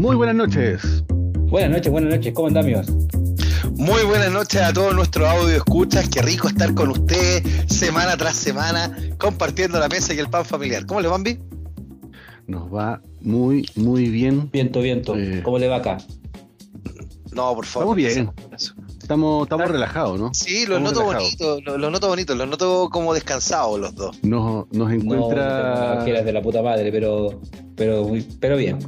Muy 0.00 0.16
buenas 0.16 0.34
noches. 0.34 1.04
Buenas 1.08 1.70
noches, 1.70 1.92
buenas 1.92 2.10
noches. 2.14 2.32
¿Cómo 2.32 2.48
andán, 2.48 2.64
amigos? 2.64 2.86
Muy 3.76 4.02
buenas 4.04 4.30
noches 4.32 4.60
a 4.62 4.72
todos 4.72 4.94
nuestros 4.94 5.28
audio 5.28 5.56
escuchas. 5.56 6.08
Qué 6.08 6.22
rico 6.22 6.48
estar 6.48 6.72
con 6.74 6.88
ustedes 6.90 7.42
semana 7.66 8.16
tras 8.16 8.34
semana 8.36 8.96
compartiendo 9.18 9.78
la 9.78 9.88
mesa 9.88 10.14
y 10.14 10.18
el 10.18 10.30
pan 10.30 10.46
familiar. 10.46 10.86
¿Cómo 10.86 11.02
le 11.02 11.08
van, 11.08 11.22
Vi? 11.22 11.38
Nos 12.46 12.72
va 12.72 13.02
muy, 13.20 13.66
muy 13.76 14.08
bien. 14.08 14.48
Viento, 14.50 14.80
viento. 14.80 15.14
Eh. 15.16 15.42
¿Cómo 15.44 15.58
le 15.58 15.68
va 15.68 15.76
acá? 15.76 15.98
No, 17.32 17.54
por 17.54 17.66
favor. 17.66 17.98
Estamos 18.00 18.14
bien. 18.14 18.30
Estamos, 19.02 19.42
estamos 19.44 19.66
Ah. 19.68 19.72
relajados, 19.72 20.18
¿no? 20.18 20.30
Sí, 20.32 20.66
los 20.66 20.78
Estamos 20.78 20.92
noto 20.94 21.04
bonitos, 21.04 21.60
los, 21.64 21.78
los 21.78 21.92
noto 21.92 22.08
bonitos, 22.08 22.36
los 22.38 22.48
noto 22.48 22.88
como 22.90 23.12
descansados 23.12 23.78
los 23.78 23.94
dos. 23.94 24.18
Nos, 24.22 24.66
nos 24.72 24.90
encuentra. 24.92 25.96
No, 25.98 26.04
que 26.04 26.10
eras 26.12 26.24
de 26.24 26.32
la 26.32 26.40
puta 26.40 26.62
madre, 26.62 26.90
pero, 26.90 27.40
pero, 27.76 28.04
muy- 28.04 28.26
pero 28.40 28.56
bien. 28.56 28.78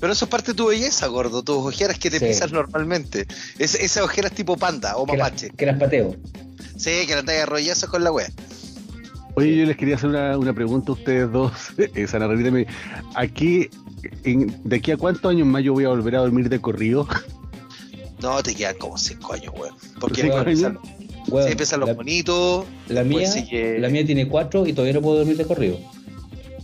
Pero 0.00 0.12
eso 0.12 0.24
es 0.26 0.30
parte 0.30 0.52
de 0.52 0.56
tu 0.56 0.66
belleza, 0.68 1.06
gordo, 1.08 1.42
tus 1.42 1.56
ojeras 1.56 1.98
que 1.98 2.10
te 2.10 2.18
Sí. 2.18 2.26
pisas 2.26 2.52
normalmente. 2.52 3.26
Es, 3.58 3.74
esas 3.74 4.04
ojeras 4.04 4.32
tipo 4.32 4.56
panda 4.56 4.96
o 4.96 5.04
Que 5.06 5.16
las, 5.16 5.26
mapache. 5.30 5.50
que 5.56 5.66
las 5.66 5.78
pateo. 5.78 6.14
Sí, 6.76 6.90
que 7.06 7.14
andáis 7.14 7.42
a 7.42 7.46
rollazos 7.46 7.90
con 7.90 8.04
la 8.04 8.12
wea. 8.12 8.28
Oye, 9.34 9.56
yo 9.56 9.66
les 9.66 9.76
quería 9.76 9.96
hacer 9.96 10.08
una, 10.10 10.36
una 10.38 10.52
pregunta 10.52 10.90
a 10.92 10.94
ustedes 10.94 11.30
dos. 11.32 11.52
Eh, 11.94 12.06
Sana 12.06 12.28
Rita, 12.28 12.50
me- 12.50 12.66
aquí, 13.14 13.68
en- 14.24 14.60
¿de 14.64 14.76
aquí 14.76 14.90
a 14.92 14.96
cuántos 14.96 15.30
años 15.30 15.46
más 15.46 15.62
yo 15.64 15.72
voy 15.72 15.84
a 15.84 15.88
volver 15.88 16.16
a 16.16 16.20
dormir 16.20 16.48
de 16.48 16.60
corrido? 16.60 17.06
No, 18.20 18.42
te 18.42 18.52
quedan 18.52 18.76
como 18.78 18.98
cinco 18.98 19.32
años, 19.34 19.54
weón. 19.56 19.74
Porque 20.00 20.22
¿Cinco 20.22 20.38
años? 20.38 20.46
empiezan, 20.48 20.78
Bueno, 21.28 21.46
sí, 21.46 21.52
empiezan 21.52 21.78
los 21.80 21.88
la, 21.88 21.94
bonitos. 21.94 22.66
la 22.88 23.04
mía, 23.04 23.18
pues 23.20 23.32
sigue- 23.32 23.78
la 23.78 23.88
mía 23.90 24.04
tiene 24.04 24.26
cuatro 24.26 24.66
y 24.66 24.72
todavía 24.72 24.94
no 24.94 25.02
puedo 25.02 25.18
dormir 25.18 25.36
de 25.36 25.44
corrido. 25.44 25.78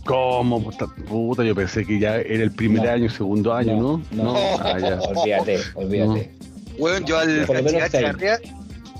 ¿Cómo? 0.05 0.63
Puta, 0.63 0.87
puta, 0.87 1.43
yo 1.43 1.55
pensé 1.55 1.83
que 1.85 1.99
ya 1.99 2.17
era 2.17 2.43
el 2.43 2.51
primer 2.51 2.83
No. 2.83 2.91
año, 2.91 3.09
segundo 3.09 3.53
año, 3.53 3.75
¿no? 3.75 4.01
No, 4.11 4.35
Ah, 4.59 4.77
ya. 4.79 4.99
olvídate, 4.99 5.59
olvídate. 5.73 6.31
Weón, 6.77 7.05
yo 7.05 7.17
al. 7.17 7.29
Echeverría, 7.43 8.39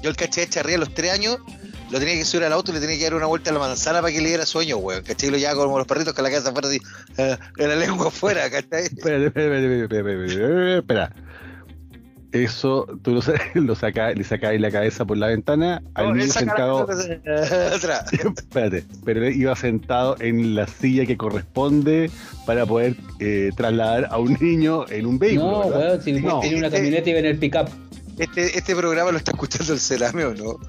yo 0.02 0.10
al 0.10 0.16
caché 0.16 0.42
de 0.42 0.48
Echeverría 0.48 0.78
a 0.78 0.80
los 0.80 0.94
tres 0.94 1.12
años, 1.12 1.38
lo 1.92 2.00
tenía 2.00 2.16
que 2.16 2.26
subir 2.26 2.44
al 2.46 2.54
auto 2.54 2.72
y 2.72 2.76
le 2.76 2.80
tenía 2.82 2.98
que 2.98 3.04
dar 3.04 3.14
una 3.16 3.28
vuelta 3.28 3.52
a 3.52 3.54
la 3.54 3.60
manzana 3.60 4.02
para 4.02 4.12
que 4.14 4.20
le 4.22 4.30
diera 4.30 4.46
sueño, 4.46 4.78
weón. 4.78 5.04
¿Cachai? 5.04 5.30
Lo 5.30 5.38
llevaba 5.38 5.64
como 5.64 5.78
los 5.78 5.86
perritos 5.88 6.14
con 6.14 6.24
la 6.24 6.30
cabeza 6.32 6.50
afuera 6.50 6.70
así, 6.70 6.80
eh, 7.18 7.38
la 7.58 7.76
lengua 7.76 8.08
afuera, 8.08 8.50
¿cachai? 8.50 8.86
Espera, 8.86 9.18
espera, 9.28 9.58
espera, 9.60 10.00
espera, 10.00 10.78
espera. 10.80 11.16
Eso, 12.44 12.86
tú 13.02 13.12
lo, 13.14 13.22
sa- 13.22 13.34
lo 13.54 13.76
sacas, 13.76 14.16
le 14.18 14.24
sacas 14.26 14.60
la 14.60 14.70
cabeza 14.70 15.06
por 15.06 15.18
la 15.18 15.28
ventana 15.28 15.82
al 15.94 16.08
No, 16.10 16.16
niño 16.16 16.28
saca 16.28 16.40
sentado. 16.40 16.80
atrás. 17.74 18.14
Espérate, 18.38 18.84
pero 19.06 19.26
él 19.26 19.36
iba 19.40 19.56
sentado 19.56 20.18
en 20.20 20.54
la 20.54 20.68
silla 20.68 21.06
que 21.06 21.16
corresponde 21.16 22.12
para 22.46 22.66
poder 22.66 22.96
eh, 23.20 23.52
trasladar 23.56 24.08
a 24.12 24.18
un 24.18 24.38
niño 24.42 24.86
en 24.90 25.06
un 25.06 25.18
vehículo. 25.18 25.50
No, 25.64 25.70
¿verdad? 25.70 25.88
weón, 25.92 26.02
si 26.02 26.12
No. 26.14 26.40
tiene 26.42 26.58
una 26.58 26.70
camioneta 26.70 27.10
y 27.10 27.14
ven 27.14 27.26
el 27.26 27.38
pick-up. 27.38 27.70
Este, 28.18 28.58
este 28.58 28.76
programa 28.76 29.12
lo 29.12 29.18
está 29.18 29.32
escuchando 29.32 29.74
el 29.74 29.80
Cerame, 29.80 30.26
¿o 30.26 30.34
no? 30.34 30.60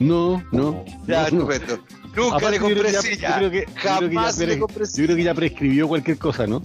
No, 0.00 0.44
no. 0.52 0.84
Ya, 1.06 1.30
no, 1.30 1.44
no. 1.44 1.50
estupendo. 1.52 1.84
Nunca 2.16 2.36
Aparte, 2.36 2.50
le 2.52 2.58
compré 2.60 2.92
silla. 3.00 3.28
yo 3.30 3.36
creo 3.38 3.50
que- 3.50 3.58
yo 3.66 3.72
creo 3.74 3.98
que 4.08 4.14
ya 4.14 4.20
Jamás 4.20 4.38
le 4.38 4.58
compré 4.58 4.84
Yo 4.86 5.04
creo 5.04 5.16
que 5.16 5.22
ya 5.24 5.34
prescribió 5.34 5.88
cualquier 5.88 6.18
cosa, 6.18 6.46
¿no? 6.46 6.62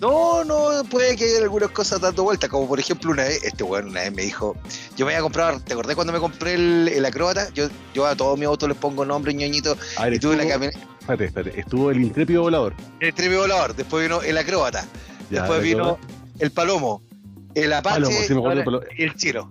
No, 0.00 0.44
no, 0.44 0.84
puede 0.88 1.16
que 1.16 1.24
haya 1.24 1.38
algunas 1.42 1.70
cosas 1.70 2.00
dando 2.00 2.22
vueltas, 2.22 2.48
como 2.48 2.68
por 2.68 2.78
ejemplo 2.78 3.10
una 3.10 3.24
vez, 3.24 3.42
este 3.42 3.64
weón 3.64 3.88
una 3.88 4.00
vez 4.02 4.12
me 4.14 4.22
dijo, 4.22 4.56
yo 4.96 5.04
me 5.06 5.12
voy 5.12 5.18
a 5.18 5.22
comprar, 5.22 5.60
¿te 5.60 5.72
acordás 5.72 5.94
cuando 5.96 6.12
me 6.12 6.20
compré 6.20 6.54
el, 6.54 6.88
el 6.88 7.04
acróbata? 7.04 7.48
Yo, 7.54 7.68
yo 7.94 8.06
a 8.06 8.14
todos 8.14 8.38
mis 8.38 8.46
autos 8.46 8.68
les 8.68 8.78
pongo 8.78 9.04
nombre 9.04 9.34
ñoñito 9.34 9.76
A 9.96 10.04
ver, 10.04 10.14
y 10.14 10.18
tuve 10.20 10.36
la 10.36 10.42
estuvo, 10.44 10.52
camioneta, 10.54 10.78
espérate, 11.00 11.24
espérate, 11.24 11.60
estuvo 11.60 11.90
el 11.90 12.00
intrépido 12.00 12.42
volador. 12.42 12.74
el 13.00 13.12
trivio 13.14 13.40
volador, 13.40 13.74
después 13.74 14.04
vino 14.04 14.22
el 14.22 14.38
acróbata, 14.38 14.86
Ya, 15.30 15.40
después 15.40 15.58
el 15.58 15.64
vino 15.64 15.84
acróbata. 15.92 16.14
el 16.38 16.50
palomo, 16.52 17.02
el 17.54 17.72
apache 17.72 17.94
Palomo, 17.96 18.16
sí 18.26 18.34
me 18.34 18.40
ahora- 18.40 18.64
palomo. 18.64 18.84
y 18.96 19.02
el 19.02 19.14
chiro. 19.16 19.50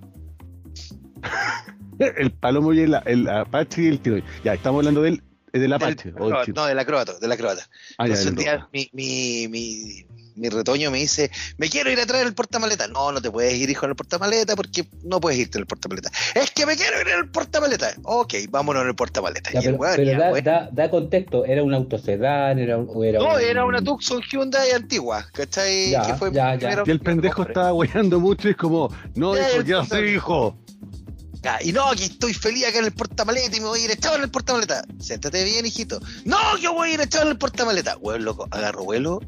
El 2.00 2.32
palomo 2.32 2.74
y 2.74 2.82
el, 2.82 2.96
el 3.06 3.28
apache 3.28 3.82
y 3.82 3.88
el 3.88 4.00
tiro. 4.00 4.18
Ya, 4.44 4.54
estamos 4.54 4.82
hablando 4.82 5.02
del, 5.02 5.24
del 5.52 5.74
apache. 5.74 6.12
Del- 6.12 6.22
o 6.22 6.30
del 6.30 6.54
no, 6.54 6.66
del 6.68 6.78
acróbata, 6.78 7.18
del 7.18 7.32
acróbata. 7.32 7.68
Ah, 7.98 8.06
ya, 8.08 8.14
Entonces 8.14 8.36
día 8.36 8.52
acróbata. 8.52 8.70
mi, 8.72 8.88
mi, 8.94 9.48
mi, 9.48 10.06
mi 10.38 10.50
retoño 10.50 10.92
me 10.92 11.00
dice, 11.00 11.32
me 11.58 11.68
quiero 11.70 11.92
ir 11.92 12.00
a 12.00 12.06
traer 12.06 12.28
el 12.28 12.34
portamaleta. 12.34 12.88
No, 12.88 13.12
no 13.12 13.22
te 13.22 13.30
puedes 13.32 13.54
ir, 13.56 13.70
hijo, 13.70 13.86
en 13.86 13.92
el 13.92 13.96
portamaleta 13.96 14.56
porque 14.56 14.86
no 15.04 15.20
puedes 15.20 15.40
irte 15.40 15.58
en 15.58 15.62
el 15.64 15.68
portamaleta. 15.68 16.10
Es 16.36 16.52
que 16.52 16.66
me 16.66 16.76
quiero 16.76 17.02
ir 17.02 17.08
en 17.08 17.20
el 17.20 17.30
portamaleta. 17.30 17.94
Ok, 18.04 18.34
vámonos 18.50 18.84
en 18.84 18.90
el 18.90 18.96
portamaleta. 18.96 19.52
Ya, 19.52 19.62
Y 19.62 19.66
el 19.66 19.72
pero 19.72 19.78
weón, 19.78 19.96
pero 19.96 20.12
ya, 20.12 20.18
da, 20.20 20.32
weón. 20.32 20.44
da, 20.44 20.70
da 20.72 20.90
contexto, 20.90 21.46
¿era 21.46 21.64
un 21.64 21.74
autosedán? 21.74 22.60
Era, 22.60 22.78
un- 22.78 22.88
o 22.94 23.04
era 23.04 23.20
No, 23.20 23.36
un- 23.36 23.42
era 23.42 23.66
una 23.66 23.82
Tucson 23.82 24.22
Hyundai 24.22 24.72
antigua, 24.72 25.26
¿cachai? 25.34 25.92
Ya, 25.92 26.02
que 26.06 26.14
fue 26.16 26.32
ya, 26.32 26.56
Y 26.86 26.92
el 26.92 27.00
pendejo 27.00 27.44
estaba 27.44 27.72
guayando 27.72 28.20
mucho 28.20 28.48
y 28.48 28.52
es 28.52 28.58
como, 28.58 28.90
no, 29.16 29.36
Ya, 29.36 29.50
hijo, 29.50 29.84
puta- 29.84 29.98
sí, 29.98 30.04
hijo. 30.04 30.58
Ya, 31.42 31.60
y 31.62 31.72
no, 31.72 31.92
que 31.96 32.06
estoy 32.06 32.34
feliz 32.34 32.66
acá 32.66 32.80
en 32.80 32.86
el 32.86 32.94
portamaleta 32.94 33.56
y 33.56 33.60
me 33.60 33.68
voy 33.68 33.82
a 33.82 33.86
ir 33.86 33.92
echado 33.92 34.16
en 34.16 34.24
el 34.24 34.32
portamaleta. 34.32 34.84
Siéntate 35.00 35.44
bien, 35.44 35.66
hijito. 35.66 36.00
No, 36.26 36.58
yo 36.58 36.74
voy 36.74 36.90
a 36.90 36.94
ir 36.96 37.02
echado 37.02 37.26
en 37.26 37.32
el 37.32 37.38
portamaleta. 37.38 37.98
Weón, 37.98 38.26
loco, 38.26 38.48
agarro 38.52 38.84
vuelo, 38.84 39.22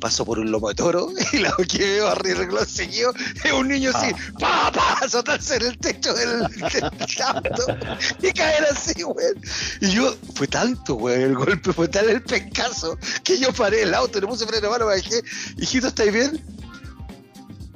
paso 0.00 0.24
por 0.24 0.38
un 0.38 0.50
lomo 0.50 0.68
de 0.68 0.74
toro 0.74 1.08
y 1.32 1.38
lo 1.38 1.54
que 1.68 1.78
veo 1.78 2.08
arriba 2.08 2.64
seguido 2.64 3.12
es 3.44 3.52
un 3.52 3.68
niño 3.68 3.90
así, 3.94 4.12
pa, 4.38 4.72
pa, 4.72 4.98
azotarse 5.02 5.56
en 5.56 5.62
el 5.62 5.78
techo 5.78 6.14
del, 6.14 6.40
del 6.48 7.22
auto 7.22 7.78
y 8.22 8.32
caer 8.32 8.64
así, 8.72 9.04
weón. 9.04 9.40
Y 9.80 9.90
yo, 9.90 10.16
fue 10.34 10.46
tanto, 10.48 10.94
weón, 10.94 11.20
el 11.20 11.34
golpe 11.34 11.72
fue 11.72 11.88
tal 11.88 12.08
el 12.08 12.22
pescazo 12.22 12.98
que 13.22 13.38
yo 13.38 13.52
paré 13.52 13.82
el 13.82 13.94
auto, 13.94 14.20
le 14.20 14.26
puse 14.26 14.46
freno 14.46 14.68
a 14.68 14.70
mano, 14.70 14.86
me 14.86 14.96
dije, 14.96 15.22
hijito, 15.58 15.88
¿estáis 15.88 16.12
bien? 16.12 16.42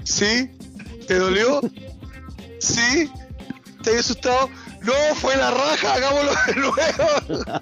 ¿Sí? 0.05 0.51
¿Te 1.07 1.19
dolió? 1.19 1.61
¿Sí? 2.61 3.11
¿Estás 3.85 4.01
asustado? 4.01 4.49
No, 4.81 4.93
fue 5.17 5.37
la 5.37 5.51
raja, 5.51 5.93
hagámoslo 5.95 6.33
de 6.47 6.55
nuevo. 6.57 7.55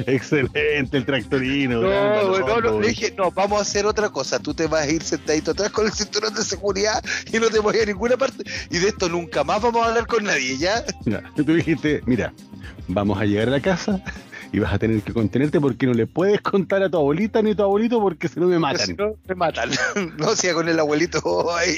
Excelente 0.06 0.96
el 0.96 1.06
tractorino. 1.06 1.80
No, 1.80 1.88
grande, 1.88 2.40
no, 2.40 2.60
no, 2.60 2.80
le 2.80 2.88
dije, 2.88 3.14
no, 3.16 3.30
vamos 3.30 3.60
a 3.60 3.62
hacer 3.62 3.86
otra 3.86 4.08
cosa. 4.08 4.40
Tú 4.40 4.52
te 4.52 4.66
vas 4.66 4.82
a 4.86 4.90
ir 4.90 5.04
sentadito 5.04 5.52
atrás 5.52 5.70
con 5.70 5.86
el 5.86 5.92
cinturón 5.92 6.34
de 6.34 6.42
seguridad 6.42 7.04
y 7.32 7.38
no 7.38 7.48
te 7.50 7.60
vas 7.60 7.74
a 7.74 7.76
ir 7.76 7.82
a 7.84 7.86
ninguna 7.86 8.16
parte. 8.16 8.42
Y 8.70 8.78
de 8.78 8.88
esto 8.88 9.08
nunca 9.08 9.44
más 9.44 9.62
vamos 9.62 9.84
a 9.84 9.90
hablar 9.90 10.08
con 10.08 10.24
nadie, 10.24 10.58
¿ya? 10.58 10.84
Mira, 11.04 11.22
tú 11.36 11.44
dijiste, 11.44 12.02
mira, 12.06 12.32
vamos 12.88 13.20
a 13.20 13.24
llegar 13.26 13.46
a 13.46 13.52
la 13.52 13.60
casa 13.60 14.02
y 14.52 14.58
vas 14.58 14.72
a 14.72 14.78
tener 14.80 15.02
que 15.02 15.12
contenerte 15.12 15.60
porque 15.60 15.86
no 15.86 15.94
le 15.94 16.08
puedes 16.08 16.40
contar 16.40 16.82
a 16.82 16.90
tu 16.90 16.96
abuelita 16.96 17.42
ni 17.42 17.52
a 17.52 17.54
tu 17.56 17.62
abuelito 17.62 18.00
porque 18.00 18.26
si 18.26 18.40
no 18.40 18.46
me 18.48 18.56
Si 18.56 18.60
matan. 18.60 18.96
no, 18.96 19.14
me 19.28 19.34
matan. 19.36 19.70
No, 20.18 20.34
siga 20.34 20.54
con 20.54 20.68
el 20.68 20.80
abuelito 20.80 21.20
ahí. 21.56 21.76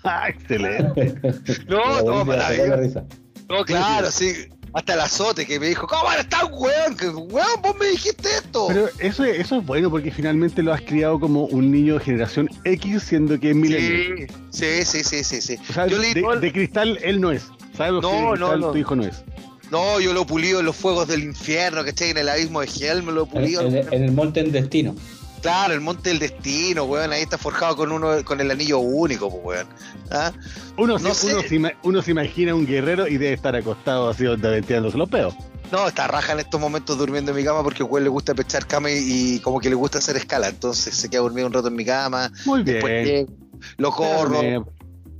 Ah, 0.04 0.28
excelente. 0.30 1.14
No, 1.68 2.02
no, 2.02 2.24
maravilloso. 2.24 3.04
No, 3.48 3.64
claro, 3.64 4.10
sí. 4.10 4.32
Hasta 4.72 4.94
el 4.94 5.00
azote 5.00 5.44
que 5.46 5.58
me 5.58 5.66
dijo, 5.66 5.86
¿cómo 5.88 6.12
eres 6.12 6.28
tan 6.28 6.46
weón? 6.52 6.96
Que, 6.96 7.08
weón, 7.08 7.60
vos 7.60 7.74
me 7.76 7.86
dijiste 7.86 8.28
esto. 8.36 8.68
Pero 8.68 8.88
eso, 9.00 9.24
es- 9.24 9.40
eso 9.40 9.56
es 9.58 9.66
bueno 9.66 9.90
porque 9.90 10.12
finalmente 10.12 10.62
lo 10.62 10.72
has 10.72 10.80
criado 10.82 11.18
como 11.18 11.46
un 11.46 11.72
niño 11.72 11.94
de 11.94 12.00
generación 12.04 12.48
X 12.64 13.02
siendo 13.02 13.38
que 13.40 13.50
es 13.50 13.56
milenio. 13.56 14.28
Sí, 14.50 14.84
sí, 14.84 15.02
sí, 15.02 15.24
sí, 15.24 15.40
sí. 15.40 15.56
O 15.68 15.72
sea, 15.72 15.88
Yo 15.88 15.98
leí 15.98 16.14
de, 16.14 16.52
cristal 16.52 16.98
él 17.02 17.20
no 17.20 17.32
es. 17.32 17.48
¿Sabes? 17.76 18.00
No, 18.00 18.10
que 18.10 18.14
de 18.16 18.22
no, 18.22 18.28
cristal 18.30 18.60
no. 18.60 18.70
tu 18.70 18.78
hijo 18.78 18.94
no 18.96 19.02
es. 19.04 19.24
No, 19.72 19.98
yo 20.00 20.12
lo 20.14 20.22
he 20.22 20.26
pulido 20.26 20.60
en 20.60 20.66
los 20.66 20.76
fuegos 20.76 21.08
del 21.08 21.24
infierno, 21.24 21.82
que 21.82 21.92
En 22.10 22.16
el 22.18 22.28
abismo 22.28 22.60
de 22.60 22.68
Hell 22.68 23.02
me 23.02 23.10
lo 23.12 23.22
he 23.22 23.24
En, 23.24 23.30
pulido. 23.30 23.62
en- 23.62 23.76
en 23.92 24.04
el 24.04 24.12
monte 24.12 24.38
en 24.40 24.52
destino. 24.52 24.94
Claro, 25.42 25.72
el 25.74 25.80
monte 25.80 26.10
del 26.10 26.18
destino, 26.18 26.84
weón. 26.84 27.12
Ahí 27.12 27.22
está 27.22 27.38
forjado 27.38 27.76
con 27.76 27.92
uno 27.92 28.22
con 28.24 28.40
el 28.40 28.50
anillo 28.50 28.78
único, 28.78 29.30
pues, 29.30 29.42
weón. 29.64 29.66
¿Ah? 30.10 30.32
Uno, 30.76 30.98
No 30.98 31.14
se, 31.14 31.32
uno, 31.34 31.42
se, 31.42 31.56
ima- 31.56 31.74
uno 31.82 32.02
se 32.02 32.10
imagina 32.10 32.54
un 32.54 32.66
guerrero 32.66 33.08
y 33.08 33.16
debe 33.16 33.32
estar 33.34 33.56
acostado 33.56 34.08
así 34.10 34.24
donde 34.24 34.50
ventilándose 34.50 34.98
los 34.98 35.08
peos. 35.08 35.34
No, 35.72 35.86
está 35.86 36.08
raja 36.08 36.32
en 36.32 36.40
estos 36.40 36.60
momentos 36.60 36.98
durmiendo 36.98 37.30
en 37.30 37.36
mi 37.36 37.44
cama 37.44 37.62
porque 37.62 37.82
weón 37.82 38.02
le 38.04 38.10
gusta 38.10 38.34
pechar 38.34 38.66
cama 38.66 38.90
y, 38.90 38.96
y 39.36 39.40
como 39.40 39.60
que 39.60 39.68
le 39.70 39.76
gusta 39.76 39.98
hacer 39.98 40.16
escala. 40.16 40.48
Entonces 40.48 40.94
se 40.94 41.08
queda 41.08 41.22
dormido 41.22 41.46
un 41.46 41.52
rato 41.52 41.68
en 41.68 41.76
mi 41.76 41.84
cama. 41.84 42.30
Muy 42.44 42.62
bien. 42.62 42.74
Después 42.74 43.06
llego, 43.06 43.32
lo 43.78 43.90
corro. 43.92 44.40
Bien. 44.40 44.64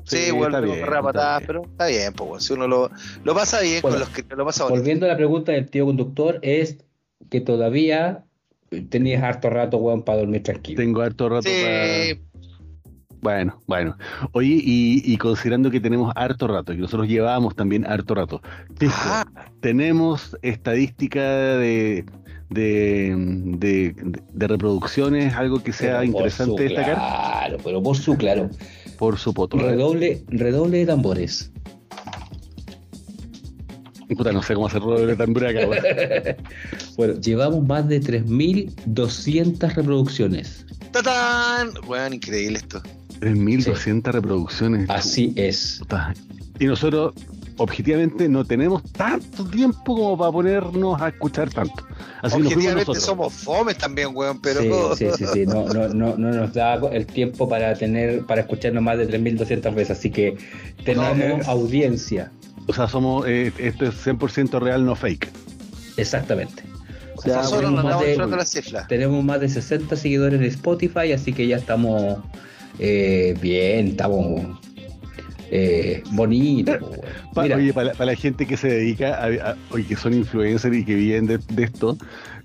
Sí, 0.05 0.17
Sí, 0.17 0.31
lo 0.33 0.61
bien, 0.63 0.81
corro 0.81 1.07
a 1.07 1.11
está 1.11 1.41
pero 1.47 1.63
está 1.63 1.87
bien, 1.87 2.13
pues, 2.13 2.29
weón. 2.31 2.41
Si 2.43 2.53
uno 2.53 2.67
lo, 2.67 2.91
lo 3.23 3.35
pasa 3.35 3.61
bien 3.61 3.81
Bueno, 3.81 3.97
con 3.99 4.01
los 4.01 4.09
que 4.11 4.25
lo 4.35 4.45
pasa 4.45 4.65
bonito. 4.65 4.81
Volviendo 4.81 5.07
a 5.07 5.09
la 5.09 5.17
pregunta 5.17 5.53
del 5.53 5.71
tío 5.71 5.87
conductor, 5.87 6.41
es 6.43 6.79
que 7.31 7.41
todavía 7.41 8.25
tenías 8.89 9.23
harto 9.23 9.51
rato, 9.51 9.77
weón, 9.79 10.03
para 10.03 10.19
dormir 10.19 10.43
tranquilo. 10.43 10.77
Tengo 10.81 11.01
harto 11.03 11.29
rato 11.29 11.43
Sí, 11.49 11.63
para... 11.63 12.31
Bueno, 13.23 13.61
bueno. 13.67 13.99
Oye, 14.33 14.61
y, 14.63 15.03
y 15.05 15.17
considerando 15.19 15.71
que 15.71 15.79
tenemos 15.81 16.11
harto 16.17 16.47
rato, 16.49 16.73
y 16.73 16.79
nosotros 16.79 17.07
llevábamos 17.07 17.55
también 17.55 17.85
harto 17.87 18.15
rato, 18.15 18.41
Tisco, 18.79 18.97
Ah, 19.03 19.27
tenemos 19.61 20.35
estadística 20.41 21.21
de, 21.21 22.07
de, 22.49 23.15
de, 23.59 23.95
de 24.33 24.47
reproducciones, 24.49 25.35
algo 25.35 25.63
que 25.63 25.73
sea 25.75 26.03
interesante 26.03 26.53
su 26.57 26.63
destacar 26.63 26.95
Claro, 26.95 27.59
pero 27.63 27.83
por 27.83 27.97
su 27.97 28.17
claro. 28.17 28.49
por 28.99 29.19
su 29.19 29.35
poto. 29.35 29.59
Redoble, 29.59 30.23
redoble 30.29 30.79
de 30.79 30.87
tambores. 30.87 31.53
Puta, 34.17 34.33
no 34.33 34.43
sé 34.43 34.55
cómo 34.55 34.67
hacer 34.67 34.83
de 34.83 35.17
tambura 35.17 35.51
acá, 35.51 35.67
weón. 35.69 36.37
Bueno, 36.97 37.15
llevamos 37.21 37.67
más 37.67 37.89
de 37.89 38.01
3.200 38.01 39.75
reproducciones. 39.75 40.67
¡Tatán! 40.93 41.71
Weón, 41.87 42.15
increíble 42.15 42.59
esto. 42.59 42.83
3.200 43.21 44.03
reproducciones. 44.13 44.91
Así 44.91 45.33
es. 45.37 45.77
Puta. 45.81 46.13
Y 46.59 46.65
nosotros, 46.67 47.15
objetivamente, 47.59 48.29
no 48.29 48.45
tenemos 48.45 48.83
tanto 48.93 49.45
tiempo 49.45 49.95
como 49.95 50.19
para 50.19 50.33
ponernos 50.33 51.01
a 51.01 51.09
escuchar 51.09 51.49
tanto. 51.51 51.87
Así 52.23 52.37
Objetivamente 52.37 52.75
nosotros. 52.81 53.03
somos 53.05 53.33
fomes 53.33 53.79
también, 53.79 54.09
weón, 54.15 54.41
pero. 54.41 54.95
Sí, 54.97 55.07
sí, 55.07 55.25
sí, 55.25 55.25
sí. 55.33 55.47
No, 55.47 55.67
no, 55.69 55.89
no, 55.89 56.17
no 56.19 56.31
nos 56.33 56.53
da 56.53 56.75
el 56.93 57.07
tiempo 57.07 57.49
para 57.49 57.75
tener, 57.75 58.27
para 58.27 58.43
escucharnos 58.43 58.83
más 58.83 58.99
de 58.99 59.09
3.200 59.09 59.75
veces, 59.75 59.99
así 59.99 60.11
que 60.11 60.37
tenemos 60.85 61.17
No, 61.17 61.25
eh. 61.25 61.41
audiencia. 61.47 62.33
O 62.71 62.73
sea, 62.73 62.89
somos, 62.89 63.27
eh, 63.27 63.53
esto 63.59 63.85
es 63.87 63.95
100% 64.07 64.61
real, 64.61 64.85
no 64.85 64.95
fake. 64.95 65.29
Exactamente. 65.97 66.63
O 67.17 67.21
sea, 67.23 67.37
Nosotros 67.39 67.61
tenemos 67.61 67.85
nos 67.85 67.95
más 67.95 68.05
estamos 68.07 68.39
de- 68.39 68.63
cifras. 68.63 68.89
Tenemos 68.89 69.25
más 69.25 69.41
de 69.41 69.49
60 69.49 69.97
seguidores 69.97 70.41
en 70.41 70.47
Spotify, 70.47 71.13
así 71.13 71.33
que 71.33 71.47
ya 71.47 71.57
estamos 71.57 72.19
eh, 72.79 73.37
bien, 73.43 73.89
estamos 73.89 74.57
eh, 75.51 76.03
bonitos. 76.13 76.77
po, 76.81 76.87
weón. 76.91 77.01
Pa- 77.35 77.43
Mira, 77.43 77.57
oye, 77.57 77.73
para 77.73 77.87
la, 77.89 77.93
para 77.95 78.13
la 78.13 78.17
gente 78.17 78.47
que 78.47 78.57
se 78.57 78.69
dedica, 78.69 79.17
a, 79.17 79.51
a- 79.51 79.57
oye, 79.71 79.85
que 79.85 79.97
son 79.97 80.15
influencers 80.15 80.75
y 80.77 80.85
que 80.85 80.95
viven 80.95 81.27
de, 81.27 81.39
de 81.39 81.63
esto, 81.65 81.99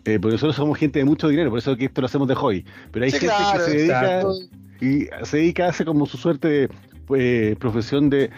eh, 0.06 0.19
porque 0.19 0.33
nosotros 0.33 0.56
somos 0.56 0.77
gente 0.77 1.00
de 1.00 1.06
mucho 1.06 1.27
dinero, 1.27 1.50
por 1.51 1.60
eso 1.60 1.75
que 1.77 1.86
esto 1.86 2.01
lo 2.01 2.07
hacemos 2.07 2.27
de 2.27 2.36
hobby. 2.36 2.66
Pero 2.92 3.06
hay 3.06 3.12
Sí, 3.12 3.19
gente 3.19 3.33
claro, 3.36 3.60
que 3.66 3.72
se 3.72 3.77
dedica 3.77 4.06
exacto. 4.22 4.33
y 4.81 5.07
se 5.25 5.38
dedica, 5.38 5.68
hace 5.69 5.86
como 5.86 6.06
su 6.06 6.18
suerte 6.18 6.48
de 6.48 6.69
pues, 7.07 7.56
profesión 7.57 8.10
de 8.10 8.30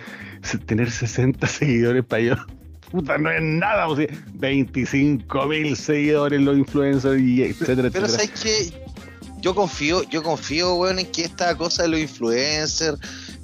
tener 0.65 0.91
60 0.91 1.45
seguidores 1.47 2.05
para 2.05 2.21
ellos. 2.21 2.39
Puta, 2.91 3.17
no 3.17 3.29
es 3.29 3.41
nada, 3.41 3.87
o 3.87 3.95
sea, 3.97 4.07
25 4.35 5.45
mil 5.47 5.75
seguidores 5.75 6.39
los 6.39 6.57
influencers 6.57 7.21
y 7.21 7.43
etcétera, 7.43 7.89
Pero 7.91 8.05
etcétera. 8.05 8.07
sabes 8.07 8.29
que 8.41 8.73
yo 9.41 9.53
confío, 9.53 10.03
yo 10.03 10.23
confío, 10.23 10.75
weón, 10.75 10.99
en 10.99 11.05
que 11.07 11.23
esta 11.23 11.55
cosa 11.55 11.83
de 11.83 11.89
los 11.89 11.99
influencers, 11.99 12.97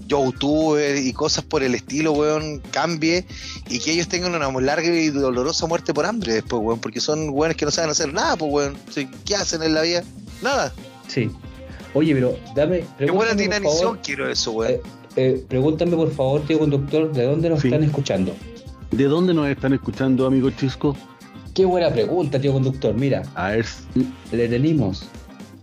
youtubers 0.08 1.00
y 1.02 1.12
cosas 1.14 1.44
por 1.44 1.62
el 1.62 1.76
estilo, 1.76 2.14
weón, 2.14 2.60
cambie 2.72 3.26
y 3.70 3.80
que 3.80 3.92
ellos 3.92 4.08
tengan 4.08 4.34
una 4.34 4.50
larga 4.62 4.88
y 4.88 5.10
dolorosa 5.10 5.68
muerte 5.68 5.94
por 5.94 6.06
hambre 6.06 6.34
después, 6.36 6.62
weón, 6.64 6.80
porque 6.80 7.02
son 7.02 7.30
weones 7.30 7.58
que 7.58 7.66
no 7.66 7.72
saben 7.72 7.92
hacer 7.92 8.14
nada, 8.14 8.38
pues, 8.38 8.52
weón. 8.52 8.78
¿Qué 9.26 9.36
hacen 9.36 9.62
en 9.62 9.74
la 9.74 9.82
vida? 9.82 10.04
Nada. 10.42 10.74
sí. 11.08 11.30
Oye, 11.94 12.13
pero 12.13 12.36
dame. 12.56 12.84
Qué 12.98 13.12
buena 13.12 13.34
pregúntame, 13.34 13.34
por 13.36 13.38
dinamización 13.38 13.81
favor, 13.84 14.00
quiero 14.04 14.30
eso, 14.30 14.51
weón. 14.51 14.74
eh, 15.16 15.44
pregúntame 15.48 15.95
por 15.95 16.12
favor, 16.12 16.42
tío 16.42 16.60
conductor, 16.60 17.12
¿de 17.13 17.24
dónde 17.25 17.50
nos 17.50 17.60
Sí. 17.62 17.68
están 17.68 17.84
escuchando? 17.84 18.34
¿De 18.92 19.04
dónde 19.06 19.34
nos 19.34 19.48
están 19.48 19.74
escuchando, 19.74 20.25
amigo 20.25 20.50
Chisco? 20.51 20.95
Qué 21.54 21.66
buena 21.66 21.90
pregunta, 21.92 22.40
tío 22.40 22.54
conductor. 22.54 22.95
Mira, 22.95 23.22
A 23.36 23.51
ver, 23.51 23.66
le 24.31 24.48
tenemos. 24.48 25.07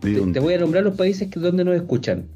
¿de 0.03 0.21
Te, 0.33 0.41
voy 0.41 0.55
a 0.55 0.59
nombrar 0.59 0.85
los 0.85 0.95
países 0.95 1.29
que 1.29 1.41
donde 1.41 1.65
nos 1.65 1.75
escuchan. 1.75 2.27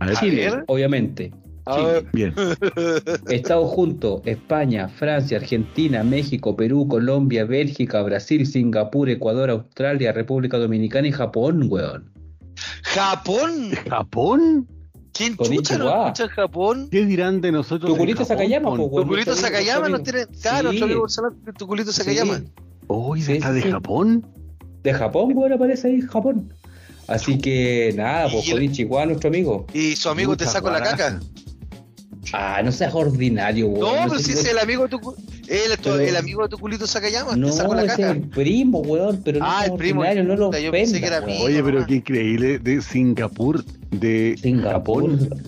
A 0.00 0.06
ver, 0.06 0.16
A 0.16 0.20
Chile, 0.20 0.50
ver. 0.50 0.64
obviamente. 0.66 1.30
A 1.66 1.76
Chile. 1.76 1.92
ver. 1.92 2.06
bien. 2.12 2.34
Estados 3.28 3.70
juntos, 3.70 4.22
España, 4.24 4.88
Francia, 4.88 5.36
Argentina, 5.38 6.02
México, 6.02 6.56
Perú, 6.56 6.88
Colombia, 6.88 7.44
Bélgica, 7.44 8.02
Brasil, 8.02 8.46
Singapur, 8.46 9.08
Ecuador, 9.10 9.50
Australia, 9.50 10.10
República 10.12 10.58
Dominicana 10.58 11.06
y 11.08 11.12
Japón, 11.12 11.66
weón. 11.68 12.10
¡Japón! 12.82 13.70
¿Japón? 13.88 14.68
¿Quién 15.12 15.36
chucha 15.36 15.76
no 15.76 16.04
escucha 16.04 16.24
en 16.24 16.30
Japón? 16.30 16.88
¿Qué 16.90 17.04
dirán 17.04 17.40
de 17.42 17.52
nosotros? 17.52 17.86
Tu 17.88 17.92
en 17.94 17.98
culito 17.98 18.20
Japón, 18.20 18.36
Sakayama, 18.38 18.68
pon? 18.70 18.76
po, 18.78 18.84
weón. 18.84 19.04
Tu 19.04 19.08
culito 19.10 19.30
nuestro 19.30 19.46
amigo, 19.48 19.58
Sakayama 19.66 19.88
nos 19.90 20.02
tiene. 20.02 20.26
Claro, 20.40 20.58
Sí. 20.58 20.64
nuestro 20.64 20.84
amigo 20.86 21.00
Gonzalo, 21.00 21.34
tu 21.58 21.66
culito 21.66 21.92
Sí. 21.92 21.98
Sakayama. 22.00 22.40
Uy, 22.88 23.22
Sí, 23.22 23.32
¿está 23.32 23.52
de 23.52 23.62
sí. 23.62 23.70
Japón? 23.70 24.26
De 24.82 24.94
Japón, 24.94 25.32
weón, 25.34 25.52
aparece 25.52 25.88
ahí 25.88 26.00
Japón. 26.00 26.52
Así 27.08 27.36
que 27.38 27.92
nada, 27.96 28.28
pues 28.30 28.46
Y 28.48 28.52
Konnichiwa, 28.52 29.04
nuestro 29.06 29.28
amigo. 29.28 29.66
Y 29.74 29.96
su 29.96 30.08
amigo 30.08 30.36
te 30.36 30.46
saco 30.46 30.70
la 30.70 30.82
caca. 30.82 31.20
Ah, 32.32 32.62
no 32.64 32.72
seas 32.72 32.94
ordinario, 32.94 33.66
weón. 33.68 33.96
No, 33.96 34.02
pero 34.08 34.18
sé 34.18 34.24
si 34.24 34.32
es 34.38 34.44
el 34.46 34.58
amigo 34.58 34.84
de 34.84 34.88
tu 34.90 35.14
Pero- 35.82 36.00
el 36.00 36.16
amigo 36.16 36.42
de 36.42 36.48
tu 36.48 36.58
culito 36.58 36.86
Sakayama, 36.86 37.36
No, 37.36 37.48
te 37.48 37.52
saco 37.52 37.74
la 37.74 37.82
ese 37.82 37.92
es 37.92 37.98
caca. 37.98 38.10
el 38.12 38.20
primo, 38.28 38.78
weón, 38.80 39.20
pero 39.24 39.40
no 39.40 39.44
Ah, 39.46 39.66
el 39.66 39.72
primo, 39.74 40.00
ordinario, 40.00 40.24
no 40.24 40.36
lo 40.36 40.46
puta, 40.46 40.60
yo 40.60 40.70
pensé 40.70 41.00
que 41.00 41.06
era 41.06 41.20
mío. 41.20 41.42
Oye, 41.42 41.62
pero 41.62 41.86
qué 41.86 41.94
increíble, 41.96 42.58
de 42.58 42.80
Singapur, 42.80 43.64
de 43.90 44.36
Singapur. 44.40 45.10
Japón. 45.18 45.42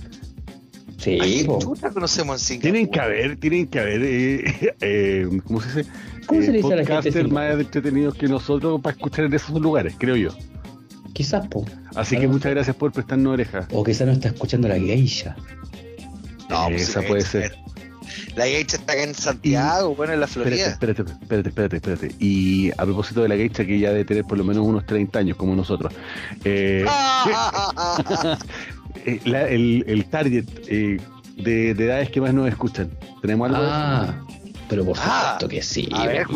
Sí, 0.99 1.19
Ay, 1.21 1.47
chuta 1.59 1.91
conocemos 1.91 2.41
en 2.41 2.47
Singapur. 2.47 2.62
Tienen 2.73 2.91
que 2.91 3.01
haber, 3.01 3.37
tienen 3.37 3.67
que 3.67 3.79
haber, 3.81 4.03
eh, 4.03 4.45
eh, 4.81 5.29
¿cómo 5.47 5.61
se 5.61 5.79
dice? 5.79 5.91
¿Cómo 6.27 6.41
se 6.41 6.47
Eh, 6.49 6.53
le 6.53 6.56
dice 6.59 6.73
a 6.73 6.77
la 6.77 7.03
gente 7.03 7.25
más 7.25 7.61
entretenidos 7.61 8.15
que 8.15 8.27
nosotros 8.29 8.81
para 8.81 8.97
escuchar 8.97 9.27
en 9.27 9.35
esos 9.35 9.61
lugares, 9.61 9.95
creo 9.99 10.17
yo. 10.17 10.31
Quizás, 11.12 11.47
po. 11.49 11.65
Así 11.95 12.17
que 12.17 12.27
muchas 12.27 12.51
gracias 12.53 12.75
por 12.77 12.91
prestarnos 12.93 13.35
oreja. 13.35 13.69
O 13.73 13.85
quizás 13.85 14.06
no 14.06 14.12
está 14.15 14.29
escuchando 14.29 14.67
la 14.69 14.79
geisha. 14.79 15.37
No, 16.51 16.67
pues, 16.69 16.89
Esa 16.89 17.03
puede 17.03 17.23
ser. 17.23 17.55
La 18.37 18.45
Geisha 18.47 18.77
está 18.77 18.93
acá 18.93 19.03
en 19.05 19.15
Santiago, 19.15 19.95
bueno, 19.95 20.12
en 20.12 20.21
la 20.21 20.27
Espérate, 20.27 20.51
Florida. 20.51 20.69
espérate, 20.73 21.03
espérate, 21.03 21.49
espérate, 21.49 21.77
espérate. 21.77 22.15
Y 22.19 22.71
a 22.73 22.85
propósito 22.85 23.23
de 23.23 23.29
la 23.29 23.37
geisha, 23.37 23.65
que 23.65 23.79
ya 23.79 23.91
debe 23.91 24.05
tener 24.05 24.25
por 24.25 24.39
lo 24.39 24.45
menos 24.45 24.67
unos 24.67 24.85
30 24.87 25.19
años, 25.19 25.37
como 25.37 25.55
nosotros. 25.55 25.93
eh, 26.45 26.85
eh, 29.06 29.21
la- 29.25 29.49
el, 29.49 29.85
el 29.87 30.05
target 30.06 30.45
eh, 30.69 30.99
de, 31.37 31.75
de 31.75 31.85
edades 31.85 32.11
que 32.11 32.21
más 32.21 32.33
nos 32.35 32.49
escuchan. 32.49 32.91
¿Tenemos 33.21 33.49
algo? 33.49 33.61
de 33.62 33.67
eso? 33.69 33.77
Ah, 33.77 34.15
pero 34.69 34.85
por 34.85 34.97
Ah, 34.99 35.37
supuesto 35.39 35.49
que 35.49 35.62
sí. 35.62 35.89
A 35.93 36.06
ver. 36.06 36.27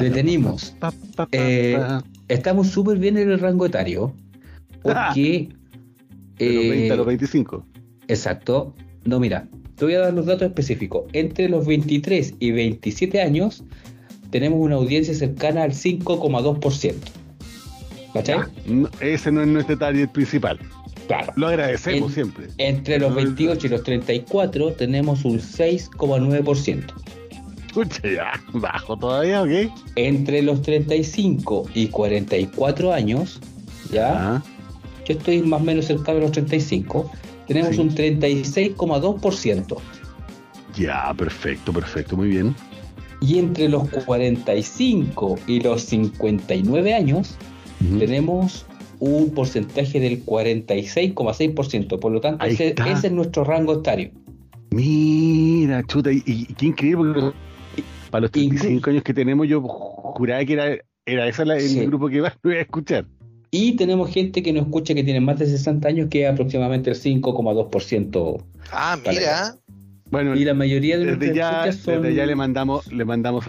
Detenimos. 0.00 0.74
Pa, 0.78 0.90
pa, 0.90 1.26
pa, 1.26 1.28
Eh, 1.32 1.76
pa. 1.78 2.04
Estamos 2.28 2.68
súper 2.68 2.98
bien 2.98 3.16
en 3.16 3.30
el 3.30 3.38
rango 3.40 3.66
etario. 3.66 4.14
Porque. 4.82 5.48
De 6.38 6.44
los 6.52 6.64
eh, 6.64 6.70
20 6.70 6.92
a 6.92 6.96
los 6.96 7.06
25. 7.06 7.66
Exacto. 8.08 8.74
No, 9.04 9.18
mira, 9.18 9.48
te 9.76 9.84
voy 9.84 9.94
a 9.94 10.00
dar 10.00 10.14
los 10.14 10.26
datos 10.26 10.48
específicos. 10.48 11.04
Entre 11.12 11.48
los 11.48 11.66
23 11.66 12.34
y 12.40 12.50
27 12.52 13.20
años, 13.20 13.62
tenemos 14.30 14.58
una 14.60 14.76
audiencia 14.76 15.14
cercana 15.14 15.62
al 15.62 15.72
5,2%. 15.72 16.94
¿Cachai? 18.12 18.38
No, 18.66 18.88
ese 19.00 19.30
no 19.30 19.42
es 19.42 19.48
nuestro 19.48 19.76
target 19.78 20.08
principal. 20.08 20.58
Claro. 21.06 21.32
Lo 21.36 21.48
agradecemos 21.48 22.08
En- 22.10 22.14
siempre. 22.14 22.46
Entre 22.58 22.98
los 22.98 23.10
No, 23.10 23.16
28 23.16 23.66
y 23.66 23.70
los 23.70 23.82
34 23.84 24.72
tenemos 24.72 25.24
un 25.24 25.38
6,9%. 25.38 26.94
Escucha 27.66 28.00
ya, 28.08 28.32
bajo 28.54 28.96
todavía, 28.96 29.42
¿ok? 29.42 29.70
Entre 29.96 30.40
los 30.42 30.62
35 30.62 31.68
y 31.74 31.88
44 31.88 32.92
años, 32.92 33.38
ya, 33.92 34.36
Ah, 34.36 34.42
yo 35.06 35.14
estoy 35.14 35.42
más 35.42 35.60
o 35.60 35.64
menos 35.64 35.84
cercano 35.84 36.18
a 36.18 36.22
los 36.22 36.32
35, 36.32 37.10
tenemos 37.46 37.74
Sí. 37.76 37.80
un 37.80 37.94
36,2%. 37.94 39.76
ya, 40.76 41.14
perfecto, 41.16 41.72
perfecto, 41.72 42.16
muy 42.16 42.28
bien. 42.28 42.54
Y 43.22 43.38
entre 43.38 43.68
los 43.68 43.88
45 43.88 45.38
y 45.46 45.60
los 45.60 45.82
59 45.82 46.92
años 46.94 47.36
Ujú. 47.86 47.98
tenemos 47.98 48.66
un 48.98 49.30
porcentaje 49.30 49.98
del 50.00 50.22
46,6%. 50.24 51.98
Por 51.98 52.12
lo 52.12 52.20
tanto, 52.20 52.44
ese, 52.44 52.74
ese 52.86 53.06
es 53.06 53.12
nuestro 53.12 53.44
rango 53.44 53.74
etario. 53.74 54.10
Mira, 54.70 55.82
chuta, 55.86 56.12
y, 56.12 56.22
y 56.26 56.44
qué 56.54 56.66
increíble, 56.66 57.12
porque 57.14 57.36
para 58.10 58.22
los 58.22 58.30
Inclu- 58.32 58.58
35 58.58 58.90
años 58.90 59.02
que 59.02 59.14
tenemos, 59.14 59.48
yo 59.48 59.62
juraba 59.62 60.44
que 60.44 60.52
era, 60.52 60.76
era 61.06 61.26
ese 61.28 61.42
el 61.44 61.60
Sí. 61.60 61.86
grupo 61.86 62.08
que 62.08 62.16
iba 62.16 62.28
a 62.28 62.52
escuchar. 62.60 63.06
Y 63.50 63.76
tenemos 63.76 64.10
gente 64.10 64.42
que 64.42 64.52
nos 64.52 64.64
escucha 64.64 64.94
que 64.94 65.04
tiene 65.04 65.20
más 65.20 65.38
de 65.38 65.46
60 65.46 65.88
años, 65.88 66.08
que 66.10 66.24
es 66.24 66.30
aproximadamente 66.32 66.90
el 66.90 66.96
5,2%. 66.96 68.44
Ah, 68.72 68.98
mira. 69.08 69.56
Bueno, 70.10 70.34
Y 70.36 70.44
la 70.44 70.54
mayoría 70.54 70.98
de 70.98 71.16
desde 71.16 71.34
ya, 71.34 71.66
escuchas 71.66 71.76
son 71.84 72.02
desde 72.02 72.16
ya 72.16 72.26
le 72.26 72.34
mandamos, 72.36 72.92
le 72.92 73.04
mandamos 73.04 73.44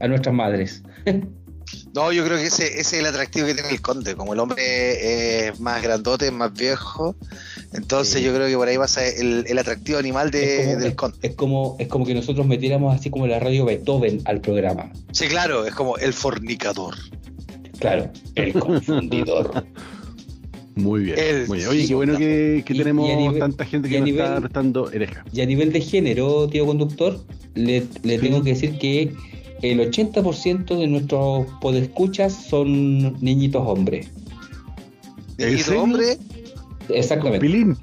a 0.00 0.08
nuestras 0.08 0.34
madres. 0.34 0.82
No, 1.96 2.12
yo 2.12 2.24
creo 2.24 2.36
que 2.36 2.44
ese, 2.44 2.64
ese 2.78 2.80
es 2.80 2.92
el 2.92 3.06
atractivo 3.06 3.44
que 3.44 3.54
tiene 3.54 3.70
el 3.70 3.80
conde. 3.80 4.14
Como 4.14 4.34
el 4.34 4.38
hombre 4.38 5.48
es 5.48 5.58
más 5.58 5.82
grandote, 5.82 6.30
más 6.30 6.52
viejo, 6.52 7.16
entonces 7.72 8.18
Sí. 8.20 8.22
yo 8.22 8.32
creo 8.32 8.46
que 8.46 8.54
por 8.54 8.68
ahí 8.68 8.76
va 8.76 8.84
a 8.84 8.88
ser 8.88 9.14
el, 9.18 9.44
el 9.48 9.58
atractivo 9.58 9.98
animal 9.98 10.30
de- 10.30 10.60
es, 10.60 10.66
como, 10.68 10.78
del 10.78 10.88
es- 10.90 10.94
conde. 10.94 11.18
es 11.22 11.34
como, 11.34 11.76
es 11.80 11.88
como 11.88 12.06
que 12.06 12.14
nosotros 12.14 12.46
metiéramos 12.46 12.94
así 12.94 13.10
como 13.10 13.26
la 13.26 13.40
radio 13.40 13.64
Beethoven 13.64 14.20
al 14.26 14.40
programa. 14.40 14.92
Sí, 15.10 15.26
claro, 15.26 15.66
es 15.66 15.74
como 15.74 15.96
el 15.98 16.12
fornicador. 16.12 16.94
Claro, 17.78 18.10
el 18.34 18.52
confundidor. 18.54 19.64
muy 20.74 21.04
bien. 21.04 21.18
El 21.18 21.46
muy 21.48 21.58
bien. 21.58 21.68
Oye, 21.70 21.86
qué 21.86 21.94
bueno 21.94 22.16
que, 22.16 22.62
que 22.66 22.74
Y- 22.74 22.78
tenemos 22.78 23.08
y 23.08 23.12
a 23.12 23.16
nivel- 23.16 23.38
tanta 23.38 23.64
gente 23.64 23.88
que 23.88 23.96
a 23.96 24.00
nos 24.00 24.08
nivel- 24.08 24.24
está 24.24 24.40
prestando 24.40 24.82
oreja. 24.84 25.24
Y 25.32 25.40
a 25.40 25.46
nivel 25.46 25.72
de 25.72 25.80
género, 25.80 26.48
tío 26.48 26.66
conductor, 26.66 27.24
le, 27.54 27.82
le 28.02 28.18
Sí. 28.18 28.20
tengo 28.26 28.42
que 28.42 28.50
decir 28.50 28.78
que 28.78 29.12
el 29.62 29.80
80% 29.80 30.76
de 30.78 30.86
nuestros 30.86 31.46
podescuchas 31.60 32.32
son 32.34 33.14
niñitos 33.22 33.62
hombres. 33.66 34.10
¿En 35.38 35.46
Niñito 35.50 35.64
serio? 35.64 35.82
hombre, 35.82 36.18
Exactamente, 36.88 37.40
Pilín. 37.40 37.76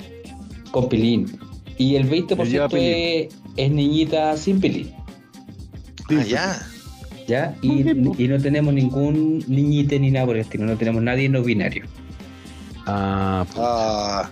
con 0.71 0.87
pilín. 0.89 1.37
Y 1.77 1.95
el 1.95 2.07
Le 2.09 2.21
lleva 2.45 2.67
20% 2.69 2.77
es, 2.77 3.33
es 3.57 3.71
niñita 3.71 4.37
sin 4.37 4.59
pilín. 4.61 4.91
Ah, 6.09 6.23
ya. 6.23 6.67
¿Ya? 7.27 7.55
Y, 7.61 7.81
y 8.23 8.27
no 8.27 8.39
tenemos 8.39 8.73
ningún 8.73 9.43
niñite 9.47 9.99
ni 9.99 10.11
nada 10.11 10.25
por 10.25 10.35
el 10.35 10.41
estilo, 10.41 10.65
no 10.65 10.75
tenemos 10.77 11.01
nadie 11.01 11.29
no 11.29 11.41
binario. 11.43 11.85
Ah, 12.85 13.45
pues, 13.47 13.59
Ah, 13.61 14.31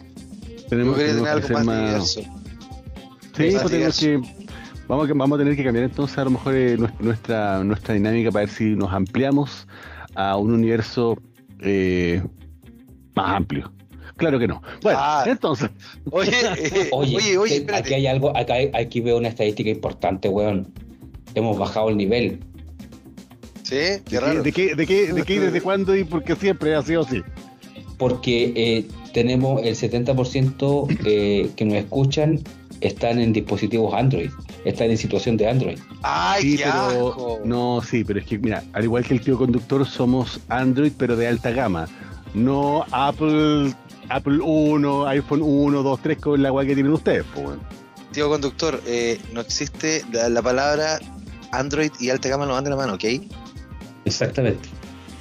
tenemos, 0.69 0.97
tenemos 0.97 0.97
tener 0.97 1.23
que 1.23 1.29
algo 1.29 1.53
más 1.53 1.65
más. 1.65 1.87
diverso. 1.89 2.21
Sí, 2.21 2.27
más 2.27 3.61
pues 3.61 3.71
tenemos 3.71 3.71
diverso. 3.71 4.01
que. 4.01 4.41
Vamos 4.87 5.05
a, 5.05 5.07
que- 5.07 5.13
vamos 5.13 5.35
a 5.37 5.39
tener 5.43 5.55
que 5.55 5.63
cambiar 5.63 5.85
entonces 5.85 6.17
a 6.17 6.23
lo 6.25 6.31
mejor 6.31 6.53
eh, 6.55 6.77
nues- 6.77 6.99
nuestra, 6.99 7.63
nuestra 7.63 7.93
dinámica 7.93 8.29
para 8.31 8.45
ver 8.45 8.53
si 8.53 8.75
nos 8.75 8.91
ampliamos 8.91 9.65
a 10.15 10.35
un 10.35 10.53
universo 10.53 11.17
eh, 11.61 12.21
más 13.15 13.35
amplio. 13.37 13.71
Claro 14.17 14.37
que 14.37 14.47
no. 14.47 14.61
Bueno, 14.81 14.99
Ah. 15.01 15.23
entonces, 15.25 15.69
Oye, 16.11 16.29
eh, 16.57 16.89
Oye, 16.91 17.15
oye, 17.15 17.37
oye, 17.37 17.49
que- 17.53 17.57
espérate. 17.59 17.83
aquí 17.85 17.93
hay 17.93 18.07
algo, 18.07 18.35
acá 18.35 18.55
hay- 18.55 18.69
aquí 18.73 18.99
veo 18.99 19.17
una 19.17 19.29
estadística 19.29 19.69
importante, 19.69 20.27
weón. 20.27 20.67
Hemos 21.35 21.57
bajado 21.57 21.87
el 21.87 21.95
nivel. 21.95 22.41
Sí, 23.71 23.77
¿de 23.77 24.01
qué 24.05 24.19
raro. 24.19 24.43
de 24.43 24.51
qué, 24.51 24.75
de 24.75 24.85
qué, 24.85 25.13
de 25.13 25.23
qué 25.23 25.35
y 25.35 25.39
desde 25.39 25.61
cuándo 25.61 25.95
y 25.95 26.03
por 26.03 26.25
qué 26.25 26.35
siempre 26.35 26.75
ha 26.75 26.81
sido 26.81 27.03
así? 27.03 27.23
Porque 27.97 28.51
eh, 28.53 28.87
tenemos 29.13 29.61
el 29.63 29.75
70% 29.75 30.97
eh, 31.05 31.49
que 31.55 31.65
nos 31.65 31.75
escuchan 31.75 32.41
están 32.81 33.19
en 33.19 33.31
dispositivos 33.31 33.93
Android, 33.93 34.29
están 34.65 34.89
en 34.89 34.97
situación 34.97 35.37
de 35.37 35.47
Android. 35.47 35.77
Ay, 36.01 36.41
Sí, 36.41 36.57
qué 36.57 36.63
pero 36.65 37.09
asco. 37.09 37.39
no, 37.45 37.81
sí, 37.81 38.03
pero 38.03 38.19
es 38.19 38.25
que 38.25 38.39
mira, 38.39 38.61
al 38.73 38.83
igual 38.83 39.05
que 39.05 39.13
el 39.13 39.21
tío 39.21 39.37
conductor 39.37 39.85
somos 39.87 40.41
Android 40.49 40.91
pero 40.97 41.15
de 41.15 41.27
alta 41.27 41.51
gama, 41.51 41.87
no 42.33 42.85
Apple 42.91 43.73
Apple 44.09 44.39
1, 44.43 45.07
iPhone 45.07 45.41
1, 45.41 45.83
2, 45.83 45.99
3 46.01 46.17
con 46.17 46.41
la 46.41 46.49
agua 46.49 46.65
que 46.65 46.73
tienen 46.73 46.91
ustedes, 46.91 47.23
pues. 47.33 47.57
Tío 48.11 48.27
conductor, 48.27 48.81
eh, 48.85 49.17
no 49.31 49.39
existe 49.39 50.03
la, 50.11 50.27
la 50.27 50.41
palabra 50.41 50.99
Android 51.51 51.91
y 51.99 52.09
alta 52.09 52.27
gama 52.27 52.45
no 52.45 52.53
van 52.53 52.63
de 52.65 52.71
la 52.71 52.75
mano, 52.75 52.95
¿ok? 52.95 53.05
Exactamente. 54.05 54.67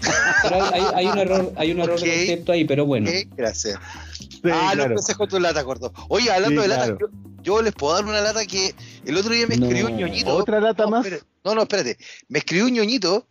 Pero 0.42 0.62
hay, 0.62 0.80
hay- 0.80 0.94
hay 0.94 1.06
un 1.06 1.18
error, 1.18 1.52
hay 1.56 1.70
un 1.72 1.80
error 1.80 1.96
Ok. 1.96 2.02
de 2.02 2.10
concepto 2.16 2.52
ahí, 2.52 2.64
pero 2.64 2.86
bueno. 2.86 3.10
Gracias. 3.36 3.78
Sí, 4.18 4.40
ah, 4.44 4.70
claro. 4.72 4.76
no 4.76 4.84
empecé 4.92 5.14
con 5.14 5.28
tu 5.28 5.38
lata, 5.38 5.60
gordo. 5.62 5.92
Oye, 6.08 6.30
hablando 6.30 6.62
Sí, 6.62 6.68
de 6.68 6.74
lata, 6.74 6.84
claro. 6.86 6.98
yo, 7.00 7.08
yo 7.42 7.62
les 7.62 7.74
puedo 7.74 7.94
dar 7.94 8.04
una 8.06 8.22
lata 8.22 8.46
que 8.46 8.74
el 9.04 9.16
otro 9.18 9.34
día 9.34 9.46
me 9.46 9.58
No. 9.58 9.66
escribió 9.66 9.88
un 9.88 9.96
ñoñito. 9.98 10.34
Otra 10.34 10.60
lata 10.60 10.84
no, 10.84 10.90
más. 10.90 11.04
espérate. 11.04 11.28
no, 11.44 11.54
no, 11.54 11.62
espérate. 11.62 11.98
Me 12.28 12.38
escribió 12.38 12.64
un 12.64 12.72
ñoñito 12.72 13.26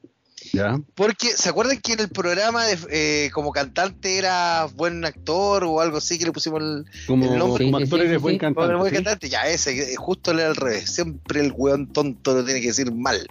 Ya. 0.53 0.79
porque, 0.95 1.27
¿se 1.35 1.49
acuerdan 1.49 1.79
que 1.79 1.93
en 1.93 1.99
el 2.01 2.09
programa 2.09 2.65
de, 2.65 2.77
eh, 2.91 3.29
como 3.31 3.51
cantante 3.51 4.17
era 4.17 4.67
buen 4.75 5.03
actor 5.05 5.63
o 5.63 5.79
algo 5.81 5.97
así 5.97 6.17
que 6.17 6.25
le 6.25 6.31
pusimos 6.31 6.61
el, 6.61 6.85
Como, 7.07 7.25
El 7.25 7.37
nombre- 7.37 7.65
como 7.65 7.77
Sí, 7.77 7.83
actor 7.83 7.99
sí, 7.99 8.05
eres 8.05 8.17
sí, 8.17 8.21
buen 8.21 8.37
cantante. 8.37 9.29
Ya 9.29 9.47
ese, 9.47 9.93
eh, 9.93 9.95
justo 9.95 10.33
le 10.33 10.43
al 10.43 10.55
revés. 10.55 10.89
Siempre 10.91 11.41
el 11.41 11.53
weón 11.55 11.87
tonto 11.93 12.33
lo 12.33 12.43
tiene 12.45 12.61
que 12.61 12.67
decir 12.67 12.91
mal. 12.93 13.25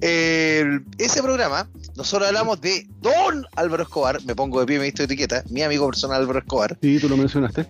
Eh, 0.00 0.64
ese 0.98 1.22
programa, 1.22 1.68
nosotros 1.96 2.28
hablamos 2.28 2.60
de 2.60 2.86
Don 3.00 3.46
Álvaro 3.56 3.84
Escobar, 3.84 4.22
me 4.24 4.34
pongo 4.34 4.60
de 4.60 4.66
pie, 4.66 4.78
me 4.78 4.84
visto 4.84 4.98
de 5.02 5.04
etiqueta, 5.06 5.44
mi 5.50 5.62
amigo 5.62 5.86
personal 5.86 6.20
Álvaro 6.22 6.40
Escobar, 6.40 6.76
Sí, 6.82 6.98
tú 6.98 7.08
lo 7.08 7.16
mencionaste. 7.16 7.66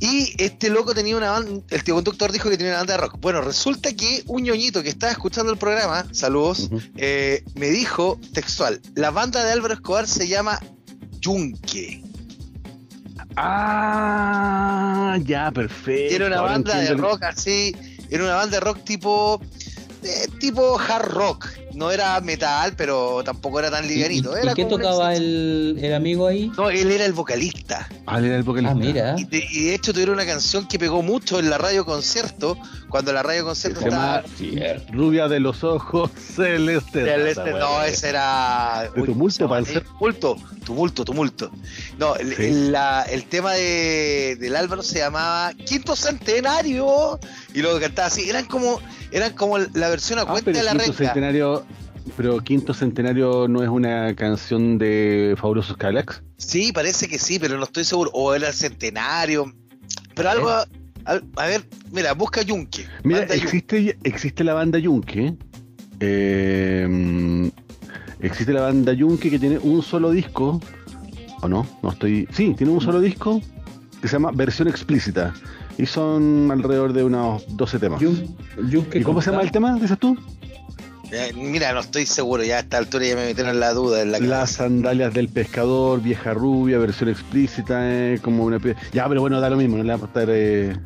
Y 0.00 0.34
este 0.38 0.70
loco 0.70 0.94
tenía 0.94 1.16
una 1.16 1.30
banda, 1.30 1.62
el 1.68 1.84
tío 1.84 1.94
conductor 1.94 2.32
dijo 2.32 2.48
que 2.48 2.56
tenía 2.56 2.72
una 2.72 2.78
banda 2.78 2.94
de 2.94 3.00
rock. 3.00 3.18
Bueno, 3.20 3.42
resulta 3.42 3.92
que 3.92 4.22
un 4.26 4.42
ñoñito 4.42 4.82
que 4.82 4.88
estaba 4.88 5.12
escuchando 5.12 5.52
el 5.52 5.58
programa, 5.58 6.06
saludos, 6.12 6.70
eh, 6.96 7.44
me 7.54 7.68
dijo 7.68 8.18
textual, 8.32 8.80
la 8.94 9.10
banda 9.10 9.44
de 9.44 9.52
Álvaro 9.52 9.74
Escobar 9.74 10.06
se 10.06 10.26
llama 10.26 10.58
Yunque. 11.20 12.02
Ah, 13.36 15.18
ya, 15.22 15.52
perfecto. 15.52 16.14
Era 16.14 16.26
una 16.28 16.40
banda 16.40 16.78
de 16.78 16.94
rock 16.94 17.22
así, 17.24 17.76
era 18.08 18.24
una 18.24 18.36
banda 18.36 18.58
de 18.58 18.60
rock 18.60 18.82
tipo 18.84 19.40
eh, 20.02 20.26
tipo 20.38 20.78
hard 20.78 21.10
rock. 21.10 21.48
No 21.74 21.90
era 21.90 22.20
metal, 22.20 22.74
pero 22.76 23.22
tampoco 23.24 23.58
era 23.60 23.70
tan 23.70 23.84
¿Y, 23.84 23.88
livianito. 23.88 24.36
y- 24.36 24.40
Era 24.42 24.52
y 24.52 24.54
qué 24.54 24.64
tocaba 24.64 25.14
el, 25.14 25.78
el 25.80 25.94
amigo 25.94 26.26
ahí? 26.26 26.50
No, 26.56 26.68
él 26.70 26.90
era 26.90 27.04
el 27.04 27.12
vocalista. 27.12 27.88
Ah, 28.06 28.18
él 28.18 28.26
era 28.26 28.36
el 28.36 28.42
vocalista. 28.42 28.72
Ah, 28.72 28.74
mira. 28.78 29.14
Y 29.18 29.24
de, 29.24 29.46
y 29.50 29.64
de 29.66 29.74
hecho 29.74 29.92
tuvieron 29.92 30.14
una 30.14 30.26
canción 30.26 30.66
que 30.68 30.78
pegó 30.78 31.02
mucho 31.02 31.38
en 31.38 31.48
la 31.50 31.58
radio 31.58 31.84
concierto, 31.84 32.58
cuando 32.88 33.12
la 33.12 33.22
radio 33.22 33.44
concierto 33.44 33.80
estaba... 33.80 34.22
Rubia 34.92 35.28
de 35.28 35.40
los 35.40 35.62
ojos 35.64 36.10
celestes. 36.34 37.04
Del 37.04 37.26
Esa 37.28 37.42
este- 37.42 37.54
weá. 37.54 37.60
no, 37.60 37.82
ese 37.84 38.08
era. 38.08 38.90
De 38.94 39.02
tumulto, 39.02 39.48
Panzer. 39.48 39.84
Tumulto, 39.84 40.36
tumulto, 40.64 41.04
tumulto. 41.04 41.50
No, 41.98 42.16
el, 42.16 42.34
Sí. 42.36 42.44
el- 42.46 42.72
la- 42.72 43.02
el 43.04 43.24
tema 43.26 43.52
de, 43.52 44.36
del 44.40 44.56
Álvaro 44.56 44.82
se 44.82 44.98
llamaba 44.98 45.52
Quinto 45.54 45.94
Centenario. 45.96 47.18
Y 47.54 47.62
lo 47.62 47.78
cantaba 47.80 48.08
así. 48.08 48.28
Eran 48.28 48.46
como, 48.46 48.80
eran 49.12 49.32
como 49.34 49.58
la 49.58 49.88
versión 49.88 50.18
a 50.18 50.22
Ah, 50.22 50.26
cuenta 50.26 50.46
pero 50.46 50.58
de 50.58 50.64
la 50.64 50.70
Quinto 50.72 50.84
renga. 50.86 50.96
Centenario. 51.12 51.64
Pero 52.16 52.38
Quinto 52.40 52.74
Centenario 52.74 53.46
no 53.48 53.62
es 53.62 53.68
una 53.68 54.14
canción 54.16 54.78
de 54.78 55.34
Fabulosos 55.38 55.76
Cadillacs. 55.76 56.22
Sí, 56.36 56.72
parece 56.72 57.08
que 57.08 57.18
sí, 57.18 57.38
pero 57.38 57.56
no 57.58 57.64
estoy 57.64 57.84
seguro. 57.84 58.10
O 58.14 58.34
era 58.34 58.48
el 58.48 58.54
centenario. 58.54 59.52
Pero 60.14 60.30
algo. 60.30 60.50
al- 61.04 61.24
A 61.36 61.46
ver, 61.46 61.66
mira, 61.92 62.12
busca 62.14 62.42
Yunque. 62.42 62.86
Mira, 63.04 63.20
Yunque. 63.20 63.34
existe, 63.36 63.98
existe 64.04 64.44
la 64.44 64.54
banda 64.54 64.78
Yunque. 64.78 65.34
eh, 66.00 67.50
existe 68.20 68.52
la 68.52 68.62
banda 68.62 68.92
Yunque 68.92 69.30
que 69.30 69.38
tiene 69.38 69.58
un 69.58 69.82
solo 69.82 70.10
disco. 70.10 70.60
¿O 71.42 71.48
no? 71.48 71.66
No 71.82 71.90
estoy. 71.92 72.28
Sí, 72.32 72.54
tiene 72.56 72.72
un 72.72 72.80
solo 72.80 73.00
disco 73.00 73.40
que 74.02 74.08
se 74.08 74.12
llama 74.14 74.30
Versión 74.32 74.68
Explícita. 74.68 75.32
Y 75.78 75.86
son 75.86 76.50
alrededor 76.50 76.92
de 76.92 77.04
unos 77.04 77.44
12 77.56 77.78
temas. 77.78 78.00
Yun- 78.02 78.36
¿Y 78.92 79.02
cómo 79.02 79.22
se 79.22 79.30
llama 79.30 79.42
el 79.42 79.50
tema, 79.50 79.74
dices 79.76 79.98
tú? 79.98 80.18
Eh, 81.12 81.32
mira, 81.34 81.72
no 81.72 81.80
estoy 81.80 82.06
seguro. 82.06 82.42
Ya 82.44 82.56
a 82.56 82.60
esta 82.60 82.78
altura 82.78 83.04
ya 83.06 83.16
me 83.16 83.26
metieron 83.26 83.58
la 83.58 83.72
duda 83.72 84.02
en 84.02 84.12
la 84.12 84.18
Las 84.20 84.28
cabeza. 84.28 84.46
sandalias 84.64 85.12
del 85.12 85.28
pescador, 85.28 86.00
vieja 86.00 86.34
rubia, 86.34 86.78
versión 86.78 87.08
explícita, 87.08 87.80
eh, 87.82 88.18
como 88.22 88.44
una... 88.44 88.58
Ya, 88.92 89.08
pero 89.08 89.20
bueno, 89.20 89.40
da 89.40 89.50
lo 89.50 89.56
mismo, 89.56 89.76
no 89.76 89.82
le 89.82 89.90
vamos 89.90 90.04
a 90.04 90.08
estar... 90.08 90.28
eh, 90.30 90.76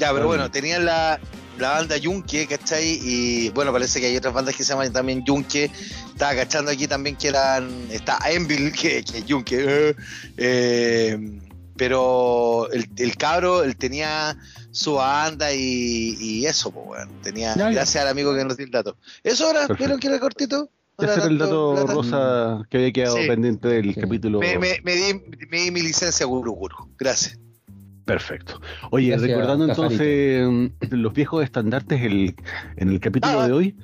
Ya, 0.00 0.12
pero 0.12 0.26
bueno, 0.26 0.50
tenían 0.50 0.84
la, 0.86 1.20
la 1.58 1.70
banda 1.72 1.96
Yunque, 1.98 2.46
¿cachai? 2.46 2.98
Y 3.02 3.50
bueno, 3.50 3.70
parece 3.72 4.00
que 4.00 4.06
hay 4.06 4.16
otras 4.16 4.32
bandas 4.32 4.56
que 4.56 4.64
se 4.64 4.72
llaman 4.72 4.92
también 4.92 5.22
Yunque. 5.24 5.70
Estaba 6.08 6.34
cachando 6.34 6.70
aquí 6.70 6.86
también 6.86 7.16
que 7.16 7.28
eran. 7.28 7.68
Está 7.90 8.18
Envil, 8.30 8.72
que, 8.80 9.02
que 9.04 9.18
es 9.18 9.24
Yunque. 9.26 9.56
eh, 9.58 9.94
eh, 10.38 11.18
pero 11.76 12.70
el, 12.72 12.88
el 12.96 13.16
cabro, 13.16 13.62
él 13.64 13.76
tenía 13.76 14.36
su 14.70 14.94
banda 14.94 15.52
y, 15.52 16.16
y 16.20 16.46
eso, 16.46 16.70
pues, 16.70 16.86
bueno. 16.86 17.10
Tenía, 17.22 17.54
Ya, 17.54 17.64
ya. 17.64 17.70
gracias 17.70 18.02
al 18.02 18.08
amigo 18.10 18.34
que 18.34 18.44
nos 18.44 18.56
dio 18.56 18.66
el 18.66 18.72
dato. 18.72 18.96
Eso 19.22 19.46
ahora. 19.46 19.66
¿vieron 19.78 19.98
que 20.00 20.08
era 20.08 20.18
cortito? 20.20 20.68
No 20.98 21.04
Ese 21.04 21.14
era 21.20 21.24
el 21.28 21.38
dato 21.38 21.86
rosa 21.86 22.62
que 22.70 22.76
había 22.76 22.92
quedado 22.92 23.16
Sí. 23.16 23.26
pendiente 23.26 23.66
del 23.68 23.94
Sí. 23.94 24.00
capítulo. 24.00 24.38
Me, 24.38 24.58
me, 24.58 24.80
me 24.84 24.94
di, 24.94 25.14
me 25.50 25.60
di 25.62 25.70
mi 25.72 25.82
licencia 25.82 26.24
Guru 26.26 26.52
Guru. 26.52 26.76
Gracias. 26.98 27.38
Perfecto. 28.04 28.60
Oye, 28.90 29.08
Gracias, 29.08 29.30
recordando 29.30 29.64
entonces 29.64 30.46
mm, 30.46 30.66
los 30.90 31.12
viejos 31.14 31.42
estandartes 31.42 32.02
el, 32.02 32.36
en 32.76 32.88
el 32.90 33.00
capítulo 33.00 33.40
Ah. 33.40 33.46
de 33.46 33.52
hoy, 33.52 33.76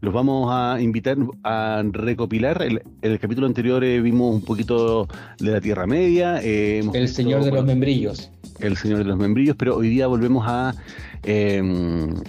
los 0.00 0.14
vamos 0.14 0.48
a 0.52 0.80
invitar 0.80 1.16
a 1.44 1.82
recopilar. 1.90 2.62
El, 2.62 2.82
el 3.02 3.18
capítulo 3.18 3.46
anterior 3.46 3.82
eh, 3.84 4.00
vimos 4.00 4.34
un 4.34 4.42
poquito 4.42 5.08
de 5.38 5.50
la 5.50 5.60
Tierra 5.60 5.86
Media. 5.86 6.40
eh, 6.42 6.78
hemos 6.78 6.94
El 6.94 7.02
visto, 7.02 7.16
señor 7.16 7.44
de 7.44 7.52
los 7.52 7.64
membrillos. 7.64 8.30
El 8.60 8.76
Señor 8.76 8.98
de 8.98 9.04
los 9.04 9.16
Membrillos, 9.16 9.54
pero 9.56 9.76
hoy 9.76 9.88
día 9.88 10.08
volvemos 10.08 10.44
a, 10.48 10.74
eh, 11.22 11.62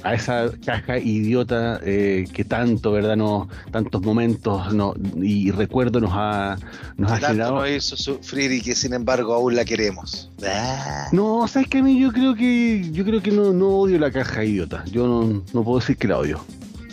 a 0.03 0.13
esa 0.13 0.51
caja 0.63 0.99
idiota 0.99 1.79
eh, 1.83 2.25
que 2.31 2.43
tanto, 2.43 2.91
¿verdad? 2.91 3.15
Nos, 3.17 3.47
tantos 3.71 4.03
momentos 4.03 4.71
no, 4.71 4.93
y 5.19 5.49
recuerdos 5.49 6.03
nos 6.03 6.11
ha, 6.13 6.55
nos 6.97 7.11
ha 7.11 7.15
tanto 7.15 7.27
generado. 7.29 7.55
nos 7.61 7.69
hizo 7.71 7.97
sufrir 7.97 8.51
y 8.51 8.61
que 8.61 8.75
sin 8.75 8.93
embargo 8.93 9.33
aún 9.33 9.55
la 9.55 9.65
queremos. 9.65 10.29
Ah. 10.45 11.07
No, 11.11 11.47
sabes 11.47 11.67
que 11.67 11.79
a 11.79 11.83
mí 11.83 11.99
yo 11.99 12.11
creo 12.11 12.35
que 12.35 12.88
yo 12.91 13.03
creo 13.05 13.23
que 13.23 13.31
no, 13.31 13.51
no 13.51 13.69
odio 13.69 13.97
la 13.97 14.11
caja 14.11 14.43
idiota. 14.45 14.83
Yo 14.91 15.07
no, 15.07 15.41
no 15.51 15.63
puedo 15.63 15.79
decir 15.79 15.97
que 15.97 16.07
la 16.07 16.19
odio. 16.19 16.45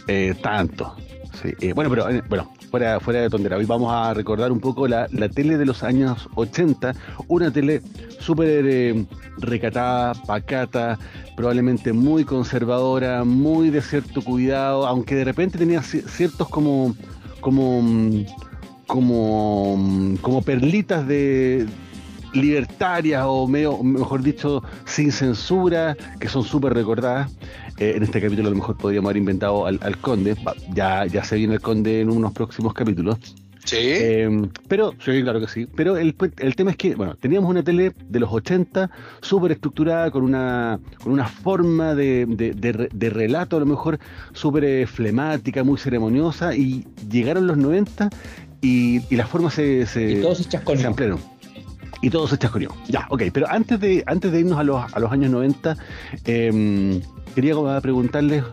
Eh, 0.08 0.34
tanto. 0.40 0.94
Sí, 1.42 1.50
eh, 1.60 1.72
bueno, 1.74 1.90
pero 1.90 2.08
eh, 2.08 2.22
bueno, 2.28 2.50
fuera, 2.70 2.98
fuera 3.00 3.20
de 3.20 3.28
tondera. 3.30 3.56
Hoy 3.56 3.66
vamos 3.66 3.92
a 3.92 4.14
recordar 4.14 4.50
un 4.52 4.60
poco 4.60 4.88
la, 4.88 5.06
la 5.10 5.28
tele 5.28 5.58
de 5.58 5.66
los 5.66 5.82
años 5.82 6.28
80, 6.34 6.94
una 7.28 7.50
tele 7.50 7.82
súper 8.18 8.64
eh, 8.66 9.04
recatada, 9.38 10.14
pacata, 10.26 10.98
probablemente 11.36 11.92
muy 11.92 12.24
conservadora, 12.24 13.24
muy 13.24 13.70
de 13.70 13.82
cierto 13.82 14.22
cuidado, 14.22 14.86
aunque 14.86 15.14
de 15.14 15.24
repente 15.24 15.58
tenía 15.58 15.80
ci- 15.80 16.06
ciertos 16.06 16.48
como 16.48 16.94
como 17.40 17.82
mm, 17.82 18.24
como 18.86 19.76
mm, 19.76 20.16
como 20.16 20.40
perlitas 20.42 21.06
de 21.06 21.66
libertarias 22.36 23.22
o 23.26 23.46
medio, 23.46 23.82
mejor 23.82 24.22
dicho, 24.22 24.62
sin 24.84 25.12
censura, 25.12 25.96
que 26.20 26.28
son 26.28 26.44
súper 26.44 26.74
recordadas. 26.74 27.32
Eh, 27.78 27.94
en 27.96 28.02
este 28.02 28.20
capítulo 28.20 28.48
a 28.48 28.50
lo 28.50 28.56
mejor 28.56 28.76
podríamos 28.76 29.08
haber 29.08 29.18
inventado 29.18 29.66
al, 29.66 29.78
al 29.82 29.98
conde, 29.98 30.34
ya, 30.72 31.04
ya 31.06 31.24
se 31.24 31.36
viene 31.36 31.54
el 31.54 31.60
conde 31.60 32.00
en 32.00 32.10
unos 32.10 32.32
próximos 32.32 32.72
capítulos. 32.72 33.18
Sí. 33.66 33.76
Eh, 33.80 34.48
pero, 34.68 34.94
sí, 35.04 35.22
claro 35.22 35.40
que 35.40 35.48
sí. 35.48 35.66
Pero 35.74 35.96
el, 35.96 36.14
el, 36.38 36.54
tema 36.54 36.70
es 36.70 36.76
que, 36.76 36.94
bueno, 36.94 37.16
teníamos 37.16 37.50
una 37.50 37.64
tele 37.64 37.92
de 38.08 38.20
los 38.20 38.32
80 38.32 38.90
súper 39.20 39.52
estructurada, 39.52 40.10
con 40.12 40.22
una, 40.22 40.78
con 41.02 41.12
una 41.12 41.26
forma 41.26 41.96
de, 41.96 42.26
de, 42.26 42.52
de, 42.52 42.88
de 42.92 43.10
relato 43.10 43.56
a 43.56 43.60
lo 43.60 43.66
mejor 43.66 43.98
súper 44.32 44.64
eh, 44.64 44.86
flemática, 44.86 45.64
muy 45.64 45.78
ceremoniosa, 45.78 46.54
y 46.54 46.86
llegaron 47.10 47.48
los 47.48 47.56
90 47.56 48.08
y, 48.60 49.02
y 49.10 49.16
la 49.16 49.26
forma 49.26 49.50
se, 49.50 49.84
se, 49.86 50.12
Y 50.12 50.20
todos 50.22 50.38
se 50.38 50.50
se 50.50 50.86
ampliaron. 50.86 51.18
Y 52.02 52.10
todo 52.10 52.28
se 52.28 52.38
chasconeó. 52.38 52.74
Ya, 52.88 53.06
ok. 53.10 53.24
Pero 53.32 53.48
antes 53.48 53.80
de, 53.80 54.02
antes 54.06 54.32
de 54.32 54.40
irnos 54.40 54.58
a 54.58 54.64
los, 54.64 54.92
a 54.92 54.98
los 54.98 55.10
años 55.10 55.30
90, 55.30 55.76
eh, 56.24 57.00
quería 57.34 57.54
preguntarles 57.80 58.44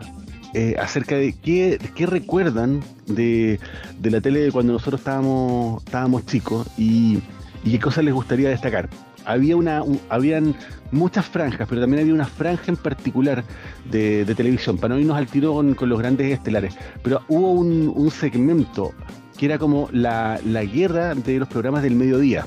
acerca 0.78 1.16
de 1.16 1.32
qué, 1.32 1.80
qué 1.96 2.06
recuerdan 2.06 2.80
de, 3.06 3.58
de, 3.98 4.10
la 4.10 4.20
tele 4.20 4.40
de 4.40 4.52
cuando 4.52 4.72
nosotros 4.72 5.00
estábamos, 5.00 5.82
estábamos 5.84 6.26
chicos 6.26 6.68
y, 6.78 7.18
y, 7.64 7.72
qué 7.72 7.78
cosas 7.80 8.04
les 8.04 8.14
gustaría 8.14 8.50
destacar. 8.50 8.88
Había 9.24 9.56
una, 9.56 9.82
un, 9.82 10.00
habían 10.10 10.54
muchas 10.94 11.26
franjas, 11.26 11.66
pero 11.68 11.80
también 11.80 12.02
había 12.02 12.14
una 12.14 12.26
franja 12.26 12.64
en 12.68 12.76
particular 12.76 13.44
de, 13.90 14.24
de 14.24 14.34
televisión, 14.34 14.78
para 14.78 14.94
no 14.94 15.00
irnos 15.00 15.16
al 15.16 15.26
tiro 15.26 15.52
con, 15.54 15.74
con 15.74 15.88
los 15.88 15.98
grandes 15.98 16.32
estelares. 16.32 16.74
Pero 17.02 17.22
hubo 17.28 17.52
un, 17.52 17.92
un 17.94 18.10
segmento 18.10 18.92
que 19.36 19.46
era 19.46 19.58
como 19.58 19.88
la, 19.92 20.40
la, 20.44 20.64
guerra 20.64 21.14
de 21.14 21.38
los 21.38 21.48
programas 21.48 21.82
del 21.82 21.96
mediodía. 21.96 22.46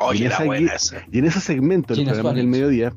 Oye, 0.00 0.22
y, 0.22 0.26
en 0.26 0.32
esa, 0.32 0.44
buena 0.44 0.72
y 1.10 1.18
en 1.18 1.24
ese 1.24 1.40
segmento 1.40 1.94
de 1.94 2.00
los 2.00 2.12
programas 2.12 2.36
del 2.36 2.46
mediodía, 2.46 2.92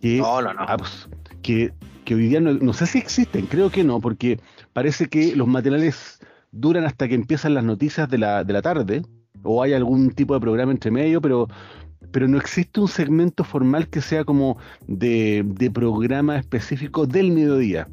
que, 0.00 0.18
no, 0.18 0.42
no, 0.42 0.54
no. 0.54 0.64
Ah, 0.66 0.76
pues, 0.76 1.08
que 1.42 1.72
que 2.10 2.16
hoy 2.16 2.26
día 2.26 2.40
no, 2.40 2.54
no, 2.54 2.72
sé 2.72 2.86
si 2.86 2.98
existen, 2.98 3.46
creo 3.46 3.70
que 3.70 3.84
no, 3.84 4.00
porque 4.00 4.40
parece 4.72 5.06
que 5.06 5.36
los 5.36 5.46
materiales 5.46 6.18
duran 6.50 6.84
hasta 6.84 7.06
que 7.06 7.14
empiezan 7.14 7.54
las 7.54 7.62
noticias 7.62 8.08
de 8.08 8.18
la, 8.18 8.42
de 8.42 8.52
la 8.52 8.62
tarde, 8.62 9.02
o 9.44 9.62
hay 9.62 9.74
algún 9.74 10.10
tipo 10.10 10.34
de 10.34 10.40
programa 10.40 10.72
entre 10.72 10.90
medio, 10.90 11.20
pero, 11.20 11.46
pero 12.10 12.26
no 12.26 12.36
existe 12.36 12.80
un 12.80 12.88
segmento 12.88 13.44
formal 13.44 13.86
que 13.88 14.00
sea 14.00 14.24
como 14.24 14.58
de, 14.88 15.44
de 15.46 15.70
programa 15.70 16.36
específico 16.36 17.06
del 17.06 17.30
mediodía. 17.30 17.86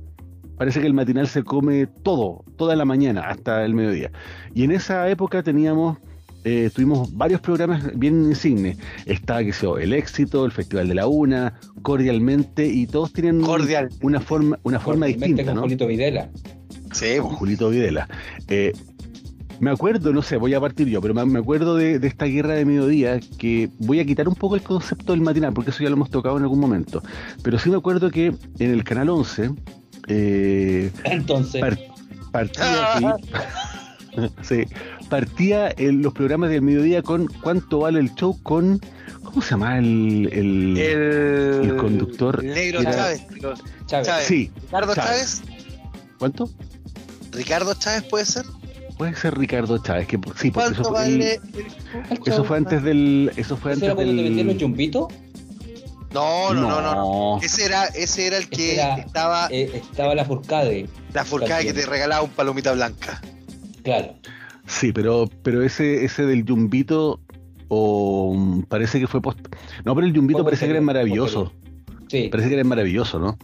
Parece 0.57 0.81
que 0.81 0.87
el 0.87 0.95
matinal 0.95 1.27
se 1.27 1.43
come 1.43 1.85
todo, 1.85 2.43
toda 2.57 2.75
la 2.75 2.85
mañana, 2.85 3.21
hasta 3.21 3.63
el 3.63 3.75
mediodía. 3.75 4.11
Y 4.55 4.63
en 4.63 4.71
esa 4.71 5.07
época 5.09 5.43
teníamos 5.43 5.99
eh, 6.49 6.69
tuvimos 6.73 7.13
varios 7.13 7.41
programas 7.41 7.91
bien 7.99 8.23
insignes. 8.23 8.77
Estaba, 9.05 9.43
que 9.43 9.51
sé 9.51 9.67
El 9.81 9.91
Éxito, 9.91 10.45
el 10.45 10.53
Festival 10.53 10.87
de 10.87 10.95
la 10.95 11.05
Una, 11.05 11.59
Cordialmente, 11.81 12.65
y 12.65 12.87
todos 12.87 13.11
tienen 13.11 13.41
Cordial. 13.41 13.89
una 14.01 14.21
forma, 14.21 14.57
una 14.63 14.79
forma 14.79 15.07
distinta. 15.07 15.43
Con 15.43 15.55
¿no? 15.55 15.61
Julito 15.63 15.87
Videla. 15.87 16.29
Sí, 16.93 17.17
con 17.19 17.31
Julito 17.31 17.69
Videla. 17.69 18.07
Eh, 18.47 18.71
me 19.59 19.71
acuerdo, 19.71 20.13
no 20.13 20.21
sé, 20.21 20.37
voy 20.37 20.53
a 20.53 20.61
partir 20.61 20.87
yo, 20.87 21.01
pero 21.01 21.13
me 21.13 21.39
acuerdo 21.39 21.75
de, 21.75 21.99
de, 21.99 22.07
esta 22.07 22.25
guerra 22.25 22.53
de 22.53 22.63
mediodía 22.63 23.19
que 23.37 23.69
voy 23.79 23.99
a 23.99 24.05
quitar 24.05 24.29
un 24.29 24.35
poco 24.35 24.55
el 24.55 24.61
concepto 24.61 25.11
del 25.11 25.21
matinal, 25.21 25.51
porque 25.51 25.71
eso 25.71 25.83
ya 25.83 25.89
lo 25.89 25.97
hemos 25.97 26.09
tocado 26.09 26.37
en 26.37 26.43
algún 26.43 26.61
momento. 26.61 27.03
Pero 27.43 27.59
sí 27.59 27.69
me 27.69 27.75
acuerdo 27.75 28.09
que 28.09 28.27
en 28.59 28.71
el 28.71 28.85
canal 28.85 29.09
11. 29.09 29.51
Eh, 30.07 30.91
Entonces. 31.03 31.59
Part, 31.59 31.79
partía 32.31 32.95
aquí. 32.95 33.05
sí, 34.41 34.65
partía 35.09 35.73
en 35.77 36.01
los 36.01 36.13
programas 36.13 36.49
del 36.49 36.61
mediodía 36.61 37.01
con 37.01 37.27
cuánto 37.41 37.79
vale 37.79 37.99
el 37.99 38.13
show 38.15 38.37
con 38.43 38.81
¿cómo 39.23 39.41
se 39.41 39.51
llama 39.51 39.77
el 39.77 40.29
el, 40.31 40.77
el, 40.77 41.69
el 41.69 41.75
conductor? 41.77 42.43
Negro 42.43 42.83
Chávez. 42.83 43.23
Chávez. 43.85 44.07
Chávez. 44.07 44.27
Sí. 44.27 44.51
Ricardo 44.63 44.95
Chávez. 44.95 45.41
¿Cuánto? 46.17 46.49
Ricardo 47.31 47.73
Chávez 47.75 48.03
puede 48.03 48.25
ser. 48.25 48.45
Puede 48.97 49.15
ser 49.15 49.37
Ricardo 49.37 49.77
Chávez, 49.77 50.07
que 50.07 50.19
sí, 50.35 50.49
porque 50.49 50.73
eso, 50.73 50.91
vale 50.91 51.35
el, 51.35 52.19
eso 52.25 52.43
fue 52.43 52.57
antes 52.57 52.81
del 52.81 53.31
eso 53.37 53.55
fue 53.55 53.73
antes 53.73 53.89
era 53.89 53.93
del 53.93 54.47
te 54.47 54.57
chumbitos? 54.57 55.13
No, 56.11 56.53
no, 56.53 56.61
no, 56.61 56.81
no, 56.81 56.95
no, 56.95 57.39
Ese 57.43 57.65
era, 57.65 57.85
ese 57.85 58.27
era 58.27 58.37
el 58.37 58.49
que 58.49 58.75
era, 58.75 58.95
estaba. 58.95 59.49
Eh, 59.51 59.69
estaba 59.75 60.15
la 60.15 60.25
Furcade. 60.25 60.89
La 61.13 61.25
Furcade 61.25 61.65
que 61.65 61.73
te 61.73 61.85
regalaba 61.85 62.23
un 62.23 62.31
palomita 62.31 62.71
blanca. 62.71 63.21
Claro. 63.87 64.15
Sí, 64.65 64.91
pero, 64.91 65.29
pero 65.43 65.63
ese, 65.63 66.03
ese 66.03 66.25
del 66.25 66.43
Yumbito, 66.43 67.21
o 67.69 68.31
um, 68.31 68.63
parece 68.63 68.99
que 68.99 69.07
fue 69.07 69.21
post. 69.21 69.39
No, 69.85 69.95
pero 69.95 70.05
el 70.05 70.11
Yumbito 70.11 70.43
parece 70.43 70.65
que 70.65 70.71
era 70.71 70.81
maravilloso. 70.81 71.53
Sí. 72.09 72.27
Parece 72.29 72.49
que 72.49 72.55
era 72.55 72.65
maravilloso, 72.65 73.17
¿no? 73.17 73.37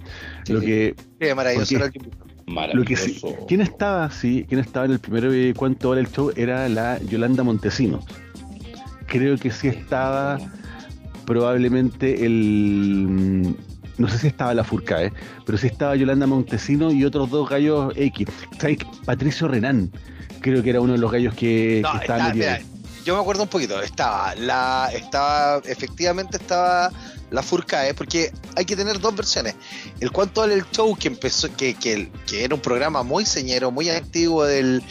Sí, 0.43 0.51
lo 0.51 0.59
sí. 0.59 0.65
que. 0.65 0.95
Sí, 1.21 1.33
maravilloso 1.33 1.75
era 1.77 1.85
el 1.85 2.77
Lo 2.77 2.83
que 2.83 2.97
sí, 2.97 3.21
¿Quién 3.47 3.61
estaba, 3.61 4.11
sí? 4.11 4.45
¿Quién 4.49 4.59
estaba 4.59 4.85
en 4.85 4.91
el 4.91 4.99
primer 4.99 5.23
eh, 5.31 5.53
cuánto 5.55 5.91
vale 5.91 6.01
el 6.01 6.11
show? 6.11 6.33
Era 6.35 6.67
la 6.67 6.99
Yolanda 7.03 7.41
Montesinos. 7.43 8.03
Creo 9.07 9.37
que 9.37 9.49
sí 9.49 9.69
estaba 9.69 10.39
probablemente 11.25 12.25
el 12.25 13.55
no 13.97 14.09
sé 14.09 14.17
si 14.17 14.27
estaba 14.27 14.53
la 14.53 14.65
Furcae, 14.65 15.13
pero 15.45 15.57
sí 15.57 15.67
estaba 15.67 15.95
Yolanda 15.95 16.27
Montesino 16.27 16.91
y 16.91 17.05
otros 17.05 17.29
dos 17.29 17.49
gallos 17.49 17.93
X. 17.95 18.27
¿Sabes? 18.59 18.79
Patricio 19.05 19.47
Renán, 19.47 19.91
creo 20.43 20.61
que 20.61 20.69
era 20.69 20.81
uno 20.81 20.93
de 20.93 20.99
los 20.99 21.11
gallos 21.11 21.33
que, 21.33 21.79
no, 21.81 21.91
que 21.93 21.97
estaba 21.97 22.19
está, 22.19 22.33
mira, 22.35 22.61
Yo 23.03 23.15
me 23.15 23.21
acuerdo 23.21 23.43
un 23.43 23.49
poquito, 23.49 23.81
estaba 23.81 24.35
la, 24.35 24.91
estaba, 24.93 25.59
efectivamente 25.65 26.37
estaba 26.37 26.91
la 27.31 27.41
Furcae, 27.41 27.95
porque 27.95 28.31
hay 28.55 28.65
que 28.65 28.75
tener 28.75 28.99
dos 28.99 29.15
versiones. 29.15 29.55
El 29.99 30.11
cuánto 30.11 30.41
vale 30.41 30.53
el 30.53 30.69
show 30.69 30.95
que 30.95 31.07
empezó, 31.07 31.51
que, 31.55 31.73
que, 31.73 32.11
que 32.27 32.43
era 32.43 32.53
un 32.53 32.61
programa 32.61 33.01
muy 33.01 33.25
señero, 33.25 33.71
muy 33.71 33.89
antiguo 33.89 34.45
del, 34.45 34.83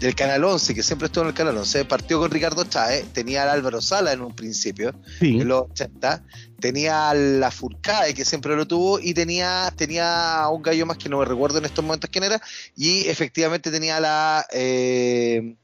del 0.00 0.14
Canal 0.14 0.42
11, 0.42 0.74
que 0.74 0.82
siempre 0.82 1.06
estuvo 1.06 1.24
en 1.24 1.28
el 1.28 1.34
Canal 1.34 1.56
11, 1.58 1.84
partió 1.84 2.18
con 2.18 2.30
Ricardo 2.30 2.64
Chávez, 2.64 3.04
tenía 3.12 3.42
al 3.42 3.50
Álvaro 3.50 3.80
Sala 3.80 4.12
en 4.12 4.22
un 4.22 4.34
principio, 4.34 4.94
sí. 5.18 5.38
en 5.40 5.46
los 5.46 5.70
80, 5.70 6.24
tenía 6.58 7.10
a 7.10 7.14
la 7.14 7.50
Furcae, 7.50 8.14
que 8.14 8.24
siempre 8.24 8.56
lo 8.56 8.66
tuvo, 8.66 8.98
y 8.98 9.14
tenía, 9.14 9.72
tenía 9.76 10.46
un 10.50 10.62
gallo 10.62 10.86
más 10.86 10.96
que 10.96 11.08
no 11.08 11.18
me 11.18 11.26
recuerdo 11.26 11.58
en 11.58 11.66
estos 11.66 11.84
momentos 11.84 12.10
quién 12.10 12.24
era, 12.24 12.40
y 12.76 13.06
efectivamente 13.08 13.70
tenía 13.70 14.00
la... 14.00 14.46
Eh, 14.52 15.54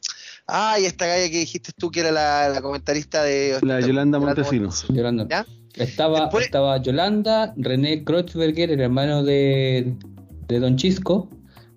Ah, 0.49 0.79
y 0.81 0.85
esta 0.85 1.07
galla 1.07 1.29
que 1.29 1.41
dijiste 1.41 1.73
tú 1.77 1.91
que 1.91 2.01
era 2.01 2.13
la, 2.13 2.49
la 2.49 2.63
comentarista 2.63 3.25
de. 3.25 3.59
La 3.63 3.81
Yolanda 3.81 4.21
Montesinos. 4.21 4.87
Yolanda. 4.89 5.27
¿Ya? 5.29 5.45
Estaba, 5.75 6.21
Después... 6.21 6.47
estaba 6.47 6.81
Yolanda, 6.81 7.53
René 7.57 8.05
Kreuzberger, 8.05 8.71
el 8.71 8.81
hermano 8.81 9.25
de, 9.25 9.95
de 10.47 10.61
Don 10.61 10.77
Chisco, 10.77 11.29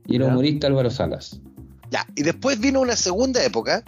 y 0.08 0.18
el 0.18 0.24
humorista 0.24 0.68
Álvaro 0.68 0.90
Salas. 0.90 1.42
Ya, 1.92 2.06
y 2.16 2.22
después 2.22 2.60
vino 2.60 2.82
una 2.82 2.96
segunda 2.96 3.44
época, 3.44 3.84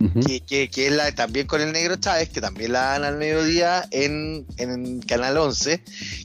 uh 0.00 0.04
-huh. 0.04 0.26
que, 0.26 0.40
que, 0.40 0.68
que, 0.68 0.88
es 0.88 0.92
la 0.92 1.12
también 1.14 1.46
con 1.46 1.60
el 1.60 1.72
Negro 1.72 1.96
Chávez, 1.96 2.28
que 2.28 2.40
también 2.40 2.72
la 2.72 2.82
dan 2.82 3.04
al 3.04 3.16
mediodía 3.16 3.86
en, 3.92 4.44
en 4.56 5.00
Canal 5.02 5.36
11, 5.36 5.82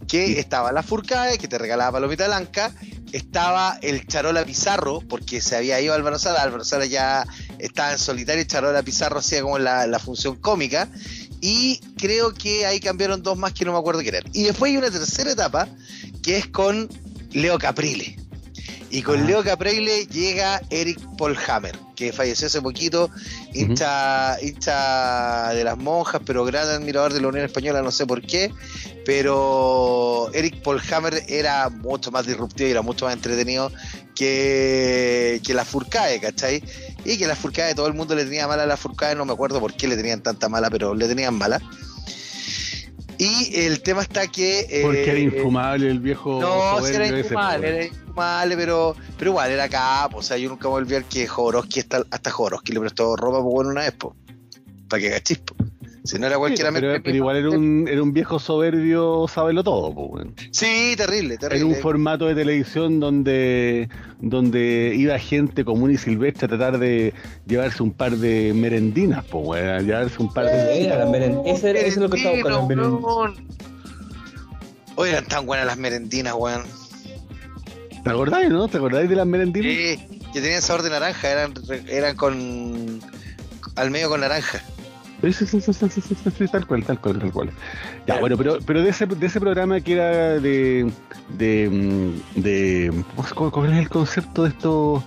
que 0.08 0.26
sí. 0.26 0.38
estaba 0.38 0.72
la 0.72 0.82
Furcae, 0.82 1.38
que 1.38 1.48
te 1.48 1.60
regalaba 1.60 1.92
palomita 1.92 2.26
blanca, 2.26 2.74
estaba 3.12 3.78
el 3.84 4.08
Charola 4.08 4.44
Pizarro, 4.44 5.02
porque 5.08 5.39
se 5.39 5.56
había 5.56 5.80
ido 5.80 5.94
Álvaro 5.94 6.18
Sala, 6.18 6.42
Álvaro 6.42 6.63
Sala 6.63 6.88
ya 6.88 7.28
estaba 7.60 7.92
en 7.92 8.00
solitario, 8.00 8.42
y 8.42 8.48
Charola 8.48 8.82
Pizarro 8.82 9.20
hacía 9.20 9.44
como 9.44 9.60
la, 9.60 9.86
la 9.86 10.00
función 10.00 10.36
cómica, 10.38 10.89
y 11.42 11.80
creo 11.98 12.34
que 12.34 12.65
ahí 12.65 12.80
cambiaron 12.80 13.22
dos 13.22 13.38
más 13.38 13.54
que 13.54 13.65
no 13.65 13.74
me 13.74 13.78
acuerdo 13.78 14.02
qué 14.02 14.10
eran. 14.10 14.24
Y 14.34 14.44
después 14.44 14.72
hay 14.72 14.78
una 14.78 14.89
tercera 14.89 15.32
etapa, 15.32 15.68
que 16.24 16.38
es 16.38 16.48
con 16.48 16.89
Leo 17.32 17.58
Caprile. 17.60 18.18
Y 18.89 19.02
con 19.04 19.19
ah. 19.21 19.25
Leo 19.25 19.43
Caprile 19.43 20.06
llega 20.08 20.62
Eric 20.69 20.99
Polhammer, 21.17 21.78
que 21.95 22.12
falleció 22.12 22.47
hace 22.47 22.62
poquito, 22.62 23.10
hincha, 23.54 24.36
uh 24.36 24.41
-huh. 24.41 24.47
hincha 24.47 25.54
de 25.54 25.63
las 25.63 25.78
monjas, 25.78 26.21
pero 26.25 26.43
gran 26.45 26.67
admirador 26.67 27.13
de 27.13 27.21
la 27.21 27.28
Unión 27.28 27.45
Española, 27.45 27.82
no 27.82 27.91
sé 27.91 28.06
por 28.06 28.21
qué. 28.21 28.52
Pero 29.06 30.30
Eric 30.34 30.62
Polhammer 30.62 31.23
era 31.28 31.69
mucho 31.69 32.12
más 32.12 32.25
disruptivo 32.25 32.67
y 32.67 32.71
era 32.71 32.82
mucho 32.82 33.06
más 33.06 33.13
entretenido 33.13 33.71
que, 34.15 35.41
que 35.45 35.54
la 35.54 35.65
Furcae, 35.65 36.19
¿cachai? 36.19 36.63
Y 37.06 37.17
que 37.17 37.25
la 37.25 37.36
Furcae, 37.36 37.73
todo 37.73 37.88
el 37.88 37.93
mundo 37.93 38.15
le 38.15 38.25
tenía 38.25 38.47
mala 38.47 38.63
a 38.63 38.65
la 38.65 38.75
Furcae, 38.75 39.15
no 39.15 39.25
me 39.25 39.34
acuerdo 39.34 39.60
por 39.60 39.73
qué 39.73 39.88
le 39.88 39.95
tenían 39.95 40.21
tanta 40.21 40.49
mala, 40.49 40.69
pero 40.69 40.93
le 40.93 41.08
tenían 41.08 41.36
mala. 41.36 41.62
Y 43.20 43.54
el 43.54 43.82
tema 43.82 44.02
está 44.02 44.28
que. 44.28 44.62
Eh, 44.70 44.82
Porque 44.82 45.12
era 45.12 45.20
infumable 45.20 45.92
el 45.92 46.00
viejo. 46.00 46.40
No, 46.40 46.88
era 46.88 47.06
infumable, 47.06 47.68
era 47.68 47.86
infumable, 47.86 48.56
pero, 48.56 48.96
pero 49.18 49.32
igual 49.32 49.52
era 49.52 49.68
capo. 49.68 50.20
O 50.20 50.22
sea, 50.24 50.38
yo 50.38 50.48
nunca 50.48 50.70
me 50.70 50.76
olvidé 50.76 51.04
que 51.04 51.28
Jodorowsky, 51.28 51.82
hasta, 51.82 52.06
hasta 52.10 52.32
Jodorowsky 52.32 52.72
le 52.72 52.80
prestó 52.80 53.18
ropa 53.18 53.42
pues, 53.42 53.54
bueno 53.54 53.72
una 53.72 53.82
vez, 53.82 53.92
po, 53.92 54.16
para 54.88 55.02
que 55.02 55.10
cachispo. 55.12 55.54
Si 56.04 56.18
no 56.18 56.28
era 56.28 56.38
cualquiera 56.38 56.70
sí, 56.72 56.78
pero, 56.80 57.04
pero 57.04 57.16
igual 57.16 57.38
era 57.38 57.50
un, 57.50 57.88
era 57.88 58.02
un 58.02 58.14
viejo 58.14 58.40
soberbio, 58.40 59.28
sábelo 59.28 59.64
todo. 59.64 59.94
Pues, 59.94 60.08
bueno. 60.10 60.34
Sí, 60.52 60.94
terrible, 60.96 61.38
terrible. 61.38 61.68
Era 61.68 61.78
un 61.78 61.82
formato 61.82 62.26
de 62.26 62.36
televisión 62.36 63.00
donde, 63.00 63.90
donde 64.20 64.94
iba 64.96 65.18
gente 65.20 65.66
común 65.66 65.92
y 65.92 65.98
silvestre 65.98 66.46
a 66.46 66.50
tratar 66.50 66.80
de 66.80 67.14
llevarse 67.46 67.84
un 67.84 67.92
par 67.92 68.16
de 68.16 68.54
merendinas, 68.54 69.26
pues, 69.26 69.44
bueno, 69.44 69.82
llevarse 69.82 70.22
un 70.22 70.34
par 70.34 70.46
de. 70.46 70.86
Era 70.86 71.00
la 71.00 71.06
meren... 71.06 71.42
Ese, 71.46 71.72
ese 71.72 71.88
es 71.88 71.98
lo 71.98 72.10
que 72.10 72.18
estaba 72.18 72.36
buscando, 72.36 72.60
las 72.60 72.68
merendinas. 72.68 73.34
Oye, 74.96 75.12
eran 75.12 75.26
tan 75.26 75.46
buenas 75.46 75.66
las 75.66 75.78
merendinas, 75.78 76.34
weón. 76.38 76.64
¿Te 78.04 78.10
acordáis, 78.10 78.50
no? 78.50 78.68
¿Te 78.68 78.78
acordáis 78.78 79.10
de 79.10 79.16
las 79.16 79.28
merendinas? 79.28 79.72
Sí, 79.72 80.22
que 80.34 80.42
tenían 80.42 80.62
sabor 80.62 80.84
de 80.84 80.90
naranja, 80.90 81.30
eran, 81.30 81.54
eran 81.88 82.16
con 82.16 83.02
al 83.76 83.92
medio 83.92 84.10
con 84.10 84.22
naranja. 84.22 84.62
Sí, 85.22 85.34
sí, 85.34 85.46
sí, 85.46 85.60
sí, 85.62 85.74
sí, 85.74 85.90
sí, 85.90 86.02
sí, 86.02 86.32
sí, 86.38 86.46
tal 86.48 86.66
cual, 86.66 86.84
tal 86.86 87.00
cual, 87.02 87.20
tal 87.20 87.32
cual. 87.32 87.50
Ya, 88.08 88.20
bueno, 88.20 88.38
pero, 88.38 88.58
pero 88.66 88.82
de 88.82 88.90
ese, 88.90 89.06
de 89.06 89.26
ese 89.26 89.40
programa 89.40 89.82
que 89.82 89.94
era 89.94 90.40
de, 90.40 90.90
de, 91.38 91.70
mm, 91.70 92.42
de 92.42 93.04
¿cómo- 93.36 93.52
¿cuál 93.52 93.74
es 93.74 93.80
el 93.80 93.90
concepto 93.90 94.44
de 94.44 94.50
estos 94.50 95.04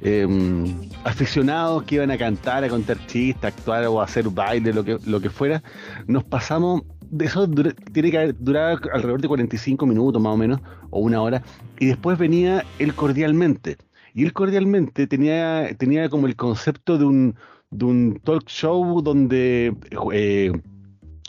em, 0.00 0.88
aficionados 1.04 1.84
que 1.84 1.94
iban 1.96 2.10
a 2.10 2.18
cantar, 2.18 2.64
a 2.64 2.68
contar 2.68 2.98
chistes, 3.06 3.44
a 3.44 3.48
actuar 3.48 3.86
o 3.86 4.00
a 4.00 4.04
hacer 4.04 4.28
baile, 4.28 4.72
lo 4.72 4.82
que, 4.82 4.98
lo 5.06 5.20
que 5.20 5.30
fuera? 5.30 5.62
Nos 6.08 6.24
pasamos, 6.24 6.82
de 7.10 7.26
eso 7.26 7.46
dura- 7.46 7.72
tiene 7.92 8.10
que 8.10 8.18
haber- 8.18 8.36
durar 8.38 8.80
alrededor 8.92 9.20
de 9.20 9.28
45 9.28 9.86
minutos 9.86 10.20
más 10.20 10.32
o 10.34 10.36
menos, 10.36 10.60
o 10.90 10.98
una 11.00 11.22
hora, 11.22 11.42
y 11.78 11.86
después 11.86 12.18
venía 12.18 12.64
el 12.80 12.96
cordialmente. 12.96 13.76
Y 14.14 14.24
el 14.24 14.32
cordialmente 14.32 15.06
tenía, 15.06 15.68
tenía 15.78 16.08
como 16.08 16.26
el 16.26 16.34
concepto 16.36 16.98
de 16.98 17.04
un, 17.04 17.34
de 17.72 17.84
un 17.84 18.20
talk 18.22 18.46
show 18.48 19.00
donde, 19.02 19.74
eh, 20.12 20.52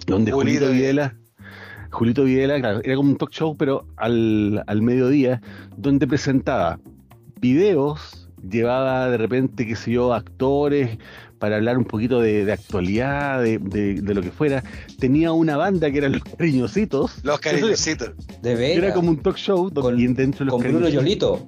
donde 0.07 0.31
Julito 0.31 0.65
Julito 0.65 0.71
Videla, 0.71 1.15
Julito 1.89 2.23
Videla, 2.25 2.59
claro, 2.59 2.81
era 2.83 2.95
como 2.95 3.09
un 3.11 3.17
talk 3.17 3.31
show, 3.31 3.55
pero 3.57 3.85
al, 3.97 4.63
al 4.67 4.81
mediodía, 4.81 5.41
donde 5.77 6.05
presentaba 6.07 6.79
videos, 7.39 8.29
llevaba 8.49 9.09
de 9.09 9.17
repente, 9.17 9.65
qué 9.65 9.75
sé 9.75 9.91
yo, 9.91 10.13
actores 10.13 10.97
para 11.39 11.57
hablar 11.57 11.77
un 11.77 11.85
poquito 11.85 12.21
de, 12.21 12.45
de 12.45 12.53
actualidad, 12.53 13.41
de, 13.43 13.57
de- 13.59 14.01
de 14.01 14.13
lo 14.13 14.21
que 14.21 14.31
fuera. 14.31 14.63
Tenía 14.97 15.33
una 15.33 15.57
banda 15.57 15.91
que 15.91 15.97
eran 15.97 16.13
los 16.13 16.23
cariñositos. 16.23 17.23
Los 17.23 17.39
cariñositos. 17.41 18.11
De 18.41 18.55
veras. 18.55 18.77
Era 18.85 18.93
como 18.93 19.09
un 19.09 19.17
talk 19.21 19.35
show 19.37 19.69
donde, 19.69 19.81
Con- 19.81 19.99
y 19.99 20.07
dentro 20.13 20.39
de 20.39 20.45
los 20.45 20.53
Con 20.55 20.71
Bruno 20.71 20.87
Yolito. 20.89 21.47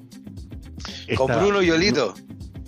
Con 1.15 1.27
Bruno 1.27 1.61
Yolito. 1.61 2.13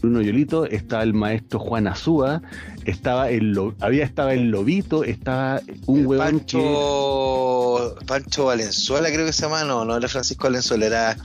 Bruno 0.02 0.22
Yolito, 0.22 0.66
estaba 0.66 1.04
el 1.04 1.14
maestro 1.14 1.60
Juan 1.60 1.88
Azúa, 1.88 2.42
estaba 2.86 3.30
el 3.30 3.52
lo- 3.52 3.76
había 3.80 4.04
estaba 4.06 4.34
el 4.34 4.50
Lobito, 4.52 5.04
estaba 5.04 5.62
un 5.88 6.00
El 6.02 6.08
huevón 6.08 6.40
que 6.42 6.58
Pancho, 6.58 7.96
Pancho 8.06 8.46
Valenzuela, 8.46 9.10
creo 9.12 9.26
que 9.26 9.34
se 9.34 9.44
llama. 9.44 9.64
No, 9.64 9.86
no 9.86 9.98
era 9.98 10.08
Francisco 10.08 10.46
Valenzuela, 10.46 10.86
era. 10.86 11.18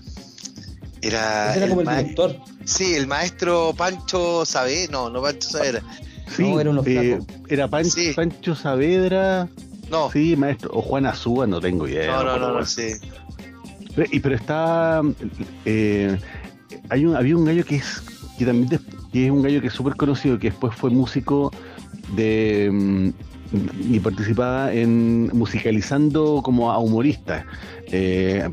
Era. 1.02 1.54
Como 1.68 1.80
el 1.82 1.88
director. 1.88 2.36
Sí, 2.64 2.94
el 2.94 3.06
maestro 3.06 3.74
Pancho 3.76 4.44
Sabé. 4.44 4.88
No, 4.90 5.10
no 5.10 5.20
Pancho 5.20 5.50
Saavedra. 5.50 5.82
sí, 6.34 6.42
No, 6.42 6.60
era 6.60 6.70
uno 6.70 6.82
eh, 6.86 7.18
era 7.48 7.68
Sí. 7.84 8.12
Pancho 8.14 8.54
Saavedra, 8.54 9.48
No, 9.90 10.10
sí, 10.12 10.36
maestro, 10.36 10.70
o 10.72 10.80
Juan 10.80 11.06
Azúa, 11.06 11.46
no 11.46 11.60
tengo 11.60 11.86
idea. 11.88 12.06
no, 12.12 12.22
no, 12.24 12.38
no, 12.38 12.58
no, 12.60 12.64
sí. 12.66 12.92
Pero, 13.94 14.08
y, 14.10 14.20
pero 14.20 14.36
está. 14.36 15.02
eh, 15.66 16.18
hay 16.88 17.04
un, 17.04 17.14
había 17.16 17.36
un 17.36 17.44
gallo 17.44 17.64
que 17.64 17.76
es. 17.76 18.02
Que 18.42 18.46
también 18.46 18.80
es 19.12 19.30
un 19.30 19.40
gallo 19.40 19.60
que 19.60 19.68
es 19.68 19.72
súper 19.72 19.94
conocido, 19.94 20.36
que 20.36 20.50
después 20.50 20.74
fue 20.74 20.90
músico 20.90 21.52
de. 22.16 22.68
mm, 22.72 23.10
y 23.94 24.00
participaba 24.00 24.72
en 24.72 25.28
musicalizando 25.32 26.40
como 26.42 26.72
a 26.72 26.78
humorista. 26.78 27.46
Eh, 27.92 28.50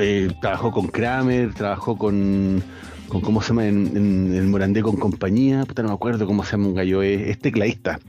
eh, 0.00 0.32
trabajó 0.40 0.72
con 0.72 0.88
Kramer, 0.88 1.54
trabajó 1.54 1.96
con. 1.96 2.60
¿Cómo 3.08 3.40
se 3.40 3.48
llama? 3.48 3.66
En, 3.68 4.34
el 4.34 4.48
Morandé 4.48 4.82
con 4.82 4.96
compañía. 4.96 5.64
No 5.76 5.82
me 5.84 5.92
acuerdo 5.92 6.26
cómo 6.26 6.42
se 6.42 6.52
llama 6.52 6.66
un 6.66 6.74
gallo. 6.74 7.02
Es, 7.02 7.28
es 7.28 7.38
tecladista. 7.38 8.00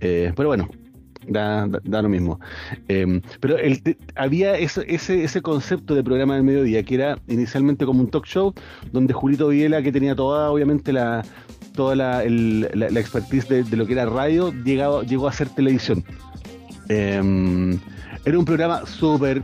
Eh, 0.00 0.32
pero 0.34 0.48
bueno, 0.48 0.70
da, 1.28 1.66
da- 1.66 1.80
da 1.84 2.02
lo 2.02 2.08
mismo. 2.08 2.40
Eh, 2.88 3.20
pero 3.40 3.56
el 3.58 3.80
había 4.16 4.56
ese, 4.56 4.84
ese, 4.88 5.24
ese 5.24 5.42
concepto 5.42 5.94
de 5.94 6.02
programa 6.02 6.34
del 6.34 6.44
mediodía 6.44 6.82
que 6.82 6.94
era 6.96 7.18
inicialmente 7.28 7.84
como 7.86 8.00
un 8.00 8.10
talk 8.10 8.26
show 8.26 8.54
donde 8.92 9.12
Julito 9.12 9.48
Viela, 9.48 9.82
que 9.82 9.92
tenía 9.92 10.14
toda 10.14 10.50
obviamente 10.50 10.92
la 10.92 11.24
toda 11.74 11.94
la, 11.94 12.24
el- 12.24 12.68
la- 12.74 12.90
la 12.90 13.00
expertise 13.00 13.48
de, 13.48 13.76
lo 13.76 13.86
que 13.86 13.92
era 13.92 14.04
radio, 14.06 14.52
llegaba, 14.64 15.02
llegó 15.04 15.26
a 15.26 15.30
hacer 15.30 15.48
televisión. 15.50 16.04
Eh, 16.88 17.78
era 18.24 18.38
un 18.38 18.44
programa 18.44 18.84
súper, 18.86 19.42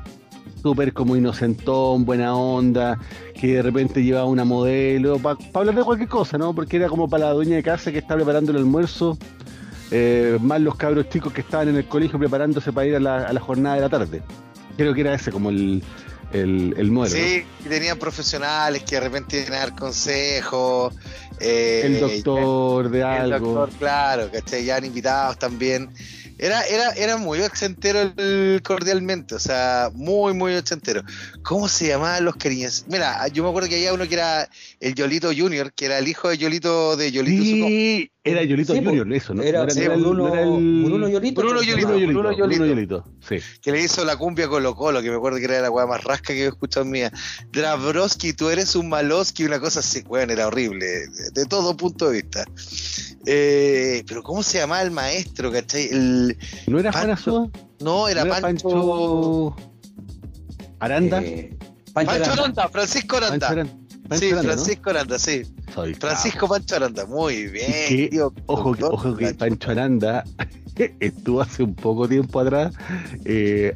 súper 0.62 0.92
como 0.92 1.16
inocentón, 1.16 2.04
buena 2.04 2.34
onda, 2.36 2.98
que 3.40 3.54
de 3.54 3.62
repente 3.62 4.02
llevaba 4.02 4.26
una 4.26 4.44
modelo, 4.44 5.18
para 5.18 5.38
hablar 5.54 5.74
de 5.76 5.84
cualquier 5.84 6.08
cosa, 6.08 6.36
¿no? 6.36 6.52
Porque 6.54 6.76
era 6.76 6.88
como 6.88 7.08
para 7.08 7.26
la 7.26 7.32
dueña 7.32 7.56
de 7.56 7.62
casa 7.62 7.92
que 7.92 7.98
está 7.98 8.16
preparando 8.16 8.50
el 8.52 8.58
almuerzo, 8.58 9.16
eh, 9.90 10.38
más 10.40 10.60
los 10.60 10.76
cabros 10.76 11.08
chicos 11.08 11.32
que 11.32 11.40
estaban 11.40 11.68
en 11.68 11.76
el 11.76 11.86
colegio 11.86 12.18
preparándose 12.18 12.72
para 12.72 12.86
ir 12.86 12.96
a 12.96 13.00
la, 13.00 13.16
a 13.26 13.32
la 13.32 13.40
jornada 13.40 13.76
de 13.76 13.80
la 13.82 13.88
tarde. 13.88 14.22
Creo 14.76 14.94
que 14.94 15.00
era 15.00 15.14
ese 15.14 15.32
como 15.32 15.50
el, 15.50 15.82
el, 16.32 16.74
el 16.76 16.90
modelo. 16.90 17.16
Sí, 17.16 17.44
tenían 17.68 17.98
profesionales 17.98 18.82
que 18.82 18.96
de 18.96 19.00
repente 19.00 19.40
iban 19.40 19.54
a 19.54 19.58
dar 19.58 19.74
consejos. 19.74 20.94
eh, 21.40 21.82
El 21.84 22.00
doctor 22.00 22.90
de 22.90 22.98
El 22.98 23.04
algo. 23.32 23.52
doctor, 23.52 23.70
claro, 23.78 24.30
¿cachai? 24.32 24.64
Ya 24.64 24.76
han 24.76 24.84
invitados 24.84 25.38
también. 25.38 25.90
Era, 26.38 26.66
era, 26.66 26.90
era 26.90 27.16
muy 27.16 27.40
ochentero 27.40 28.12
el 28.18 28.60
cordialmente, 28.62 29.36
o 29.36 29.38
sea, 29.38 29.88
muy, 29.94 30.34
muy 30.34 30.54
ochentero. 30.54 31.02
¿Cómo 31.42 31.66
se 31.66 31.88
llamaban 31.88 32.26
los 32.26 32.36
cariños? 32.36 32.84
Mira, 32.88 33.26
yo 33.28 33.42
me 33.42 33.48
acuerdo 33.48 33.70
que 33.70 33.76
había 33.76 33.94
uno 33.94 34.06
que 34.06 34.16
era 34.16 34.46
el 34.78 34.94
Yolito 34.94 35.30
Junior, 35.36 35.72
que 35.72 35.86
era 35.86 35.98
el 35.98 36.06
hijo 36.08 36.28
de 36.28 36.36
Yolito 36.38 36.96
de 36.96 37.10
Yolito. 37.10 37.66
Sí, 37.66 38.10
era 38.22 38.42
Yolito 38.44 38.74
Sí, 38.74 38.84
Junior, 38.84 39.06
pues, 39.08 39.22
eso, 39.22 39.34
¿no? 39.34 39.42
Era, 39.42 39.64
no 39.64 39.70
sí, 39.70 39.80
era 39.80 39.94
el- 39.94 40.00
Bruno, 40.02 40.28
no 40.28 40.34
era 40.34 40.42
el- 40.42 40.84
Bruno 40.84 41.08
Yolito. 41.08 41.40
Bruno 41.40 41.62
Yolito, 41.62 41.86
Bruno 41.88 41.98
Yolito, 41.98 42.18
Bruno 42.20 42.32
Yolito. 42.36 42.58
Bruno 42.58 42.66
Yolito, 42.66 43.04
sí. 43.26 43.36
que 43.62 43.72
le 43.72 43.80
hizo 43.82 44.04
la 44.04 44.16
cumbia 44.16 44.48
Colo 44.48 44.74
Colo, 44.74 45.00
que 45.00 45.10
me 45.10 45.16
acuerdo 45.16 45.38
que 45.38 45.44
era 45.44 45.60
la 45.60 45.70
weá 45.70 45.86
más 45.86 46.04
rasca 46.04 46.34
que 46.34 46.44
he 46.44 46.48
escuchado 46.48 46.84
en 46.84 46.92
vida. 46.92 47.12
Drabrowski, 47.52 48.32
tú 48.34 48.50
eres 48.50 48.74
un 48.76 48.88
Maloski, 48.88 49.44
una 49.44 49.60
cosa 49.60 49.80
así, 49.80 50.02
weón, 50.06 50.30
era 50.30 50.46
horrible, 50.46 50.86
de, 51.32 51.46
todo 51.46 51.76
punto 51.76 52.10
de 52.10 52.22
vista. 52.22 52.44
Eh, 53.24 54.04
pero 54.06 54.22
¿cómo 54.22 54.42
se 54.42 54.58
llamaba 54.58 54.82
el 54.82 54.90
maestro, 54.90 55.50
cachai? 55.50 55.88
El, 55.90 56.36
¿No 56.66 56.78
era 56.78 56.92
Juan 56.92 57.06
Pancho- 57.08 57.12
Azúa? 57.14 57.50
no, 57.80 58.08
era, 58.08 58.24
¿No 58.24 58.32
era 58.32 58.40
Pancho... 58.42 58.68
Pancho 58.68 59.56
Aranda? 60.80 61.22
Eh, 61.22 61.56
Pancho 61.94 62.10
Pancho 62.12 62.12
Aranda. 62.32 62.42
Aranda, 62.42 62.68
Francisco 62.68 63.18
Pancho 63.18 63.46
Aranda. 63.46 63.76
Sí, 64.12 64.26
Aranda, 64.26 64.42
¿no? 64.42 64.42
Francisco 64.54 64.90
Aranda, 64.90 65.18
sí. 65.18 65.42
Soy 65.74 65.94
Francisco 65.94 66.48
Pancho 66.48 66.76
Aranda, 66.76 67.06
muy 67.06 67.46
bien. 67.48 67.70
Y 67.90 67.96
que, 67.96 68.08
tío, 68.08 68.32
Ojo, 68.46 68.72
que- 68.74 68.80
doctor, 68.82 68.94
ojo 69.10 69.16
que 69.16 69.24
Pancho. 69.34 69.38
Pancho 69.38 69.70
Aranda 69.72 70.24
estuvo 71.00 71.40
hace 71.40 71.62
un 71.62 71.74
poco 71.74 72.06
tiempo 72.08 72.38
atrás 72.40 72.74
eh, 73.24 73.74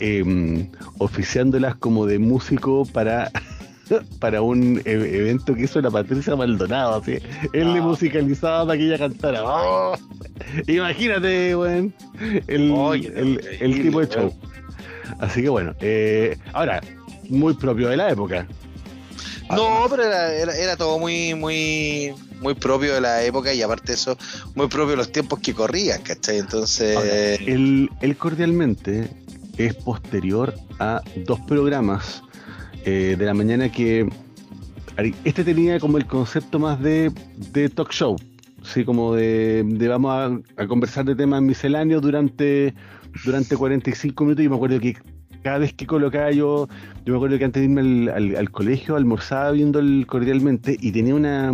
em, 0.00 0.70
oficiándolas 0.98 1.76
como 1.76 2.06
de 2.06 2.18
músico 2.18 2.84
para 2.86 3.30
para 4.20 4.42
un 4.42 4.82
e- 4.84 4.90
evento 4.92 5.54
que 5.54 5.62
hizo 5.62 5.80
la 5.80 5.90
Patricia 5.90 6.36
Maldonado. 6.36 6.96
Así. 6.96 7.18
Él 7.52 7.72
le 7.72 7.78
Ah. 7.78 7.82
musicalizaba 7.82 8.66
para 8.66 8.78
que 8.78 8.86
ella 8.86 8.98
cantara. 8.98 9.42
¡Oh! 9.44 9.94
Imagínate, 10.66 11.54
weón, 11.56 11.94
el, 12.46 12.70
Oye, 12.72 13.12
el- 13.60 13.82
tipo 13.82 14.00
de 14.00 14.08
show. 14.08 14.34
Así 15.20 15.42
que 15.42 15.48
bueno, 15.48 15.74
eh, 15.80 16.36
ahora, 16.52 16.80
muy 17.28 17.54
propio 17.54 17.88
de 17.88 17.96
la 17.96 18.10
época. 18.10 18.46
No, 19.50 19.86
pero 19.88 20.04
era, 20.04 20.34
era, 20.34 20.56
era 20.56 20.76
todo 20.76 20.98
muy, 20.98 21.34
muy, 21.34 22.12
muy 22.40 22.54
propio 22.54 22.94
de 22.94 23.00
la 23.00 23.22
época 23.24 23.52
y 23.54 23.62
aparte 23.62 23.88
de 23.88 23.94
eso, 23.94 24.16
muy 24.54 24.68
propio 24.68 24.90
de 24.90 24.96
los 24.96 25.12
tiempos 25.12 25.40
que 25.40 25.54
corrían, 25.54 26.02
¿cachai? 26.02 26.38
Entonces, 26.38 26.96
Ahora, 26.96 27.34
el, 27.34 27.90
el 28.00 28.16
cordialmente 28.16 29.08
es 29.56 29.74
posterior 29.74 30.54
a 30.78 31.02
dos 31.26 31.40
programas 31.40 32.22
eh, 32.84 33.16
de 33.18 33.24
la 33.26 33.34
mañana 33.34 33.70
que 33.70 34.08
este 35.24 35.44
tenía 35.44 35.78
como 35.78 35.98
el 35.98 36.06
concepto 36.06 36.58
más 36.58 36.80
de, 36.80 37.12
de 37.52 37.68
talk 37.68 37.92
show, 37.92 38.16
sí, 38.62 38.84
como 38.84 39.14
de, 39.14 39.62
de 39.64 39.88
vamos 39.88 40.12
a, 40.12 40.62
a 40.62 40.66
conversar 40.66 41.04
de 41.04 41.14
temas 41.14 41.40
misceláneos 41.42 42.02
durante, 42.02 42.74
durante 43.24 43.56
45 43.56 44.24
minutos. 44.24 44.44
Y 44.44 44.48
me 44.48 44.56
acuerdo 44.56 44.80
que 44.80 44.96
cada 45.42 45.58
vez 45.58 45.72
que 45.72 45.86
colocaba 45.86 46.30
yo, 46.30 46.68
yo 47.04 47.12
me 47.12 47.16
acuerdo 47.16 47.38
que 47.38 47.44
antes 47.44 47.60
de 47.60 47.64
irme 47.68 47.80
al, 47.80 48.08
al- 48.08 48.36
al 48.36 48.50
colegio 48.50 48.96
almorzaba 48.96 49.50
viendo 49.52 49.78
el 49.78 50.06
cordialmente 50.06 50.76
y 50.80 50.92
tenía 50.92 51.14
una 51.14 51.52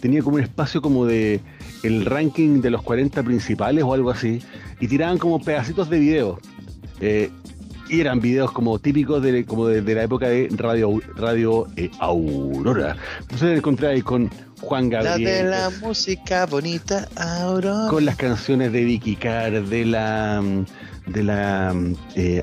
tenía 0.00 0.22
como 0.22 0.36
un 0.36 0.42
espacio 0.42 0.82
como 0.82 1.06
de 1.06 1.40
el 1.82 2.04
ranking 2.04 2.60
de 2.60 2.70
los 2.70 2.82
40 2.82 3.22
principales 3.22 3.84
o 3.84 3.94
algo 3.94 4.10
así 4.10 4.40
y 4.80 4.88
tiraban 4.88 5.18
como 5.18 5.40
pedacitos 5.40 5.88
de 5.90 5.98
video. 5.98 6.38
Eh, 7.00 7.30
y 7.88 8.00
eran 8.00 8.20
videos 8.20 8.50
como 8.50 8.78
típicos 8.78 9.22
de, 9.22 9.44
como 9.44 9.66
de, 9.66 9.82
de 9.82 9.94
la 9.94 10.02
época 10.04 10.28
de 10.28 10.48
Radio, 10.56 11.00
radio 11.16 11.66
eh, 11.76 11.90
Aurora. 12.00 12.96
Entonces 13.20 13.58
encontré 13.58 13.88
ahí 13.88 14.02
con 14.02 14.30
Juan 14.62 14.88
la 14.90 14.98
de 15.02 15.04
Gabriel, 15.04 15.50
la 15.50 15.70
música 15.82 16.46
bonita, 16.46 17.06
Aurora. 17.16 17.88
con 17.90 18.04
las 18.06 18.16
canciones 18.16 18.72
de 18.72 18.84
Vicky 18.84 19.16
Carr, 19.16 19.64
de 19.66 19.84
la 19.84 20.42
de 21.06 21.22
la 21.22 21.74
eh, 22.16 22.42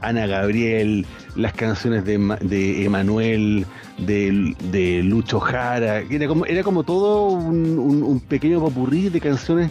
Ana 0.00 0.26
Gabriel, 0.26 1.06
las 1.36 1.52
canciones 1.52 2.04
de, 2.04 2.18
de 2.40 2.84
Emanuel, 2.84 3.66
de, 3.98 4.54
de 4.70 5.02
Lucho 5.02 5.40
Jara, 5.40 6.00
era 6.00 6.26
como, 6.28 6.46
era 6.46 6.62
como 6.62 6.82
todo 6.84 7.28
un, 7.28 7.78
un- 7.78 8.20
pequeño 8.20 8.60
popurrí 8.60 9.08
de 9.08 9.20
canciones 9.20 9.70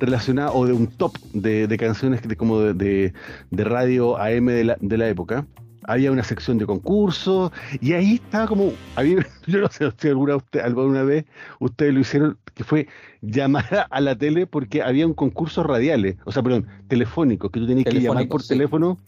relacionadas, 0.00 0.52
o 0.54 0.66
de 0.66 0.72
un 0.72 0.86
top 0.86 1.16
de, 1.32 1.66
de 1.66 1.76
canciones 1.76 2.22
de, 2.22 2.36
como 2.36 2.60
de, 2.60 3.12
radio 3.52 4.16
AM 4.18 4.46
de 4.46 4.64
la, 4.64 4.76
de 4.80 4.98
la 4.98 5.08
época. 5.08 5.46
Había 5.88 6.12
una 6.12 6.22
sección 6.22 6.58
de 6.58 6.66
concursos, 6.66 7.50
y 7.80 7.94
ahí 7.94 8.14
estaba 8.16 8.46
como, 8.46 8.72
había, 8.94 9.26
yo 9.46 9.60
no 9.60 9.68
sé 9.70 9.90
si 9.96 10.08
alguna, 10.08 10.36
usted, 10.36 10.60
alguna 10.60 11.02
vez 11.02 11.24
ustedes 11.60 11.94
lo 11.94 12.00
hicieron, 12.00 12.38
que 12.54 12.62
fue 12.62 12.88
llamar 13.22 13.86
a 13.90 14.00
la 14.00 14.14
tele 14.16 14.46
porque 14.46 14.82
había 14.82 15.06
un 15.06 15.14
concurso 15.14 15.62
radiales, 15.62 16.16
o 16.26 16.30
sea, 16.32 16.42
perdón, 16.42 16.66
telefónico, 16.88 17.48
que 17.50 17.58
tú 17.58 17.66
tenías 17.66 17.86
que 17.86 18.00
llamar 18.00 18.28
por 18.28 18.42
sí. 18.42 18.48
teléfono, 18.50 18.98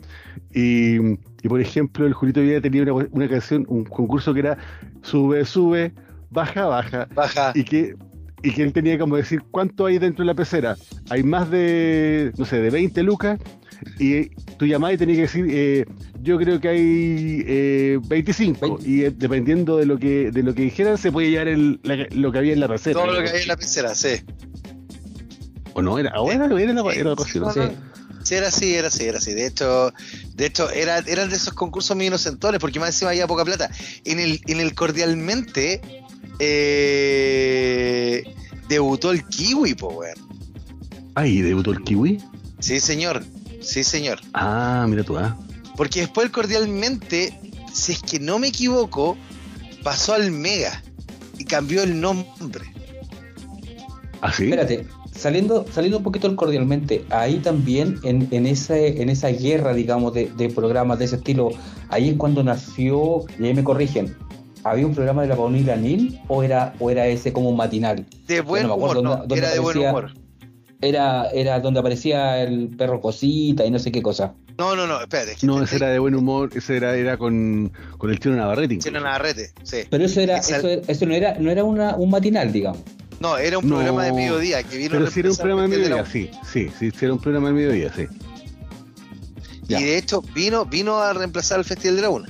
y, 0.54 0.96
y, 1.42 1.48
por 1.48 1.60
ejemplo, 1.60 2.06
el 2.06 2.14
Julito 2.14 2.40
Villa 2.40 2.62
tenía 2.62 2.82
una, 2.82 3.06
una 3.10 3.28
canción, 3.28 3.66
un 3.68 3.84
concurso 3.84 4.32
que 4.32 4.40
era 4.40 4.58
sube, 5.02 5.44
sube, 5.44 5.92
baja, 6.30 6.64
baja, 6.64 7.08
Baja. 7.14 7.52
y 7.54 7.64
que 7.64 7.94
y 8.42 8.52
que 8.52 8.62
él 8.62 8.72
tenía 8.72 8.98
como 8.98 9.16
decir 9.16 9.42
cuánto 9.50 9.86
hay 9.86 9.98
dentro 9.98 10.22
de 10.22 10.26
la 10.28 10.34
pecera. 10.34 10.76
Hay 11.10 11.22
más 11.22 11.50
de, 11.50 12.32
no 12.38 12.46
sé, 12.46 12.58
de 12.60 12.70
20 12.70 13.02
lucas 13.02 13.38
y 13.98 14.28
tú 14.58 14.66
llamabas 14.66 14.94
y 14.94 14.98
tenías 14.98 15.16
que 15.16 15.22
decir, 15.22 15.46
eh, 15.50 15.84
yo 16.22 16.38
creo 16.38 16.60
que 16.60 16.68
hay 16.68 17.44
eh, 17.46 17.98
25 18.04 18.60
Veinte. 18.78 18.88
y 18.90 19.02
eh, 19.04 19.10
dependiendo 19.16 19.76
de 19.76 19.86
lo 19.86 19.98
que 19.98 20.30
de 20.30 20.42
lo 20.42 20.54
que 20.54 20.62
dijeran 20.62 20.98
se 20.98 21.10
puede 21.12 21.30
llevar 21.30 21.48
el, 21.48 21.80
la- 21.82 22.06
lo 22.10 22.30
que 22.32 22.38
había 22.38 22.52
en 22.52 22.60
la 22.60 22.66
receta. 22.66 22.98
Todo 22.98 23.12
lo 23.12 23.22
que 23.22 23.28
había 23.30 23.42
en 23.42 23.48
la 23.48 23.56
pecera, 23.56 23.94
sí. 23.94 24.20
O 25.74 25.82
no, 25.82 25.98
era, 25.98 26.10
o 26.20 26.30
era, 26.30 26.44
era, 26.46 26.54
la- 26.72 26.92
era 26.92 27.10
algo 27.10 27.22
así, 27.22 27.38
¿no? 27.40 27.52
Sí. 27.52 27.60
Sí, 28.22 28.34
era 28.34 28.48
así, 28.48 28.74
era 28.74 28.88
así, 28.88 29.04
era 29.04 29.16
así. 29.16 29.32
De 29.32 29.46
hecho, 29.46 29.92
de 30.34 30.44
hecho 30.46 30.70
era, 30.70 30.98
eran 30.98 31.30
de 31.30 31.36
esos 31.36 31.54
concursos 31.54 31.96
muy 31.96 32.06
inocentones, 32.06 32.60
porque 32.60 32.78
más 32.78 32.90
encima 32.90 33.12
había 33.12 33.26
poca 33.26 33.46
plata. 33.46 33.70
En 34.04 34.20
el, 34.20 34.40
en 34.46 34.60
el 34.60 34.74
Cordialmente 34.74 35.80
eh, 36.38 38.22
debutó 38.68 39.12
el 39.12 39.24
Kiwi, 39.24 39.74
po, 39.74 39.88
weón. 39.88 40.14
Ay, 41.14 41.40
debutó 41.40 41.72
el 41.72 41.82
kiwi. 41.82 42.18
Sí, 42.60 42.78
señor. 42.78 43.24
Sí, 43.70 43.84
señor. 43.84 44.18
Ah, 44.34 44.84
mira 44.88 45.04
tú, 45.04 45.16
ah. 45.16 45.36
Porque 45.76 46.00
después 46.00 46.26
el 46.26 46.32
Cordialmente, 46.32 47.38
si 47.72 47.92
es 47.92 48.02
que 48.02 48.18
no 48.18 48.40
me 48.40 48.48
equivoco, 48.48 49.16
pasó 49.84 50.12
al 50.14 50.32
Mega 50.32 50.82
y 51.38 51.44
cambió 51.44 51.84
el 51.84 52.00
nombre. 52.00 52.64
¿Ah, 54.20 54.32
sí? 54.32 54.44
Espérate, 54.44 54.86
saliendo, 55.16 55.64
saliendo 55.72 55.98
un 55.98 56.02
poquito 56.04 56.26
del 56.26 56.36
cordialmente, 56.36 57.04
ahí 57.10 57.36
también 57.38 57.98
en, 58.02 58.26
en, 58.32 58.46
ese, 58.46 59.00
en 59.00 59.08
esa 59.08 59.28
guerra, 59.28 59.72
digamos, 59.72 60.12
de, 60.14 60.30
de 60.36 60.48
programas 60.48 60.98
de 60.98 61.04
ese 61.04 61.16
estilo, 61.16 61.50
ahí 61.90 62.08
es 62.10 62.16
cuando 62.16 62.42
nació, 62.42 63.24
y 63.38 63.44
ahí 63.46 63.54
me 63.54 63.62
corrigen, 63.64 64.16
¿había 64.64 64.84
un 64.84 64.94
programa 64.94 65.22
de 65.22 65.28
la 65.28 65.36
Paulina 65.36 65.76
Nil 65.76 66.20
o 66.28 66.42
era, 66.42 66.74
o 66.80 66.90
era 66.90 67.06
ese 67.06 67.32
como 67.32 67.48
un 67.50 67.56
matinal? 67.56 68.04
De 68.26 68.40
buen 68.42 68.64
no 68.64 68.68
me 68.70 68.74
acuerdo 68.74 69.00
humor, 69.00 69.04
no, 69.04 69.10
dónde- 69.20 69.28
dónde 69.28 69.46
era 69.46 69.54
de 69.54 69.60
buen 69.60 69.78
humor. 69.78 70.14
Era, 70.82 71.28
era 71.30 71.60
donde 71.60 71.80
aparecía 71.80 72.42
el 72.42 72.68
perro 72.76 73.00
cosita 73.00 73.64
y 73.66 73.70
no 73.70 73.78
sé 73.78 73.92
qué 73.92 74.00
cosa. 74.02 74.32
No, 74.56 74.74
no, 74.76 74.86
no, 74.86 75.00
espérate. 75.00 75.36
que 75.36 75.46
No, 75.46 75.62
ese 75.62 75.76
era 75.76 75.88
de 75.88 75.98
buen 75.98 76.14
humor, 76.14 76.50
ese 76.54 76.76
era, 76.76 76.94
era 76.96 77.16
con, 77.18 77.72
con 77.98 78.10
el 78.10 78.18
chino 78.18 78.36
Navarrete. 78.36 78.74
incluso. 78.74 78.88
Chino 78.88 79.00
Navarrete, 79.00 79.52
sí. 79.62 79.78
Pero 79.90 80.04
eso 80.04 80.20
era, 80.20 80.38
eso, 80.38 80.68
eso 80.68 81.06
no 81.06 81.14
era, 81.14 81.34
no 81.38 81.50
era 81.50 81.64
una, 81.64 81.96
un 81.96 82.10
matinal, 82.10 82.52
digamos. 82.52 82.80
No, 83.20 83.36
era 83.36 83.58
un 83.58 83.68
No, 83.68 83.76
programa 83.76 84.04
de 84.04 84.12
mediodía 84.12 84.62
que 84.62 84.78
vino 84.78 84.96
a 84.96 84.98
Pero 84.98 85.10
sí 85.10 85.20
era 85.20 85.28
un 85.30 85.36
reemplazar 85.36 85.42
programa 85.42 85.62
de 85.62 85.68
de 85.68 85.88
la 85.90 85.96
mediodía, 86.02 86.10
sí, 86.10 86.30
sí, 86.50 86.70
sí, 86.78 86.90
sí 86.90 87.04
era 87.04 87.12
un 87.14 87.20
programa 87.20 87.48
de 87.48 87.54
mediodía, 87.54 87.92
sí. 87.94 88.06
Ya. 89.68 89.80
Y 89.80 89.84
de 89.84 89.98
hecho 89.98 90.22
vino, 90.34 90.64
vino 90.64 90.98
a 90.98 91.12
reemplazar 91.12 91.58
el 91.58 91.64
Festival 91.66 91.96
de 91.96 92.02
la 92.02 92.08
Una. 92.10 92.28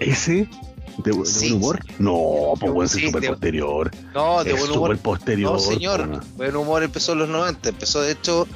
¿Ese? 0.00 0.48
¿De, 0.98 1.12
de 1.12 1.24
Sí, 1.26 1.48
buen 1.52 1.62
humor? 1.62 1.78
No, 1.98 2.52
pues 2.58 2.72
bueno, 2.72 2.88
Sí, 2.88 3.04
es 3.04 3.06
súper 3.12 3.28
posterior. 3.28 3.90
No, 4.14 4.42
de 4.44 4.52
es 4.52 4.58
buen 4.60 4.70
humor. 4.72 4.98
posterior. 4.98 5.52
No, 5.52 5.58
señor. 5.58 6.20
Buen 6.36 6.56
humor 6.56 6.82
empezó 6.82 7.12
en 7.12 7.18
los 7.20 7.28
90. 7.28 7.68
Empezó, 7.68 8.00
de 8.00 8.12
hecho, 8.12 8.46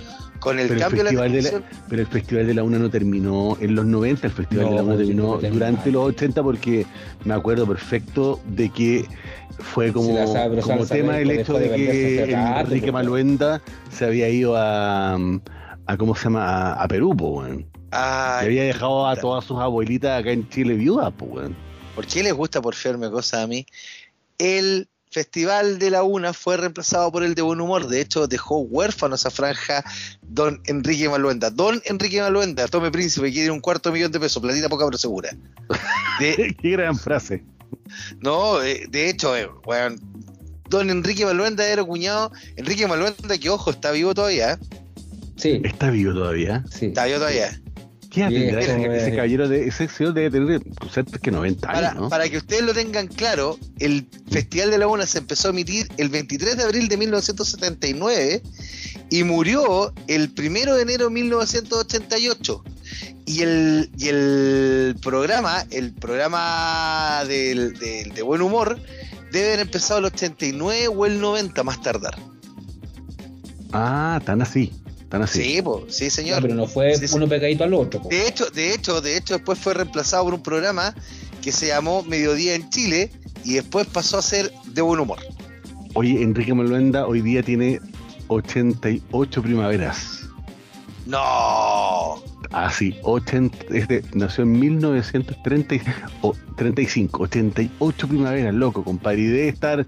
con 0.40 0.59
el 0.59 0.68
Pero 0.68 0.74
el 0.74 0.81
cambio 0.81 1.05
de 1.05 1.12
la 1.12 1.22
festival 1.22 1.33
de 1.33 1.61
la-. 1.61 1.85
Pero 1.88 2.03
el 2.03 2.09
Festival 2.09 2.46
de 2.46 2.55
la 2.55 2.62
Una 2.62 2.79
no 2.79 2.90
terminó 2.90 3.57
en 3.61 3.74
los 3.74 3.85
90, 3.87 4.26
el 4.26 4.33
Festival 4.33 4.64
No, 4.66 4.70
de 4.70 4.76
la 4.76 4.83
Una 4.83 4.96
terminó 4.96 5.22
no 5.40 5.50
durante 5.50 5.90
los 5.92 6.07
80 6.09 6.42
porque 6.42 6.87
me 7.24 7.35
acuerdo 7.35 7.66
perfecto 7.66 8.40
de 8.46 8.70
que 8.70 9.05
fue 9.59 9.92
como, 9.92 10.26
sabe, 10.33 10.61
como 10.62 10.87
sabe, 10.87 11.00
tema 11.00 11.12
sabe, 11.12 11.22
el 11.22 11.31
hecho 11.33 11.53
de 11.55 11.68
de 11.68 11.76
que 11.76 12.22
el 12.24 12.31
Enrique 12.33 12.81
pues. 12.81 12.92
Maluenda 12.94 13.61
se 13.90 14.07
había 14.07 14.31
ido 14.31 14.57
a, 14.57 15.16
a 15.16 15.96
¿cómo 15.98 16.14
se 16.14 16.24
llama? 16.24 16.72
A, 16.72 16.83
a 16.85 16.88
Perú, 16.88 17.14
pues. 17.14 17.59
Ay, 17.90 18.44
Y 18.44 18.46
había 18.46 18.62
dejado 18.64 19.07
a 19.07 19.16
todas 19.16 19.44
sus 19.44 19.59
abuelitas 19.59 20.18
acá 20.20 20.31
en 20.31 20.48
Chile 20.48 20.74
viudas, 20.74 21.12
pues, 21.18 21.31
weón. 21.31 21.69
¿Por 22.01 22.07
qué 22.07 22.23
les 22.23 22.33
gusta 22.33 22.63
porfiarme 22.63 23.11
cosas 23.11 23.45
a 23.45 23.47
mí? 23.47 23.67
El 24.39 24.89
Festival 25.11 25.79
de 25.79 25.91
la 25.91 26.03
Una 26.03 26.33
fue 26.33 26.57
reemplazado 26.57 27.13
por 27.13 27.23
el 27.23 27.35
de 27.35 27.43
Buen 27.43 27.61
Humor. 27.61 27.89
De 27.89 28.01
hecho, 28.01 28.27
dejó 28.27 28.61
huérfano 28.61 29.17
esa 29.17 29.31
franja 29.31 29.85
Don 30.23 30.63
Enrique 30.65 31.11
Maluenda. 31.11 31.51
Don 31.51 31.83
Enrique 31.85 32.23
Maluenda, 32.23 32.67
tome 32.69 32.91
príncipe, 32.91 33.31
quiere 33.31 33.51
un 33.51 33.61
cuarto 33.61 33.93
millón 33.93 34.13
de 34.13 34.19
pesos, 34.19 34.41
platita 34.41 34.71
poca 34.71 34.87
pero 34.87 34.97
segura. 34.97 35.29
De, 36.19 36.57
Qué 36.63 36.71
gran 36.71 36.97
frase. 36.97 37.45
no, 38.21 38.63
eh, 38.63 38.87
de 38.89 39.11
hecho, 39.11 39.37
eh, 39.37 39.51
weón, 39.67 40.01
Don 40.71 40.89
Enrique 40.89 41.27
Maluenda 41.27 41.69
era 41.69 41.85
cuñado. 41.85 42.33
Enrique 42.57 42.87
Maluenda, 42.87 43.37
que 43.37 43.51
ojo, 43.51 43.73
está 43.73 43.91
vivo 43.91 44.15
todavía. 44.15 44.53
¿eh? 44.53 44.59
Sí, 45.37 45.61
¿Está 45.65 45.91
vivo 45.91 46.15
todavía? 46.15 46.65
sí. 46.71 46.87
Está 46.87 47.05
vivo 47.05 47.19
todavía. 47.19 47.60
¿Qué 48.11 48.27
tendrá 48.29 48.61
ese, 48.61 48.96
ese 48.96 49.11
caballero 49.14 49.49
de 49.49 49.68
ese 49.68 49.87
señor 49.88 50.14
debe 50.14 50.31
tener 50.31 50.61
cerca 50.92 51.18
que 51.18 51.31
90 51.31 51.68
años, 51.70 51.81
Para, 51.81 51.94
¿no? 51.94 52.09
para 52.09 52.29
que 52.29 52.38
ustedes 52.38 52.62
lo 52.62 52.75
tengan 52.75 53.07
claro, 53.07 53.57
el 53.79 54.07
Festival 54.31 54.70
de 54.73 54.79
la 54.79 54.88
Una 54.88 55.07
se 55.07 55.18
empezó 55.18 55.49
a 55.49 55.51
emitir 55.53 55.87
el 55.96 56.09
23 56.09 56.57
de 56.57 56.62
abril 56.64 56.88
de 56.88 56.96
1979 56.96 58.42
y 59.11 59.23
murió 59.25 59.92
el 60.09 60.33
1 60.37 60.75
de 60.75 60.83
enero 60.83 61.05
de 61.05 61.11
1988. 61.11 62.64
Y 63.27 63.42
el, 63.42 63.90
y 63.96 64.09
el 64.09 64.96
programa, 65.01 65.64
el 65.70 65.92
programa 65.94 67.23
del, 67.29 67.75
del- 67.79 68.12
de 68.12 68.23
buen 68.23 68.42
humor, 68.42 68.81
debe 69.31 69.49
haber 69.49 69.61
empezado 69.61 70.01
el 70.01 70.07
89 70.07 70.88
o 70.88 71.07
el 71.07 71.20
90 71.20 71.62
más 71.62 71.81
tardar. 71.81 72.16
Ah, 73.73 74.20
tan 74.25 74.42
así, 74.42 74.73
tan 75.11 75.23
así. 75.23 75.42
Sí, 75.42 75.61
po, 75.62 75.85
sí, 75.90 76.05
No, 76.05 76.11
señor. 76.11 76.40
pero 76.42 76.55
no 76.55 76.66
fue 76.66 76.94
Sí, 76.96 77.05
uno 77.14 77.29
pegadito 77.29 77.64
al 77.64 77.75
otro. 77.75 78.01
po. 78.03 78.09
De 78.09 78.27
hecho, 78.27 78.49
de 78.51 78.73
hecho, 78.73 79.01
de 79.03 79.16
hecho, 79.18 79.35
después 79.35 79.59
fue 79.59 79.75
reemplazado 79.75 80.25
por 80.25 80.35
un 80.35 80.42
programa 80.42 80.94
que 81.42 81.53
se 81.53 81.66
llamó 81.66 82.03
Mediodía 82.05 82.55
en 82.55 82.70
Chile 82.70 83.11
y 83.44 83.55
después 83.55 83.87
pasó 83.88 84.18
a 84.18 84.23
ser 84.23 84.51
de 84.66 84.81
buen 84.83 85.01
humor. 85.01 85.18
Oye, 85.94 86.23
Enrique 86.23 86.55
Maluenda 86.55 87.07
hoy 87.07 87.20
día 87.20 87.42
tiene 87.42 87.81
88 88.29 89.42
primaveras. 89.42 90.20
No. 91.07 92.23
Ah, 92.53 92.70
sí, 92.77 92.96
80, 93.03 93.59
es 93.75 93.88
de- 93.88 94.05
nació 94.14 94.44
en 94.44 94.59
1930 94.59 95.75
y- 95.77 95.83
o 96.23 96.35
35, 96.57 97.23
88 97.25 98.09
primaveras, 98.09 98.55
loco, 98.55 98.85
compadre. 98.85 99.20
Y 99.23 99.27
debe 99.27 99.49
estar, 99.49 99.87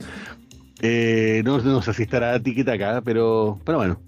eh, 0.80 1.42
no, 1.44 1.58
no 1.58 1.82
sé 1.82 1.94
si 1.94 2.02
estará 2.02 2.40
tiquita 2.42 2.72
acá, 2.72 3.00
pero, 3.04 3.60
pero 3.64 3.78
bueno. 3.78 4.00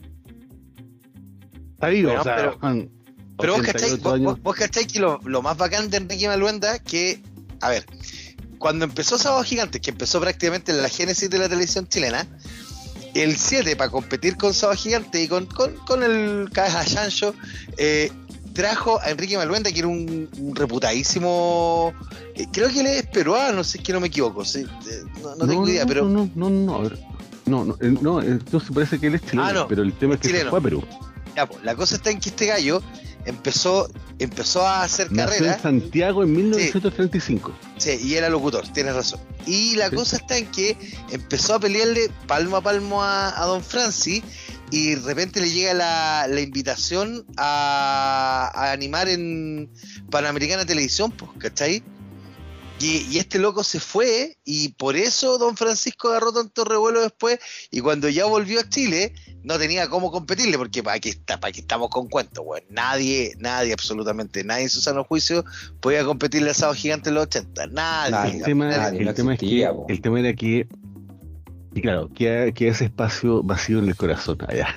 Está 1.85 1.89
vivo, 1.89 2.09
Bueno, 2.09 2.21
o 2.21 2.25
sea, 2.25 2.37
pero- 2.37 2.59
man, 2.61 2.91
Pero 3.39 3.53
vos 3.55 3.61
88 3.63 4.03
cacháis, 4.03 4.23
vos, 4.25 4.43
vos- 4.43 4.57
que 4.93 5.01
lo, 5.01 5.21
lo 5.25 5.43
más 5.43 5.57
bacán 5.57 5.91
de 5.91 5.97
Enrique 5.99 6.29
Maluenda 6.29 6.79
que, 6.79 7.21
a 7.61 7.69
ver, 7.71 7.85
cuando 8.59 8.85
empezó 8.85 9.19
Sábado 9.19 9.43
Gigante, 9.45 9.81
que 9.81 9.91
empezó 9.91 10.21
prácticamente 10.21 10.73
en 10.73 10.81
la 10.83 10.89
génesis 10.89 11.29
de 11.29 11.39
la 11.39 11.49
televisión 11.49 11.87
chilena, 11.89 12.27
el 13.15 13.37
7 13.37 13.77
para 13.77 13.91
competir 13.91 14.37
con 14.37 14.55
Sábado 14.55 14.79
Gigante 14.79 15.23
y 15.23 15.29
con, 15.29 15.47
con, 15.47 15.75
con 15.87 16.03
el 16.03 16.49
Caja 16.53 16.85
Chancho, 16.85 17.35
eh, 17.77 18.11
trajo 18.55 19.01
a 19.03 19.11
Enrique 19.11 19.37
Maluenda, 19.37 19.71
que 19.73 19.81
era 19.81 19.89
un, 19.89 20.29
un 20.39 20.55
reputadísimo, 20.57 21.93
eh, 22.37 22.47
creo 22.53 22.69
que 22.69 22.81
él 22.81 22.87
es 22.87 23.07
peruano, 23.07 23.65
si 23.65 23.79
es 23.79 23.85
que 23.85 23.93
no 23.93 24.01
me 24.01 24.07
equivoco, 24.09 24.45
sí, 24.45 24.61
eh, 24.61 25.03
no, 25.23 25.35
no 25.37 25.47
tengo 25.47 25.69
idea, 25.69 25.85
pero 25.87 26.05
No, 26.09 26.31
no, 26.35 26.51
no, 26.51 26.81
no. 26.85 26.91
No, 27.47 27.63
no, 27.63 27.77
no, 27.79 28.23
entonces 28.23 28.71
parece 28.73 28.99
que 28.99 29.09
él 29.09 29.17
es 29.17 29.21
chileno, 29.23 29.45
Ah, 29.45 29.53
no, 29.53 29.69
pero 29.69 29.83
el 29.83 29.93
tema 29.93 30.15
es 30.15 30.21
que 30.21 30.29
se 30.31 30.47
fue 30.47 30.59
a 30.59 30.63
Perú. 30.63 30.83
Ya, 31.37 31.47
pues, 31.47 31.63
la 31.65 31.75
cosa 31.75 31.97
está 31.97 32.11
en 32.11 32.21
que 32.21 32.29
este 32.31 32.47
gallo 32.47 32.83
empezó, 33.27 33.89
empezó 34.19 34.67
a 34.67 34.83
hacer 34.83 35.11
Nació 35.11 35.39
carrera. 35.39 35.55
en 35.57 35.63
Santiago 35.63 36.23
en 36.23 36.33
1935. 36.33 37.53
Sí, 37.79 37.99
y 38.03 38.15
era 38.15 38.29
locutor, 38.29 38.67
tienes 38.69 38.95
razón. 38.95 39.21
Y 39.47 39.77
la 39.77 39.89
Sí. 39.91 39.97
cosa 39.97 40.17
está 40.17 40.37
en 40.37 40.47
que 40.47 40.77
empezó 41.11 41.55
a 41.55 41.61
pelearle 41.61 42.11
palmo 42.27 42.57
a 42.57 42.61
palmo 42.61 43.03
a, 43.03 43.41
a 43.41 43.47
Don 43.47 43.63
Francis 43.63 44.23
y 44.71 44.95
de 44.95 45.01
repente 45.03 45.41
le 45.41 45.51
llega 45.51 45.75
la, 45.75 46.27
la 46.29 46.41
invitación 46.41 47.25
a, 47.37 48.51
a 48.55 48.73
animar 48.73 49.09
en 49.09 49.71
Panamericana 50.11 50.65
Televisión, 50.65 51.11
pues, 51.13 51.31
¿cachai? 51.39 51.83
Y, 52.81 53.07
y 53.11 53.19
este 53.19 53.39
loco 53.39 53.63
se 53.63 53.79
fue 53.79 54.37
y 54.45 54.71
por 54.71 54.97
eso 54.97 55.39
Don 55.39 55.57
Francisco 55.57 56.09
agarró 56.09 56.33
tanto 56.33 56.65
revuelo 56.65 57.03
después 57.03 57.39
y 57.71 57.81
cuando 57.81 58.09
ya 58.09 58.27
volvió 58.27 58.61
a 58.61 58.69
Chile 58.69 59.15
no 59.45 59.59
tenía 59.59 59.89
cómo 59.89 60.11
competirle 60.11 60.59
porque 60.59 60.83
para 60.83 60.99
que 60.99 61.11
está, 61.11 61.39
para 61.39 61.53
que 61.53 61.61
estamos 61.61 61.89
con 61.91 62.09
cuentos, 62.09 62.45
weón. 62.45 62.65
Nadie, 62.71 63.35
nadie, 63.39 63.73
absolutamente 63.73 64.43
nadie 64.43 64.65
en 64.65 64.71
su 64.71 64.81
sano 64.81 65.05
juicio 65.05 65.45
podía 65.81 66.05
competirle 66.05 66.51
a 66.51 66.55
Sábado 66.55 66.75
Gigante 66.75 67.11
en 67.11 67.15
los 67.15 67.25
80. 67.25 67.67
Nadie. 67.69 68.11
Nadie. 68.11 68.37
El 68.39 68.43
tema, 68.43 68.69
nadie, 68.69 68.99
el 69.01 69.05
no 69.05 69.15
tema 69.15 69.35
es 69.35 69.41
que 69.41 69.71
el 69.89 70.01
tema 70.01 70.21
era 70.21 70.35
que 70.35 70.67
Y 71.75 71.81
claro, 71.81 72.09
queda, 72.15 72.53
queda 72.53 72.71
ese 72.71 72.85
espacio 72.85 73.43
vacío 73.43 73.81
en 73.81 73.89
el 73.89 73.97
corazón 73.97 74.39
allá. 74.49 74.69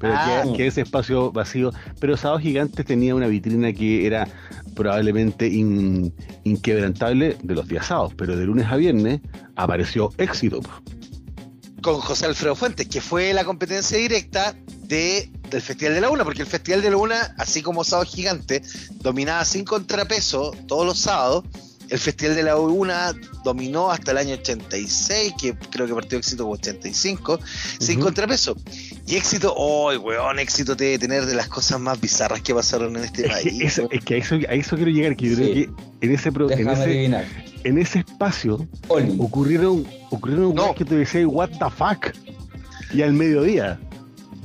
pero 0.00 0.14
Ah. 0.16 0.42
queda, 0.44 0.56
queda 0.56 0.68
ese 0.68 0.80
espacio 0.82 1.30
vacío. 1.32 1.70
Pero 2.00 2.16
Sábado 2.16 2.38
Gigantes 2.40 2.86
tenía 2.86 3.14
una 3.14 3.26
vitrina 3.26 3.72
que 3.72 4.06
era 4.06 4.26
probablemente 4.74 5.46
in- 5.48 6.14
inquebrantable 6.44 7.36
de 7.42 7.54
los 7.54 7.68
días 7.68 7.86
sábados, 7.86 8.14
pero 8.16 8.36
de 8.36 8.46
lunes 8.46 8.66
a 8.70 8.76
viernes 8.76 9.20
apareció 9.56 10.10
éxito. 10.18 10.60
con 11.82 11.94
José 12.00 12.26
Alfredo 12.26 12.54
Fuentes, 12.54 12.86
que 12.88 13.00
fue 13.00 13.32
la 13.32 13.42
competencia 13.44 13.96
directa 13.96 14.54
de, 14.82 15.30
del 15.48 15.62
Festival 15.62 15.94
de 15.94 16.00
la 16.02 16.10
Una, 16.10 16.24
porque 16.24 16.42
el 16.42 16.46
Festival 16.46 16.82
de 16.82 16.90
la 16.90 16.96
Una, 16.98 17.34
así 17.38 17.62
como 17.62 17.84
Sábado 17.84 18.06
Gigante, 18.10 18.60
dominaba 18.96 19.44
sin 19.46 19.64
contrapeso 19.64 20.52
todos 20.68 20.84
los 20.84 20.98
sábados. 20.98 21.44
El 21.90 21.98
Festival 21.98 22.36
de 22.36 22.42
la 22.44 22.56
Una 22.56 23.12
dominó 23.44 23.90
hasta 23.90 24.12
el 24.12 24.18
año 24.18 24.34
86, 24.34 25.34
que 25.40 25.54
creo 25.70 25.86
que 25.86 25.94
partió 25.94 26.18
éxito 26.18 26.44
como 26.44 26.54
85, 26.54 27.40
sin 27.80 27.96
Ujú. 27.96 28.04
contrapeso. 28.06 28.56
Y 29.06 29.16
éxito, 29.16 29.52
¡oh, 29.56 29.92
weón! 29.98 30.38
Éxito 30.38 30.74
debe 30.76 30.98
tener 30.98 31.26
de 31.26 31.34
las 31.34 31.48
cosas 31.48 31.80
más 31.80 32.00
bizarras 32.00 32.40
que 32.42 32.54
pasaron 32.54 32.96
en 32.96 33.04
este 33.04 33.26
Es 33.26 33.32
país. 33.32 33.58
que, 33.58 33.66
eso, 33.66 33.88
es 33.90 34.04
que 34.04 34.14
a, 34.14 34.18
eso, 34.18 34.34
a 34.36 34.54
eso 34.54 34.76
quiero 34.76 34.90
llegar, 34.92 35.16
que 35.16 35.28
yo 35.30 35.34
creo 35.36 35.52
que 35.52 35.70
en 36.00 36.14
ese, 36.14 36.30
pro- 36.32 36.48
en 36.50 36.58
Déjame 36.58 36.72
ese, 36.74 36.82
adivinar. 36.84 37.24
en 37.64 37.78
ese 37.78 37.98
espacio 38.00 38.68
Oli. 38.88 39.16
ocurrieron, 39.18 39.84
ocurrieron 40.10 40.54
No. 40.54 40.74
que 40.74 40.84
tú 40.84 40.94
decías, 40.94 41.24
what 41.26 41.48
the 41.50 41.70
fuck, 41.76 42.14
y 42.94 43.02
al 43.02 43.12
mediodía. 43.14 43.80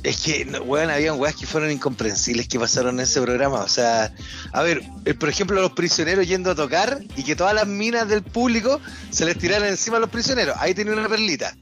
Es 0.05 0.17
que, 0.17 0.45
weón, 0.63 0.91
habían 0.91 1.19
weas 1.19 1.35
que 1.35 1.47
fueron 1.47 1.71
incomprensibles 1.71 2.47
que 2.47 2.59
pasaron 2.59 2.99
en 2.99 3.05
ese 3.05 3.19
programa. 3.21 3.61
O 3.61 3.67
sea, 3.67 4.13
a 4.51 4.61
ver, 4.61 4.83
eh, 5.03 5.15
por 5.15 5.29
ejemplo, 5.29 5.59
los 5.59 5.71
prisioneros 5.71 6.27
yendo 6.27 6.51
a 6.51 6.55
tocar 6.55 7.03
y 7.17 7.23
que 7.23 7.35
todas 7.35 7.55
las 7.55 7.65
minas 7.65 8.07
del 8.07 8.21
público 8.21 8.79
se 9.09 9.25
les 9.25 9.35
tiraran 9.35 9.67
encima 9.67 9.97
a 9.97 9.99
los 9.99 10.11
prisioneros. 10.11 10.55
Ahí 10.59 10.75
tenía 10.75 10.93
una 10.93 11.09
perlita. 11.09 11.57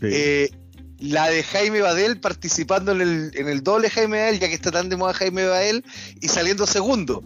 Eh, 0.00 0.50
la 0.98 1.28
de 1.28 1.42
Jaime 1.42 1.82
Badel 1.82 2.20
participando 2.20 2.92
en 2.92 3.02
el, 3.02 3.30
en 3.34 3.50
el 3.50 3.62
doble 3.62 3.90
Jaime 3.90 4.18
Badel, 4.18 4.40
ya 4.40 4.48
que 4.48 4.54
está 4.54 4.70
tan 4.70 4.88
de 4.88 4.96
moda 4.96 5.12
Jaime 5.12 5.44
Badel, 5.44 5.84
y 6.22 6.28
saliendo 6.28 6.66
segundo. 6.66 7.22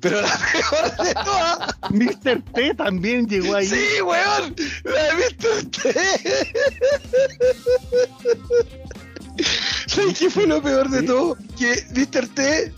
Pero 0.00 0.20
la 0.20 0.38
mejor 0.54 0.96
de 1.02 1.14
todas, 1.14 1.58
Mr. 1.90 2.42
T 2.52 2.74
también 2.74 3.26
llegó 3.26 3.54
ahí. 3.54 3.68
sí, 3.68 4.02
weón, 4.02 4.54
la 4.84 5.02
de 5.02 5.14
Mr. 5.14 5.70
T. 5.70 5.94
¿Sabes 9.86 10.18
qué 10.18 10.30
fue 10.30 10.46
lo 10.46 10.62
peor 10.62 10.88
de 10.90 11.02
todo? 11.02 11.36
Que 11.58 11.84
Mr. 11.94 12.28
T, 12.28 12.72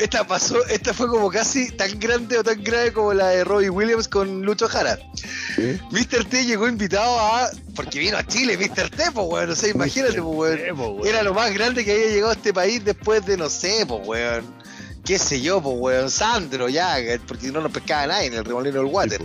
esta 0.00 0.26
pasó, 0.26 0.64
esta 0.66 0.92
fue 0.92 1.08
como 1.08 1.30
casi 1.30 1.70
tan 1.72 1.98
grande 1.98 2.38
o 2.38 2.44
tan 2.44 2.62
grave 2.62 2.92
como 2.92 3.14
la 3.14 3.28
de 3.28 3.44
Robbie 3.44 3.70
Williams 3.70 4.08
con 4.08 4.42
Lucho 4.42 4.68
Jara. 4.68 4.98
Mr. 5.90 6.24
T 6.28 6.44
llegó 6.44 6.68
invitado 6.68 7.18
a. 7.18 7.50
Porque 7.74 7.98
vino 7.98 8.16
a 8.16 8.26
Chile, 8.26 8.56
Mr. 8.56 8.90
T, 8.90 9.10
pues, 9.12 9.26
weón. 9.28 9.50
O 9.50 9.56
sea, 9.56 9.70
imagínate, 9.70 10.20
pues, 10.20 10.60
weón. 10.70 11.06
Era 11.06 11.22
lo 11.22 11.34
más 11.34 11.52
grande 11.54 11.84
que 11.84 11.92
había 11.92 12.08
llegado 12.08 12.30
a 12.30 12.34
este 12.34 12.52
país 12.52 12.84
después 12.84 13.24
de, 13.26 13.36
no 13.36 13.48
sé, 13.48 13.84
pues, 13.86 14.06
weón. 14.06 14.44
Qué 15.04 15.18
sé 15.18 15.40
yo, 15.40 15.62
pues, 15.62 15.76
weón. 15.78 16.10
Sandro, 16.10 16.68
ya, 16.68 16.96
porque 17.26 17.50
no 17.50 17.60
nos 17.60 17.72
pescaba 17.72 18.06
nadie 18.08 18.26
en 18.26 18.34
el 18.34 18.44
remolino 18.44 18.82
del 18.82 18.86
water. 18.86 19.20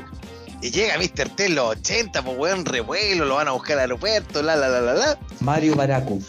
Y 0.61 0.69
llega 0.71 0.97
Mr. 0.97 1.29
T 1.35 1.45
en 1.45 1.55
los 1.55 1.69
80, 1.77 2.23
pues, 2.23 2.37
weón, 2.37 2.65
revuelo, 2.65 3.25
lo 3.25 3.35
van 3.35 3.47
a 3.47 3.51
buscar 3.51 3.73
al 3.77 3.81
aeropuerto, 3.81 4.41
la, 4.43 4.55
la, 4.55 4.69
la, 4.69 4.81
la, 4.81 4.93
la. 4.93 5.19
Mario 5.39 5.75
Baracus. 5.75 6.25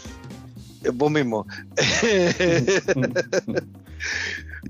Eh, 0.83 0.89
Vos 0.91 1.11
mismo. 1.11 1.45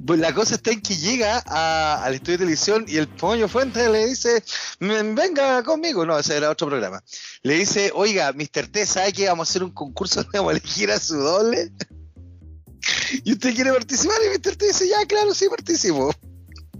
Pues 0.06 0.19
la 0.19 0.34
cosa 0.34 0.56
está 0.56 0.71
en 0.71 0.82
que 0.82 0.95
llega 0.97 1.41
a- 1.45 2.04
al 2.04 2.15
estudio 2.15 2.34
de 2.34 2.38
televisión 2.39 2.86
y 2.88 2.97
el 2.97 3.08
Poño 3.08 3.47
Fuentes 3.47 3.89
le 3.89 4.06
dice, 4.08 4.43
"Mm, 4.80 5.15
venga 5.15 5.63
conmigo. 5.63 6.06
No, 6.06 6.17
ese 6.19 6.36
era 6.36 6.49
otro 6.49 6.67
programa. 6.67 7.02
Le 7.43 7.54
dice, 7.56 7.91
oiga, 7.95 8.34
Mr. 8.34 8.67
T, 8.67 8.86
¿sabe 8.86 9.13
que 9.13 9.28
vamos 9.28 9.47
a 9.47 9.49
hacer 9.49 9.63
un 9.63 9.71
concurso 9.71 10.19
a 10.34 10.52
elegir 10.52 10.91
a 10.91 10.99
su 10.99 11.15
doble? 11.15 11.71
¿Y 13.23 13.32
usted 13.34 13.56
quiere 13.56 13.71
participar? 13.71 14.17
Y 14.26 14.30
Mr. 14.38 14.56
T 14.58 14.67
dice, 14.67 14.88
ya, 14.89 15.06
claro, 15.08 15.34
sí, 15.34 15.47
participo. 15.49 16.13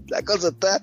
La 0.08 0.22
cosa 0.22 0.48
está 0.48 0.80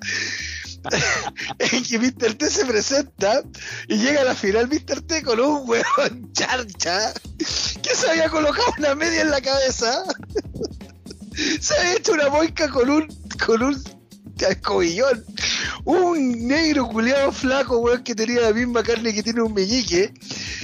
en 1.60 1.84
que 1.84 2.00
Mr. 2.00 2.34
T 2.36 2.50
se 2.50 2.66
presenta 2.66 3.44
y 3.88 3.98
llega 3.98 4.22
a 4.22 4.26
la 4.26 4.36
final 4.36 4.68
Mr. 4.68 5.02
T 5.02 5.22
con 5.22 5.40
un 5.40 5.70
huevón 5.70 6.32
charcha 6.34 7.14
que 7.38 7.96
se 7.96 8.10
había 8.10 8.30
colocado 8.30 8.74
una 8.78 8.96
media 8.96 9.22
en 9.22 9.32
la 9.32 9.42
cabeza. 9.42 10.04
Se 11.60 11.78
había 11.78 11.98
hecho 11.98 12.14
una 12.14 12.30
moica 12.30 12.70
con 12.70 12.90
un 12.90 13.08
con 13.46 13.64
un 13.64 13.84
escobillón. 14.40 15.24
Un 15.86 16.48
negro 16.48 16.88
culiado 16.88 17.32
flaco, 17.32 17.80
weón, 17.80 18.04
que 18.04 18.16
tenía 18.16 18.42
la 18.42 18.54
misma 18.54 18.84
carne 18.84 19.14
que 19.14 19.24
tiene 19.24 19.42
un 19.42 19.54
meñique. 19.54 20.14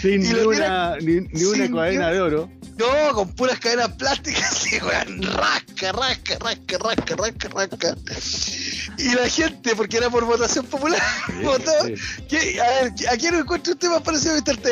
Sin 0.01 0.25
Y 0.25 0.33
ni 0.33 0.39
una, 0.39 0.97
ni, 0.97 1.21
ni 1.21 1.43
una 1.43 1.69
cadena 1.71 2.11
de 2.11 2.21
oro. 2.21 2.56
No, 2.77 3.13
con 3.13 3.29
puras 3.35 3.59
cadenas 3.59 3.89
plásticas, 3.93 4.65
y 4.71 4.77
weón, 4.83 5.21
rasca, 5.23 5.91
rasca, 5.91 6.37
rasca, 6.39 6.77
rasca, 6.77 7.15
rasca, 7.15 7.49
rasca. 7.49 7.95
Y 8.99 9.09
la 9.15 9.27
gente, 9.29 9.75
porque 9.75 9.97
era 9.97 10.09
por 10.09 10.25
votación 10.25 10.65
popular, 10.65 11.01
votó. 11.43 11.71
Sí. 11.85 11.93
¿Qué- 12.29 12.61
a 12.61 12.83
ver, 12.83 12.93
¿a 13.11 13.17
quién 13.17 13.35
encuentra 13.35 13.73
usted 13.73 13.89
más 13.89 14.01
parecido 14.01 14.33
a 14.33 14.37
Mr. 14.37 14.57
T? 14.57 14.71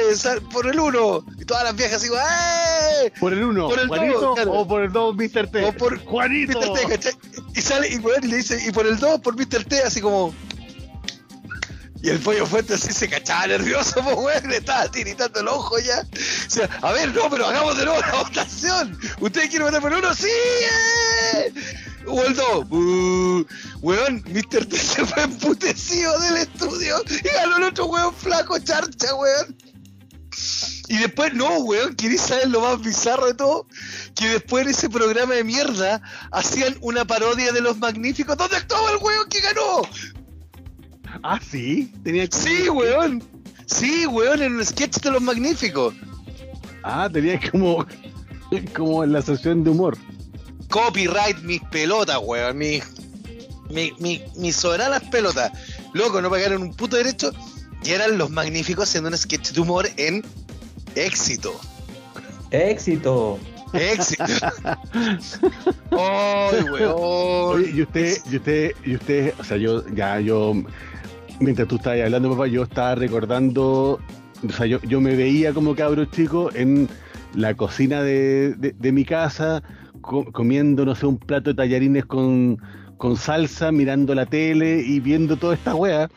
Por 0.51 0.67
el 0.67 0.79
uno. 0.79 1.25
Y 1.39 1.45
todas 1.45 1.63
las 1.63 1.75
viejas 1.75 1.97
así, 2.01 2.07
¡eh! 2.13 3.11
Por 3.19 3.33
el 3.33 3.43
uno, 3.43 3.67
Por 3.69 3.79
el 3.79 3.87
Juanito, 3.87 4.19
dos, 4.19 4.35
claro. 4.35 4.51
o 4.53 4.67
por 4.67 4.83
el 4.83 4.91
dos, 4.91 5.15
Mr. 5.15 5.47
T. 5.51 5.65
O 5.65 5.73
por 5.73 5.97
Juanito. 6.03 6.59
Mr. 6.59 6.73
T, 6.73 6.87
¿cachai? 6.87 7.13
Y 7.55 7.61
sale 7.61 7.87
y, 7.89 7.97
weón, 7.97 8.23
y 8.23 8.27
le 8.27 8.37
dice, 8.37 8.61
y 8.67 8.71
por 8.71 8.85
el 8.85 8.97
2, 8.99 9.21
por 9.21 9.35
Mr. 9.35 9.63
T, 9.65 9.81
así 9.83 10.01
como. 10.01 10.33
Y 12.05 12.09
el 12.11 12.19
pollo 12.19 12.45
fuerte 12.45 12.75
así 12.75 12.93
se 12.93 13.09
cachaba 13.09 13.47
nervioso, 13.47 13.95
pues 14.03 14.15
weón, 14.15 14.47
le 14.47 14.57
estaba 14.57 14.87
tiritando 14.91 15.39
el 15.39 15.47
ojo 15.47 15.79
ya. 15.79 16.01
O 16.01 16.49
sea, 16.49 16.69
a 16.83 16.91
ver, 16.91 17.11
no, 17.15 17.27
pero 17.31 17.47
hagamos 17.47 17.75
de 17.79 17.85
nuevo 17.85 17.99
la 17.99 18.21
votación. 18.21 18.95
¿Ustedes 19.19 19.49
quieren 19.49 19.65
votar 19.65 19.81
por 19.81 19.91
uno? 19.91 20.13
¡Sí! 20.13 20.27
¡eh! 20.27 21.51
O 22.05 22.21
el 22.21 22.35
2. 22.35 22.67
Uh, 22.69 23.45
weón, 23.81 24.23
Mr. 24.27 24.67
T 24.67 24.77
se 24.77 25.03
fue 25.03 25.23
emputecido 25.23 26.19
del 26.19 26.37
estudio 26.37 27.01
y 27.09 27.27
ganó 27.27 27.57
el 27.57 27.63
otro 27.63 27.87
weón 27.87 28.13
flaco, 28.13 28.59
charcha, 28.59 29.15
weón. 29.15 29.57
Y 30.87 30.97
después, 30.99 31.33
no, 31.33 31.57
weón, 31.61 31.95
¿queréis 31.95 32.21
saber 32.21 32.49
lo 32.49 32.61
más 32.61 32.81
bizarro 32.81 33.25
de 33.25 33.33
todo? 33.33 33.65
Que 34.15 34.29
después 34.29 34.63
en 34.63 34.69
ese 34.69 34.91
programa 34.91 35.33
de 35.33 35.43
mierda 35.43 36.03
hacían 36.31 36.77
una 36.81 37.03
parodia 37.03 37.51
de 37.51 37.61
los 37.61 37.79
magníficos. 37.79 38.37
¿Dónde 38.37 38.57
estaba 38.57 38.91
el 38.91 38.97
weón 38.97 39.27
que 39.27 39.39
ganó? 39.39 39.81
Ah, 41.27 41.39
sí. 41.41 41.91
Tenía 42.03 42.27
que- 42.27 42.38
Sí, 42.38 42.69
weón. 42.69 43.23
Sí, 43.65 44.05
weón, 44.05 44.43
en 44.43 44.55
un 44.57 44.65
sketch 44.65 44.97
de 45.01 45.09
los 45.09 45.21
magníficos. 45.23 45.95
Ah, 46.83 47.09
tenía 47.11 47.39
como, 47.51 47.83
como 48.75 49.03
en 49.03 49.11
la 49.11 49.23
sesión 49.23 49.63
de 49.63 49.71
humor. 49.71 49.97
Copyright 50.69 51.39
mis 51.41 51.61
pelotas, 51.71 52.19
weón. 52.21 52.57
Mis 52.59 52.83
mi, 53.71 53.91
mi, 53.99 54.21
mis 54.38 54.55
soberanas 54.55 55.01
pelotas. 55.09 55.51
Loco, 55.93 56.21
no 56.21 56.29
pagaron 56.29 56.61
un 56.61 56.73
puto 56.75 56.95
derecho. 56.97 57.31
Y 57.83 57.89
eran 57.89 58.19
los 58.19 58.29
magníficos 58.29 58.89
haciendo 58.89 59.09
un 59.09 59.17
sketch 59.17 59.51
de 59.51 59.61
humor 59.61 59.88
en 59.97 60.23
éxito. 60.93 61.59
Éxito. 62.51 63.39
Éxito. 63.73 64.23
¡Ay, 65.91 66.63
weón! 66.71 66.93
Oye, 66.95 67.71
y 67.73 67.81
usted, 67.81 68.17
y 68.31 68.35
usted, 68.38 68.71
y 68.85 68.95
usted, 68.95 69.33
o 69.39 69.43
sea, 69.43 69.57
yo, 69.57 69.83
ya, 69.93 70.19
yo, 70.19 70.53
mientras 71.39 71.67
tú 71.67 71.75
estabas 71.75 72.01
hablando, 72.01 72.31
papá, 72.31 72.47
yo 72.47 72.63
estaba 72.63 72.95
recordando, 72.95 73.99
o 74.47 74.51
sea, 74.51 74.65
yo, 74.65 74.81
yo 74.83 75.01
me 75.01 75.15
veía 75.15 75.53
como 75.53 75.75
cabro 75.75 76.05
chico 76.05 76.49
en 76.53 76.87
la 77.35 77.53
cocina 77.55 78.01
de, 78.01 78.53
de- 78.55 78.91
mi 78.91 79.03
casa, 79.05 79.61
co- 80.01 80.31
comiendo, 80.31 80.85
no 80.85 80.95
sé, 80.95 81.05
un 81.05 81.17
plato 81.17 81.49
de 81.51 81.55
tallarines 81.55 82.05
con, 82.05 82.57
con 82.97 83.17
salsa, 83.17 83.71
mirando 83.71 84.15
la 84.15 84.25
tele 84.25 84.81
y 84.81 84.99
viendo 84.99 85.35
toda 85.37 85.55
esta 85.55 85.75
wea, 85.75 86.09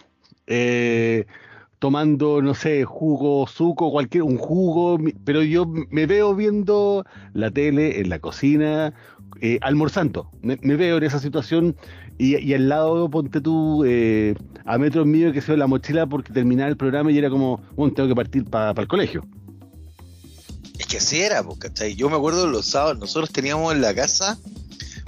eh, 0.47 1.27
tomando, 1.79 2.43
no 2.43 2.55
sé, 2.55 2.85
jugo, 2.85 3.47
suco, 3.47 3.91
cualquier, 3.91 4.25
un 4.25 4.37
jugo, 4.37 4.99
pero 5.25 5.43
yo 5.43 5.67
me 5.67 6.07
veo 6.07 6.35
viendo 6.35 7.05
la 7.35 7.51
tele 7.51 8.01
en 8.01 8.09
la 8.09 8.19
cocina, 8.19 8.93
eh, 9.41 9.59
almorzando. 9.63 10.31
Me, 10.43 10.57
veo 10.57 10.97
en 10.99 11.05
esa 11.05 11.19
situación 11.19 11.77
y, 12.19 12.37
y 12.39 12.55
al 12.55 12.69
lado, 12.69 13.09
ponte 13.09 13.41
tú, 13.41 13.85
eh, 13.87 14.35
a 14.65 14.79
metros 14.79 15.07
mío 15.07 15.33
que 15.33 15.41
se 15.41 15.53
ve 15.53 15.59
la 15.59 15.67
mochila 15.67 16.07
porque 16.07 16.33
terminaba 16.33 16.69
el 16.69 16.77
programa 16.77 17.13
y 17.13 17.19
era 17.19 17.31
como, 17.31 17.61
bueno, 17.77 17.95
tengo 17.95 18.09
que 18.09 18.17
partir 18.17 18.45
para 18.45 18.81
el 18.81 18.89
colegio. 18.89 19.25
Es 20.79 20.87
que 20.87 20.99
así 20.99 21.21
era, 21.21 21.43
¿cachai? 21.59 21.95
Yo 21.95 22.09
me 22.09 22.17
acuerdo 22.17 22.47
los 22.47 22.67
sábados, 22.67 22.99
nosotros 22.99 23.31
teníamos 23.31 23.73
en 23.75 23.81
la 23.81 23.95
casa 23.95 24.39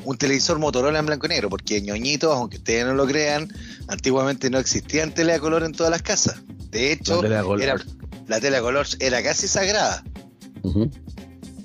un 0.04 0.16
televisor 0.16 0.58
Motorola 0.58 0.98
en 0.98 1.06
blanco 1.06 1.26
y 1.26 1.30
negro, 1.30 1.48
porque 1.50 1.80
ñoñitos, 1.82 2.34
aunque 2.34 2.56
ustedes 2.58 2.84
no 2.86 2.94
lo 2.94 3.06
crean, 3.06 3.48
antiguamente 3.88 4.50
no 4.50 4.58
existían 4.58 5.12
tele 5.12 5.32
a 5.34 5.38
color 5.40 5.62
en 5.64 5.72
todas 5.72 5.90
las 5.90 6.02
casas. 6.02 6.40
De 6.70 6.92
hecho, 6.92 7.16
La 7.16 7.22
tele 7.22 7.36
a 7.36 7.42
color. 7.42 7.62
era- 7.62 7.76
la 8.28 8.40
tele 8.40 8.56
a 8.56 8.60
color 8.60 8.86
era 9.00 9.22
casi 9.22 9.48
sagrada. 9.48 10.02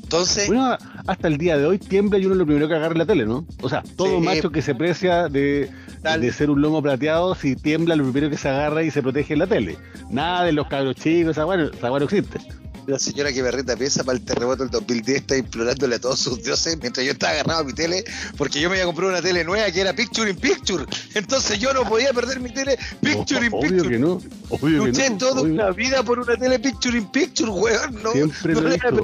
Entonces, 0.03 0.47
Bueno, 0.47 0.77
hasta 1.07 1.27
el 1.27 1.37
día 1.37 1.57
de 1.57 1.65
hoy 1.65 1.77
tiembla 1.79 2.19
y 2.19 2.25
uno 2.25 2.35
es 2.35 2.39
lo 2.39 2.45
primero 2.45 2.67
que 2.67 2.75
agarra 2.75 2.95
la 2.95 3.05
tele, 3.05 3.25
¿no? 3.25 3.45
O 3.61 3.69
sea, 3.69 3.83
todo 3.95 4.19
Sí. 4.19 4.25
macho 4.25 4.51
que 4.51 4.61
se 4.61 4.75
precia 4.75 5.27
de, 5.29 5.69
Tal. 6.03 6.21
de 6.21 6.31
ser 6.31 6.49
un 6.51 6.61
lomo 6.61 6.81
plateado, 6.81 7.33
si 7.35 7.55
tiembla, 7.55 7.95
lo 7.95 8.03
primero 8.03 8.29
que 8.29 8.37
se 8.37 8.47
agarra 8.47 8.83
y 8.83 8.91
se 8.91 9.01
protege 9.01 9.33
es 9.33 9.39
la 9.39 9.47
tele. 9.47 9.77
Nada 10.11 10.43
de 10.45 10.51
los 10.51 10.67
cabros 10.67 10.95
chicos, 10.95 11.31
esa 11.31 11.45
weá, 11.45 11.69
esa 11.73 11.91
weá 11.91 11.99
no 11.99 12.05
existe. 12.05 12.39
La 12.87 12.99
señora 12.99 13.33
que 13.33 13.41
me 13.41 13.51
renta 13.51 13.75
pieza 13.75 14.03
para 14.03 14.17
el 14.17 14.23
terremoto 14.23 14.63
del 14.63 14.71
2010 14.71 15.17
está 15.21 15.37
implorándole 15.37 15.95
a 15.95 15.99
todos 15.99 16.19
sus 16.19 16.43
dioses 16.43 16.77
mientras 16.79 17.05
yo 17.05 17.13
estaba 17.13 17.33
agarrado 17.33 17.61
a 17.61 17.63
mi 17.63 17.73
tele, 17.73 18.03
porque 18.37 18.59
yo 18.59 18.69
me 18.69 18.75
había 18.75 18.85
comprado 18.85 19.11
una 19.11 19.21
tele 19.21 19.43
nueva 19.43 19.71
que 19.71 19.81
era 19.81 19.93
Picture 19.93 20.29
in 20.29 20.37
Picture. 20.37 20.85
Entonces 21.13 21.59
yo 21.59 21.73
no 21.73 21.83
podía 21.83 22.13
perder 22.13 22.39
mi 22.39 22.49
tele 22.49 22.77
Picture 23.01 23.45
in 23.45 23.53
Obvio 23.53 23.69
Picture. 23.69 23.89
que 23.89 23.99
no, 23.99 24.21
obvio 24.49 24.85
Luché 24.85 25.03
que 25.03 25.09
no. 25.11 25.17
toda 25.17 25.41
obvio. 25.41 25.53
una 25.53 25.71
vida 25.71 26.03
por 26.03 26.19
una 26.19 26.35
tele 26.35 26.59
Picture 26.59 26.97
in 26.97 27.05
Picture, 27.07 27.49
weón. 27.49 28.03
No, 28.03 28.11
Siempre 28.11 28.53
no 28.53 28.61
lo 28.61 28.71
he 28.71 28.77
perder. 28.77 29.03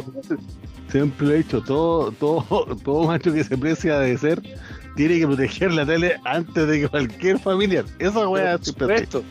Siempre 0.91 1.27
lo 1.27 1.33
he 1.33 1.37
dicho, 1.37 1.61
todo, 1.61 2.11
todo, 2.11 2.77
todo 2.83 3.07
macho 3.07 3.33
que 3.33 3.43
se 3.43 3.57
precia 3.57 3.99
de 3.99 4.17
ser 4.17 4.41
tiene 4.95 5.19
que 5.19 5.27
proteger 5.27 5.71
la 5.73 5.85
tele 5.85 6.19
antes 6.25 6.67
de 6.67 6.81
que 6.81 6.87
cualquier 6.89 7.39
familiar. 7.39 7.85
Esa 7.99 8.27
weá 8.27 8.57
supuesto. 8.61 9.23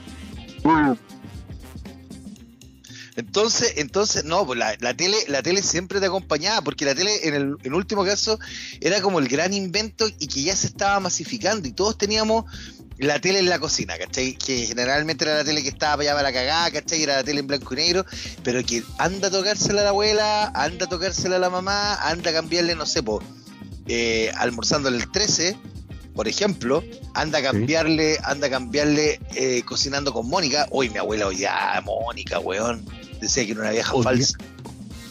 Entonces, 3.20 3.74
entonces, 3.76 4.24
no, 4.24 4.46
pues 4.46 4.58
la, 4.58 4.74
la 4.80 4.94
tele, 4.94 5.16
la 5.28 5.42
tele 5.42 5.62
siempre 5.62 6.00
te 6.00 6.06
acompañaba, 6.06 6.62
porque 6.62 6.86
la 6.86 6.94
tele 6.94 7.28
en 7.28 7.34
el 7.34 7.56
en 7.62 7.74
último 7.74 8.02
caso 8.04 8.38
era 8.80 9.02
como 9.02 9.18
el 9.18 9.28
gran 9.28 9.52
invento 9.52 10.08
y 10.18 10.26
que 10.26 10.42
ya 10.42 10.56
se 10.56 10.68
estaba 10.68 10.98
masificando 11.00 11.68
y 11.68 11.72
todos 11.72 11.98
teníamos 11.98 12.46
la 12.96 13.18
tele 13.20 13.40
en 13.40 13.50
la 13.50 13.58
cocina, 13.58 13.98
¿cachai? 13.98 14.34
Que 14.34 14.66
generalmente 14.66 15.24
era 15.24 15.34
la 15.34 15.44
tele 15.44 15.62
que 15.62 15.68
estaba 15.68 15.96
para 15.96 16.02
allá 16.02 16.14
para 16.14 16.28
la 16.28 16.32
cagada, 16.32 16.70
¿cachai? 16.70 17.02
Era 17.02 17.16
la 17.16 17.24
tele 17.24 17.40
en 17.40 17.46
blanco 17.46 17.74
y 17.74 17.76
negro, 17.76 18.06
pero 18.42 18.64
que 18.64 18.82
anda 18.96 19.28
a 19.28 19.30
tocársela 19.30 19.82
a 19.82 19.84
la 19.84 19.90
abuela, 19.90 20.46
anda 20.54 20.86
a 20.86 20.88
tocársela 20.88 21.36
a 21.36 21.38
la 21.38 21.50
mamá, 21.50 21.96
anda 21.96 22.30
a 22.30 22.32
cambiarle, 22.32 22.74
no 22.74 22.86
sé, 22.86 23.02
po, 23.02 23.22
eh, 23.86 24.32
almorzándole 24.36 24.96
el 24.96 25.10
13, 25.10 25.56
por 26.14 26.26
ejemplo, 26.26 26.82
anda 27.14 27.38
a 27.38 27.42
cambiarle, 27.42 28.18
anda 28.22 28.48
a 28.48 28.50
cambiarle 28.50 29.20
eh, 29.34 29.62
cocinando 29.64 30.12
con 30.12 30.28
Mónica. 30.28 30.66
Uy, 30.70 30.90
mi 30.90 30.98
abuela 30.98 31.28
a 31.48 31.80
Mónica, 31.80 32.38
weón. 32.38 32.84
Decía 33.20 33.44
que 33.46 33.52
era 33.52 33.60
una 33.60 33.70
vieja 33.70 33.92
Odia- 33.92 34.04
falsa. 34.04 34.38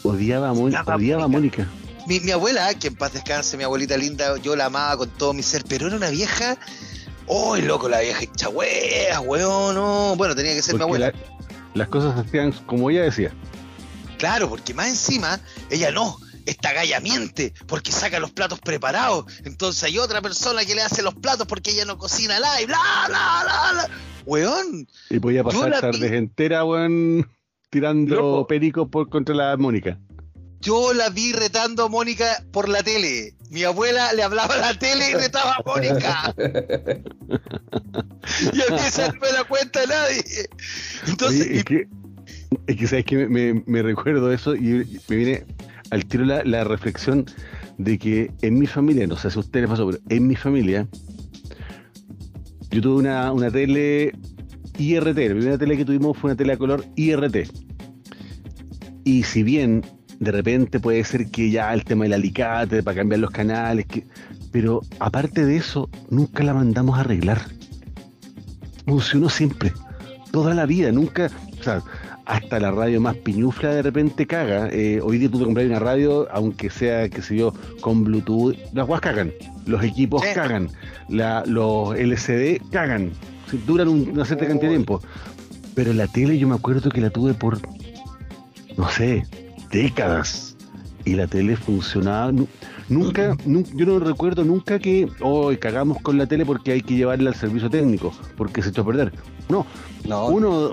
Odiaba 0.02 0.48
a, 0.50 0.54
Mon- 0.54 0.74
Odiaba 0.74 1.22
a 1.22 1.24
a 1.26 1.28
Mónica. 1.28 1.68
Mi, 2.06 2.18
mi 2.20 2.30
abuela, 2.30 2.72
que 2.74 2.88
en 2.88 2.96
paz 2.96 3.12
descanse, 3.12 3.56
mi 3.56 3.64
abuelita 3.64 3.96
linda, 3.96 4.36
yo 4.38 4.56
la 4.56 4.66
amaba 4.66 4.96
con 4.96 5.10
todo 5.10 5.32
mi 5.32 5.42
ser, 5.42 5.64
pero 5.68 5.86
era 5.86 5.96
una 5.96 6.10
vieja. 6.10 6.56
¡Uy, 7.26 7.62
loco, 7.62 7.88
la 7.88 8.00
vieja 8.00 8.24
hincha 8.24 8.48
weas, 8.48 9.20
weón! 9.24 9.74
No. 9.74 10.14
Bueno, 10.16 10.34
tenía 10.34 10.54
que 10.54 10.62
ser 10.62 10.74
mi 10.76 10.82
abuela. 10.82 11.08
la- 11.12 11.14
las 11.74 11.88
cosas 11.88 12.14
se 12.14 12.20
hacían 12.22 12.52
como 12.66 12.90
ella 12.90 13.02
decía. 13.02 13.32
Claro, 14.18 14.48
porque 14.48 14.74
más 14.74 14.88
encima, 14.88 15.38
ella 15.70 15.92
no. 15.92 16.18
Esta 16.46 16.72
galla 16.72 16.98
miente 17.00 17.52
porque 17.66 17.92
saca 17.92 18.18
los 18.18 18.32
platos 18.32 18.58
preparados. 18.60 19.26
Entonces 19.44 19.84
hay 19.84 19.98
otra 19.98 20.20
persona 20.20 20.64
que 20.64 20.74
le 20.74 20.82
hace 20.82 21.02
los 21.02 21.14
platos 21.14 21.46
porque 21.46 21.70
ella 21.70 21.84
no 21.84 21.96
cocina 21.98 22.38
live. 22.40 22.66
¡Bla, 22.66 22.78
bla, 23.06 23.42
bla, 23.44 23.72
bla! 23.72 23.90
Weón, 24.26 24.88
Y 25.10 25.20
podía 25.20 25.44
pasar 25.44 25.68
la 25.70 25.80
tardes 25.80 26.10
enteras, 26.12 26.64
weón, 26.64 27.30
tirando 27.70 28.14
Loco. 28.16 28.46
pericos 28.46 28.88
por 28.88 29.08
contra 29.08 29.34
la 29.34 29.56
Mónica. 29.56 29.98
yo 30.60 30.92
la 30.92 31.08
vi 31.10 31.32
retando 31.32 31.84
a 31.84 31.88
Mónica 31.88 32.44
por 32.52 32.68
la 32.68 32.82
tele. 32.82 33.34
Mi 33.50 33.64
abuela 33.64 34.12
le 34.12 34.22
hablaba 34.22 34.54
a 34.54 34.58
la 34.58 34.78
tele 34.78 35.10
y 35.10 35.14
retaba 35.14 35.54
a 35.56 35.62
Mónica. 35.64 36.34
y 38.52 38.60
a 38.60 38.74
mí 38.74 38.78
esa 38.86 39.08
no 39.08 39.20
me 39.20 39.32
la 39.32 39.44
cuenta 39.44 39.80
nadie. 39.86 40.22
Entonces, 41.08 41.46
Oye, 41.46 41.56
es 41.58 41.64
que, 41.64 41.88
es 42.66 42.76
que 42.76 42.86
sabes 42.86 43.04
que 43.06 43.16
me, 43.16 43.28
me- 43.54 43.62
me 43.66 43.82
recuerdo 43.82 44.30
eso 44.32 44.54
y 44.54 45.00
me 45.08 45.16
viene 45.16 45.44
al 45.90 46.04
tiro 46.06 46.24
la, 46.24 46.44
la 46.44 46.64
reflexión 46.64 47.26
de 47.78 47.98
que 47.98 48.30
en 48.42 48.58
mi 48.58 48.66
familia, 48.66 49.06
no 49.06 49.16
sé 49.16 49.30
si 49.30 49.38
a 49.38 49.40
ustedes 49.40 49.62
les 49.62 49.70
pasó, 49.70 49.86
pero 49.90 49.98
en 50.08 50.26
mi 50.28 50.36
familia, 50.36 50.86
yo 52.70 52.80
tuve 52.80 52.96
una, 53.00 53.32
una 53.32 53.50
tele 53.50 54.12
IRT, 54.80 55.16
la 55.18 55.34
primera 55.34 55.58
tele 55.58 55.76
que 55.76 55.84
tuvimos 55.84 56.16
fue 56.16 56.30
una 56.30 56.36
tele 56.36 56.52
a 56.54 56.56
color 56.56 56.84
IRT. 56.96 57.48
Y 59.04 59.22
si 59.24 59.42
bien 59.42 59.82
de 60.18 60.30
repente 60.32 60.80
puede 60.80 61.02
ser 61.04 61.30
que 61.30 61.50
ya 61.50 61.72
el 61.72 61.84
tema 61.84 62.04
del 62.04 62.12
alicate 62.14 62.82
para 62.82 62.96
cambiar 62.98 63.20
los 63.20 63.30
canales, 63.30 63.86
que, 63.86 64.06
pero 64.52 64.82
aparte 64.98 65.44
de 65.46 65.56
eso, 65.56 65.88
nunca 66.10 66.44
la 66.44 66.52
mandamos 66.54 66.98
a 66.98 67.00
arreglar. 67.00 67.40
Funcionó 68.86 69.28
siempre, 69.28 69.72
toda 70.32 70.54
la 70.54 70.66
vida, 70.66 70.90
nunca, 70.92 71.30
o 71.58 71.62
sea, 71.62 71.82
hasta 72.26 72.60
la 72.60 72.70
radio 72.70 73.00
más 73.00 73.16
piñufla 73.16 73.70
de 73.74 73.82
repente 73.82 74.26
caga. 74.26 74.68
Eh, 74.70 75.00
hoy 75.02 75.18
día 75.18 75.30
tú 75.30 75.38
te 75.38 75.44
compras 75.44 75.66
una 75.66 75.78
radio, 75.78 76.28
aunque 76.32 76.70
sea, 76.70 77.08
qué 77.08 77.22
sé 77.22 77.36
yo, 77.36 77.54
con 77.80 78.04
Bluetooth, 78.04 78.56
las 78.74 78.86
guas 78.86 79.00
cagan, 79.00 79.32
los 79.66 79.82
equipos 79.82 80.22
Sí. 80.22 80.28
cagan, 80.34 80.68
la- 81.08 81.44
los 81.46 81.96
LCD 81.96 82.60
cagan, 82.70 83.10
Duran 83.58 83.88
un- 83.88 84.10
una 84.10 84.24
cierta 84.24 84.46
cantidad 84.46 84.70
de 84.70 84.76
tiempo. 84.76 85.00
Pero 85.74 85.92
la 85.92 86.06
tele 86.06 86.38
yo 86.38 86.48
me 86.48 86.54
acuerdo 86.54 86.90
que 86.90 87.00
la 87.00 87.10
tuve 87.10 87.34
por, 87.34 87.58
no 88.76 88.88
sé, 88.90 89.24
décadas. 89.70 90.56
Y 91.04 91.14
la 91.14 91.26
tele 91.26 91.56
funcionaba. 91.56 92.30
nu- 92.32 92.48
Nunca, 92.88 93.36
nu- 93.46 93.64
yo 93.74 93.86
no 93.86 93.98
recuerdo 94.00 94.44
nunca 94.44 94.78
que 94.78 95.08
hoy 95.20 95.56
cagamos 95.56 95.98
con 96.02 96.18
la 96.18 96.26
tele 96.26 96.44
porque 96.44 96.72
hay 96.72 96.82
que 96.82 96.94
llevarla 96.96 97.30
al 97.30 97.36
servicio 97.36 97.70
técnico, 97.70 98.12
porque 98.36 98.62
se 98.62 98.70
echó 98.70 98.82
a 98.82 98.86
perder. 98.86 99.12
No, 99.48 99.64
No, 100.06 100.26
uno 100.26 100.72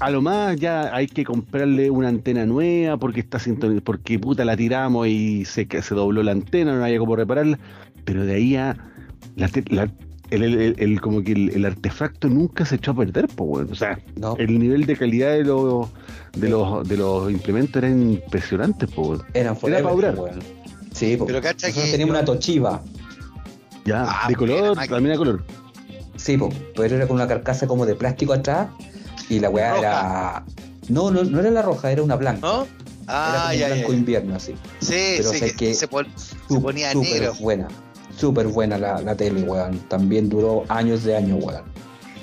a 0.00 0.10
lo 0.10 0.20
más 0.22 0.56
ya 0.56 0.92
hay 0.94 1.06
que 1.06 1.24
comprarle 1.24 1.88
una 1.90 2.08
antena 2.08 2.44
nueva 2.46 2.96
porque 2.96 3.20
está 3.20 3.38
sintoni- 3.38 3.80
porque 3.80 4.18
puta 4.18 4.44
la 4.44 4.56
tiramos 4.56 5.06
y 5.06 5.44
se, 5.44 5.68
se 5.82 5.94
dobló 5.94 6.22
la 6.24 6.32
antena, 6.32 6.76
no 6.76 6.84
había 6.84 6.98
cómo 6.98 7.14
repararla, 7.14 7.58
pero 8.04 8.24
de 8.26 8.34
ahí 8.34 8.56
a 8.56 8.76
la, 9.36 9.48
te- 9.48 9.62
la- 9.72 9.90
el, 10.42 10.74
el- 10.78 11.00
como 11.00 11.22
que 11.22 11.32
el, 11.32 11.50
el 11.50 11.64
artefacto 11.64 12.28
nunca 12.28 12.64
se 12.64 12.76
echó 12.76 12.90
a 12.92 12.96
perder, 12.96 13.26
pues 13.28 13.48
bueno, 13.48 13.68
o 13.70 13.74
sea, 13.74 13.98
no. 14.16 14.36
el 14.38 14.58
nivel 14.58 14.86
de 14.86 14.96
calidad 14.96 15.32
de 15.32 15.44
los 15.44 15.88
de 16.34 16.48
los 16.48 16.88
de 16.88 16.96
los 16.96 17.30
implementos 17.30 17.76
era 17.82 17.88
impresionante, 17.90 18.86
pues 18.86 19.06
bueno. 19.08 19.24
Eran 19.34 19.56
forever, 19.56 19.84
pa' 19.84 19.90
durar. 19.92 20.14
weón. 20.18 20.40
Sí, 20.92 21.16
po. 21.16 21.26
Pero 21.26 21.40
cacha 21.40 21.70
que- 21.72 21.90
teníamos 21.90 22.14
una 22.16 22.24
Toshiba. 22.24 22.82
ya 23.84 24.04
Ah, 24.08 24.28
de 24.28 24.34
color, 24.34 24.76
también 24.88 25.14
a 25.14 25.18
color. 25.18 25.44
Sí, 26.16 26.36
po, 26.36 26.48
pero 26.76 26.96
era 26.96 27.06
con 27.06 27.16
una 27.16 27.26
carcasa 27.28 27.66
como 27.66 27.84
de 27.86 27.94
plástico 27.94 28.32
atrás 28.32 28.68
y 29.28 29.40
la 29.40 29.50
weá 29.50 29.78
era... 29.78 30.44
No, 30.88 31.10
no, 31.10 31.24
no 31.24 31.40
era 31.40 31.50
la 31.50 31.62
roja, 31.62 31.90
era 31.92 32.02
una 32.02 32.16
blanca. 32.16 32.46
¿No? 32.46 32.62
era 32.62 32.68
Ah, 33.06 33.48
como 33.50 33.58
ya, 33.58 33.66
un 33.66 33.70
ya. 33.70 33.74
blanco 33.74 33.92
invierno 33.92 34.34
así. 34.36 34.54
Sí, 34.80 35.14
Pero 35.18 35.30
sí, 35.30 35.38
sé 35.38 35.46
que, 35.50 35.56
que 35.56 35.74
se, 35.74 35.88
pon- 35.88 36.06
se 36.16 36.36
Sup- 36.48 36.62
ponía 36.62 36.94
negro. 36.94 37.34
buena. 37.40 37.68
Súper 38.16 38.46
buena 38.48 38.78
la, 38.78 39.00
la 39.00 39.16
tele, 39.16 39.42
weón. 39.42 39.78
También 39.88 40.28
duró 40.28 40.64
años 40.68 41.04
de 41.04 41.16
años, 41.16 41.42
weón. 41.42 41.64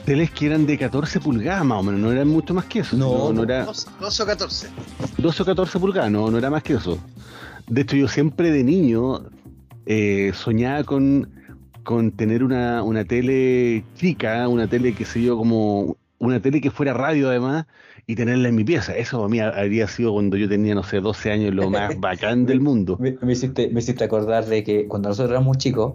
Teles 0.05 0.31
que 0.31 0.47
eran 0.47 0.65
de 0.65 0.77
14 0.77 1.19
pulgadas 1.19 1.63
más 1.63 1.79
o 1.79 1.83
menos, 1.83 2.01
no 2.01 2.11
eran 2.11 2.27
mucho 2.27 2.53
más 2.53 2.65
que 2.65 2.79
eso. 2.79 2.97
No, 2.97 3.31
no, 3.31 3.33
no 3.33 3.43
era 3.43 3.65
12, 3.65 3.89
12 3.99 4.23
o 4.23 4.25
14. 4.25 4.67
12 5.17 5.43
o 5.43 5.45
14 5.45 5.79
pulgadas, 5.79 6.11
no, 6.11 6.31
no 6.31 6.37
era 6.37 6.49
más 6.49 6.63
que 6.63 6.73
eso. 6.73 6.97
De 7.67 7.81
hecho, 7.81 7.95
yo 7.95 8.07
siempre 8.07 8.49
de 8.51 8.63
niño 8.63 9.29
eh, 9.85 10.31
soñaba 10.33 10.83
con, 10.83 11.29
con 11.83 12.11
tener 12.11 12.43
una, 12.43 12.81
una 12.81 13.05
tele 13.05 13.83
chica, 13.95 14.47
una 14.47 14.67
tele, 14.67 14.95
que 14.95 15.05
sé 15.05 15.21
yo, 15.21 15.37
como 15.37 15.97
una 16.17 16.39
tele 16.39 16.61
que 16.61 16.71
fuera 16.71 16.93
radio 16.93 17.29
además, 17.29 17.65
y 18.08 18.16
tenerla 18.16 18.49
en 18.49 18.56
mi 18.56 18.64
pieza. 18.64 18.95
Eso 18.95 19.18
para 19.18 19.30
mí 19.30 19.39
habría 19.39 19.88
sido 19.88 20.14
cuando 20.14 20.38
yo 20.38 20.47
tenía, 20.49 20.76
no 20.76 20.84
sé, 20.84 20.99
12 20.99 21.32
años, 21.32 21.54
lo 21.54 21.70
más 21.70 21.93
bacán 21.99 22.45
del 22.45 22.60
mundo. 22.62 22.97
Me, 22.99 23.18
me 23.22 23.34
hiciste, 23.34 23.70
me 23.70 23.80
hiciste 23.80 24.04
acordar 24.04 24.45
de 24.45 24.64
que 24.64 24.88
cuando 24.88 25.10
nosotros 25.10 25.32
éramos 25.32 25.58
chicos, 25.58 25.93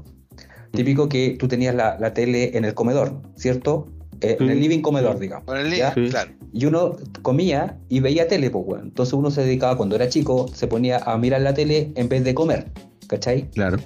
típico 0.72 1.08
que 1.08 1.36
tú 1.38 1.48
tenías 1.48 1.74
la, 1.74 1.96
la 1.98 2.12
tele 2.14 2.56
en 2.56 2.64
el 2.64 2.74
comedor, 2.74 3.20
¿cierto? 3.36 3.88
Eh, 4.20 4.36
En 4.40 4.48
el 4.50 4.60
living 4.60 4.80
comedor, 4.80 5.18
digamos. 5.18 5.44
Con 5.46 5.58
el 5.58 5.70
niño, 5.70 5.84
Sí. 5.94 6.08
claro. 6.08 6.30
Y 6.52 6.64
uno 6.64 6.96
comía 7.20 7.78
y 7.90 8.00
veía 8.00 8.28
tele, 8.28 8.48
pues, 8.50 8.64
weón. 8.66 8.84
Entonces 8.86 9.12
uno 9.12 9.30
se 9.30 9.42
dedicaba, 9.42 9.76
cuando 9.76 9.94
era 9.96 10.08
chico, 10.08 10.48
se 10.54 10.66
ponía 10.66 10.98
a 10.98 11.18
mirar 11.18 11.42
la 11.42 11.52
tele 11.52 11.92
en 11.96 12.08
vez 12.08 12.24
de 12.24 12.34
comer, 12.34 12.70
¿cachai? 13.08 13.50
Claro. 13.50 13.76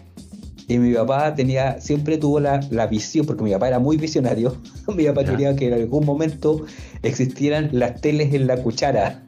Y 0.70 0.78
mi 0.78 0.94
papá 0.94 1.34
tenía, 1.34 1.80
siempre 1.80 2.16
tuvo 2.16 2.38
la, 2.38 2.60
la 2.70 2.86
visión, 2.86 3.26
porque 3.26 3.42
mi 3.42 3.50
papá 3.50 3.66
era 3.66 3.80
muy 3.80 3.96
visionario, 3.96 4.56
mi 4.94 5.04
papá 5.06 5.22
Ya. 5.22 5.30
quería 5.32 5.56
que 5.56 5.66
en 5.66 5.72
algún 5.74 6.06
momento 6.06 6.64
existieran 7.02 7.70
las 7.72 8.00
teles 8.00 8.32
en 8.34 8.46
la 8.46 8.56
cuchara. 8.62 9.24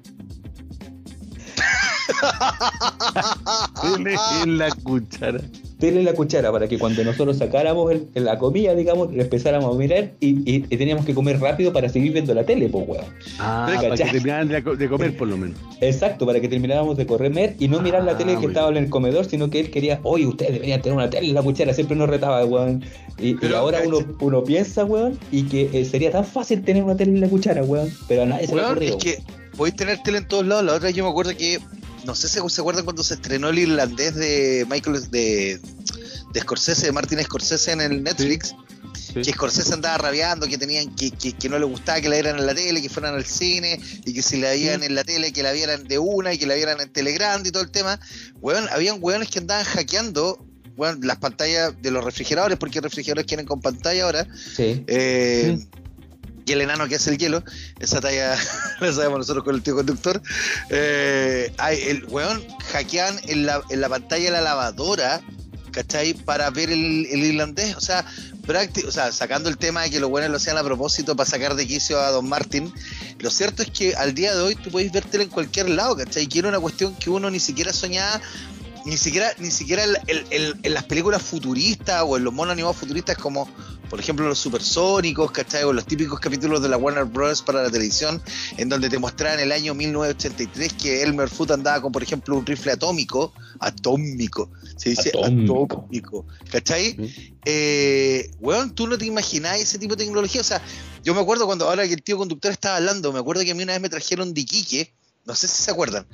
En 4.45 4.59
la 4.59 4.70
cuchara. 4.84 5.40
Tele 5.82 5.98
en 5.98 6.04
la 6.04 6.12
cuchara, 6.14 6.52
para 6.52 6.68
que 6.68 6.78
cuando 6.78 7.02
nosotros 7.02 7.38
sacáramos 7.38 7.90
el- 7.90 8.06
el- 8.14 8.24
la 8.24 8.38
comida, 8.38 8.72
digamos, 8.72 9.12
le 9.12 9.22
empezáramos 9.22 9.74
a 9.74 9.76
mirar 9.76 10.12
y, 10.20 10.28
y- 10.48 10.64
y 10.70 10.76
teníamos 10.76 11.04
que 11.04 11.12
comer 11.12 11.40
rápido 11.40 11.72
para 11.72 11.88
seguir 11.88 12.12
viendo 12.12 12.32
la 12.34 12.44
tele, 12.44 12.68
pues, 12.68 12.84
weón. 12.86 13.04
Ah, 13.40 13.66
para 13.80 13.96
que 13.96 14.04
terminaran 14.04 14.46
de, 14.46 14.62
co- 14.62 14.76
de 14.76 14.88
comer 14.88 15.16
por 15.16 15.26
lo 15.26 15.36
menos. 15.36 15.58
Exacto, 15.80 16.24
para 16.24 16.38
que 16.40 16.48
termináramos 16.48 16.96
de 16.96 17.04
comer 17.04 17.56
y 17.58 17.66
no 17.66 17.80
mirar 17.82 18.04
la 18.04 18.12
Ah, 18.12 18.16
tele 18.16 18.38
que 18.38 18.46
estaba 18.46 18.68
en 18.70 18.76
el 18.76 18.88
comedor, 18.90 19.24
sino 19.24 19.50
que 19.50 19.58
él 19.58 19.70
quería, 19.72 19.98
oye, 20.04 20.24
ustedes 20.24 20.52
deberían 20.52 20.80
tener 20.82 20.96
una 20.96 21.10
tele 21.10 21.26
en 21.30 21.34
la 21.34 21.42
cuchara, 21.42 21.74
siempre 21.74 21.96
nos 21.96 22.08
retaba, 22.08 22.44
weón. 22.44 22.84
Y, 23.18 23.30
y 23.30 23.34
Pero, 23.34 23.56
ahora 23.58 23.80
uno, 23.84 23.98
uno 24.20 24.44
piensa, 24.44 24.84
weón, 24.84 25.18
y 25.32 25.42
que 25.48 25.68
eh, 25.72 25.84
sería 25.84 26.12
tan 26.12 26.24
fácil 26.24 26.62
tener 26.62 26.84
una 26.84 26.96
tele 26.96 27.10
en 27.10 27.20
la 27.22 27.28
cuchara, 27.28 27.64
weón, 27.64 27.90
pero 28.06 28.22
a 28.22 28.26
nadie 28.26 28.46
se 28.46 28.54
le 28.54 28.62
ocurrido. 28.62 28.98
es 28.98 29.02
que 29.04 29.18
podéis 29.56 29.74
tener 29.74 29.98
tele 30.04 30.18
en 30.18 30.28
todos 30.28 30.46
lados. 30.46 30.64
La 30.64 30.74
otra 30.74 30.86
vez 30.86 30.94
yo 30.96 31.02
me 31.02 31.10
acuerdo 31.10 31.32
que 31.36 31.58
no 32.05 32.14
sé 32.14 32.28
si 32.28 32.38
se 32.48 32.61
acuerdan 32.61 32.84
cuando 32.84 33.03
se 33.03 33.14
estrenó 33.14 33.48
el 33.48 33.59
irlandés 33.59 34.14
de 34.14 34.66
Michael 34.68 35.11
de, 35.11 35.61
de 36.32 36.40
Scorsese, 36.40 36.86
de 36.86 36.92
Martin 36.92 37.22
Scorsese 37.22 37.72
en 37.72 37.80
el 37.80 38.03
Netflix. 38.03 38.55
Sí. 38.94 39.20
Que 39.22 39.32
Scorsese 39.32 39.74
andaba 39.74 39.98
rabiando, 39.98 40.46
que 40.46 40.57
tenían 40.59 40.94
que, 40.94 41.11
que, 41.11 41.32
que 41.32 41.48
no 41.48 41.59
le 41.59 41.66
gustaba 41.66 42.00
que 42.00 42.09
la 42.09 42.14
vieran 42.16 42.38
en 42.38 42.46
la 42.46 42.55
tele, 42.55 42.80
que 42.80 42.88
fueran 42.88 43.14
al 43.14 43.24
cine, 43.24 43.78
y 44.05 44.14
que 44.14 44.22
si 44.22 44.40
la 44.40 44.53
vieran 44.53 44.82
en 44.82 44.94
la 44.94 45.05
tele, 45.05 45.32
que 45.32 45.42
la 45.42 45.53
vieran 45.53 45.84
de 45.84 45.98
una 45.98 46.32
y 46.32 46.38
que 46.38 46.46
la 46.46 46.55
vieran 46.55 46.80
en 46.80 46.90
Telegram 46.90 47.42
y 47.44 47.50
todo 47.50 47.62
el 47.62 47.70
tema. 47.70 48.00
Weón, 48.40 48.68
habían 48.70 48.98
weones 49.00 49.28
que 49.28 49.38
andaban 49.38 49.64
hackeando 49.64 50.44
weón, 50.76 51.00
las 51.03 51.18
pantallas 51.18 51.74
de 51.82 51.90
los 51.90 52.03
refrigeradores, 52.03 52.59
porque 52.59 52.80
refrigeradores 52.80 53.26
quieren 53.26 53.46
con 53.46 53.61
pantalla 53.61 54.05
ahora. 54.05 54.26
Sí. 54.34 54.84
Eh, 54.86 55.59
Sí. 55.59 55.81
Y 56.45 56.53
el 56.53 56.61
enano 56.61 56.88
que 56.88 56.97
hace 56.97 57.11
el 57.11 57.18
hielo, 57.18 57.45
esa 57.78 58.01
talla 58.01 58.36
la 58.80 58.93
sabemos 58.93 59.18
nosotros 59.18 59.45
con 59.45 59.55
el 59.55 59.62
tío 59.62 59.74
conductor. 59.74 60.20
Eh, 60.70 61.53
hay, 61.59 61.80
el 61.82 62.05
weón 62.07 62.43
hackean 62.72 63.18
en 63.24 63.47
la, 63.47 63.62
en 63.70 63.80
la 63.80 63.88
pantalla 63.88 64.24
de 64.24 64.30
la 64.30 64.40
lavadora, 64.40 65.20
¿cachai? 65.72 66.14
Para 66.14 66.51
ver 66.51 66.70
el, 66.70 67.07
irlandés. 67.07 67.76
O 67.76 67.80
sea, 67.80 68.05
o 68.86 68.90
sea, 68.90 69.12
sacando 69.12 69.49
el 69.49 69.57
tema 69.57 69.82
de 69.82 69.90
que 69.90 70.01
los 70.01 70.11
buenos 70.11 70.30
lo 70.30 70.36
hacían 70.36 70.59
a 70.59 70.62
propósito 70.62 71.16
para 71.16 71.28
sacar 71.28 71.55
de 71.55 71.66
quicio 71.66 72.01
a 72.01 72.11
Don 72.11 72.28
Martin, 72.28 72.72
lo 73.18 73.30
cierto 73.30 73.62
es 73.62 73.70
que 73.70 73.95
al 73.95 74.14
día 74.14 74.34
de 74.34 74.43
hoy 74.43 74.55
tú 74.55 74.70
podéis 74.70 74.93
vértelo 74.93 75.24
en 75.24 75.30
cualquier 75.30 75.70
lado, 75.70 75.97
¿cachai? 75.97 76.26
Que 76.26 76.40
era 76.40 76.49
una 76.49 76.61
cuestión 76.61 76.95
que 76.97 77.11
uno 77.11 77.30
ni 77.30 77.40
siquiera 77.40 77.72
soñaba 77.72 78.20
ni 78.84 78.96
siquiera, 78.96 79.32
ni 79.38 79.50
siquiera 79.50 79.84
el- 79.84 79.98
el- 80.06 80.26
el- 80.30 80.56
en 80.62 80.74
las 80.74 80.84
películas 80.84 81.22
futuristas 81.22 82.02
o 82.06 82.16
en 82.16 82.24
los 82.24 82.32
monos 82.32 82.52
animados 82.52 82.76
futuristas 82.76 83.16
como 83.16 83.48
por 83.88 84.00
ejemplo 84.00 84.26
los 84.26 84.38
supersónicos, 84.38 85.30
¿cachai? 85.32 85.64
O 85.64 85.72
los 85.74 85.84
típicos 85.84 86.18
capítulos 86.18 86.62
de 86.62 86.68
la 86.70 86.78
Warner 86.78 87.04
Bros. 87.04 87.42
para 87.42 87.62
la 87.62 87.70
televisión, 87.70 88.22
en 88.56 88.70
donde 88.70 88.88
te 88.88 88.98
mostraban 88.98 89.38
el 89.38 89.52
año 89.52 89.74
1983 89.74 90.72
que 90.72 91.02
Elmer 91.02 91.28
Fudd 91.28 91.52
andaba 91.52 91.82
con, 91.82 91.92
por 91.92 92.02
ejemplo, 92.02 92.36
un 92.38 92.46
rifle 92.46 92.72
atómico, 92.72 93.34
atómico, 93.60 94.50
se 94.76 94.90
dice 94.90 95.10
Atómico. 95.10 95.64
atómico, 95.70 96.26
¿cachai? 96.50 96.96
Sí. 96.96 97.34
Eh, 97.44 98.30
weón, 98.40 98.74
tú 98.74 98.86
no 98.86 98.96
te 98.96 99.04
imaginás 99.04 99.60
ese 99.60 99.78
tipo 99.78 99.94
de 99.94 100.04
tecnología, 100.04 100.40
o 100.40 100.44
sea, 100.44 100.62
yo 101.04 101.14
me 101.14 101.20
acuerdo 101.20 101.44
cuando 101.46 101.68
ahora 101.68 101.86
que 101.86 101.92
el 101.94 102.02
tío 102.02 102.16
conductor 102.16 102.50
estaba 102.50 102.76
hablando, 102.76 103.12
me 103.12 103.18
acuerdo 103.18 103.42
que 103.44 103.50
a 103.50 103.54
mí 103.54 103.62
una 103.62 103.72
vez 103.74 103.82
me 103.82 103.88
trajeron 103.90 104.32
de 104.32 104.40
Iquique, 104.40 104.94
no 105.26 105.34
sé 105.34 105.48
si 105.48 105.62
se 105.62 105.70
acuerdan, 105.70 106.06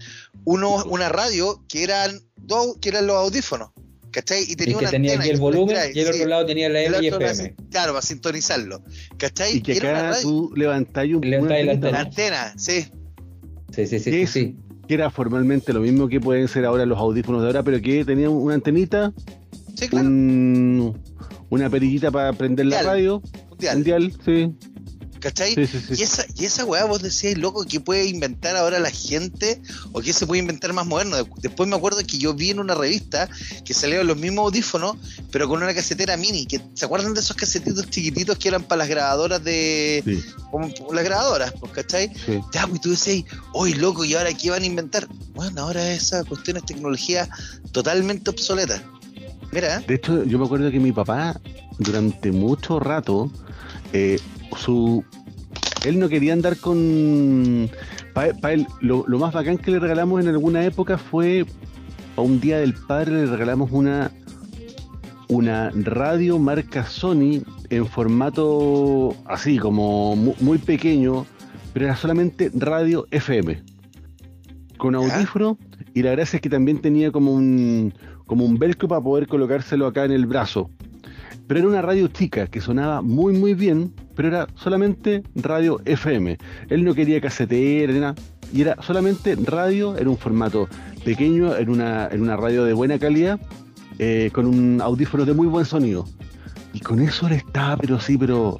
uno, 0.44 0.84
una 0.86 1.08
radio 1.08 1.62
que 1.68 1.82
eran 1.82 2.20
dos, 2.36 2.76
que 2.80 2.88
eran 2.90 3.06
los 3.06 3.16
audífonos, 3.16 3.70
¿cachai? 4.10 4.42
Y 4.46 4.52
Y 4.52 4.56
tenía 4.56 4.74
que 4.78 4.84
una 4.84 4.90
tenía 4.90 5.10
antena 5.12 5.24
aquí 5.24 5.30
el 5.34 5.40
volumen 5.40 5.74
trae, 5.76 5.92
y 5.94 5.98
el 6.00 6.06
sí, 6.06 6.12
otro 6.14 6.28
lado 6.28 6.46
tenía 6.46 6.68
la 6.68 6.82
M 6.82 6.98
y 7.02 7.06
FM. 7.08 7.54
Claro, 7.70 7.92
para 7.92 8.02
sintonizarlo, 8.02 8.82
¿cachai? 9.16 9.56
Y 9.56 9.60
que 9.62 9.76
era 9.76 10.10
acá 10.10 10.20
tú 10.22 10.52
levantáis 10.54 11.14
un, 11.14 11.20
Levantáis 11.22 11.62
una 11.64 11.72
la 11.72 11.72
antena. 11.72 12.00
antena, 12.00 12.54
sí, 12.58 12.86
Sí, 13.74 13.86
sí, 13.86 13.98
sí, 14.00 14.10
¿Qué 14.10 14.26
sí, 14.26 14.32
sí. 14.46 14.56
que 14.88 14.94
era 14.94 15.10
formalmente 15.10 15.72
lo 15.74 15.80
mismo 15.80 16.08
que 16.08 16.20
pueden 16.20 16.48
ser 16.48 16.64
ahora 16.64 16.86
los 16.86 16.98
audífonos 16.98 17.42
de 17.42 17.48
ahora, 17.48 17.62
pero 17.62 17.80
que 17.82 18.04
tenía 18.04 18.30
una 18.30 18.54
antenita, 18.54 19.12
sí, 19.76 19.88
claro, 19.88 20.06
un- 20.08 20.98
una 21.50 21.68
perillita 21.70 22.10
para 22.10 22.32
prender 22.32 22.66
la 22.66 22.82
radio, 22.82 23.22
mundial, 23.50 23.76
mundial, 23.76 24.12
sí, 24.24 24.54
¿cachai? 25.18 25.54
sí, 25.54 25.66
sí, 25.66 25.78
sí. 25.88 25.94
Y 25.98 26.02
esa, 26.02 26.24
y 26.36 26.44
esa 26.44 26.64
weá, 26.64 26.84
vos 26.84 27.02
decías, 27.02 27.36
loco, 27.38 27.64
¿qué 27.64 27.80
puede 27.80 28.06
inventar 28.06 28.56
ahora 28.56 28.78
la 28.78 28.90
gente? 28.90 29.60
¿O 29.92 30.00
qué 30.00 30.12
se 30.12 30.26
puede 30.26 30.40
inventar 30.40 30.72
más 30.72 30.86
moderno? 30.86 31.16
De- 31.16 31.26
Después 31.42 31.68
me 31.68 31.76
acuerdo 31.76 31.98
que 32.06 32.18
yo 32.18 32.34
vi 32.34 32.50
en 32.50 32.60
una 32.60 32.74
revista 32.74 33.28
que 33.64 33.74
salieron 33.74 34.06
los 34.06 34.16
mismos 34.16 34.44
audífonos, 34.46 34.96
pero 35.30 35.48
con 35.48 35.62
una 35.62 35.74
casetera 35.74 36.16
mini. 36.16 36.46
Que, 36.46 36.60
¿Se 36.74 36.84
acuerdan 36.84 37.14
de 37.14 37.20
esos 37.20 37.36
casetitos 37.36 37.88
chiquititos 37.90 38.38
que 38.38 38.48
eran 38.48 38.62
para 38.62 38.80
las 38.80 38.88
grabadoras 38.88 39.42
de. 39.44 40.02
Sí, 40.04 40.22
como 40.50 40.70
las 40.92 41.04
grabadoras, 41.04 41.52
pues, 41.60 41.72
¿cachai? 41.72 42.10
sí. 42.26 42.40
Ya, 42.54 42.66
pues 42.66 42.78
y 42.78 42.80
tú 42.80 42.90
decías, 42.90 43.24
hoy 43.52 43.74
loco, 43.74 44.04
¿y 44.04 44.14
ahora 44.14 44.32
qué 44.32 44.50
van 44.50 44.62
a 44.62 44.66
inventar? 44.66 45.06
Bueno, 45.34 45.62
ahora 45.62 45.92
esa 45.92 46.24
cuestión 46.24 46.56
es 46.58 46.64
tecnología 46.66 47.28
totalmente 47.72 48.30
obsoleta. 48.30 48.82
Mira, 49.52 49.76
¿eh? 49.78 49.84
De 49.86 49.94
hecho, 49.94 50.24
yo 50.24 50.38
me 50.38 50.44
acuerdo 50.44 50.70
que 50.70 50.78
mi 50.78 50.92
papá, 50.92 51.40
durante 51.78 52.30
mucho 52.32 52.78
rato, 52.80 53.30
eh, 53.92 54.18
su 54.56 55.04
él 55.84 55.98
no 55.98 56.08
quería 56.08 56.32
andar 56.32 56.56
con. 56.56 57.70
Para 58.14 58.52
él, 58.52 58.66
lo, 58.80 59.04
lo 59.06 59.18
más 59.18 59.32
bacán 59.32 59.58
que 59.58 59.70
le 59.70 59.78
regalamos 59.78 60.20
en 60.20 60.28
alguna 60.28 60.64
época 60.64 60.98
fue. 60.98 61.46
A 62.16 62.20
un 62.20 62.40
día 62.40 62.58
del 62.58 62.74
padre 62.74 63.12
le 63.12 63.26
regalamos 63.26 63.70
una. 63.72 64.10
Una 65.30 65.70
radio 65.74 66.38
marca 66.38 66.86
Sony 66.86 67.42
en 67.68 67.86
formato 67.86 69.14
así, 69.26 69.58
como 69.58 70.16
mu- 70.16 70.34
muy 70.40 70.56
pequeño, 70.56 71.26
pero 71.74 71.84
era 71.84 71.96
solamente 71.96 72.50
radio 72.54 73.06
FM. 73.10 73.62
Con 74.78 74.94
audífono, 74.94 75.58
y 75.92 76.02
la 76.02 76.12
gracia 76.12 76.38
es 76.38 76.40
que 76.40 76.48
también 76.48 76.80
tenía 76.80 77.12
como 77.12 77.34
un, 77.34 77.92
como 78.26 78.46
un 78.46 78.58
velcro 78.58 78.88
para 78.88 79.02
poder 79.02 79.26
colocárselo 79.26 79.86
acá 79.86 80.06
en 80.06 80.12
el 80.12 80.24
brazo. 80.24 80.70
Pero 81.46 81.60
era 81.60 81.68
una 81.68 81.82
radio 81.82 82.08
chica 82.08 82.46
que 82.46 82.62
sonaba 82.62 83.02
muy 83.02 83.34
muy 83.34 83.52
bien, 83.52 83.92
pero 84.18 84.30
era 84.30 84.48
solamente 84.56 85.22
radio 85.36 85.80
FM. 85.84 86.38
Él 86.70 86.84
no 86.84 86.92
quería 86.92 87.20
casetera 87.20 87.92
ni 87.92 88.00
nada, 88.00 88.16
y 88.52 88.62
era 88.62 88.74
solamente 88.82 89.36
radio 89.36 89.96
en 89.96 90.08
un 90.08 90.18
formato 90.18 90.68
pequeño, 91.04 91.54
en 91.54 91.70
una, 91.70 92.08
en 92.08 92.22
una 92.22 92.36
radio 92.36 92.64
de 92.64 92.72
buena 92.72 92.98
calidad, 92.98 93.38
eh, 94.00 94.30
con 94.32 94.46
un 94.46 94.80
audífono 94.82 95.24
de 95.24 95.34
muy 95.34 95.46
buen 95.46 95.64
sonido. 95.64 96.04
Y 96.72 96.80
con 96.80 96.98
eso 96.98 97.28
él 97.28 97.34
estaba, 97.34 97.76
pero 97.76 98.00
sí, 98.00 98.18
pero 98.18 98.58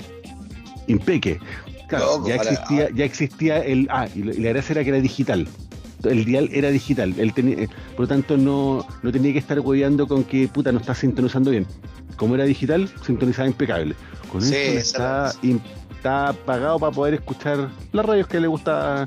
impeque. 0.87 1.41
Claro, 1.89 2.05
Loco, 2.05 2.29
ya 2.29 2.37
existía, 2.37 2.91
ya 2.95 3.05
existía 3.05 3.59
el. 3.59 3.89
Ah, 3.91 4.07
y 4.15 4.23
la 4.23 4.51
gracia 4.51 4.75
era 4.75 4.85
que 4.85 4.91
era 4.91 5.01
digital. 5.01 5.49
El 6.05 6.25
dial 6.25 6.49
era 6.53 6.71
digital. 6.71 7.15
Él 7.19 7.33
tenía, 7.33 7.65
eh, 7.65 7.69
por 7.93 8.03
lo 8.03 8.09
tanto, 8.09 8.37
no, 8.37 8.87
no 9.03 9.13
tenía 9.13 9.33
que 9.33 9.39
estar 9.39 9.59
hueveando 9.61 10.07
con 10.07 10.25
que 10.25 10.49
puta 10.49 10.73
no 10.73 10.79
está 10.79 10.95
sintonizando 10.95 11.51
bien. 11.51 11.67
Como 12.17 12.35
era 12.35 12.45
digital, 12.45 12.89
sintonizaba 13.05 13.49
impecable. 13.49 13.95
Con 14.31 14.43
Sí, 14.43 14.55
esa 14.55 15.31
está, 15.31 15.33
está 15.91 16.33
pagado 16.45 16.79
para 16.79 16.93
poder 16.93 17.15
escuchar 17.15 17.69
las 17.93 18.07
radios 18.07 18.27
que 18.29 18.41
le 18.41 18.47
gusta 18.47 19.07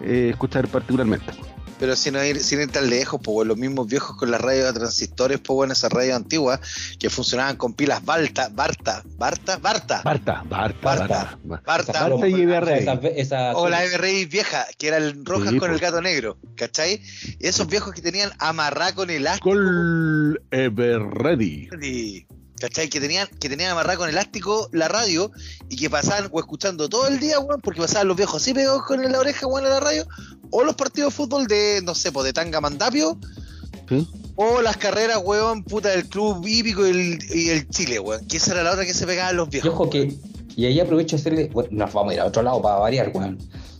eh, 0.00 0.28
escuchar 0.30 0.68
particularmente. 0.68 1.32
Pero 1.80 1.96
sin 1.96 2.14
ir, 2.16 2.38
sin 2.40 2.60
ir 2.60 2.70
tan 2.70 2.90
lejos, 2.90 3.18
pues 3.24 3.48
los 3.48 3.56
mismos 3.56 3.86
viejos 3.88 4.14
con 4.16 4.30
las 4.30 4.38
radios 4.40 4.66
de 4.66 4.78
transistores, 4.80 5.38
pues 5.38 5.54
bueno, 5.56 5.72
esas 5.72 5.90
radios 5.90 6.14
antiguas 6.14 6.60
que 6.98 7.08
funcionaban 7.08 7.56
con 7.56 7.72
pilas 7.72 8.04
Balta, 8.04 8.50
Barta, 8.52 9.02
Barta, 9.16 9.56
Barta, 9.56 10.02
Barta, 10.04 10.42
Barta, 10.44 10.44
Barta, 10.44 10.78
Barta. 10.82 11.38
Barta. 11.42 11.62
Barta, 11.66 12.08
Barta 12.08 12.28
y 12.28 12.34
EBRI. 12.42 12.72
Esa, 12.80 12.92
esa, 12.92 13.56
o 13.56 13.68
la 13.70 13.80
MRI 13.82 14.26
vieja, 14.26 14.66
que 14.78 14.88
eran 14.88 15.24
rojas 15.24 15.50
Sí, 15.50 15.58
con 15.58 15.70
el 15.72 15.78
gato 15.78 16.02
negro, 16.02 16.36
¿cachai? 16.54 17.00
Y 17.38 17.46
esos 17.46 17.66
viejos 17.66 17.94
que 17.94 18.02
tenían 18.02 18.30
amarrado 18.38 18.94
con 18.96 19.08
elástico, 19.10 19.48
Col 19.50 20.42
Ever 20.50 21.00
Ready. 21.00 21.68
y- 21.82 22.26
¿cachai? 22.60 22.88
Que 22.88 23.00
tenían, 23.00 23.26
que 23.40 23.48
tenían 23.48 23.72
amarrado 23.72 24.00
con 24.00 24.08
elástico 24.08 24.68
la 24.72 24.86
radio 24.86 25.32
y 25.68 25.76
que 25.76 25.90
pasaban 25.90 26.28
o 26.30 26.38
escuchando 26.38 26.88
todo 26.88 27.08
el 27.08 27.18
día, 27.18 27.40
weón, 27.40 27.60
porque 27.60 27.80
pasaban 27.80 28.06
los 28.06 28.16
viejos 28.16 28.40
así 28.40 28.54
pegados 28.54 28.82
con 28.84 29.02
la 29.02 29.18
oreja, 29.18 29.46
weón, 29.48 29.66
a 29.66 29.70
la 29.70 29.80
radio, 29.80 30.06
o 30.50 30.62
los 30.62 30.76
partidos 30.76 31.12
de 31.12 31.16
fútbol 31.16 31.46
de, 31.46 31.80
no 31.82 31.94
sé, 31.94 32.12
pues 32.12 32.24
de 32.26 32.32
Tanga 32.32 32.60
Mandapio, 32.60 33.18
¿Sí? 33.88 34.06
O 34.36 34.62
las 34.62 34.76
carreras, 34.76 35.18
weón, 35.24 35.64
puta, 35.64 35.88
del 35.88 36.08
club 36.08 36.46
hípico 36.46 36.86
y 36.86 36.90
el, 36.90 37.18
y 37.36 37.48
el 37.50 37.68
Chile, 37.68 37.98
weón. 37.98 38.24
Que 38.26 38.36
esa 38.36 38.52
era 38.52 38.62
la 38.62 38.70
otra 38.72 38.86
que 38.86 38.94
se 38.94 39.04
pegaban 39.04 39.36
los 39.36 39.48
Y 39.48 39.50
viejos. 39.50 39.70
ojo 39.72 39.90
que, 39.90 40.16
y 40.54 40.64
ahí 40.64 40.78
aprovecho 40.78 41.16
de 41.16 41.20
hacerle, 41.20 41.50
bueno, 41.52 41.70
nos 41.72 41.92
vamos 41.92 42.12
a 42.12 42.14
ir 42.14 42.20
a 42.20 42.26
otro 42.26 42.42
lado 42.42 42.62
para 42.62 42.76
variar, 42.76 43.10
weón. 43.12 43.38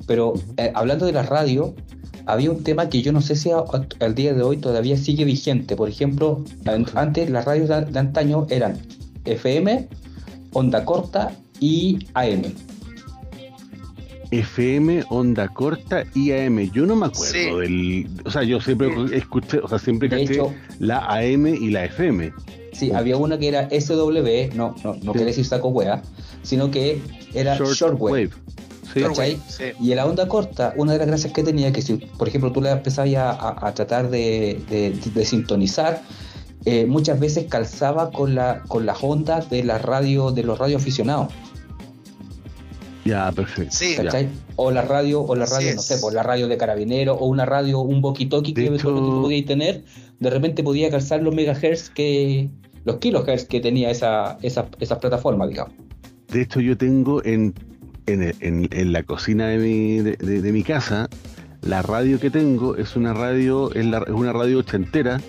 Pero 0.08 0.34
eh, 0.56 0.72
hablando 0.74 1.06
de 1.06 1.12
la 1.12 1.22
radio, 1.22 1.74
había 2.26 2.50
un 2.50 2.62
tema 2.62 2.88
que 2.88 3.02
yo 3.02 3.12
no 3.12 3.20
sé 3.20 3.36
si 3.36 3.50
a- 3.50 3.64
al 4.00 4.14
día 4.14 4.32
de 4.34 4.42
hoy 4.42 4.56
todavía 4.58 4.96
sigue 4.96 5.24
vigente. 5.24 5.76
Por 5.76 5.88
ejemplo, 5.88 6.44
an- 6.66 6.86
antes 6.94 7.30
las 7.30 7.44
radios 7.44 7.68
de, 7.68 7.84
de 7.84 7.98
antaño 7.98 8.46
eran 8.50 8.78
FM, 9.24 9.88
onda 10.52 10.84
corta 10.84 11.32
y 11.60 11.98
AM. 12.14 12.42
FM, 14.30 15.02
onda 15.10 15.48
corta 15.48 16.04
y 16.14 16.30
AM. 16.32 16.70
Yo 16.72 16.86
no 16.86 16.94
me 16.94 17.06
acuerdo 17.06 17.32
Sí. 17.32 17.50
del. 17.60 18.08
O 18.24 18.30
sea, 18.30 18.44
yo 18.44 18.60
siempre 18.60 18.88
escuché, 19.12 19.58
o 19.58 19.68
sea, 19.68 19.78
siempre 19.78 20.08
De 20.08 20.20
caché 20.20 20.34
hecho, 20.34 20.54
la 20.78 20.98
AM 21.06 21.48
y 21.48 21.70
la 21.70 21.84
FM. 21.86 22.32
sí, 22.72 22.92
había 22.92 23.16
una 23.16 23.38
que 23.38 23.48
era 23.48 23.68
SW, 23.72 24.54
no, 24.54 24.76
no, 24.84 24.94
no 24.94 25.00
Sí. 25.00 25.08
quiere 25.12 25.24
decir 25.26 25.44
saco 25.44 25.68
wea, 25.68 26.00
sino 26.42 26.70
que 26.70 27.02
era 27.34 27.56
shortwave. 27.58 28.30
Sí. 28.94 29.64
Y 29.80 29.90
en 29.92 29.96
la 29.96 30.06
onda 30.06 30.26
corta, 30.28 30.74
una 30.76 30.92
de 30.92 30.98
las 30.98 31.06
gracias 31.08 31.32
que 31.32 31.42
tenía, 31.42 31.72
que 31.72 31.82
si, 31.82 31.94
por 31.96 32.28
ejemplo, 32.28 32.50
tú 32.52 32.60
la 32.60 32.72
empezabas 32.72 33.14
a, 33.14 33.30
a- 33.30 33.68
a 33.68 33.74
tratar 33.74 34.10
de, 34.10 34.60
de- 34.68 34.90
de 35.14 35.24
sintonizar, 35.24 36.02
eh, 36.64 36.86
muchas 36.86 37.18
veces 37.20 37.46
calzaba 37.48 38.10
con, 38.10 38.34
la, 38.34 38.62
con 38.68 38.84
las 38.86 39.02
ondas 39.02 39.48
de 39.50 39.64
la 39.64 39.78
radio, 39.78 40.30
de 40.32 40.42
los 40.42 40.58
radioaficionados, 40.58 41.28
Ya, 43.04 43.32
perfecto. 43.32 43.74
Sí. 43.74 43.96
O 44.56 44.70
la 44.70 44.82
radio, 44.82 45.22
o 45.22 45.34
la 45.34 45.44
Así 45.44 45.54
radio, 45.54 45.74
no 45.74 45.80
es. 45.80 45.86
sé, 45.86 45.96
por 45.98 46.12
la 46.12 46.22
radio 46.22 46.48
de 46.48 46.56
carabinero, 46.58 47.14
o 47.14 47.26
una 47.26 47.46
radio, 47.46 47.80
un 47.80 48.02
walkie-talkie 48.02 48.52
que 48.54 48.66
hecho- 48.66 48.88
tú 48.94 49.22
podías 49.22 49.46
tener, 49.46 49.84
de 50.18 50.30
repente 50.30 50.62
podía 50.62 50.90
calzar 50.90 51.22
los 51.22 51.34
megahertz 51.34 51.88
que, 51.88 52.50
los 52.84 52.96
kilohertz 52.98 53.46
que 53.46 53.60
tenía 53.60 53.90
esa, 53.90 54.36
esa, 54.42 54.66
esa 54.80 54.98
plataforma, 55.00 55.46
digamos. 55.46 55.72
De 56.30 56.42
hecho, 56.42 56.60
yo 56.60 56.76
tengo 56.76 57.24
en, 57.24 57.54
en, 58.12 58.34
en- 58.40 58.68
en 58.70 58.92
la 58.92 59.02
cocina 59.02 59.46
de 59.48 59.58
mi, 59.58 59.98
de, 59.98 60.16
de- 60.16 60.42
de 60.42 60.52
mi 60.52 60.62
casa, 60.62 61.08
La 61.62 61.82
radio 61.82 62.18
que 62.18 62.30
tengo 62.30 62.76
es 62.76 62.96
una 62.96 63.12
radio, 63.12 63.70
es, 63.74 63.84
la- 63.84 63.98
es 64.06 64.10
una 64.14 64.32
radio 64.32 64.58
ochentera, 64.60 65.20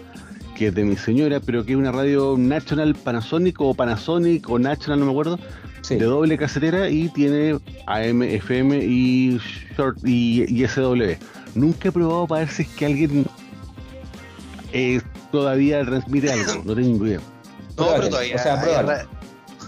que 0.57 0.67
es 0.67 0.75
de 0.75 0.83
mi 0.85 0.95
señora, 0.95 1.39
pero 1.41 1.65
que 1.65 1.73
es 1.73 1.77
una 1.77 1.91
radio 1.91 2.35
National 2.37 2.95
Panasonic 2.95 3.59
o 3.59 3.73
Panasonic 3.73 4.49
o 4.49 4.57
National, 4.59 4.99
no 4.99 5.05
me 5.07 5.11
acuerdo, 5.11 5.39
Sí. 5.81 5.95
de 5.95 6.05
doble 6.05 6.37
casetera 6.37 6.89
y 6.89 7.09
tiene 7.09 7.59
AM, 7.87 8.21
FM 8.21 8.77
y 8.85 9.39
short 9.75 9.97
y, 10.05 10.43
y 10.47 10.67
SW. 10.67 11.17
Nunca 11.55 11.89
he 11.89 11.91
probado 11.91 12.27
para 12.27 12.41
ver 12.41 12.49
si 12.49 12.61
es 12.61 12.67
que 12.69 12.85
alguien 12.85 13.25
eh, 14.73 15.01
todavía 15.31 15.83
transmite 15.83 16.31
algo, 16.31 16.61
no 16.63 16.75
tengo 16.75 17.05
idea. 17.07 17.19
No, 17.77 17.87
pero 17.95 18.09
todavía. 18.09 18.35
o 18.35 18.39
sea, 18.39 18.61
hay 18.61 19.05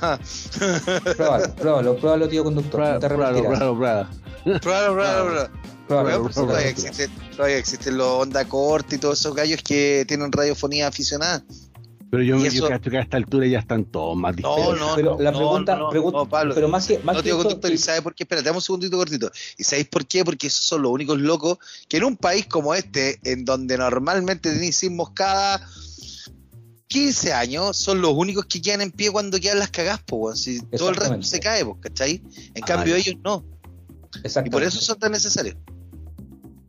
pruébalo. 1.15 1.55
Pruébalo, 1.55 1.95
pruébalo, 1.97 2.27
tío 2.29 2.43
conductor. 2.43 2.79
no 2.79 2.99
te 2.99 3.07
Pruébalo, 3.07 3.39
pruébalo, 3.43 3.75
pruébalo. 3.77 4.09
Pruébalo, 4.43 4.59
pruébalo, 4.61 5.25
pruébalo. 5.25 5.49
Pruébalo, 5.87 6.07
Weón, 6.09 6.23
no 6.23 6.29
te 6.29 6.33
todavía 6.35 6.67
existen, 6.69 7.11
todavía 7.35 7.57
existen 7.57 7.97
los 7.97 8.07
onda 8.07 8.45
corta 8.47 8.95
y 8.95 8.97
todos 8.97 9.19
esos 9.19 9.35
gallos 9.35 9.61
que 9.63 10.05
tienen 10.07 10.31
radiofonía 10.31 10.87
aficionada. 10.87 11.43
Pero 12.09 12.21
yo, 12.23 12.37
yo 12.37 12.45
eso- 12.45 12.67
que 12.67 12.97
a 12.97 13.01
esta 13.01 13.17
altura 13.17 13.47
ya 13.47 13.57
están 13.59 13.85
todos 13.85 14.15
más 14.15 14.35
No, 14.37 14.55
dispersos. 14.55 14.79
no, 14.87 14.95
Pero 14.95 15.17
la 15.19 15.31
no, 15.31 15.37
pregunta, 15.39 15.75
no, 15.75 15.89
pregunta 15.89 16.17
no, 16.19 16.29
Pablo. 16.29 16.53
pero 16.55 16.67
más 16.67 16.85
que, 16.85 16.99
más 16.99 17.15
No, 17.15 17.21
que 17.21 17.23
tío, 17.29 17.33
esto, 17.33 17.43
conductor, 17.43 17.71
¿y 17.71 17.77
sabe 17.79 18.01
por 18.03 18.13
qué? 18.13 18.23
Espérate, 18.23 18.45
dame 18.45 18.57
un 18.57 18.61
segundito 18.61 18.95
cortito. 18.97 19.31
¿Y 19.57 19.63
sabéis 19.63 19.87
por 19.87 20.05
qué? 20.05 20.23
Porque 20.23 20.45
esos 20.47 20.63
son 20.63 20.83
los 20.83 20.91
únicos 20.91 21.19
locos 21.19 21.57
que 21.89 21.97
en 21.97 22.03
un 22.03 22.15
país 22.15 22.45
como 22.45 22.75
este, 22.75 23.19
en 23.23 23.43
donde 23.45 23.77
normalmente 23.79 24.51
tenéis 24.51 24.77
sismos 24.77 25.09
cada 25.15 25.59
15 26.93 27.33
años, 27.33 27.75
son 27.75 28.01
los 28.01 28.13
únicos 28.13 28.45
que 28.45 28.61
quedan 28.61 28.81
en 28.81 28.91
pie 28.91 29.09
cuando 29.11 29.39
quedan 29.39 29.57
las 29.59 29.69
cagás, 29.71 29.99
po, 30.03 30.17
weón. 30.17 30.37
Si 30.37 30.61
todo 30.61 30.89
el 30.89 30.95
resto 30.95 31.21
se 31.23 31.39
cae, 31.39 31.65
po, 31.65 31.79
¿cachai? 31.79 32.21
En 32.53 32.63
Ah, 32.63 32.65
cambio 32.67 32.95
ellos 32.95 33.15
no. 33.23 33.43
Y 34.45 34.49
por 34.51 34.61
eso 34.61 34.79
son 34.79 34.99
tan 34.99 35.11
necesarios. 35.11 35.55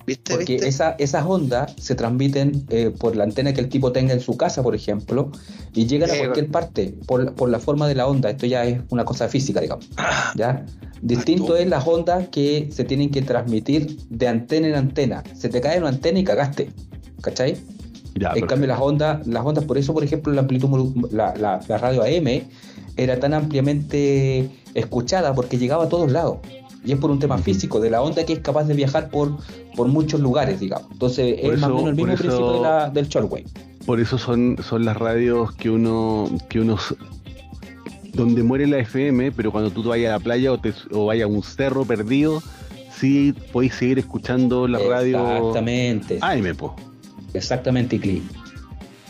¿Viste? 0.06 0.34
Porque 0.34 0.52
¿Viste? 0.54 0.68
esa- 0.68 0.92
esas 0.98 1.24
ondas 1.26 1.72
se 1.78 1.94
transmiten 1.94 2.66
eh, 2.70 2.90
por 2.90 3.16
la 3.16 3.24
antena 3.24 3.52
que 3.54 3.60
el 3.60 3.68
tipo 3.68 3.92
tenga 3.92 4.12
en 4.14 4.20
su 4.20 4.36
casa, 4.36 4.62
por 4.62 4.74
ejemplo, 4.74 5.30
y 5.74 5.86
llegan 5.86 6.10
a 6.10 6.14
cualquier 6.18 6.50
parte 6.50 6.94
por, 7.06 7.34
por 7.34 7.48
la 7.50 7.58
forma 7.58 7.86
de 7.88 7.94
la 7.94 8.06
onda. 8.06 8.30
Esto 8.30 8.46
ya 8.46 8.64
es 8.64 8.80
una 8.90 9.04
cosa 9.04 9.28
física, 9.28 9.60
digamos. 9.60 9.88
¿ya? 10.36 10.64
Distinto 11.02 11.54
es 11.56 11.66
las 11.68 11.86
ondas 11.86 12.28
que 12.28 12.70
se 12.72 12.84
tienen 12.84 13.10
que 13.10 13.20
transmitir 13.22 13.98
de 14.08 14.28
antena 14.28 14.68
en 14.68 14.74
antena. 14.74 15.22
Se 15.38 15.48
te 15.50 15.60
cae 15.60 15.78
una 15.78 15.88
antena 15.88 16.18
y 16.18 16.24
cagaste. 16.24 16.70
¿Cachai? 17.22 17.56
Ya, 18.16 18.32
en 18.34 18.46
cambio, 18.46 18.68
las 18.68 18.80
ondas, 18.80 19.26
las 19.26 19.44
ondas, 19.44 19.64
por 19.64 19.76
eso, 19.78 19.92
por 19.92 20.04
ejemplo, 20.04 20.32
la 20.32 20.42
amplitud, 20.42 20.94
la, 21.10 21.34
la- 21.36 21.60
la 21.66 21.78
radio 21.78 22.02
AM 22.02 22.42
era 22.96 23.18
tan 23.18 23.34
ampliamente 23.34 24.48
escuchada 24.74 25.34
porque 25.34 25.58
llegaba 25.58 25.84
a 25.84 25.88
todos 25.88 26.10
lados. 26.12 26.38
Y 26.84 26.92
es 26.92 26.98
por 26.98 27.10
un 27.10 27.18
tema 27.18 27.38
físico, 27.38 27.80
de 27.80 27.90
la 27.90 28.02
onda 28.02 28.24
que 28.26 28.34
es 28.34 28.40
capaz 28.40 28.64
de 28.64 28.74
viajar 28.74 29.08
por, 29.08 29.32
por 29.74 29.88
muchos 29.88 30.20
lugares, 30.20 30.60
digamos. 30.60 30.88
Entonces, 30.92 31.40
Por 31.40 31.54
es 31.54 31.60
más 31.60 31.70
o 31.70 31.74
menos 31.76 31.90
el 31.90 31.96
mismo 31.96 32.12
eso- 32.12 32.22
principio 32.22 32.52
de 32.52 32.60
la- 32.60 32.90
del 32.90 33.08
shortwave. 33.08 33.46
Por 33.86 34.00
eso 34.00 34.16
son, 34.18 34.58
son 34.62 34.84
las 34.84 34.96
radios 34.96 35.52
que 35.54 35.70
uno, 35.70 36.28
que 36.48 36.60
uno 36.60 36.76
s- 36.76 36.94
donde 38.12 38.42
muere 38.42 38.66
la 38.66 38.78
FM, 38.78 39.32
pero 39.32 39.50
cuando 39.50 39.70
tú 39.70 39.82
vayas 39.82 40.10
a 40.10 40.18
la 40.18 40.20
playa 40.22 40.52
o, 40.52 40.58
te, 40.58 40.72
o 40.92 41.06
vayas 41.06 41.24
a 41.24 41.28
un 41.32 41.42
cerro 41.42 41.84
perdido, 41.84 42.42
sí 42.96 43.34
podéis 43.52 43.74
seguir 43.74 43.98
escuchando 43.98 44.68
la 44.68 44.78
radio 44.78 45.18
Exactamente. 45.36 46.18
AM, 46.20 46.54
po. 46.54 46.76
Exactamente, 47.34 48.00
Cli. 48.00 48.22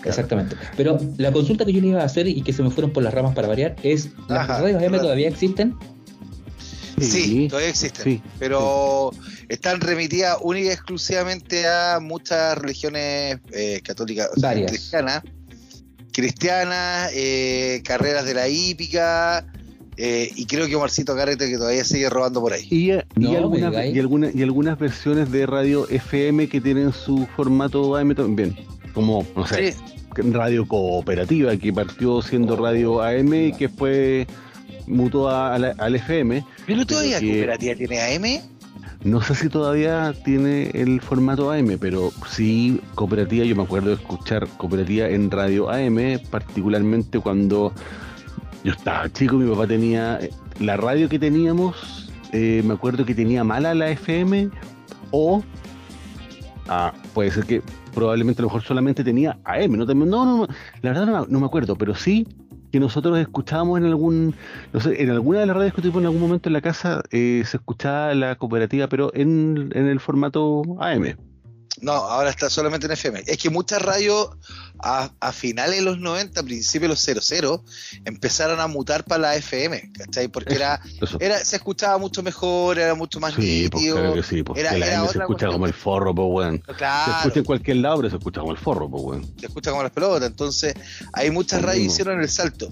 Exactamente. 0.04 0.56
Pero 0.76 0.98
la 1.16 1.32
consulta 1.32 1.64
que 1.64 1.72
yo 1.72 1.80
le 1.80 1.88
iba 1.88 2.02
a 2.02 2.04
hacer 2.04 2.26
y 2.28 2.42
que 2.42 2.52
se 2.52 2.62
me 2.62 2.70
fueron 2.70 2.92
por 2.92 3.02
las 3.02 3.14
ramas 3.14 3.34
para 3.34 3.48
variar 3.48 3.76
es: 3.82 4.10
¿las 4.28 4.40
Ajá, 4.50 4.60
radios 4.60 4.78
claro. 4.82 5.00
todavía 5.00 5.28
existen? 5.28 5.74
Sí, 7.00 7.48
todavía 7.48 7.70
existen. 7.70 8.04
sí, 8.04 8.22
pero 8.38 9.10
están 9.48 9.80
remitidas 9.80 10.38
única 10.42 10.68
y 10.68 10.72
exclusivamente 10.72 11.66
a 11.66 11.98
muchas 12.00 12.56
religiones 12.58 13.38
eh, 13.52 13.80
católicas, 13.82 14.28
o 14.36 14.40
sea, 14.40 14.50
Varias. 14.50 14.70
cristianas, 14.70 15.22
cristianas, 16.12 17.10
eh, 17.14 17.82
carreras 17.84 18.24
de 18.26 18.34
la 18.34 18.48
hípica, 18.48 19.44
eh, 19.96 20.30
y 20.34 20.46
creo 20.46 20.66
que 20.66 20.76
Marcito 20.76 21.14
Carrete 21.14 21.48
que 21.48 21.56
todavía 21.56 21.84
sigue 21.84 22.08
robando 22.10 22.40
por 22.40 22.52
ahí. 22.52 22.66
Y, 22.70 22.90
y 22.92 22.96
No, 23.16 23.30
me 23.30 23.36
algunas, 23.36 23.86
y, 23.94 23.98
algunas, 23.98 24.34
y 24.34 24.42
algunas 24.42 24.78
versiones 24.78 25.30
de 25.30 25.46
radio 25.46 25.88
FM 25.88 26.48
que 26.48 26.60
tienen 26.60 26.92
su 26.92 27.26
formato 27.36 27.96
AM 27.96 28.14
también, 28.14 28.56
como, 28.92 29.26
no 29.36 29.46
sé, 29.46 29.72
Sí, 29.72 29.78
radio 30.30 30.66
cooperativa, 30.66 31.56
que 31.56 31.72
partió 31.72 32.22
siendo 32.22 32.56
radio 32.56 33.02
AM 33.02 33.34
y 33.48 33.52
que 33.52 33.68
después 33.68 34.26
mutó 34.86 35.28
a- 35.28 35.54
a 35.54 35.58
la- 35.58 35.74
al 35.78 35.94
FM. 35.96 36.44
pero 36.66 36.86
todavía 36.86 37.18
que- 37.20 37.28
Cooperativa 37.32 37.74
tiene 37.74 38.00
AM. 38.00 38.40
No 39.02 39.20
sé 39.20 39.34
si 39.34 39.48
todavía 39.50 40.14
tiene 40.24 40.70
el 40.72 41.00
formato 41.02 41.50
AM, 41.50 41.76
pero 41.78 42.10
sí 42.30 42.80
cooperativa, 42.94 43.44
yo 43.44 43.54
me 43.54 43.62
acuerdo 43.64 43.88
de 43.90 43.96
escuchar 43.96 44.46
cooperativa 44.56 45.08
en 45.08 45.30
radio 45.30 45.68
AM, 45.70 46.18
particularmente 46.30 47.18
cuando 47.20 47.72
yo 48.64 48.72
estaba 48.72 49.08
chico, 49.12 49.36
mi 49.36 49.48
papá 49.48 49.66
tenía 49.66 50.18
eh, 50.20 50.30
la 50.58 50.76
radio 50.76 51.08
que 51.08 51.18
teníamos, 51.18 52.10
eh, 52.32 52.62
me 52.64 52.74
acuerdo 52.74 53.04
que 53.04 53.14
tenía 53.14 53.44
mala 53.44 53.74
la 53.74 53.90
FM 53.90 54.48
o 55.10 55.44
ah, 56.68 56.92
puede 57.12 57.30
ser 57.30 57.44
que 57.44 57.62
probablemente 57.94 58.40
a 58.40 58.42
lo 58.42 58.48
mejor 58.48 58.62
solamente 58.62 59.04
tenía 59.04 59.38
AM, 59.44 59.72
no, 59.72 59.84
no, 59.84 60.24
no, 60.24 60.48
la 60.82 60.90
verdad 60.92 61.26
no 61.28 61.40
me 61.40 61.46
acuerdo, 61.46 61.76
pero 61.76 61.94
sí 61.94 62.26
que 62.72 62.80
nosotros 62.80 63.16
escuchábamos 63.18 63.78
en 63.78 63.84
algún, 63.84 64.34
no 64.72 64.80
sé, 64.80 65.00
en 65.00 65.10
alguna 65.10 65.38
de 65.38 65.46
las 65.46 65.56
radios 65.56 65.74
que 65.74 65.82
tuvimos 65.82 66.00
en 66.00 66.06
algún 66.06 66.22
momento 66.22 66.48
en 66.48 66.54
la 66.54 66.60
casa, 66.60 67.02
eh, 67.12 67.44
se 67.46 67.58
escuchaba 67.58 68.12
la 68.14 68.34
cooperativa, 68.34 68.88
pero 68.88 69.14
en, 69.14 69.70
en 69.74 69.86
el 69.86 70.00
formato 70.00 70.62
AM. 70.80 71.14
No, 71.80 71.92
ahora 71.92 72.30
está 72.30 72.48
solamente 72.48 72.86
en 72.86 72.92
FM. 72.92 73.24
Es 73.26 73.36
que 73.36 73.50
muchas 73.50 73.82
radios 73.82 74.28
a, 74.80 75.10
a 75.18 75.32
finales 75.32 75.76
de 75.76 75.82
los 75.82 75.98
90, 75.98 76.42
principios 76.44 77.04
de 77.04 77.14
los 77.14 77.26
00, 77.26 77.64
empezaron 78.04 78.60
a 78.60 78.66
mutar 78.68 79.04
para 79.04 79.22
la 79.22 79.36
FM, 79.36 79.92
¿cachai? 79.92 80.28
Porque 80.28 80.54
era, 80.54 80.80
se 81.44 81.56
escuchaba 81.56 81.98
mucho 81.98 82.22
mejor, 82.22 82.78
era 82.78 82.94
mucho 82.94 83.18
más 83.18 83.34
Sí, 83.34 83.68
pues 83.70 83.82
nítido. 83.82 83.96
claro 83.96 84.14
que 84.14 84.22
sí, 84.22 84.42
porque 84.44 84.60
Era- 84.60 84.76
la 84.78 84.86
era 84.86 85.00
AM 85.00 85.06
se 85.08 85.18
escucha 85.18 85.26
cuestión. 85.26 85.52
como 85.52 85.66
el 85.66 85.74
forro, 85.74 86.14
pues 86.14 86.28
weón. 86.30 86.62
Se 86.66 86.74
Claro, 86.74 87.12
escucha 87.18 87.38
en 87.40 87.44
cualquier 87.44 87.76
lado, 87.78 87.96
pero 87.96 88.10
se 88.10 88.16
escucha 88.16 88.40
como 88.40 88.52
el 88.52 88.58
forro, 88.58 88.88
pues 88.90 89.02
weón. 89.02 89.34
se 89.40 89.46
escucha 89.46 89.70
como 89.70 89.82
las 89.82 89.92
pelotas. 89.92 90.28
Entonces, 90.30 90.74
hay 91.12 91.30
muchas 91.30 91.60
radios 91.60 91.86
hicieron 91.92 92.20
el 92.20 92.28
salto. 92.28 92.68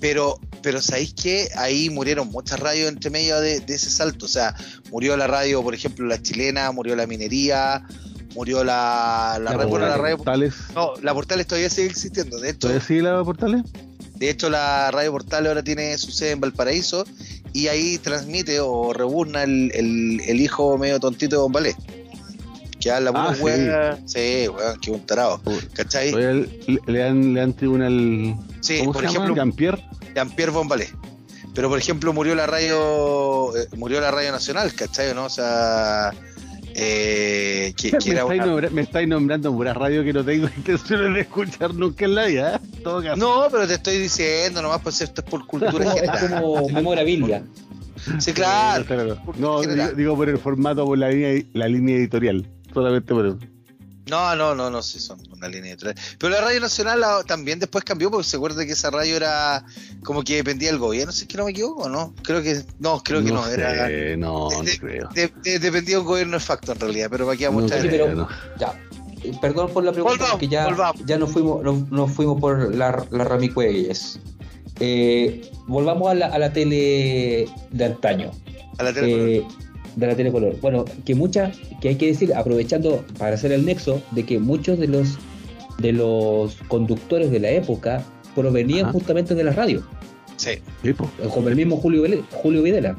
Pero, 0.00 0.38
pero 0.62 0.80
¿sabéis 0.82 1.14
qué? 1.14 1.48
Ahí 1.56 1.88
murieron 1.90 2.28
muchas 2.28 2.60
radios 2.60 2.88
entre 2.90 3.10
medio 3.10 3.40
de, 3.40 3.60
de 3.60 3.74
ese 3.74 3.90
salto. 3.90 4.26
O 4.26 4.28
sea, 4.28 4.54
murió 4.90 5.16
la 5.16 5.26
radio, 5.26 5.62
por 5.62 5.74
ejemplo, 5.74 6.06
la 6.06 6.20
chilena, 6.20 6.70
murió 6.70 6.94
la 6.96 7.06
minería, 7.06 7.82
murió 8.36 8.62
la, 8.62 9.38
la, 9.42 9.56
La 9.56 9.66
bueno, 9.66 9.86
la 9.86 9.96
radio. 9.96 10.18
Portales. 10.18 10.54
No, 10.74 10.92
la 11.02 11.12
Portales 11.14 11.46
todavía 11.48 11.68
sigue 11.70 11.88
existiendo. 11.88 12.38
De 12.38 12.50
hecho, 12.50 12.58
¿Todavía 12.68 12.80
sigue 12.86 13.02
la 13.02 13.24
Portales? 13.24 13.62
de 14.14 14.30
hecho 14.30 14.48
la 14.48 14.90
radio 14.92 15.10
Portales 15.12 15.48
ahora 15.48 15.62
tiene 15.64 15.98
su 15.98 16.10
sede 16.12 16.30
en 16.32 16.40
Valparaíso 16.40 17.04
y 17.52 17.66
ahí 17.68 17.98
transmite 17.98 18.60
o 18.60 18.92
rebuzna 18.92 19.42
el, 19.42 19.70
el, 19.74 20.20
el 20.26 20.40
hijo 20.40 20.78
medio 20.78 21.00
tontito 21.00 21.36
de 21.36 21.42
Bombalé. 21.42 21.76
Que 22.80 22.90
habla 22.92 23.10
Ah, 23.14 23.34
sí. 23.34 23.42
wea. 23.42 23.98
Sí, 24.04 24.48
weón, 24.48 24.78
que 24.80 24.90
un 24.90 25.00
tarado. 25.06 25.40
¿Cachai? 25.72 26.12
Le, 26.12 26.98
dan, 26.98 27.34
le 27.34 27.40
dan 27.40 27.52
tribunal. 27.54 28.36
Sí, 28.60 28.78
¿Cómo 28.80 28.92
por 28.92 29.04
ejemplo, 29.04 29.34
Jean-Pierre. 29.34 29.82
Jean-Pierre 30.14 30.52
Bombalé. 30.52 30.88
Pero 31.54 31.70
por 31.70 31.78
ejemplo 31.78 32.12
murió 32.12 32.34
la 32.34 32.46
radio 32.46 33.56
eh, 33.56 33.66
murió 33.76 33.98
la 34.02 34.10
radio 34.10 34.30
nacional, 34.30 34.74
¿cachai? 34.74 35.14
¿no? 35.14 35.24
O 35.24 35.30
sea, 35.30 36.12
eh, 36.78 37.72
que, 37.76 37.90
que 37.92 38.10
Me 38.12 38.18
estáis, 38.20 38.40
una- 38.42 38.46
nombra- 38.46 38.70
me 38.70 38.82
estáis 38.82 39.08
nombrando 39.08 39.50
pura 39.52 39.72
radio 39.72 40.04
que 40.04 40.12
no 40.12 40.22
tengo 40.24 40.46
intenciones 40.56 41.14
de 41.14 41.20
escuchar 41.20 41.74
nunca 41.74 42.04
en 42.04 42.14
la 42.14 42.26
vida. 42.26 42.56
¿eh? 42.56 42.80
Todo 42.84 43.02
caso. 43.02 43.16
No, 43.16 43.44
pero 43.50 43.66
te 43.66 43.74
estoy 43.74 43.96
diciendo 43.98 44.60
nomás, 44.60 44.80
pues 44.82 45.00
esto 45.00 45.22
es 45.22 45.30
por 45.30 45.46
cultura 45.46 45.72
como, 45.84 45.96
es 45.96 46.20
como 46.30 46.68
memorabilia. 46.68 47.42
Sí, 48.18 48.32
claro. 48.34 48.84
No, 49.38 49.62
digo 49.62 50.16
por 50.16 50.28
el 50.28 50.38
formato, 50.38 50.84
por 50.84 50.98
la 50.98 51.08
línea, 51.08 51.42
la 51.54 51.66
línea 51.66 51.96
editorial. 51.96 52.46
Solamente 52.74 53.14
por 53.14 53.26
eso. 53.26 53.38
No, 54.08 54.36
no, 54.36 54.54
no, 54.54 54.70
no, 54.70 54.82
sí, 54.82 55.00
son 55.00 55.20
una 55.32 55.48
línea 55.48 55.72
de 55.72 55.76
tres. 55.76 55.94
Pero 56.18 56.32
la 56.32 56.40
radio 56.40 56.60
nacional 56.60 57.00
la- 57.00 57.24
también 57.24 57.58
después 57.58 57.82
cambió 57.84 58.10
porque 58.10 58.26
se 58.28 58.36
acuerda 58.36 58.64
que 58.64 58.72
esa 58.72 58.90
radio 58.90 59.16
era 59.16 59.64
como 60.04 60.22
que 60.22 60.36
dependía 60.36 60.70
del 60.70 60.78
gobierno, 60.78 61.10
si 61.12 61.22
es 61.22 61.28
que 61.28 61.36
no 61.36 61.44
me 61.44 61.50
equivoco, 61.50 61.88
¿no? 61.88 62.14
Creo 62.22 62.40
que 62.42 62.62
no, 62.78 63.02
creo 63.02 63.24
que 63.24 63.32
no, 63.32 63.44
sé, 63.44 63.54
era 63.54 64.16
No, 64.16 64.48
no 64.50 64.60
creo. 64.80 65.08
de- 65.14 65.32
de- 65.42 65.58
dependía 65.58 65.96
de 65.96 66.00
un 66.02 66.06
gobierno 66.06 66.34
de 66.34 66.40
facto 66.44 66.72
en 66.72 66.78
realidad, 66.80 67.08
pero 67.10 67.26
para 67.26 67.36
qué 67.36 67.46
vamos 67.48 67.70
a 67.72 67.76
no. 68.14 68.28
Ya. 68.58 68.80
Eh, 69.24 69.32
Perdón 69.40 69.70
por 69.72 69.82
la 69.82 69.90
pregunta, 69.92 70.12
Volvamos, 70.18 70.30
porque 70.32 70.48
ya, 70.48 70.66
volvamos. 70.66 71.02
ya 71.04 71.18
nos 71.18 71.32
fuimos, 71.32 71.64
nos, 71.64 71.90
nos 71.90 72.12
fuimos 72.12 72.40
por 72.40 72.74
la, 72.74 73.04
la 73.10 73.24
ramicuelles. 73.24 74.20
Eh, 74.78 75.50
volvamos 75.66 76.10
a 76.10 76.14
la, 76.14 76.26
a 76.26 76.38
la 76.38 76.52
tele 76.52 77.48
de 77.70 77.84
antaño. 77.84 78.30
a 78.78 78.82
la 78.82 78.92
tele. 78.92 79.38
eh, 79.38 79.40
de 79.40 79.46
la 79.96 80.14
telecolor. 80.14 80.56
Bueno, 80.60 80.84
que 81.04 81.14
muchas, 81.14 81.56
que 81.80 81.88
hay 81.90 81.94
que 81.96 82.06
decir, 82.08 82.34
aprovechando 82.34 83.04
para 83.18 83.34
hacer 83.34 83.52
el 83.52 83.64
nexo, 83.64 84.02
de 84.10 84.24
que 84.24 84.38
muchos 84.38 84.78
de 84.78 84.88
los 84.88 85.16
de 85.78 85.92
los 85.92 86.56
conductores 86.68 87.30
de 87.30 87.38
la 87.40 87.50
época 87.50 88.02
provenían 88.34 88.84
Ajá. 88.86 88.92
justamente 88.92 89.34
de 89.34 89.44
la 89.44 89.52
radio, 89.52 89.82
Sí. 90.36 90.50
Po. 90.96 91.10
como 91.34 91.48
el 91.48 91.56
mismo 91.56 91.76
Julio, 91.76 92.02
Julio 92.30 92.62
Videla. 92.62 92.96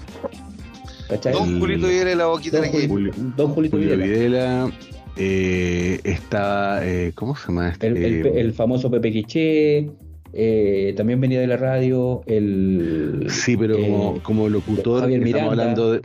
¿cachai? 1.09 1.33
Don 1.33 1.59
Julito 1.59 1.87
Videla 1.87 2.15
la 2.15 2.25
boquita 2.27 2.57
Don 2.57 2.71
de 2.71 2.77
aquí. 2.77 2.87
Julio, 2.87 3.11
Don 3.35 3.47
Julito 3.53 3.77
Julio 3.77 3.97
Videla. 3.97 4.05
Videla. 4.05 4.71
eh, 5.15 5.99
está, 6.03 6.79
eh, 6.87 7.11
¿cómo 7.15 7.35
se 7.35 7.47
llama? 7.47 7.69
este? 7.69 7.87
El, 7.87 7.97
el- 7.97 8.27
el 8.27 8.53
famoso 8.53 8.91
Pepe 8.91 9.11
Quiché, 9.11 9.89
eh, 10.33 10.93
también 10.95 11.19
venía 11.21 11.39
de 11.39 11.47
la 11.47 11.57
radio, 11.57 12.21
el... 12.27 13.25
Sí, 13.29 13.57
pero 13.57 13.75
como, 13.79 14.15
eh, 14.17 14.19
como 14.21 14.49
locutor, 14.49 15.09
estamos 15.09 15.49
hablando 15.51 15.93
de. 15.93 16.01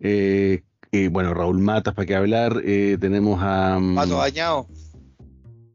Eh, 0.00 0.62
eh, 0.92 1.08
bueno, 1.08 1.34
Raúl 1.34 1.58
Matas, 1.58 1.94
para 1.94 2.06
qué 2.06 2.14
hablar. 2.16 2.60
eh, 2.64 2.96
tenemos 3.00 3.40
a. 3.42 3.78
mm, 3.80 3.94
Pato 3.94 4.16
bañado. 4.18 4.66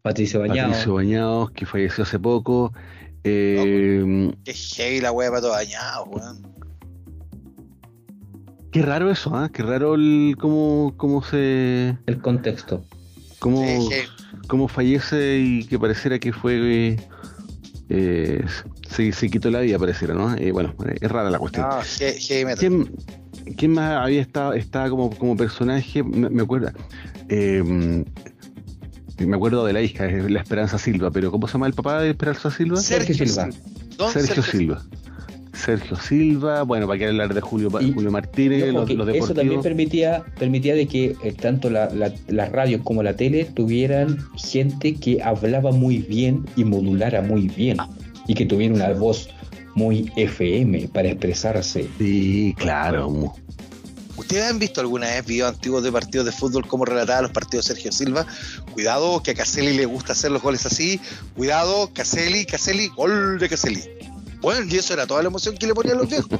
Patricio 0.02 0.40
Bañado. 0.40 0.70
Patricio 0.70 0.94
Bañados, 0.94 1.52
que 1.52 1.66
falleció 1.66 2.04
hace 2.04 2.18
poco. 2.20 2.72
eh, 3.24 4.32
Qué 4.46 4.54
heavy 4.54 5.02
la 5.02 5.12
wea 5.12 5.30
Pato 5.32 5.50
bañado, 5.50 6.06
weón. 6.06 6.42
qué 8.72 8.82
raro 8.82 9.12
eso, 9.12 9.36
¿ah? 9.36 9.50
Qué 9.52 9.64
raro 9.64 9.96
el, 9.96 10.36
cómo, 10.40 10.94
cómo 10.98 11.22
se. 11.24 11.98
El 12.06 12.22
contexto. 12.22 12.84
Cómo, 13.40 13.62
Sí, 13.90 14.02
cómo 14.48 14.68
fallece 14.68 15.40
y 15.40 15.66
que 15.66 15.78
pareciera 15.80 16.18
que 16.20 16.32
fue. 16.34 16.98
eh, 17.90 18.46
se, 18.90 19.12
se 19.12 19.30
quitó 19.30 19.50
la 19.52 19.60
vida, 19.62 19.78
pareciera, 19.80 20.14
¿no? 20.14 20.34
Eh, 20.36 20.52
bueno, 20.52 20.74
es 21.02 21.12
rara 21.12 21.30
la 21.30 21.40
cuestión. 21.40 21.68
No, 21.68 21.80
he- 22.00 22.14
heavy 22.20 22.46
metal. 22.46 22.60
¿Quién, 22.60 22.92
quién 23.58 23.72
más 23.74 23.92
había 24.06 24.22
estado, 24.22 24.54
estaba 24.54 24.90
como, 24.90 25.10
como 25.12 25.36
personaje? 25.38 26.04
Me, 26.04 26.30
me 26.30 26.42
acuerdo. 26.44 26.72
eh, 27.30 28.04
me 29.20 29.36
acuerdo 29.36 29.66
de 29.66 29.74
la 29.74 29.82
hija, 29.82 30.06
es 30.06 30.32
la 30.32 30.40
Esperanza 30.40 30.78
Silva, 30.78 31.12
pero 31.12 31.30
¿cómo 31.30 31.46
se 31.48 31.54
llama 31.54 31.68
el 31.68 31.74
papá 31.74 32.02
de 32.02 32.12
Esperanza 32.12 32.50
Silva? 32.52 32.78
Sergio 32.78 33.14
Silva. 33.16 33.50
Don 33.98 34.12
Sergio 34.14 34.42
Silva. 34.42 34.82
Sergio 35.54 35.98
Silva, 35.98 36.64
bueno, 36.64 36.88
para 36.88 37.00
que 37.00 37.08
hablar 37.08 37.34
de 37.34 37.42
Julio, 37.42 37.70
Y- 37.82 37.92
Julio 37.92 38.12
Martínez, 38.12 38.72
los, 38.74 38.90
los 38.90 39.10
eso 39.10 39.34
también 39.34 39.62
permitía, 39.62 40.24
permitía 40.38 40.74
de 40.74 40.88
que 40.88 41.18
eh, 41.22 41.34
tanto 41.34 41.70
la, 41.70 41.90
la- 41.94 42.14
las 42.30 42.50
radios 42.54 42.82
como 42.86 43.04
la 43.04 43.14
tele 43.18 43.44
tuvieran 43.44 44.20
gente 44.38 44.94
que 44.96 45.22
hablaba 45.22 45.72
muy 45.74 45.98
bien 45.98 46.46
y 46.56 46.64
modulara 46.64 47.22
muy 47.22 47.50
bien 47.50 47.76
y 48.26 48.36
que 48.36 48.46
tuviera 48.46 48.74
una 48.74 48.90
voz 48.94 49.28
muy 49.80 50.12
FM 50.18 50.90
para 50.90 51.08
expresarse. 51.08 51.88
Sí, 51.98 52.54
claro. 52.58 53.34
¿Ustedes 54.18 54.50
han 54.50 54.60
visto 54.60 54.82
alguna 54.82 55.08
vez 55.08 55.26
videos 55.26 55.54
antiguos 55.54 55.82
de 55.82 55.94
partidos 55.94 56.26
de 56.26 56.34
fútbol 56.34 56.68
como 56.68 56.84
relataba 56.84 57.22
los 57.22 57.32
partidos 57.32 57.66
de 57.66 57.76
Sergio 57.76 57.94
Silva? 57.94 58.28
Cuidado, 58.74 59.24
que 59.24 59.32
a 59.32 59.34
Caselli 59.34 59.78
le 59.78 59.86
gusta 59.86 60.12
hacer 60.12 60.32
los 60.32 60.42
goles 60.42 60.66
así. 60.66 61.00
Cuidado, 61.38 61.90
Caselli, 61.94 62.46
Caselli, 62.46 62.90
gol 62.90 63.40
de 63.40 63.48
Caselli. 63.48 63.82
Bueno, 64.42 64.66
y 64.74 64.78
eso 64.78 64.94
era 64.94 65.06
toda 65.06 65.22
la 65.22 65.28
emoción 65.28 65.58
que 65.58 65.68
le 65.68 65.74
ponían 65.74 65.98
los 65.98 66.08
viejos. 66.10 66.30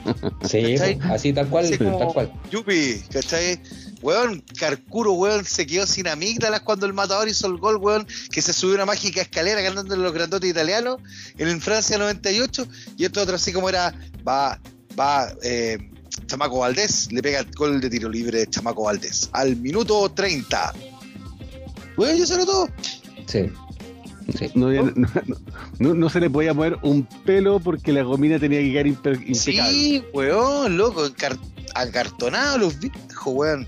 Sí, 0.50 0.76
¿Cachai? 0.78 1.00
así 1.12 1.34
tal 1.34 1.48
cual, 1.50 1.66
Así 1.66 1.78
como- 1.78 1.98
tal 2.00 2.08
cual. 2.14 2.34
Yupi, 2.50 3.02
¿cachai? 3.12 3.62
Weón, 4.02 4.42
Carcuro, 4.58 5.14
weón, 5.14 5.44
se 5.44 5.68
quedó 5.68 5.86
sin 5.86 6.08
amígdalas 6.08 6.62
cuando 6.62 6.86
el 6.86 6.94
matador 6.94 7.28
hizo 7.28 7.46
el 7.48 7.58
gol, 7.58 7.76
weón, 7.76 8.08
que 8.32 8.42
se 8.42 8.54
subió 8.54 8.76
una 8.76 8.86
mágica 8.86 9.22
escalera 9.22 9.62
ganando 9.62 9.96
los 9.98 10.14
grandotes 10.14 10.50
italianos 10.50 10.98
en 11.38 11.60
Francia 11.60 11.98
98, 11.98 12.66
y 12.98 13.04
esto 13.06 13.22
otro 13.22 13.36
así 13.36 13.52
como 13.52 13.68
era, 13.68 13.94
va, 14.26 14.58
va, 14.98 15.28
eh, 15.44 15.78
Chamaco 16.26 16.60
Valdés, 16.60 17.12
le 17.12 17.22
pega 17.22 17.40
el 17.40 17.52
gol 17.52 17.82
de 17.82 17.90
tiro 17.90 18.08
libre 18.10 18.40
de 18.40 18.48
Chamaco 18.48 18.84
Valdés, 18.84 19.30
al 19.34 19.58
minuto 19.58 20.10
30. 20.10 20.74
Weón, 21.98 22.18
yo 22.18 22.26
sé 22.26 22.38
todo. 22.46 22.70
Sí. 23.28 23.52
Sí. 24.38 24.50
No, 24.56 24.68
había- 24.68 24.82
no, 24.84 25.08
no- 25.80 25.94
no 25.94 26.10
se 26.10 26.20
le 26.20 26.30
podía 26.30 26.54
mover 26.54 26.78
un 26.84 27.04
pelo 27.26 27.60
porque 27.60 27.92
la 27.94 28.04
gomina 28.04 28.40
tenía 28.40 28.60
que 28.60 28.72
quedar 28.72 28.86
impe- 28.88 29.28
impecable. 29.28 29.36
Sí, 29.72 30.04
weón, 30.14 30.78
loco, 30.78 31.04
acartonado 31.76 32.58
los 32.58 32.80
viejos, 32.80 33.00
weón. 33.26 33.68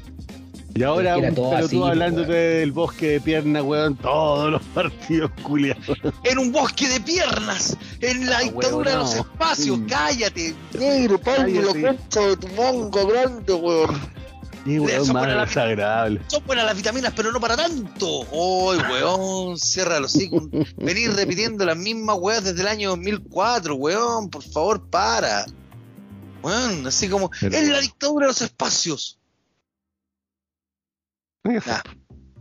Y 0.74 0.84
ahora 0.84 1.18
un 1.18 1.36
pelotudo 1.36 1.88
hablándote 1.88 2.32
del 2.32 2.72
bosque 2.72 3.08
de 3.10 3.20
pierna, 3.22 3.62
weón, 3.62 3.98
todos 3.98 4.52
los 4.52 4.62
partidos 4.74 5.30
culiados. 5.44 5.98
en 6.24 6.38
un 6.40 6.52
bosque 6.54 6.88
de 6.88 7.02
piernas, 7.02 7.76
en 8.00 8.30
la 8.30 8.38
Ah, 8.38 8.42
dictadura 8.44 8.92
de 8.92 8.98
los 8.98 9.16
espacios. 9.16 9.80
Mm. 9.80 9.86
Cállate, 9.88 10.56
negro, 10.80 11.20
Pablo, 11.20 11.72
concha 11.74 12.22
de 12.22 12.38
tu 12.38 12.48
mongo 12.50 13.06
grande, 13.08 13.54
weón. 13.54 14.00
Y 14.66 14.78
weón, 14.80 15.02
Eso 15.04 15.14
más 15.14 15.24
para 15.24 15.36
la- 15.36 15.46
desagradable. 15.46 16.22
Son 16.28 16.46
buenas 16.46 16.66
las 16.66 16.76
vitaminas, 16.78 17.14
pero 17.16 17.32
no 17.32 17.40
para 17.40 17.58
tanto. 17.58 18.22
¡Ay, 18.32 18.80
weón! 18.92 19.58
Cierra 19.58 20.00
los 20.00 20.14
hocico. 20.16 20.48
Venir 20.78 21.12
repitiendo 21.14 21.66
las 21.66 21.78
mismas 21.78 22.18
weas 22.20 22.44
desde 22.44 22.62
el 22.62 22.68
año 22.68 22.90
2004, 22.92 23.76
weón. 23.76 24.30
Por 24.30 24.44
favor, 24.44 24.88
para. 24.90 25.46
Weón, 26.44 26.86
así 26.86 27.10
como, 27.10 27.32
Pero- 27.40 27.56
es 27.58 27.68
la 27.70 27.80
dictadura 27.80 28.26
de 28.28 28.30
los 28.32 28.42
espacios. 28.42 29.20
Nada, 31.44 31.84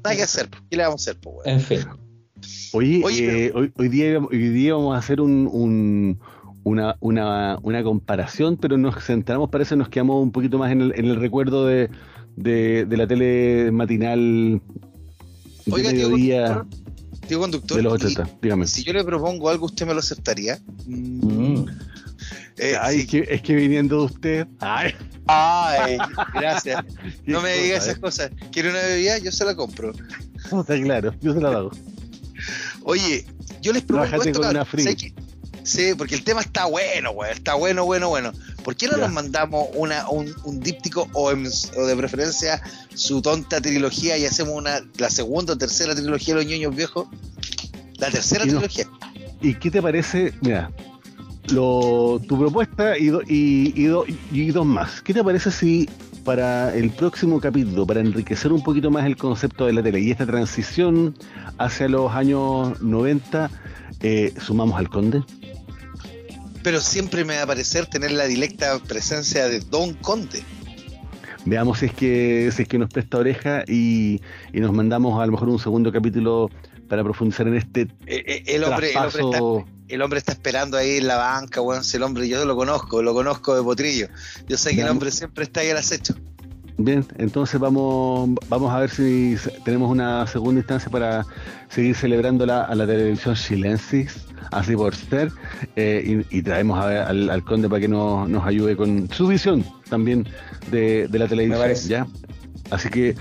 nada 0.05 0.17
que 0.17 0.23
hacer. 0.23 0.49
¿Qué 0.71 0.77
le 0.77 0.83
vamos 0.85 1.01
a 1.07 1.11
hacer, 1.11 1.21
po, 1.21 1.31
weón? 1.31 1.49
En 1.49 1.61
fin. 1.61 1.81
Oye, 2.73 3.03
Oye, 3.05 3.47
eh, 3.47 3.53
hoy, 3.55 3.73
hoy 3.77 3.89
día, 3.89 4.19
hoy 4.19 4.49
día 4.51 4.75
vamos 4.75 4.95
a 4.95 4.99
hacer 4.99 5.21
un, 5.21 5.49
un- 5.51 6.21
una, 6.63 6.97
una, 7.01 7.59
una 7.63 7.83
comparación, 7.83 8.57
pero 8.59 8.77
nos 8.77 9.03
centramos, 9.03 9.49
parece, 9.51 9.77
nos 9.77 9.89
quedamos 9.89 10.23
un 10.23 10.31
poquito 10.31 10.59
más 10.59 10.71
en 10.71 10.83
el, 10.83 10.93
en 10.97 11.07
el 11.07 11.17
recuerdo 11.17 11.65
de, 11.67 11.89
de, 12.37 12.85
de 12.87 12.97
la 12.97 13.07
tele 13.07 13.71
matinal 13.73 14.61
de 15.67 15.73
Oiga, 15.73 15.91
mediodía 15.93 16.47
conductor, 16.47 17.29
tío 17.29 17.41
conductor, 17.41 17.77
de 17.77 17.83
los 17.83 18.03
y 18.03 18.07
80. 18.07 18.39
Dígame. 18.43 18.67
si 18.67 18.85
yo 18.85 18.93
le 18.93 19.05
propongo 19.05 19.49
algo, 19.51 19.67
¿usted 19.67 19.87
me 19.87 19.93
lo 19.95 20.01
aceptaría? 20.01 20.59
Mm. 20.87 21.65
Eh, 22.59 22.75
Ay, 22.79 22.97
sí. 22.97 23.03
es, 23.03 23.09
que, 23.09 23.35
es 23.35 23.43
que 23.43 23.55
viniendo 23.55 24.01
de 24.01 24.05
usted. 24.05 24.49
Ay, 24.61 24.95
Ay, 25.27 25.97
gracias. 26.35 26.85
No 27.27 27.41
me 27.41 27.55
diga 27.55 27.77
eh. 27.77 27.79
esas 27.79 27.99
cosas. 27.99 28.31
¿Quiere 28.51 28.71
una 28.71 28.81
bebida? 28.81 29.19
Yo 29.19 29.31
se 29.33 29.45
la 29.45 29.55
compro. 29.55 29.93
Está 30.45 30.81
claro, 30.83 31.15
yo 31.21 31.33
se 31.33 31.41
la 31.41 31.51
hago. 31.51 31.71
Oye, 32.83 33.25
yo 33.63 33.73
les 33.73 33.83
propongo 33.83 34.11
Bájate 34.11 34.31
esto, 34.31 34.41
con 34.41 34.55
cabrón. 34.55 34.57
una 34.57 34.65
free. 34.65 35.15
Sí, 35.71 35.95
porque 35.97 36.17
el 36.17 36.25
tema 36.25 36.41
está 36.41 36.65
bueno, 36.67 37.13
güey. 37.13 37.31
Está 37.33 37.55
bueno, 37.55 37.85
bueno, 37.85 38.09
bueno. 38.09 38.33
¿Por 38.65 38.75
qué 38.75 38.87
no 38.89 38.95
Ya. 38.97 39.05
nos 39.05 39.13
mandamos 39.13 39.69
una, 39.75 40.09
un, 40.09 40.35
un 40.45 40.59
díptico 40.61 41.07
o, 41.13 41.31
en- 41.31 41.47
o 41.77 41.87
de 41.87 41.95
preferencia 41.97 42.61
su 42.95 43.23
tonta 43.23 43.61
trilogía 43.61 44.19
y 44.19 44.27
hacemos 44.27 44.55
una 44.55 44.81
la 44.99 45.11
segunda 45.11 45.53
o 45.53 45.57
tercera 45.59 45.95
trilogía 45.95 46.35
de 46.35 46.41
los 46.43 46.51
ñoños 46.51 46.75
viejos? 46.75 47.07
La 47.99 48.11
tercera 48.11 48.45
Y 48.45 48.49
no- 48.49 48.55
trilogía. 48.55 48.87
¿Y 49.41 49.55
qué 49.55 49.71
te 49.71 49.81
parece? 49.81 50.35
Mira, 50.41 50.73
lo, 51.51 52.21
tu 52.27 52.39
propuesta 52.39 52.99
y, 52.99 53.07
do- 53.07 53.23
y, 53.23 53.73
y 53.81 53.85
do- 53.87 54.05
y 54.33 54.51
dos 54.51 54.67
más. 54.67 55.01
¿Qué 55.03 55.15
te 55.15 55.23
parece 55.23 55.51
si 55.53 55.89
para 56.25 56.75
el 56.75 56.91
próximo 56.91 57.41
capítulo, 57.41 57.87
para 57.87 58.01
enriquecer 58.01 58.53
un 58.53 58.63
poquito 58.63 58.91
más 58.91 59.07
el 59.07 59.17
concepto 59.17 59.67
de 59.67 59.73
la 59.73 59.83
tele 59.83 60.01
y 60.01 60.11
esta 60.11 60.27
transición 60.27 61.17
hacia 61.59 61.89
los 61.89 62.13
años 62.13 62.81
90, 62.83 63.51
eh, 64.01 64.35
sumamos 64.45 64.79
al 64.79 64.89
conde? 64.91 65.23
Pero 66.63 66.81
siempre 66.81 67.25
me 67.25 67.37
va 67.37 67.43
a 67.43 67.47
parecer 67.47 67.87
tener 67.87 68.13
la 68.13 68.25
directa 68.27 68.79
presencia 68.79 69.49
de 69.49 69.61
Don 69.61 69.95
Conde. 69.95 70.43
Veamos 71.47 71.79
si 71.79 71.87
es 71.87 71.95
que, 71.95 72.51
si 72.55 72.63
es 72.63 72.69
que 72.69 72.79
nos 72.79 72.91
presta 72.91 73.19
oreja 73.19 73.65
y, 73.67 74.21
y 74.53 74.61
nos 74.61 74.73
mandamos 74.73 75.21
a 75.23 75.27
lo 75.27 75.33
mejor 75.33 75.49
un 75.49 75.59
segundo 75.59 75.91
capítulo 75.91 76.51
para 76.89 77.03
profundizar 77.03 77.47
en 77.49 77.55
este 77.55 77.83
Eh, 78.07 78.23
eh, 78.27 78.43
el, 78.47 78.65
hombre, 78.65 78.91
el, 78.91 78.97
hombre 78.97 79.13
está, 79.21 79.31
traspaso. 79.31 79.65
el 79.89 80.03
hombre 80.03 80.19
está 80.19 80.33
esperando 80.33 80.77
ahí 80.77 80.97
en 80.99 81.07
la 81.07 81.17
banca, 81.17 81.63
weón. 81.63 81.83
El 81.95 82.03
hombre, 82.03 82.29
yo 82.29 82.45
lo 82.45 82.57
conozco, 82.57 83.03
lo 83.03 83.15
conozco 83.15 83.57
de 83.57 83.63
potrillo. 83.63 84.09
Yo 84.49 84.59
sé 84.59 84.75
que 84.75 84.83
el 84.83 84.89
hombre 84.89 85.11
siempre 85.11 85.45
está 85.45 85.61
ahí 85.61 85.71
al 85.71 85.79
acecho. 85.79 86.15
Bien, 86.83 87.05
entonces 87.19 87.61
vamos, 87.61 88.31
vamos 88.49 88.73
a 88.73 88.79
ver 88.79 88.89
si 88.89 89.37
tenemos 89.67 89.91
una 89.91 90.27
segunda 90.27 90.61
instancia 90.61 90.91
para 90.91 91.27
seguir 91.69 91.95
celebrando 91.95 92.47
la, 92.47 92.63
a 92.63 92.75
la 92.75 92.87
televisión 92.87 93.35
chilensis, 93.35 94.25
así 94.51 94.75
por 94.75 94.95
ser, 94.95 95.31
eh, 95.77 96.25
y, 96.31 96.39
y 96.39 96.43
traemos 96.43 96.79
a 96.79 97.07
al, 97.07 97.29
al 97.29 97.45
conde 97.45 97.69
para 97.69 97.83
que 97.83 97.89
nos, 97.89 98.27
nos 98.31 98.47
ayude 98.47 98.77
con 98.77 99.11
su 99.11 99.27
visión 99.27 99.63
también 99.91 100.27
de, 100.71 101.07
de 101.07 101.19
la 101.19 101.29
televisión. 101.29 101.75
¿ya? 101.87 102.07
Así 102.71 102.89
que 102.89 103.15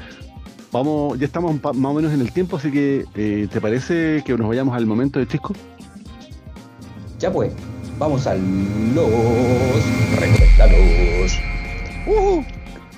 vamos, 0.71 1.19
ya 1.19 1.25
estamos 1.25 1.61
más 1.61 1.91
o 1.91 1.93
menos 1.93 2.13
en 2.13 2.21
el 2.21 2.31
tiempo, 2.31 2.55
así 2.55 2.71
que 2.71 3.03
eh, 3.15 3.49
¿te 3.51 3.59
parece 3.59 4.23
que 4.25 4.37
nos 4.37 4.47
vayamos 4.47 4.73
al 4.73 4.85
momento 4.85 5.19
de 5.19 5.27
Chisco? 5.27 5.53
Ya 7.19 7.29
pues, 7.29 7.51
vamos 7.97 8.25
a 8.25 8.35
los 8.35 9.09
recomendados. 10.17 11.39
Uh, 12.07 12.41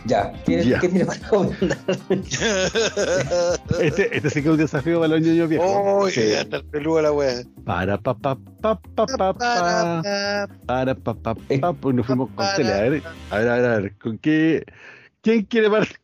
Ya, 0.06 0.32
¿tiene, 0.46 0.66
Ya. 0.66 0.80
¿qué 0.80 0.90
tiene 0.90 1.06
para 1.06 1.20
recomendar? 1.20 1.78
Este, 3.82 4.16
este 4.18 4.30
sí 4.30 4.42
que 4.42 4.48
es 4.48 4.52
un 4.54 4.58
desafío 4.58 5.00
para 5.00 5.10
los 5.10 5.22
niños 5.22 5.48
viejos. 5.48 5.68
Oh, 5.70 6.10
Sí. 6.10 6.22
ya 6.32 6.42
está 6.42 6.58
el 6.58 6.66
peludo 6.66 7.02
la 7.02 7.12
wea. 7.12 7.44
Para 7.66 7.98
pa 8.00 8.14
pa 8.18 8.36
pa 8.62 8.80
pa 8.96 9.06
pa 9.06 9.34
pa. 9.34 10.02
Para, 10.66 10.96
pa, 10.96 11.14
pa, 11.14 11.36
pa, 11.36 11.74
pues 11.74 11.96
nos 11.96 12.06
fuimos 12.08 12.30
con 12.36 12.46
tele. 12.56 12.74
A 12.74 12.82
ver, 12.90 13.04
a 13.30 13.38
ver, 13.38 13.50
a 13.50 13.56
ver, 13.56 13.66
a 13.66 13.80
ver, 13.80 13.98
¿con 13.98 14.18
qué? 14.18 14.64
¿Quién 15.22 15.46
quiere 15.46 15.70
partir? 15.70 15.98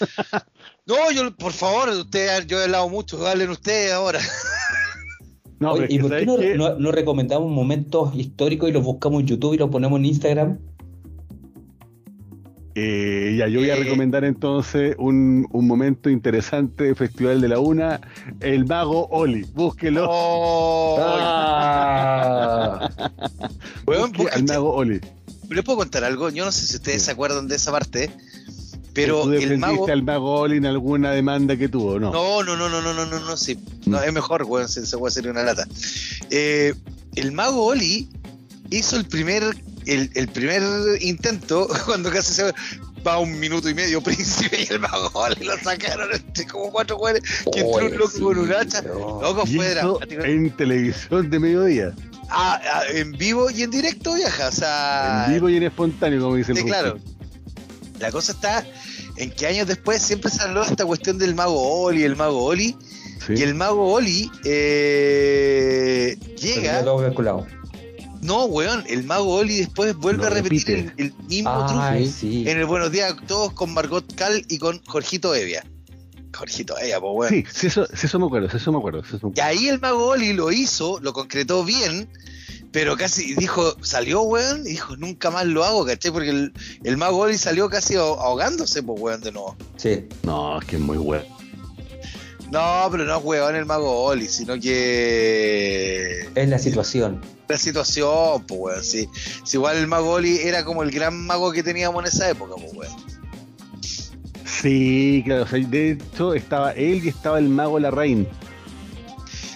No, 0.84 0.96
yo, 1.12 1.34
por 1.36 1.52
favor, 1.52 1.88
usted, 1.90 2.44
yo 2.48 2.58
he 2.60 2.64
hablado 2.64 2.88
mucho, 2.88 3.24
hablen 3.26 3.50
ustedes 3.50 3.92
ahora. 3.92 4.18
No, 5.60 5.74
Oye, 5.74 5.86
¿Y 5.90 6.00
por 6.00 6.10
qué 6.10 6.24
¿sabes 6.24 6.26
no, 6.26 6.36
qué? 6.38 6.54
no- 6.56 6.74
no 6.76 6.90
recomendamos 6.90 7.48
momentos 7.48 8.12
históricos 8.16 8.68
y 8.68 8.72
los 8.72 8.82
buscamos 8.82 9.20
en 9.20 9.28
YouTube 9.28 9.54
y 9.54 9.58
los 9.58 9.70
ponemos 9.70 9.96
en 10.00 10.06
Instagram? 10.06 10.58
Eh, 12.74 13.36
ya, 13.38 13.48
yo 13.48 13.60
voy 13.60 13.68
a 13.70 13.76
Eh. 13.76 13.84
recomendar 13.84 14.24
entonces 14.24 14.94
un, 14.98 15.46
un 15.52 15.66
momento 15.66 16.08
interesante 16.08 16.84
del 16.84 16.96
Festival 16.96 17.40
de 17.40 17.48
la 17.48 17.58
Una, 17.58 18.00
el 18.40 18.64
mago 18.64 19.08
Oli. 19.10 19.42
Búsquelo. 19.54 20.06
Oh, 20.08 20.96
Ah. 21.00 22.90
weón, 23.86 24.12
Busque 24.12 24.32
al 24.34 24.44
mago 24.44 24.72
Oli. 24.74 25.00
¿Les 25.50 25.64
puedo 25.64 25.78
contar 25.78 26.04
algo? 26.04 26.30
Yo 26.30 26.44
no 26.46 26.52
sé 26.52 26.66
si 26.66 26.76
ustedes 26.76 27.02
Sí. 27.02 27.06
se 27.06 27.12
acuerdan 27.12 27.46
de 27.46 27.56
esa 27.56 27.70
parte, 27.72 28.10
pero 28.94 29.22
¿Tú 29.24 29.32
el 29.32 29.58
mago. 29.58 29.86
al 29.88 30.02
mago 30.02 30.40
Oli 30.40 30.56
en 30.56 30.66
alguna 30.66 31.10
demanda 31.12 31.56
que 31.56 31.68
tuvo? 31.68 31.98
No. 32.00 32.10
No, 32.10 32.42
no, 32.42 32.56
no, 32.56 32.68
no, 32.70 32.80
no, 32.80 32.94
no, 32.94 33.04
no, 33.06 33.20
no, 33.20 33.36
sí. 33.36 33.58
No, 33.86 34.00
es 34.02 34.12
mejor, 34.12 34.44
weón, 34.44 34.68
se, 34.68 34.86
se 34.86 34.96
puede 34.96 35.10
hacer 35.10 35.28
una 35.30 35.42
lata. 35.42 35.66
Eh, 36.30 36.72
el 37.16 37.32
mago 37.32 37.66
Oli 37.66 38.08
hizo 38.70 38.96
el 38.96 39.04
primer, 39.04 39.42
el, 39.86 40.10
el 40.14 40.28
primer 40.28 40.62
intento 41.00 41.68
cuando 41.86 42.10
casi 42.10 42.32
se 42.34 42.52
va 43.06 43.18
un 43.18 43.38
minuto 43.40 43.68
y 43.68 43.74
medio 43.74 44.00
príncipe 44.04 44.64
y 44.68 44.72
el 44.72 44.78
mago 44.80 45.10
Oli 45.14 45.44
lo 45.44 45.56
sacaron 45.58 46.12
entre 46.12 46.46
como 46.46 46.70
cuatro 46.70 46.96
weones 46.98 47.22
que 47.52 47.60
entró 47.60 47.86
un 47.86 47.96
loco 47.98 48.20
con 48.20 48.38
un 48.38 48.52
hacha. 48.52 48.82
Loco 48.82 49.42
Y 49.46 49.56
fue 49.56 49.70
dramático. 49.74 50.22
en 50.24 50.50
televisión 50.56 51.28
de 51.30 51.38
mediodía. 51.38 51.92
Ah, 52.30 52.60
ah, 52.72 52.82
en 52.90 53.12
vivo 53.12 53.50
y 53.50 53.62
en 53.62 53.70
directo 53.70 54.14
viaja, 54.14 54.48
o 54.48 54.52
sea. 54.52 55.24
en 55.26 55.34
vivo 55.34 55.48
y 55.50 55.56
en 55.56 55.64
espontáneo, 55.64 56.22
como 56.22 56.36
dicen. 56.36 56.56
Sí, 56.56 56.64
claro. 56.64 56.98
La 57.98 58.10
cosa 58.10 58.32
está 58.32 58.64
en 59.16 59.30
que 59.32 59.46
años 59.46 59.66
después 59.66 60.00
siempre 60.00 60.30
se 60.30 60.42
habló 60.42 60.64
de 60.64 60.70
esta 60.70 60.86
cuestión 60.86 61.18
del 61.18 61.34
mago 61.34 61.82
Oli, 61.84 62.04
el 62.04 62.16
mago 62.16 62.44
Oli, 62.44 62.76
Sí. 63.26 63.34
y 63.36 63.42
el 63.42 63.54
mago 63.54 63.92
Oli 63.92 64.30
eh, 64.44 66.16
llega. 66.40 66.82
No, 68.22 68.44
weón, 68.44 68.84
el 68.88 69.02
mago 69.02 69.34
Oli 69.34 69.58
después 69.58 69.96
vuelve 69.96 70.22
Lo 70.22 70.28
a 70.28 70.30
repetir 70.30 70.70
el, 70.70 70.92
el 70.96 71.14
mismo 71.28 71.66
Ay, 71.68 72.04
truco 72.04 72.16
sí. 72.20 72.48
en 72.48 72.56
el 72.56 72.66
Buenos 72.66 72.92
Días 72.92 73.12
a 73.12 73.26
todos 73.26 73.52
con 73.52 73.74
Margot 73.74 74.14
Cal 74.14 74.46
y 74.48 74.58
con 74.58 74.80
Jorgito 74.86 75.34
Evia. 75.34 75.64
Jorgito 76.32 76.78
Evia, 76.78 77.00
pues 77.00 77.12
weón. 77.14 77.32
Sí, 77.32 77.44
sí, 77.52 77.66
eso, 77.66 77.84
sí, 77.86 78.06
eso 78.06 78.20
me 78.20 78.26
acuerdo, 78.26 78.48
sí, 78.48 78.58
eso 78.58 78.70
me 78.70 78.78
acuerdo. 78.78 79.02
sí, 79.02 79.16
eso 79.16 79.26
me 79.26 79.34
Y 79.36 79.40
ahí 79.40 79.68
el 79.68 79.80
mago 79.80 80.06
Oli 80.06 80.32
lo 80.34 80.52
hizo, 80.52 81.00
lo 81.00 81.12
concretó 81.12 81.64
bien, 81.64 82.08
pero 82.70 82.96
casi 82.96 83.34
dijo, 83.34 83.76
salió, 83.82 84.22
weón, 84.22 84.60
y 84.60 84.70
dijo, 84.70 84.96
nunca 84.96 85.32
más 85.32 85.46
lo 85.46 85.64
hago, 85.64 85.84
¿cachai? 85.84 86.12
Porque 86.12 86.30
el, 86.30 86.52
el 86.84 86.96
mago 86.96 87.18
Oli 87.18 87.36
salió 87.36 87.68
casi 87.68 87.96
ahogándose, 87.96 88.84
pues, 88.84 89.00
weón, 89.00 89.20
de 89.20 89.32
nuevo. 89.32 89.56
Sí. 89.76 90.06
No, 90.22 90.60
es 90.60 90.64
que 90.64 90.76
es 90.76 90.82
muy 90.82 90.96
bueno. 90.96 91.24
No, 92.52 92.86
pero 92.90 93.04
no 93.06 93.16
es 93.18 93.24
weón 93.24 93.56
el 93.56 93.64
mago 93.64 94.04
Oli, 94.04 94.28
sino 94.28 94.60
que 94.60 96.28
Es 96.34 96.48
la 96.48 96.58
situación. 96.58 97.20
la 97.48 97.56
situación, 97.56 98.44
pues, 98.46 98.60
weón, 98.60 98.84
sí. 98.84 99.08
Si 99.44 99.56
igual 99.56 99.78
el 99.78 99.86
mago 99.86 100.10
Oli 100.12 100.38
era 100.38 100.62
como 100.64 100.82
el 100.82 100.90
gran 100.90 101.26
mago 101.26 101.50
que 101.52 101.62
teníamos 101.62 102.02
en 102.02 102.08
esa 102.08 102.28
época, 102.28 102.54
pues, 102.56 102.72
weón. 102.74 102.92
Sí, 104.44 105.22
claro. 105.24 105.44
o 105.44 105.46
sea, 105.46 105.58
de 105.58 105.90
hecho, 105.92 106.34
estaba 106.34 106.72
él 106.72 107.00
y 107.04 107.08
estaba 107.08 107.38
el 107.38 107.48
mago 107.48 107.78
Larraín. 107.78 108.28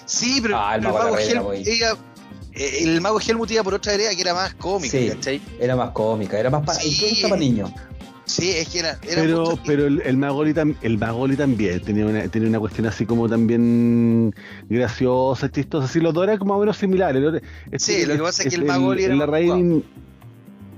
Sí, 0.06 0.38
pero, 0.40 0.56
Ah, 0.58 0.76
el 0.76 0.80
pero 0.80 0.94
mago 0.94 1.06
el, 1.06 1.12
Larraín 1.12 1.36
mago 1.36 1.52
era 1.52 1.60
Helmut, 1.62 1.68
ella- 1.68 1.96
eh, 2.54 2.78
el 2.82 3.00
mago 3.02 3.20
Helmut 3.20 3.50
iba 3.50 3.62
por 3.62 3.74
otra 3.74 3.92
área 3.92 4.14
que 4.14 4.20
era 4.22 4.32
más 4.34 4.54
cómica, 4.54 4.96
Sí. 4.98 5.08
¿cachai? 5.10 5.40
Era 5.60 5.76
más 5.76 5.90
cómica, 5.90 6.38
era 6.38 6.48
más 6.50 6.64
para, 6.64 6.80
Sí. 6.80 7.18
para 7.22 7.36
niños. 7.36 7.70
Sí, 8.26 8.50
es 8.50 8.68
que 8.68 8.80
era, 8.80 8.98
era 9.08 9.22
Pero, 9.22 9.40
mucho- 9.44 9.62
pero 9.64 9.86
el, 9.86 10.02
el 10.04 10.16
Magoli 10.16 10.52
tam- 10.52 10.74
el 10.82 10.98
Magoli 10.98 11.36
también 11.36 11.80
tenía 11.80 12.04
una, 12.06 12.28
tenía 12.28 12.48
una 12.48 12.58
cuestión 12.58 12.86
así 12.88 13.06
como 13.06 13.28
también 13.28 14.34
graciosa, 14.68 15.48
chistosa. 15.50 15.84
Así 15.86 16.00
los 16.00 16.12
dos 16.12 16.24
eran 16.24 16.36
como 16.38 16.52
más 16.54 16.56
o 16.58 16.60
menos 16.60 16.76
similares. 16.76 17.24
Otro- 17.24 17.40
Sí, 17.78 18.04
lo 18.04 18.14
que 18.16 18.22
pasa 18.22 18.42
es 18.42 18.48
que 18.48 18.56
el 18.56 18.64
Magoli 18.64 19.04
era 19.04 19.12
el 19.14 19.18
más 19.20 19.28
Larraín- 19.28 19.84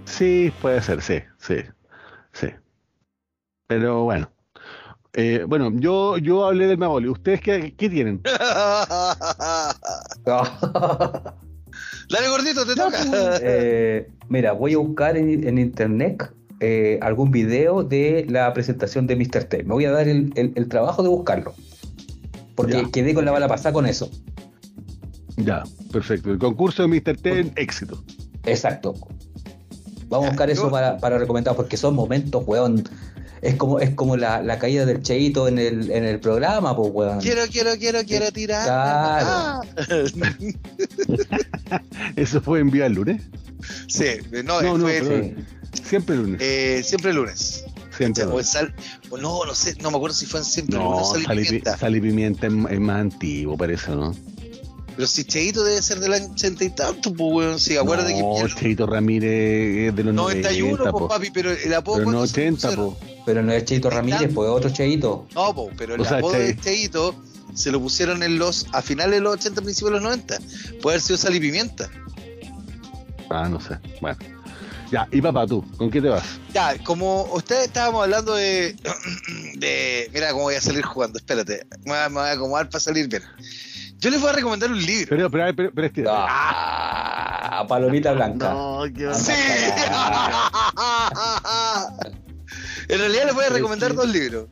Sí, 0.04 0.52
puede 0.60 0.80
ser, 0.82 1.00
sí, 1.02 1.20
sí, 1.38 1.56
sí. 2.32 2.48
Pero 3.66 4.04
bueno. 4.04 4.30
Eh, 5.14 5.44
bueno, 5.48 5.70
yo, 5.74 6.18
yo 6.18 6.44
hablé 6.46 6.66
del 6.66 6.76
Magoli. 6.78 7.08
¿Ustedes 7.08 7.40
qué, 7.40 7.74
qué 7.76 7.88
tienen? 7.88 8.20
Dale, 12.10 12.28
gordito, 12.28 12.64
te 12.66 12.74
toca. 12.74 12.98
Eh, 13.42 14.08
mira, 14.28 14.52
voy 14.52 14.74
a 14.74 14.78
buscar 14.78 15.16
en, 15.16 15.46
en 15.46 15.58
internet 15.58 16.30
eh, 16.60 16.98
algún 17.02 17.30
video 17.30 17.82
de 17.84 18.26
la 18.28 18.52
presentación 18.52 19.06
de 19.06 19.16
Mr. 19.16 19.44
T. 19.44 19.62
Me 19.64 19.74
voy 19.74 19.84
a 19.84 19.92
dar 19.92 20.08
el, 20.08 20.32
el- 20.36 20.52
el 20.54 20.68
trabajo 20.68 21.02
de 21.02 21.08
buscarlo. 21.08 21.54
Porque 22.54 22.82
Ya. 22.82 22.90
quedé 22.90 23.14
con 23.14 23.24
la 23.24 23.30
bala 23.30 23.48
pasada 23.48 23.72
con 23.72 23.86
eso. 23.86 24.10
Ya, 25.36 25.62
perfecto. 25.92 26.30
El 26.32 26.38
concurso 26.38 26.82
de 26.82 26.88
Mr. 26.88 27.16
T 27.16 27.40
en 27.40 27.52
éxito. 27.56 28.02
Exacto. 28.44 28.94
Vamos 30.08 30.26
a 30.26 30.30
buscar 30.30 30.50
eso 30.50 30.70
para, 30.70 30.96
para 30.98 31.18
recomendar, 31.18 31.54
porque 31.54 31.76
son 31.76 31.94
momentos, 31.94 32.42
weón. 32.46 32.82
Es 33.40 33.54
como, 33.54 33.78
es 33.78 33.90
como 33.90 34.16
la, 34.16 34.42
la 34.42 34.58
caída 34.58 34.84
del 34.84 35.00
Cheito 35.00 35.46
en 35.46 35.60
el, 35.60 35.92
en 35.92 36.02
el 36.04 36.18
programa, 36.18 36.74
pues, 36.74 36.90
weón. 36.92 37.20
Quiero, 37.20 37.42
quiero, 37.48 37.70
quiero, 37.78 38.00
quiero 38.04 38.32
tirar. 38.32 38.64
Claro. 38.64 39.26
Ah. 39.28 39.60
Eso 42.16 42.40
fue 42.40 42.60
enviado 42.60 42.88
el 42.88 42.94
lunes. 42.94 43.22
sí, 43.86 44.04
no, 44.44 44.60
No, 44.62 44.78
no, 44.78 44.84
fue 44.84 45.00
Sí. 45.00 45.34
Siempre 45.82 46.14
el 46.16 46.22
lunes. 46.22 46.40
eh, 46.42 46.82
siempre 46.84 47.12
lunes. 47.12 47.64
Siempre. 47.96 48.24
O 48.24 48.38
en 48.38 48.44
sal- 48.46 48.74
o 49.10 49.16
no, 49.18 49.44
no 49.44 49.54
sé, 49.54 49.74
no 49.82 49.90
me 49.90 49.96
acuerdo 49.96 50.14
si 50.16 50.26
fue 50.26 50.40
en 50.40 50.46
siempre 50.46 50.78
No, 50.78 50.90
lunes 50.92 51.06
o 51.08 51.12
sal 51.14 51.22
y 51.22 51.24
sal 51.24 51.38
y, 51.40 51.44
pimienta. 51.44 51.76
sal 51.78 51.96
y 51.96 52.00
pimienta 52.00 52.46
es, 52.46 52.52
es 52.70 52.80
más 52.80 53.00
antiguo, 53.00 53.56
parece, 53.56 53.90
¿no? 53.90 54.14
Pero 54.96 55.06
si 55.06 55.24
Cheito 55.24 55.62
debe 55.62 55.80
ser 55.80 56.00
del 56.00 56.12
año 56.12 56.26
80 56.32 56.64
y 56.64 56.70
tanto, 56.70 57.12
pues, 57.12 57.32
weón. 57.34 57.60
Sí, 57.60 57.76
acuérdate 57.76 58.20
no, 58.20 58.34
que. 58.46 58.52
Cheito 58.54 58.84
Ramírez 58.86 59.88
es 59.90 59.96
de 59.96 60.04
los 60.04 60.12
91, 60.14 60.76
90, 60.76 60.90
pues, 60.92 61.04
papi, 61.08 61.30
pero 61.30 61.52
el 61.52 61.74
apodo. 61.74 61.96
pero 61.98 62.06
no 62.10 62.12
¿cuándo 62.18 62.26
se 62.26 62.40
80, 62.40 62.68
pusieron? 62.68 62.94
po. 62.94 62.98
Pero 63.24 63.42
no 63.42 63.52
es 63.52 63.64
Cheito 63.64 63.90
Ramírez, 63.90 64.30
pues 64.34 64.48
otro 64.50 64.70
Cheito. 64.70 65.26
No, 65.34 65.54
po, 65.54 65.70
pero 65.76 65.94
el 65.94 66.00
O 66.00 66.04
sea, 66.04 66.18
apodo 66.18 66.32
Che- 66.32 66.38
de 66.38 66.56
Cheito 66.56 67.14
se 67.54 67.70
lo 67.70 67.80
pusieron 67.80 68.22
en 68.24 68.38
los 68.38 68.66
a 68.72 68.82
finales 68.82 69.14
de 69.16 69.20
los 69.20 69.34
80, 69.34 69.60
principios 69.62 69.90
de 69.90 69.94
los 70.00 70.02
90. 70.02 70.38
Puede 70.82 70.94
haber 70.96 71.00
sido 71.00 71.16
sal 71.16 71.34
y 71.36 71.40
pimienta. 71.40 71.88
Ah, 73.30 73.48
no 73.48 73.60
sé. 73.60 73.76
Bueno. 74.00 74.16
Ya, 74.90 75.06
y 75.10 75.20
papá, 75.20 75.46
tú, 75.46 75.62
¿con 75.76 75.90
qué 75.90 76.00
te 76.00 76.08
vas? 76.08 76.24
Ya, 76.54 76.76
como 76.82 77.24
ustedes 77.34 77.66
estábamos 77.66 78.04
hablando 78.04 78.34
de, 78.34 78.74
de. 79.56 80.10
Mira 80.14 80.30
cómo 80.30 80.44
voy 80.44 80.54
a 80.54 80.60
salir 80.60 80.84
jugando, 80.84 81.18
espérate. 81.18 81.66
Me 81.84 81.92
voy 81.92 81.98
a, 81.98 82.08
me 82.08 82.20
voy 82.20 82.28
a 82.28 82.32
acomodar 82.32 82.68
para 82.70 82.80
salir 82.80 83.08
bien. 83.08 83.22
Yo 83.98 84.10
les 84.10 84.20
voy 84.20 84.30
a 84.30 84.32
recomendar 84.32 84.70
un 84.70 84.84
libro. 84.84 85.06
Pero, 85.10 85.30
pero, 85.30 85.54
pero, 85.54 85.70
pero 85.74 85.86
es 85.86 85.92
que. 85.92 86.04
Ah, 86.08 87.64
palomita 87.68 88.12
blanca. 88.12 88.50
no, 88.50 88.84
qué 88.96 89.12
Sí. 89.14 89.32
en 92.88 92.98
realidad 92.98 93.24
les 93.26 93.34
voy 93.34 93.44
a 93.44 93.50
recomendar 93.50 93.94
dos 93.94 94.08
libros. 94.08 94.46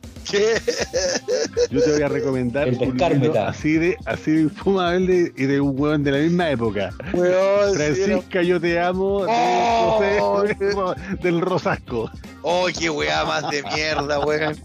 Yo 1.69 1.81
te 1.81 1.91
voy 1.91 2.01
a 2.01 2.07
recomendar 2.07 2.67
El 2.67 2.75
un 2.77 3.37
así 3.37 3.73
de, 3.73 3.97
así 4.05 4.31
de 4.31 4.41
infumable 4.43 5.31
y 5.35 5.45
de 5.45 5.59
un 5.61 5.79
hueón 5.79 6.03
de 6.03 6.11
la 6.11 6.17
misma 6.19 6.49
época. 6.51 6.91
Weón, 7.13 7.71
sí, 7.71 7.77
Francisca, 7.77 8.41
yo 8.41 8.59
te 8.59 8.79
amo, 8.79 9.25
de 9.25 9.31
Oh, 9.31 9.99
José 10.19 10.57
del 11.21 11.41
Rosasco. 11.41 12.09
Oh, 12.41 12.67
qué 12.77 12.89
weá 12.89 13.25
más 13.25 13.49
de 13.49 13.63
mierda, 13.63 14.19
weón. 14.19 14.55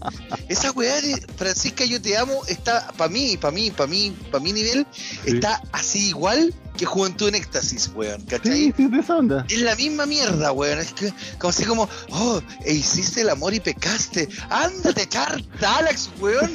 Esa 0.47 0.71
weá 0.71 1.01
de 1.01 1.15
Francisca, 1.35 1.85
yo 1.85 2.01
te 2.01 2.17
amo, 2.17 2.41
está, 2.47 2.91
para 2.97 3.09
mí, 3.09 3.37
para 3.37 3.53
mí, 3.53 3.71
para 3.71 3.87
mí, 3.87 4.15
para 4.31 4.43
mi 4.43 4.53
nivel, 4.53 4.85
Sí. 4.93 5.35
está 5.35 5.61
así 5.71 6.09
igual 6.09 6.53
que 6.77 6.85
Juventud 6.85 7.27
en 7.29 7.35
Éxtasis, 7.35 7.91
weón, 7.93 8.21
¿cachai? 8.23 8.53
Sí, 8.53 8.73
sí, 8.75 8.87
de 8.87 8.99
esa 8.99 9.17
onda. 9.17 9.45
Es 9.49 9.59
la 9.61 9.75
misma 9.75 10.05
mierda, 10.05 10.51
weón. 10.51 10.79
Es 10.79 10.93
que, 10.93 11.13
como 11.37 11.49
así 11.49 11.65
como, 11.65 11.89
oh, 12.11 12.41
e 12.65 12.73
hiciste 12.73 13.21
el 13.21 13.29
amor 13.29 13.53
y 13.53 13.59
pecaste. 13.59 14.27
Ándate, 14.49 15.07
a 15.17 15.37
Alex, 15.79 16.11
weón. 16.19 16.51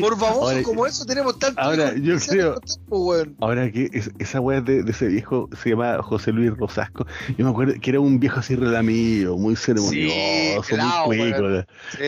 Por 0.00 0.14
Ahora- 0.22 0.62
como 0.62 0.86
eso 0.86 1.04
tenemos 1.04 1.38
tanto. 1.38 1.60
ahora, 1.60 1.94
yo 1.96 2.16
creo- 2.18 2.56
tiempo, 2.60 2.98
weón. 3.06 3.36
Ahora 3.40 3.70
que 3.70 3.88
es- 3.92 4.10
esa 4.18 4.40
weá 4.40 4.60
de, 4.60 4.82
de 4.82 4.90
ese 4.90 5.06
viejo 5.08 5.48
se 5.60 5.70
llama 5.70 6.02
José 6.02 6.32
Luis 6.32 6.50
Rosasco, 6.56 7.06
yo 7.36 7.44
me 7.44 7.50
acuerdo 7.50 7.74
que 7.80 7.90
era 7.90 8.00
un 8.00 8.18
viejo 8.20 8.40
así 8.40 8.54
relamido, 8.56 9.36
muy 9.36 9.56
ceremonioso, 9.56 10.76
muy 11.06 11.16
cuico. 11.32 11.64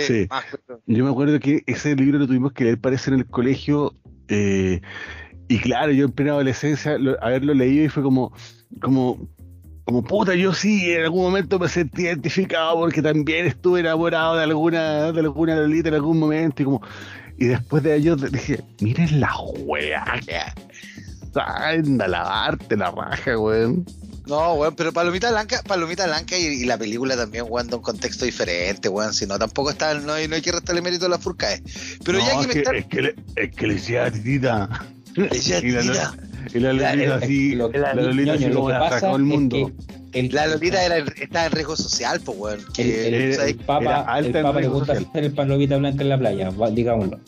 Sí. 0.07 0.29
Yo 0.87 1.05
me 1.05 1.11
acuerdo 1.11 1.39
que 1.41 1.63
ese 1.67 1.95
libro 1.97 2.19
lo 2.19 2.27
tuvimos 2.27 2.53
que 2.53 2.65
leer, 2.65 2.81
parece, 2.81 3.11
en 3.11 3.19
el 3.21 3.27
colegio, 3.27 3.95
eh, 4.29 4.81
y 5.49 5.59
claro, 5.59 5.91
yo 5.93 6.05
en 6.05 6.13
plena 6.13 6.33
adolescencia, 6.33 6.99
lo- 6.99 7.23
haberlo 7.23 7.55
leído 7.55 7.85
y 7.85 7.89
fue 7.89 8.03
como, 8.03 8.33
como, 8.81 9.29
como 9.91 10.05
puta, 10.05 10.35
yo 10.37 10.55
sí, 10.55 10.93
en 10.93 11.03
algún 11.03 11.23
momento 11.23 11.59
me 11.59 11.69
sentí 11.69 12.03
identificado 12.03 12.77
porque 12.77 13.03
también 13.03 13.47
estuve 13.47 13.81
enamorado 13.81 14.37
de 14.37 14.45
alguna, 14.45 15.11
de 15.11 15.21
alguna 15.21 15.57
Lolita 15.57 15.89
en 15.89 15.97
algún 15.97 16.19
momento, 16.21 16.63
y 16.63 16.65
como, 16.65 16.81
y 17.39 17.47
después 17.47 17.83
de 17.83 17.97
ello 17.97 18.15
dije, 18.15 18.63
miren 18.81 19.19
la 19.21 19.33
weá, 19.65 20.05
anda 21.35 22.05
a 22.05 22.09
lavarte 22.09 22.77
la 22.77 22.91
raja, 22.93 23.37
weón. 23.37 23.85
No, 24.27 24.55
weón, 24.55 24.77
pero 24.77 24.93
Palomita 24.93 25.31
Blanca, 25.31 25.61
Palomita 25.67 26.07
Blanca 26.07 26.39
y, 26.39 26.45
y 26.45 26.65
la 26.65 26.79
película 26.79 27.17
también, 27.17 27.47
weón, 27.49 27.69
da 27.69 27.77
un 27.77 27.83
contexto 27.83 28.25
diferente, 28.25 28.89
weón. 28.89 29.13
Si 29.13 29.27
no, 29.27 29.39
tampoco 29.39 29.71
está, 29.71 29.95
no 29.95 30.13
hay, 30.13 30.29
no 30.29 30.37
hay 30.37 30.43
que 30.43 30.53
restarle 30.53 30.83
mérito 30.83 31.07
a 31.07 31.09
las 31.09 31.21
furcaes. 31.21 31.63
Pero 32.05 32.19
No, 32.19 32.25
ya 32.25 32.37
que 32.37 32.41
es 32.43 32.47
me 32.47 32.53
que, 32.53 32.59
están. 32.61 32.77
es 32.77 32.87
que 32.87 33.03
le, 33.03 33.15
es 33.35 33.57
que 33.57 33.67
le 33.67 33.75
decía 33.75 34.05
a 34.05 34.11
Titita. 34.13 34.87
Le 35.17 35.29
decía 35.29 35.57
la, 35.63 35.63
Titita. 35.63 36.15
Y 36.55 36.59
la 36.61 36.73
Lolita 36.73 36.95
Eh, 36.95 37.13
así, 37.13 37.55
lo- 37.55 37.71
la 37.71 37.95
Lolita 37.95 38.33
así 38.35 38.51
como 38.51 38.67
que 38.69 38.73
la 38.73 38.81
pasa 38.81 39.01
sacó 39.01 39.17
el 39.17 39.23
es 39.23 39.29
mundo. 39.29 39.73
que 40.13 40.21
el- 40.21 40.35
La 40.35 40.47
Lolita 40.47 40.85
era, 40.85 40.99
estaba 40.99 41.47
en 41.47 41.53
riesgo 41.53 41.77
social, 41.77 42.21
pues, 42.25 42.39
weón. 42.39 42.61
El, 42.61 42.73
Que, 42.73 43.09
el- 43.09 43.15
el 43.41 43.55
Papa, 43.57 44.19
el 44.19 44.33
Papa 44.33 44.61
le 44.61 44.69
gusta 44.69 44.95
social. 44.95 45.07
hacer 45.11 45.25
el 45.25 45.33
palomita 45.33 45.77
blanca 45.77 46.03
en 46.03 46.09
la 46.09 46.19
playa, 46.19 46.51
digámoslo. 46.73 47.19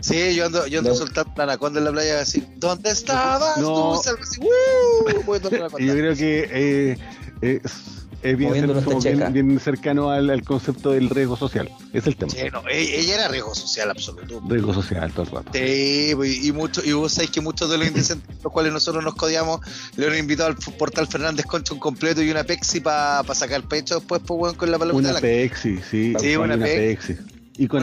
Sí, 0.00 0.34
yo 0.34 0.46
ando, 0.46 0.66
yo 0.66 0.80
ando 0.80 0.90
No. 0.90 0.96
soltando 0.96 1.32
la 1.36 1.44
anaconda 1.44 1.78
en 1.78 1.84
la 1.84 1.92
playa 1.92 2.20
así. 2.20 2.44
¿Dónde 2.56 2.90
estabas 2.90 3.56
No. 3.58 3.92
tú? 4.02 4.10
Así, 4.20 4.40
¡Woo! 4.40 5.22
Voy 5.24 5.38
a 5.38 5.40
tomar 5.42 5.60
la 5.60 5.68
Y 5.78 5.86
yo 5.86 5.92
creo 5.94 6.16
que 6.16 6.48
eh, 6.50 6.98
es, 7.40 8.01
es 8.22 8.38
bien, 8.38 8.82
como 8.84 9.00
cercano 9.58 10.10
al, 10.10 10.30
al 10.30 10.42
concepto 10.42 10.90
del 10.90 11.10
riesgo 11.10 11.36
social. 11.36 11.68
Es 11.92 12.06
el 12.06 12.16
tema. 12.16 12.32
Sí, 12.32 12.38
no, 12.52 12.62
e- 12.68 13.00
ella 13.00 13.14
era 13.14 13.28
riesgo 13.28 13.54
social 13.54 13.90
absoluto. 13.90 14.42
Riesgo 14.48 14.74
social 14.74 15.12
todo 15.12 15.22
el 15.24 15.30
rato. 15.30 15.50
Sí, 15.54 16.12
y, 16.44 16.52
mucho, 16.52 16.82
y 16.84 16.92
vos 16.92 17.12
sabés 17.12 17.30
que 17.30 17.40
muchos 17.40 17.70
de 17.70 17.78
los 17.78 17.86
indecentes 17.86 18.26
con 18.28 18.44
los 18.44 18.52
cuales 18.52 18.72
nosotros 18.72 19.02
nos 19.02 19.14
codiamos 19.14 19.60
le 19.96 20.06
han 20.06 20.18
invitado 20.18 20.48
al 20.50 20.56
portal 20.56 21.06
Fernández 21.06 21.46
Concha 21.46 21.74
un 21.74 21.80
completo 21.80 22.22
y 22.22 22.30
una 22.30 22.44
Pepsi 22.44 22.80
para 22.80 23.22
sacar 23.34 23.66
pecho 23.66 23.96
después, 23.96 24.22
pues, 24.26 24.40
weón, 24.40 24.54
con 24.54 24.70
la 24.70 24.78
palomita 24.78 25.10
Una. 25.10 25.20
Pepsi, 25.20 25.78
sí. 25.90 26.14
Sí, 26.18 26.36
una 26.36 26.54
Una 26.54 26.64
americano 26.64 27.41
y 27.56 27.66
con... 27.66 27.82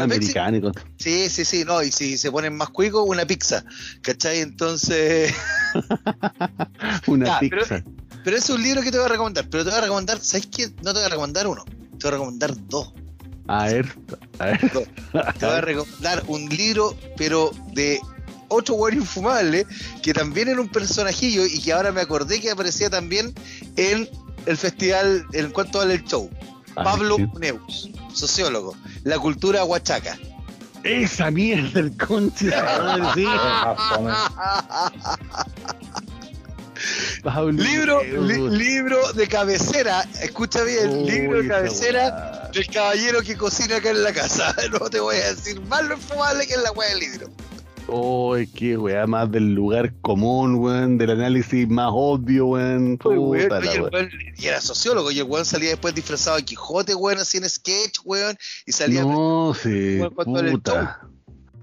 Sí, 0.97 1.29
sí, 1.29 1.45
sí, 1.45 1.63
no, 1.65 1.81
y 1.83 1.91
si 1.91 2.17
se 2.17 2.31
ponen 2.31 2.55
más 2.57 2.69
cuicos, 2.69 3.03
una 3.07 3.25
pizza, 3.25 3.63
¿cachai? 4.01 4.39
Entonces, 4.39 5.33
una 7.07 7.25
Ya, 7.27 7.39
pizza. 7.39 7.83
pero 8.23 8.37
es 8.37 8.49
un 8.49 8.61
libro 8.61 8.81
que 8.81 8.91
te 8.91 8.97
voy 8.97 9.05
a 9.05 9.09
recomendar, 9.09 9.47
pero 9.49 9.63
te 9.63 9.69
voy 9.69 9.79
a 9.79 9.81
recomendar, 9.83 10.19
¿sabes 10.21 10.47
qué? 10.47 10.67
No 10.83 10.93
te 10.93 10.99
voy 10.99 11.03
a 11.03 11.09
recomendar 11.09 11.47
uno, 11.47 11.63
te 11.65 11.71
voy 12.03 12.07
a 12.07 12.11
recomendar 12.11 12.67
dos. 12.67 12.93
A 13.47 13.65
ver, 13.65 13.87
a 14.37 14.45
ver. 14.45 14.59
Te 15.39 15.45
voy 15.45 15.55
a 15.55 15.61
recomendar 15.61 16.23
un 16.27 16.47
libro, 16.49 16.95
pero 17.17 17.51
de 17.73 17.99
otro 18.47 18.75
weón 18.75 18.97
infumable, 18.97 19.65
que 20.03 20.13
también 20.13 20.49
era 20.49 20.61
un 20.61 20.69
personajillo 20.69 21.45
y 21.45 21.59
que 21.59 21.73
ahora 21.73 21.91
me 21.91 22.01
acordé 22.01 22.39
que 22.41 22.51
aparecía 22.51 22.89
también 22.89 23.33
en 23.75 24.07
el 24.45 24.57
festival, 24.57 25.25
en 25.33 25.49
cuanto 25.51 25.79
vale 25.79 25.95
el 25.95 26.03
show. 26.05 26.29
A 26.75 26.83
ver, 26.83 26.83
Pablo. 26.83 27.17
Neus, 27.39 27.89
sociólogo, 28.19 28.75
la 29.03 29.17
cultura 29.17 29.63
huachaca. 29.63 30.17
Esa 30.83 31.29
mierda, 31.31 31.79
el 31.79 31.95
madre, 31.97 32.47
sí. 33.13 33.25
Libro, 37.51 38.01
li- 38.03 38.49
libro 38.57 39.11
de 39.13 39.27
cabecera, 39.27 40.05
escucha 40.21 40.63
bien, 40.63 40.89
Uy, 40.89 41.11
libro 41.11 41.41
de 41.41 41.47
cabecera 41.49 42.49
del 42.53 42.67
caballero 42.67 43.21
que 43.21 43.35
cocina 43.35 43.77
acá 43.77 43.89
en 43.89 44.03
la 44.03 44.13
casa. 44.13 44.55
No 44.71 44.89
te 44.89 44.99
voy 45.01 45.17
a 45.17 45.33
decir 45.33 45.59
más 45.61 45.83
lo 45.85 45.95
infumable 45.95 46.47
que 46.47 46.53
es 46.53 46.61
la 46.61 46.71
weá 46.71 46.89
del 46.89 46.99
libro. 46.99 47.29
Uy, 47.91 48.47
qué 48.47 48.77
weá 48.77 49.07
más 49.07 49.31
del 49.31 49.53
lugar 49.53 49.93
común, 50.01 50.55
weón, 50.55 50.97
del 50.97 51.11
análisis 51.11 51.67
más 51.67 51.89
obvio, 51.91 52.47
weón. 52.47 52.97
La 53.49 53.59
oye, 53.99 54.09
y 54.37 54.45
era 54.47 54.61
sociólogo, 54.61 55.11
y 55.11 55.19
el 55.19 55.25
weón 55.25 55.45
salía 55.45 55.69
después 55.69 55.93
disfrazado 55.95 56.37
de 56.37 56.43
Quijote, 56.43 56.95
weón, 56.95 57.17
así 57.19 57.37
en 57.37 57.49
sketch, 57.49 57.99
weón, 58.05 58.37
y 58.65 58.71
salía 58.71 59.01
No, 59.03 59.53
sí, 59.53 59.99
puta. 60.25 61.01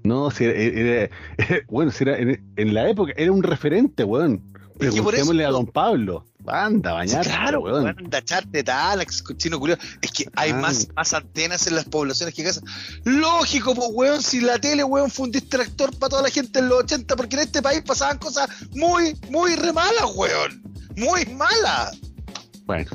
No, 0.03 0.31
sí, 0.31 0.45
era, 0.45 0.53
era- 0.53 1.09
era- 1.37 1.61
bueno, 1.69 1.91
sí, 1.91 2.03
era, 2.03 2.17
en, 2.17 2.41
en 2.55 2.73
la 2.73 2.89
época 2.89 3.13
era 3.17 3.31
un 3.31 3.43
referente, 3.43 4.03
weón. 4.03 4.41
Preguntémosle 4.77 5.43
a 5.43 5.49
don 5.49 5.65
Pablo. 5.65 6.25
Anda, 6.47 6.93
bañarte, 6.93 7.27
claro, 7.29 7.59
weón. 7.61 7.87
anda, 7.87 8.17
echarte 8.19 8.63
tal, 8.63 9.05
cochino 9.23 9.59
culiao. 9.59 9.77
Es 10.01 10.11
que 10.11 10.29
hay 10.35 10.51
Ah. 10.51 10.55
más, 10.55 10.87
más 10.95 11.13
antenas 11.13 11.67
en 11.67 11.75
las 11.75 11.85
poblaciones 11.85 12.33
que 12.33 12.43
casas. 12.43 12.63
Lógico, 13.03 13.75
pues, 13.75 13.89
weón, 13.91 14.21
si 14.23 14.39
la 14.41 14.57
tele, 14.59 14.83
weón, 14.83 15.11
fue 15.11 15.25
un 15.25 15.31
distractor 15.31 15.95
para 15.97 16.09
toda 16.09 16.21
la 16.23 16.29
gente 16.29 16.59
en 16.59 16.69
los 16.69 16.79
80, 16.83 17.15
porque 17.15 17.35
en 17.35 17.41
este 17.43 17.61
país 17.61 17.81
pasaban 17.85 18.17
cosas 18.17 18.49
muy, 18.73 19.15
muy 19.29 19.55
re 19.55 19.73
malas, 19.73 20.05
weón. 20.15 20.61
Muy 20.95 21.25
malas. 21.25 21.97
Bueno, 22.65 22.89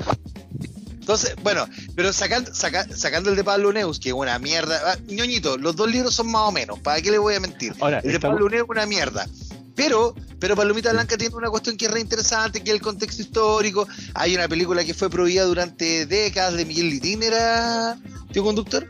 Entonces, 0.99 1.35
bueno, 1.43 1.67
pero 1.97 2.13
sacando, 2.13 2.53
saca- 2.53 2.87
sacando 2.95 3.29
el 3.29 3.35
de 3.35 3.43
Pablo 3.43 3.73
Neus, 3.73 3.99
que 3.99 4.09
es 4.09 4.15
una 4.15 4.39
mierda. 4.39 4.79
ah, 4.93 4.97
ñoñito, 5.07 5.57
los 5.57 5.75
dos 5.75 5.91
libros 5.91 6.15
son 6.15 6.31
más 6.31 6.43
o 6.43 6.51
menos, 6.53 6.79
¿para 6.79 7.01
qué 7.01 7.11
le 7.11 7.17
voy 7.17 7.35
a 7.35 7.41
mentir? 7.41 7.73
Ahora, 7.81 7.99
el 7.99 8.13
de 8.13 8.19
Pablo 8.21 8.47
Neus 8.47 8.63
es 8.63 8.69
una 8.69 8.85
mierda. 8.85 9.27
Pero, 9.75 10.13
pero 10.39 10.55
Palomita 10.55 10.91
Blanca 10.91 11.17
tiene 11.17 11.35
una 11.35 11.49
cuestión 11.49 11.77
que 11.77 11.85
es 11.85 11.91
re 11.91 11.99
interesante, 11.99 12.61
que 12.63 12.69
es 12.69 12.75
el 12.75 12.81
contexto 12.81 13.21
histórico. 13.21 13.87
Hay 14.13 14.35
una 14.35 14.47
película 14.47 14.83
que 14.83 14.93
fue 14.93 15.09
prohibida 15.09 15.45
durante 15.45 16.05
décadas 16.05 16.55
de 16.55 16.65
Miguel 16.65 16.89
Litín, 16.89 17.23
¿era 17.23 17.97
tío 18.31 18.43
conductor? 18.43 18.87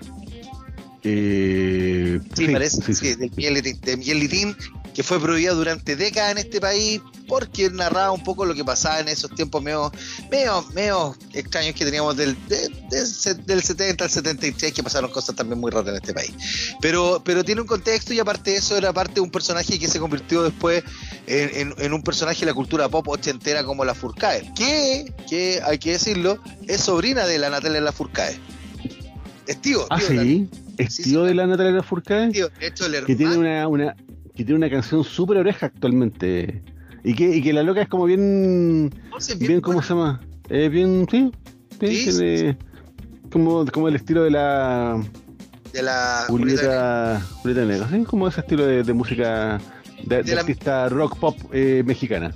eh, 1.03 2.19
Sí, 2.35 2.47
parece, 2.47 2.81
sí, 2.81 2.93
sí, 2.93 3.15
de, 3.15 3.29
Miguel 3.35 3.53
Litín, 3.55 3.79
de 3.81 3.97
Miguel 3.97 4.19
Litín, 4.19 4.55
que 4.93 5.01
fue 5.03 5.19
prohibida 5.19 5.53
durante 5.53 5.95
décadas 5.95 6.31
en 6.33 6.37
este 6.39 6.61
país 6.61 7.01
porque 7.27 7.69
narraba 7.69 8.11
un 8.11 8.21
poco 8.23 8.45
lo 8.45 8.53
que 8.53 8.63
pasaba 8.63 8.99
en 8.99 9.07
esos 9.07 9.31
tiempos 9.33 9.63
medio, 9.63 9.91
medio, 10.29 10.63
medio 10.73 11.15
extraños 11.33 11.73
que 11.75 11.83
teníamos 11.85 12.15
del, 12.15 12.35
de- 12.47 12.69
de- 12.89 13.33
del 13.45 13.63
70 13.63 14.03
al 14.03 14.09
73, 14.11 14.71
que 14.73 14.83
pasaron 14.83 15.09
cosas 15.09 15.35
también 15.35 15.59
muy 15.59 15.71
raras 15.71 15.89
en 15.89 15.95
este 15.95 16.13
país. 16.13 16.31
Pero, 16.81 17.21
pero 17.25 17.43
tiene 17.43 17.61
un 17.61 17.67
contexto 17.67 18.13
y 18.13 18.19
aparte 18.19 18.51
de 18.51 18.57
eso 18.57 18.77
era 18.77 18.93
parte 18.93 19.15
de 19.15 19.21
un 19.21 19.31
personaje 19.31 19.79
que 19.79 19.87
se 19.87 19.99
convirtió 19.99 20.43
después 20.43 20.83
en, 21.27 21.49
en- 21.71 21.73
en 21.77 21.93
un 21.93 22.03
personaje 22.03 22.41
de 22.41 22.47
la 22.47 22.53
cultura 22.53 22.87
pop 22.89 23.07
ochentera 23.07 23.63
como 23.63 23.83
la 23.85 23.95
Furcae, 23.95 24.51
que, 24.55 25.05
que 25.29 25.59
hay 25.65 25.79
que 25.79 25.93
decirlo, 25.93 26.37
es 26.67 26.81
sobrina 26.81 27.25
de 27.25 27.39
la 27.39 27.49
Natalia 27.49 27.81
Lafourcade. 27.81 28.37
Es 29.47 29.59
tío, 29.61 29.85
Ah, 29.89 29.97
tío 29.97 30.09
la- 30.13 30.21
sí. 30.23 30.49
Es 30.77 30.95
tío 30.97 31.21
sí, 31.21 31.27
de 31.27 31.33
la 31.35 31.47
Natalia 31.47 31.71
Lafourcade. 31.71 32.31
tío. 32.31 32.49
De 32.59 32.67
hecho, 32.67 32.85
el 32.85 33.05
que 33.05 33.15
tiene 33.15 33.33
hermano- 33.33 33.67
una, 33.69 33.85
una 33.85 33.95
que 34.35 34.43
tiene 34.43 34.55
una 34.55 34.69
canción 34.69 35.03
súper 35.03 35.37
oreja 35.37 35.67
actualmente. 35.67 36.61
Y 37.03 37.13
que, 37.15 37.35
y 37.35 37.41
que 37.41 37.51
la 37.53 37.63
loca 37.63 37.81
es 37.81 37.87
como 37.89 38.05
bien 38.05 38.89
no 39.11 39.19
sé, 39.19 39.35
bien, 39.35 39.59
cómo 39.61 39.81
se 39.81 39.89
llama 39.89 40.21
es 40.49 40.71
bien 40.71 41.05
sí, 41.11 41.31
sí, 41.79 42.05
Sí, 42.11 42.11
tiene 42.17 42.57
como 43.29 43.65
como 43.65 43.87
el 43.89 43.95
estilo 43.95 44.23
de 44.23 44.31
la 44.31 45.01
de 45.73 45.81
la 45.81 46.23
Julieta 46.27 46.61
Julieta 47.19 47.21
Julieta 47.41 47.65
Negro 47.65 47.87
sí 47.91 48.03
como 48.05 48.27
ese 48.29 48.39
estilo 48.39 48.65
de, 48.65 48.83
de 48.83 48.93
música 48.93 49.59
de, 50.05 50.17
de 50.17 50.23
De 50.23 50.35
la- 50.35 50.41
artista 50.41 50.87
rock 50.87 51.17
pop 51.19 51.35
eh, 51.51 51.83
mexicana 51.85 52.33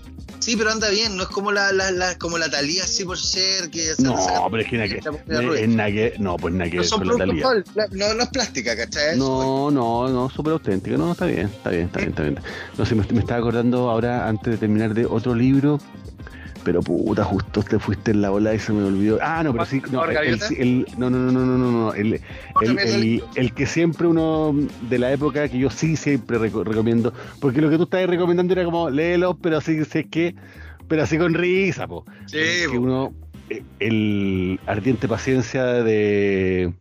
Sí, 0.48 0.56
pero 0.56 0.72
anda 0.72 0.90
bien, 0.90 1.18
no 1.18 1.24
es 1.24 1.28
como 1.30 1.52
la, 1.52 1.74
la, 1.74 1.92
la- 1.92 2.18
como 2.18 2.38
la 2.38 2.50
Talía 2.50 2.86
así 2.86 3.04
por 3.04 3.18
ser 3.18 3.70
que 3.70 3.94
se 3.96 4.02
no 4.02 4.18
saca- 4.18 4.48
pero 4.50 4.64
es 4.64 4.70
que 4.70 4.78
nada 4.78 4.88
que- 4.88 5.02
no, 5.04 5.42
ruido. 5.42 5.56
es 5.56 5.68
nada 5.68 5.90
que- 5.92 6.14
no 6.20 6.38
pues 6.38 6.54
nada 6.54 6.70
que 6.72 6.78
no 6.78 6.84
con 6.90 7.06
la 7.76 7.88
no, 7.92 8.14
no 8.14 8.24
es 8.24 8.30
plástica, 8.30 8.78
¿cachai? 8.78 9.18
No, 9.18 9.70
no, 9.70 10.08
no, 10.08 10.30
súper 10.30 10.54
auténtico, 10.54 10.96
no, 10.98 11.12
está 11.12 11.26
bien, 11.26 11.48
está 11.48 11.70
bien, 11.72 11.88
está 11.88 12.00
bien, 12.00 12.10
está 12.12 12.24
bien. 12.24 12.40
No 12.78 12.86
sé, 12.86 12.96
me, 12.96 13.06
me 13.12 13.20
estaba 13.20 13.42
acordando 13.42 13.90
ahora, 13.90 14.26
antes 14.30 14.54
de 14.54 14.58
terminar, 14.58 14.94
de 14.94 15.06
otro 15.06 15.36
libro, 15.36 15.82
pero 16.68 16.82
puta, 16.82 17.24
justo 17.24 17.64
te 17.64 17.80
fuiste 17.80 18.12
en 18.12 18.22
la 18.22 18.30
ola 18.30 18.54
y 18.54 18.60
se 18.60 18.74
me 18.74 18.84
olvidó. 18.84 19.20
Ah, 19.22 19.42
no, 19.42 19.54
pero 19.54 19.64
sí, 19.64 19.82
no, 19.90 20.00
¿Por 20.00 20.12
el, 20.12 20.86
no, 20.98 21.10
no, 21.10 21.18
no, 21.18 21.32
no, 21.32 21.46
no, 21.46 21.58
no, 21.58 21.72
no, 21.72 21.94
el, 21.94 22.20
el, 23.36 23.54
que 23.54 23.66
siempre 23.66 24.06
uno 24.06 24.54
de 24.82 25.00
la 25.00 25.14
época 25.14 25.48
que 25.48 25.60
yo 25.60 25.70
sí 25.70 25.96
siempre 25.96 26.38
reco- 26.38 26.66
recomiendo, 26.66 27.14
porque 27.40 27.62
lo 27.62 27.70
que 27.70 27.78
tú 27.78 27.84
estabas 27.84 28.08
recomendando 28.08 28.52
era 28.52 28.66
como 28.66 28.90
léelo, 28.90 29.38
pero 29.38 29.60
así, 29.60 29.86
si 29.86 30.00
es 30.00 30.08
que, 30.08 30.36
pero 30.90 31.04
así 31.04 31.18
con 31.18 31.36
risa, 31.36 31.88
po. 31.88 32.04
Sí, 32.26 32.38
que 32.70 32.78
po. 32.78 32.80
uno, 32.82 33.14
eh, 33.50 33.64
el 33.80 34.60
ardiente 34.66 35.08
paciencia 35.08 35.64
de, 35.64 36.74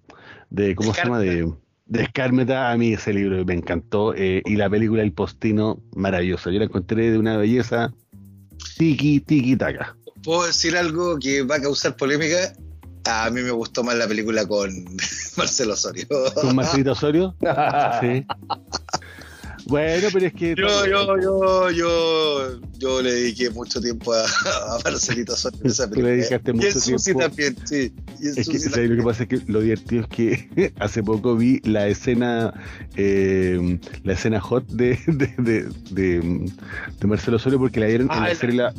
de 0.50 0.74
¿cómo 0.74 0.94
se 0.94 1.04
llama? 1.04 1.20
De, 1.20 1.48
de 1.86 2.02
Escármeta, 2.02 2.72
a 2.72 2.76
mí 2.76 2.94
ese 2.94 3.14
libro 3.14 3.44
me 3.44 3.54
encantó, 3.54 4.14
eh, 4.16 4.42
y 4.46 4.56
la 4.56 4.68
película 4.68 5.04
El 5.04 5.12
Postino, 5.12 5.78
maravillosa, 5.94 6.50
yo 6.50 6.58
la 6.58 6.64
encontré 6.64 7.12
de 7.12 7.18
una 7.18 7.36
belleza 7.36 7.92
tiki, 8.74 9.20
tiki, 9.20 9.56
taka. 9.56 9.96
¿Puedo 10.22 10.46
decir 10.46 10.76
algo 10.76 11.18
que 11.18 11.42
va 11.42 11.56
a 11.56 11.60
causar 11.60 11.96
polémica? 11.96 12.52
A 13.04 13.30
mí 13.30 13.40
me 13.42 13.52
gustó 13.52 13.84
más 13.84 13.96
la 13.96 14.08
película 14.08 14.46
con 14.46 14.70
Marcelo 15.36 15.74
Osorio. 15.74 16.06
¿Con 16.34 16.56
Marcelito 16.56 16.92
Osorio? 16.92 17.34
Sí. 18.00 18.26
Bueno, 19.66 20.08
pero 20.12 20.26
es 20.26 20.32
que... 20.32 20.54
Yo, 20.56 20.86
yo, 20.86 21.20
yo, 21.20 21.70
yo, 21.70 22.60
yo 22.78 23.02
le 23.02 23.12
dediqué 23.12 23.50
mucho 23.50 23.80
tiempo 23.80 24.12
a, 24.12 24.22
a 24.24 24.78
Marcelito 24.84 25.34
en 25.60 25.66
esa 25.70 25.90
Tú 25.90 26.00
le 26.02 26.10
dedicaste 26.10 26.50
y 26.52 26.54
mucho 26.54 26.66
en 26.68 26.72
Susi 26.80 27.04
tiempo. 27.04 27.20
también, 27.22 27.56
sí. 27.64 27.92
Y 28.20 28.28
en 28.28 28.38
Es 28.38 28.46
lo 28.76 28.96
que 28.96 29.02
pasa 29.02 29.22
es 29.24 29.28
que 29.28 29.40
lo 29.50 29.60
divertido 29.60 30.02
es 30.02 30.08
que 30.08 30.72
hace 30.78 31.02
poco 31.02 31.34
vi 31.36 31.60
la 31.64 31.88
escena 31.88 32.54
eh, 32.96 33.78
la 34.04 34.12
escena 34.12 34.40
hot 34.40 34.66
de, 34.68 34.98
de, 35.06 35.34
de, 35.38 35.68
de- 35.90 36.50
de 37.00 37.06
Marcelo 37.06 37.36
Osorio 37.36 37.58
porque 37.58 37.80
la 37.80 37.86
dieron 37.86 38.06
en 38.06 38.12
Ah, 38.16 38.20
la 38.20 38.30
el- 38.30 38.36
serie, 38.36 38.56
la- 38.56 38.72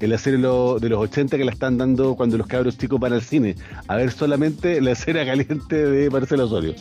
en 0.00 0.10
la 0.10 0.18
serie 0.18 0.38
lo- 0.38 0.78
de 0.78 0.88
los 0.88 1.00
80 1.00 1.36
que 1.36 1.44
la 1.44 1.52
están 1.52 1.76
dando 1.76 2.14
cuando 2.16 2.38
los 2.38 2.46
cabros 2.46 2.78
chicos 2.78 2.98
van 2.98 3.12
al 3.12 3.22
cine. 3.22 3.56
A 3.88 3.96
ver 3.96 4.10
solamente 4.10 4.80
la 4.80 4.92
escena 4.92 5.24
caliente 5.26 5.76
de 5.76 6.08
Marcelo 6.10 6.46
Osorio 6.46 6.74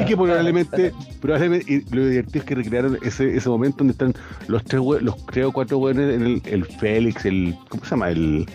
y 0.00 0.04
que 0.04 0.16
probablemente 0.16 0.92
probablemente 1.20 1.72
y 1.72 1.94
lo 1.94 2.06
divertido 2.06 2.38
es 2.40 2.44
que 2.44 2.54
recrearon 2.54 2.98
ese, 3.02 3.36
ese 3.36 3.48
momento 3.48 3.78
donde 3.78 3.92
están 3.92 4.14
los 4.48 4.64
tres 4.64 4.80
los 5.02 5.26
tres 5.26 5.46
o 5.46 5.52
cuatro 5.52 5.78
buenos 5.78 6.12
en 6.12 6.22
el, 6.22 6.42
el 6.46 6.64
Félix 6.64 7.24
el 7.24 7.54
¿cómo 7.68 7.84
se 7.84 7.90
llama? 7.90 8.10
el 8.10 8.46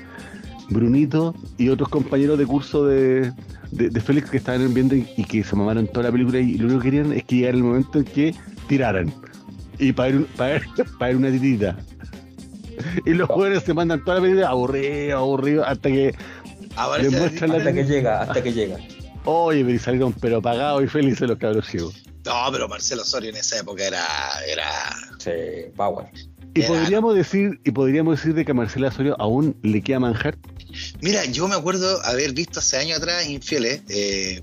Brunito 0.69 1.36
y 1.57 1.69
otros 1.69 1.89
compañeros 1.89 2.39
de 2.39 2.45
curso 2.45 2.86
de, 2.86 3.32
de, 3.71 3.89
de 3.89 4.01
Félix 4.01 4.30
que 4.32 4.38
estaban 4.38 4.73
viendo 4.73 4.95
y, 4.95 5.07
y 5.15 5.23
que 5.23 5.43
se 5.43 5.55
mamaron 5.55 5.88
toda 5.88 6.07
la 6.07 6.11
película 6.11 6.39
y 6.39 6.57
lo 6.57 6.65
único 6.65 6.80
que 6.82 6.89
querían 6.89 7.13
es 7.13 7.23
que 7.23 7.36
llegara 7.36 7.57
el 7.57 7.63
momento 7.63 7.99
en 7.99 8.05
que 8.05 8.36
tiraran. 8.67 9.13
Y 9.78 9.91
para 9.91 10.15
un- 10.17 10.26
para 10.38 10.61
para 10.99 11.15
una 11.15 11.30
tirita 11.30 11.78
y 13.05 13.11
los 13.11 13.30
jóvenes 13.30 13.63
se 13.63 13.73
mandan 13.73 14.03
toda 14.03 14.15
la 14.17 14.21
película 14.23 14.49
aburrido, 14.49 15.17
aburrido, 15.19 15.65
hasta 15.65 15.89
que 15.89 16.13
Aparece 16.76 17.11
les 17.11 17.19
muestran 17.21 17.49
la 17.51 17.57
Hasta 17.57 17.73
que 17.73 17.84
llega, 17.86 18.21
hasta 18.21 18.43
que 18.43 18.51
llega. 18.53 18.78
Oye, 19.26 19.80
salieron 19.80 20.13
pero 20.13 20.41
pagados 20.41 20.84
y 20.84 20.88
felices 20.88 21.28
los 21.28 21.38
cabros 21.38 21.65
ciegos. 21.67 21.95
No, 22.26 22.34
pero 22.51 22.67
Marcelo 22.67 23.01
Osorio 23.03 23.30
en 23.30 23.36
esa 23.38 23.59
época 23.59 23.86
era. 23.86 24.03
era... 24.47 24.95
Sí, 25.19 25.32
Power. 25.76 26.07
Y 26.53 26.59
Era- 26.61 26.67
podríamos 26.69 27.15
decir, 27.15 27.59
y 27.63 27.71
podríamos 27.71 28.17
decir 28.17 28.34
de 28.34 28.45
que 28.45 28.51
a 28.51 28.53
Marcela 28.53 28.88
Osorio 28.88 29.15
aún 29.19 29.57
le 29.61 29.82
queda 29.82 29.99
manjar. 29.99 30.38
Mira, 31.01 31.26
yo 31.26 31.47
me 31.47 31.55
acuerdo 31.55 32.03
haber 32.05 32.34
visto 32.34 32.59
hace 32.59 32.78
años 32.78 32.97
atrás 32.99 33.28
Infieles. 33.28 33.82
eh, 33.89 34.41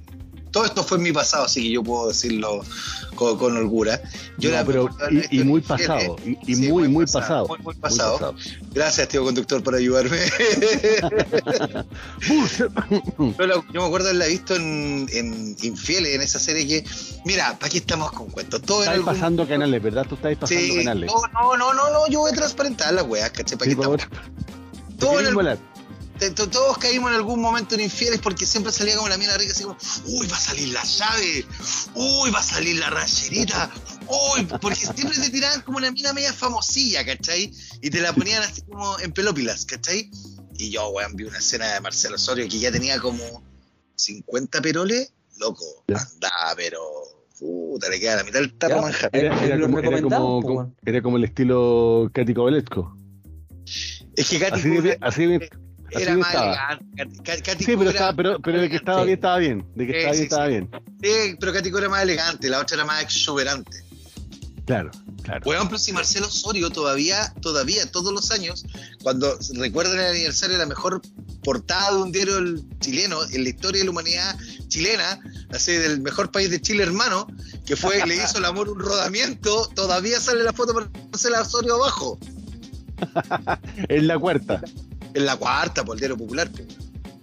todo 0.52 0.64
esto 0.64 0.84
fue 0.84 0.98
en 0.98 1.02
mi 1.04 1.12
pasado, 1.12 1.44
así 1.46 1.62
que 1.62 1.70
yo 1.72 1.82
puedo 1.82 2.08
decirlo 2.08 2.60
con, 3.16 3.36
con 3.38 3.56
holgura. 3.56 4.00
Yo 4.38 4.50
No, 4.50 4.56
la- 4.56 4.64
pero, 4.64 4.88
y, 5.30 5.42
muy 5.42 5.60
pasado, 5.60 6.16
y, 6.24 6.38
y 6.46 6.54
sí, 6.56 6.68
muy, 6.68 6.88
muy 6.88 7.06
pasado. 7.06 7.46
Muy, 7.48 7.58
muy 7.58 7.64
Muy 7.66 7.74
pasado. 7.74 8.12
pasado. 8.18 8.34
Gracias, 8.72 9.08
tío 9.08 9.24
conductor, 9.24 9.62
por 9.62 9.74
ayudarme. 9.74 10.18
Yo, 13.38 13.46
la- 13.46 13.54
yo 13.72 13.80
me 13.80 13.86
acuerdo 13.86 14.08
haberla 14.08 14.26
visto 14.26 14.54
en, 14.56 15.06
en 15.12 15.56
Infieles, 15.62 16.14
en 16.14 16.22
esa 16.22 16.38
serie 16.38 16.66
que, 16.66 16.84
mira, 17.24 17.56
¿para 17.58 17.70
qué 17.70 17.78
estamos 17.78 18.12
con 18.12 18.28
cuentos? 18.30 18.62
Todo 18.62 18.80
Estáis 18.82 18.98
algún- 18.98 19.14
pasando 19.14 19.46
canales, 19.48 19.82
¿verdad? 19.82 20.06
Tú 20.08 20.14
estás 20.16 20.36
pasando 20.36 20.62
Sí, 20.62 20.76
canales. 20.76 21.10
no, 21.12 21.22
no, 21.32 21.56
no, 21.56 21.74
no, 21.74 21.90
no, 21.90 22.06
yo 22.08 22.20
voy 22.20 22.32
a 22.32 22.34
transparentar 22.34 22.92
las 22.94 23.04
weas, 23.06 23.30
¿cachai? 23.30 23.58
¿Para 23.58 23.70
Sí, 23.70 23.76
qué 23.76 23.80
estamos? 23.82 24.02
Todo 24.98 25.10
en 25.12 25.16
¿Queréis 25.18 25.34
todos 26.30 26.78
caímos 26.78 27.10
en 27.10 27.16
algún 27.16 27.40
momento 27.40 27.74
en 27.74 27.80
infieles 27.82 28.20
porque 28.20 28.46
siempre 28.46 28.72
salía 28.72 28.96
como 28.96 29.08
la 29.08 29.18
mina 29.18 29.36
rica, 29.36 29.52
así 29.52 29.64
como, 29.64 29.76
uy, 30.06 30.26
va 30.26 30.36
a 30.36 30.40
salir 30.40 30.68
la 30.68 30.82
llave, 30.84 31.44
uy, 31.94 32.30
va 32.30 32.38
a 32.38 32.42
salir 32.42 32.78
la 32.78 32.90
rancherita, 32.90 33.70
uy, 34.08 34.44
porque 34.60 34.76
siempre 34.86 35.18
te 35.18 35.30
tiraban 35.30 35.62
como 35.62 35.78
una 35.78 35.90
mina 35.90 36.12
media 36.12 36.32
famosilla, 36.32 37.04
¿cachai? 37.04 37.52
Y 37.80 37.90
te 37.90 38.00
la 38.00 38.12
ponían 38.12 38.42
así 38.42 38.62
como 38.62 38.98
en 39.00 39.12
pelópilas, 39.12 39.64
¿cachai? 39.64 40.10
Y 40.54 40.70
yo, 40.70 40.88
weón, 40.90 41.16
vi 41.16 41.24
una 41.24 41.38
escena 41.38 41.72
de 41.74 41.80
Marcelo 41.80 42.16
Osorio 42.16 42.46
que 42.48 42.58
ya 42.58 42.70
tenía 42.70 43.00
como 43.00 43.42
50 43.96 44.60
peroles, 44.62 45.12
loco, 45.38 45.64
andaba, 45.88 46.54
pero, 46.56 46.80
puta, 47.38 47.88
le 47.88 47.98
queda 47.98 48.16
la 48.16 48.24
mitad 48.24 48.40
del 48.40 48.54
tarro 48.58 48.82
manjar. 48.82 49.10
Era, 49.12 49.30
como, 49.30 49.46
era, 49.46 49.56
recomendamos, 49.56 50.10
como, 50.10 50.42
como- 50.42 50.54
bueno. 50.54 50.74
era 50.84 51.02
como 51.02 51.16
el 51.16 51.24
estilo 51.24 52.10
Katy 52.12 52.34
Kovalevsko. 52.34 52.96
Es 54.14 54.28
que 54.28 54.38
Katy 54.38 54.60
Así 54.60 54.68
de, 54.68 54.98
así 55.00 55.26
de- 55.26 55.50
así 55.94 56.02
era 56.02 56.16
más 56.16 56.34
elegante. 56.34 57.64
Sí, 57.64 57.76
pero, 57.76 57.90
estaba, 57.90 58.12
pero, 58.14 58.38
pero 58.40 58.60
de 58.60 58.70
que 58.70 58.76
estaba 58.76 59.04
bien, 59.04 59.14
estaba 59.14 59.38
bien. 59.38 59.66
De 59.74 59.86
que 59.86 59.92
Sí, 59.92 59.98
estaba 59.98 60.12
bien, 60.12 60.16
sí, 60.16 60.22
estaba 60.22 60.46
sí. 60.46 60.50
bien. 60.50 60.70
Sí, 61.02 61.36
pero 61.40 61.52
Kubrick 61.52 61.76
era 61.76 61.88
más 61.88 62.02
elegante, 62.02 62.48
la 62.48 62.60
otra 62.60 62.76
era 62.76 62.84
más 62.84 63.02
exuberante. 63.02 63.84
Claro, 64.64 64.90
claro. 65.24 65.42
Weón, 65.44 65.66
pero 65.66 65.78
si 65.78 65.92
Marcelo 65.92 66.28
Osorio 66.28 66.70
todavía, 66.70 67.34
todavía, 67.42 67.84
todos 67.90 68.12
los 68.12 68.30
años, 68.30 68.64
cuando 69.02 69.36
recuerdan 69.54 69.98
el 69.98 70.06
aniversario 70.06 70.56
de 70.56 70.62
la 70.62 70.68
mejor 70.68 71.02
portada 71.42 71.90
de 71.90 72.02
un 72.02 72.12
diario 72.12 72.38
chileno 72.80 73.18
en 73.32 73.42
la 73.42 73.48
historia 73.48 73.80
de 73.80 73.86
la 73.86 73.90
humanidad 73.90 74.38
chilena, 74.68 75.18
así 75.50 75.72
del 75.72 76.00
mejor 76.00 76.30
país 76.30 76.48
de 76.50 76.60
Chile, 76.60 76.84
hermano, 76.84 77.26
que 77.66 77.74
fue, 77.74 78.06
le 78.06 78.14
hizo 78.14 78.38
el 78.38 78.44
amor 78.44 78.68
un 78.68 78.78
rodamiento, 78.78 79.68
todavía 79.74 80.20
sale 80.20 80.44
la 80.44 80.52
foto 80.52 80.72
de 80.72 80.88
Marcelo 81.10 81.40
Osorio 81.42 81.74
abajo, 81.74 82.18
En 83.88 84.06
la 84.06 84.18
cuarta. 84.18 84.62
En 85.14 85.26
la 85.26 85.36
cuarta, 85.36 85.84
por 85.84 85.96
el 85.96 86.00
diario 86.00 86.16
popular. 86.16 86.48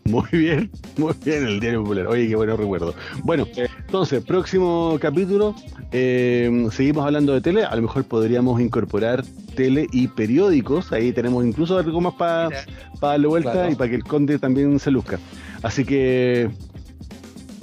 Muy 0.06 0.28
bien, 0.32 0.72
muy 0.98 1.14
bien 1.24 1.46
el 1.46 1.60
diario 1.60 1.82
popular. 1.84 2.08
Oye, 2.08 2.28
qué 2.28 2.36
bueno 2.36 2.58
recuerdo. 2.58 2.96
Bueno, 3.24 3.46
entonces, 3.56 4.24
próximo 4.24 4.98
capítulo, 5.00 5.54
eh, 5.92 6.68
seguimos 6.72 7.06
hablando 7.06 7.34
de 7.34 7.42
tele. 7.42 7.64
A 7.64 7.76
lo 7.76 7.84
mejor 7.84 8.04
podríamos 8.06 8.60
incorporar 8.60 9.24
tele 9.56 9.86
y 9.92 10.08
periódicos. 10.08 10.92
Ahí 10.92 11.12
tenemos 11.12 11.46
incluso 11.46 11.78
algo 11.78 12.02
más 12.02 12.16
para 12.16 12.48
Mira, 12.50 12.66
darle 13.00 13.28
vuelta 13.28 13.52
Claro. 13.52 13.72
y 13.72 13.76
para 13.76 13.90
que 13.92 13.96
el 13.98 14.04
conde 14.04 14.40
también 14.40 14.80
se 14.80 14.90
luzca. 14.90 15.20
Así 15.62 15.86
que, 15.86 16.50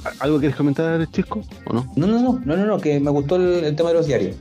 ¿a- 0.04 0.22
¿algo 0.24 0.38
quieres 0.38 0.56
comentar, 0.56 1.04
Chisco? 1.10 1.42
¿O 1.64 1.72
no? 1.72 1.90
No, 1.96 2.06
no, 2.06 2.20
no, 2.20 2.40
no, 2.44 2.56
no, 2.56 2.66
no, 2.66 2.78
que 2.78 3.00
me 3.00 3.10
gustó 3.10 3.36
el, 3.36 3.64
el 3.64 3.74
tema 3.74 3.88
de 3.88 3.94
los 3.96 4.06
diarios. 4.06 4.36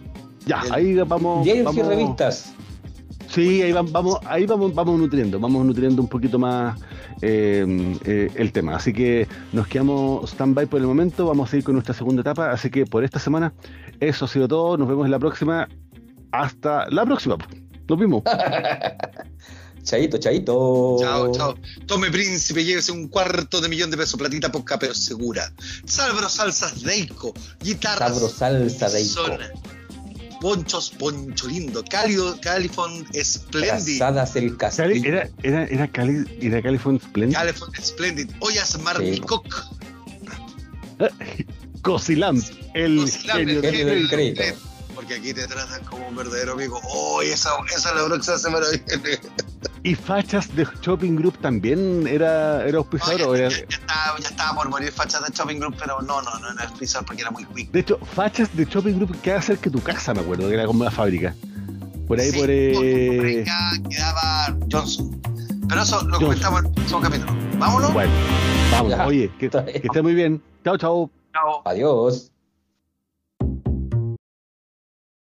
Ya, 0.46 0.62
El- 0.66 0.74
ahí 0.74 0.94
vamos. 0.96 1.44
Diarios 1.44 1.66
vamos 1.66 1.84
y 1.84 1.88
revistas. 1.90 2.54
Sí, 3.36 3.62
ahí 3.62 3.72
vam- 3.74 3.92
vamos, 3.92 4.18
ahí 4.26 4.46
vamos, 4.46 4.74
vamos 4.74 4.98
nutriendo, 4.98 5.40
vamos 5.40 5.66
nutriendo 5.66 6.02
un 6.02 6.08
poquito 6.08 6.40
más 6.40 6.80
eh, 7.22 7.98
eh, 8.06 8.32
el 8.36 8.52
tema. 8.52 8.76
Así 8.78 8.94
que 8.94 9.28
nos 9.52 9.68
quedamos 9.68 10.32
stand-by 10.32 10.66
por 10.68 10.80
el 10.80 10.88
momento, 10.88 11.26
vamos 11.28 11.52
a 11.52 11.58
ir 11.58 11.64
con 11.64 11.74
nuestra 11.74 11.94
segunda 11.94 12.22
etapa. 12.22 12.52
Así 12.52 12.70
que 12.70 12.86
por 12.86 13.04
esta 13.04 13.20
semana, 13.20 13.54
eso 14.00 14.26
ha 14.26 14.28
sido 14.28 14.48
todo. 14.48 14.78
Nos 14.78 14.88
vemos 14.88 15.06
en 15.06 15.12
la 15.12 15.20
próxima. 15.20 15.68
Hasta 16.32 16.90
la 16.90 17.06
próxima. 17.06 17.38
Nos 17.88 18.00
vimos. 18.00 18.24
Chaito, 19.84 20.18
chaito. 20.18 20.98
Chao, 21.00 21.32
chao. 21.32 21.56
Tome 21.86 22.10
príncipe, 22.10 22.64
llévese 22.66 22.92
un 22.92 23.08
cuarto 23.08 23.62
de 23.62 23.70
millón 23.70 23.92
de 23.92 23.98
pesos, 23.98 24.18
platita 24.18 24.52
poca 24.52 24.80
pero 24.80 24.96
segura. 24.96 25.52
Salvro 25.86 26.28
salsas 26.28 26.82
Deiko, 26.82 27.34
guitarras. 27.62 28.14
Sabro 28.14 28.28
salsa 28.30 28.90
de 28.90 29.02
Ico. 29.02 29.14
Zona. 29.14 29.48
Ponchos, 30.46 30.92
poncho 30.92 31.48
lindo, 31.48 31.84
cálido, 31.90 32.40
Califon 32.40 33.04
Splendid. 33.20 33.98
Casadas 33.98 34.36
el 34.36 34.56
castillo. 34.56 35.04
era, 35.04 35.28
era, 35.42 35.64
era 35.64 35.88
Cali, 35.88 36.24
era 36.40 36.62
California 36.62 37.02
Splendid. 37.02 37.36
Califon 37.36 37.72
Splendid, 37.82 38.30
ollas 38.42 38.80
Marmicoc, 38.80 39.44
el 41.00 41.82
Cosilamp, 41.82 42.44
genio 42.76 43.02
el 43.04 43.10
genio 43.10 43.62
del 43.88 44.08
crédito. 44.08 44.44
Porque 44.96 45.16
aquí 45.16 45.34
te 45.34 45.46
tratan 45.48 45.84
como 45.84 46.08
un 46.08 46.16
verdadero 46.16 46.54
amigo. 46.54 46.80
Oh, 46.84 47.22
esa, 47.22 47.52
esa 47.76 47.90
es 47.90 47.96
la 47.96 48.06
próxima 48.06 48.38
semana 48.38 48.66
viene. 48.72 49.20
Y 49.84 49.94
Fachas 49.94 50.56
de 50.56 50.68
Shopping 50.82 51.16
Group 51.16 51.38
también 51.40 52.08
era, 52.08 52.64
era 52.64 52.72
No, 52.72 52.78
auspiciador. 52.80 53.20
ya, 53.20 53.28
o 53.28 53.36
era- 53.36 53.50
ya- 53.50 53.58
ya 53.58 53.78
estaba, 53.78 54.20
ya 54.20 54.30
estaba 54.30 54.56
por 54.56 54.70
morir 54.70 54.92
fachas 54.92 55.22
de 55.24 55.32
Shopping 55.36 55.60
Group, 55.60 55.76
pero 55.78 56.02
no, 56.02 56.22
no, 56.24 56.40
no 56.40 56.52
era 56.52 56.64
auspiciador 56.64 57.06
porque 57.06 57.22
era 57.22 57.30
muy 57.32 57.46
quick. 57.46 57.72
De 57.72 57.82
hecho, 57.82 58.00
Fachas 58.00 58.56
de 58.56 58.66
Shopping 58.66 58.96
Group 58.96 59.22
queda 59.22 59.42
cerca 59.42 59.66
de 59.66 59.72
tu 59.72 59.82
casa, 59.84 60.14
me 60.14 60.22
acuerdo, 60.22 60.48
que 60.48 60.56
era 60.56 60.66
como 60.66 60.84
la 60.84 60.92
fábrica. 60.92 61.36
Por 62.08 62.20
ahí, 62.20 62.32
Sí, 62.32 62.38
por. 62.38 62.46
por 62.46 62.54
ahí 63.26 63.38
Eh... 63.38 63.46
quedaba 63.90 64.58
Johnson. 64.72 65.22
Pero 65.68 65.82
eso 65.82 65.96
lo 66.08 66.20
Johnson. 66.20 66.20
comentamos 66.22 66.60
en 66.62 66.66
el 66.68 66.72
próximo 66.74 67.02
capítulo. 67.02 67.34
Vámonos. 67.58 67.94
Bueno, 67.94 68.12
vamos, 68.72 68.90
Ya, 68.92 69.06
oye, 69.08 69.32
que, 69.40 69.50
que 69.50 69.82
esté 69.84 70.02
muy 70.02 70.14
bien. 70.14 70.42
Chao, 70.64 70.78
chao. 70.78 71.12
Chao. 71.34 71.62
Adiós. 71.66 72.32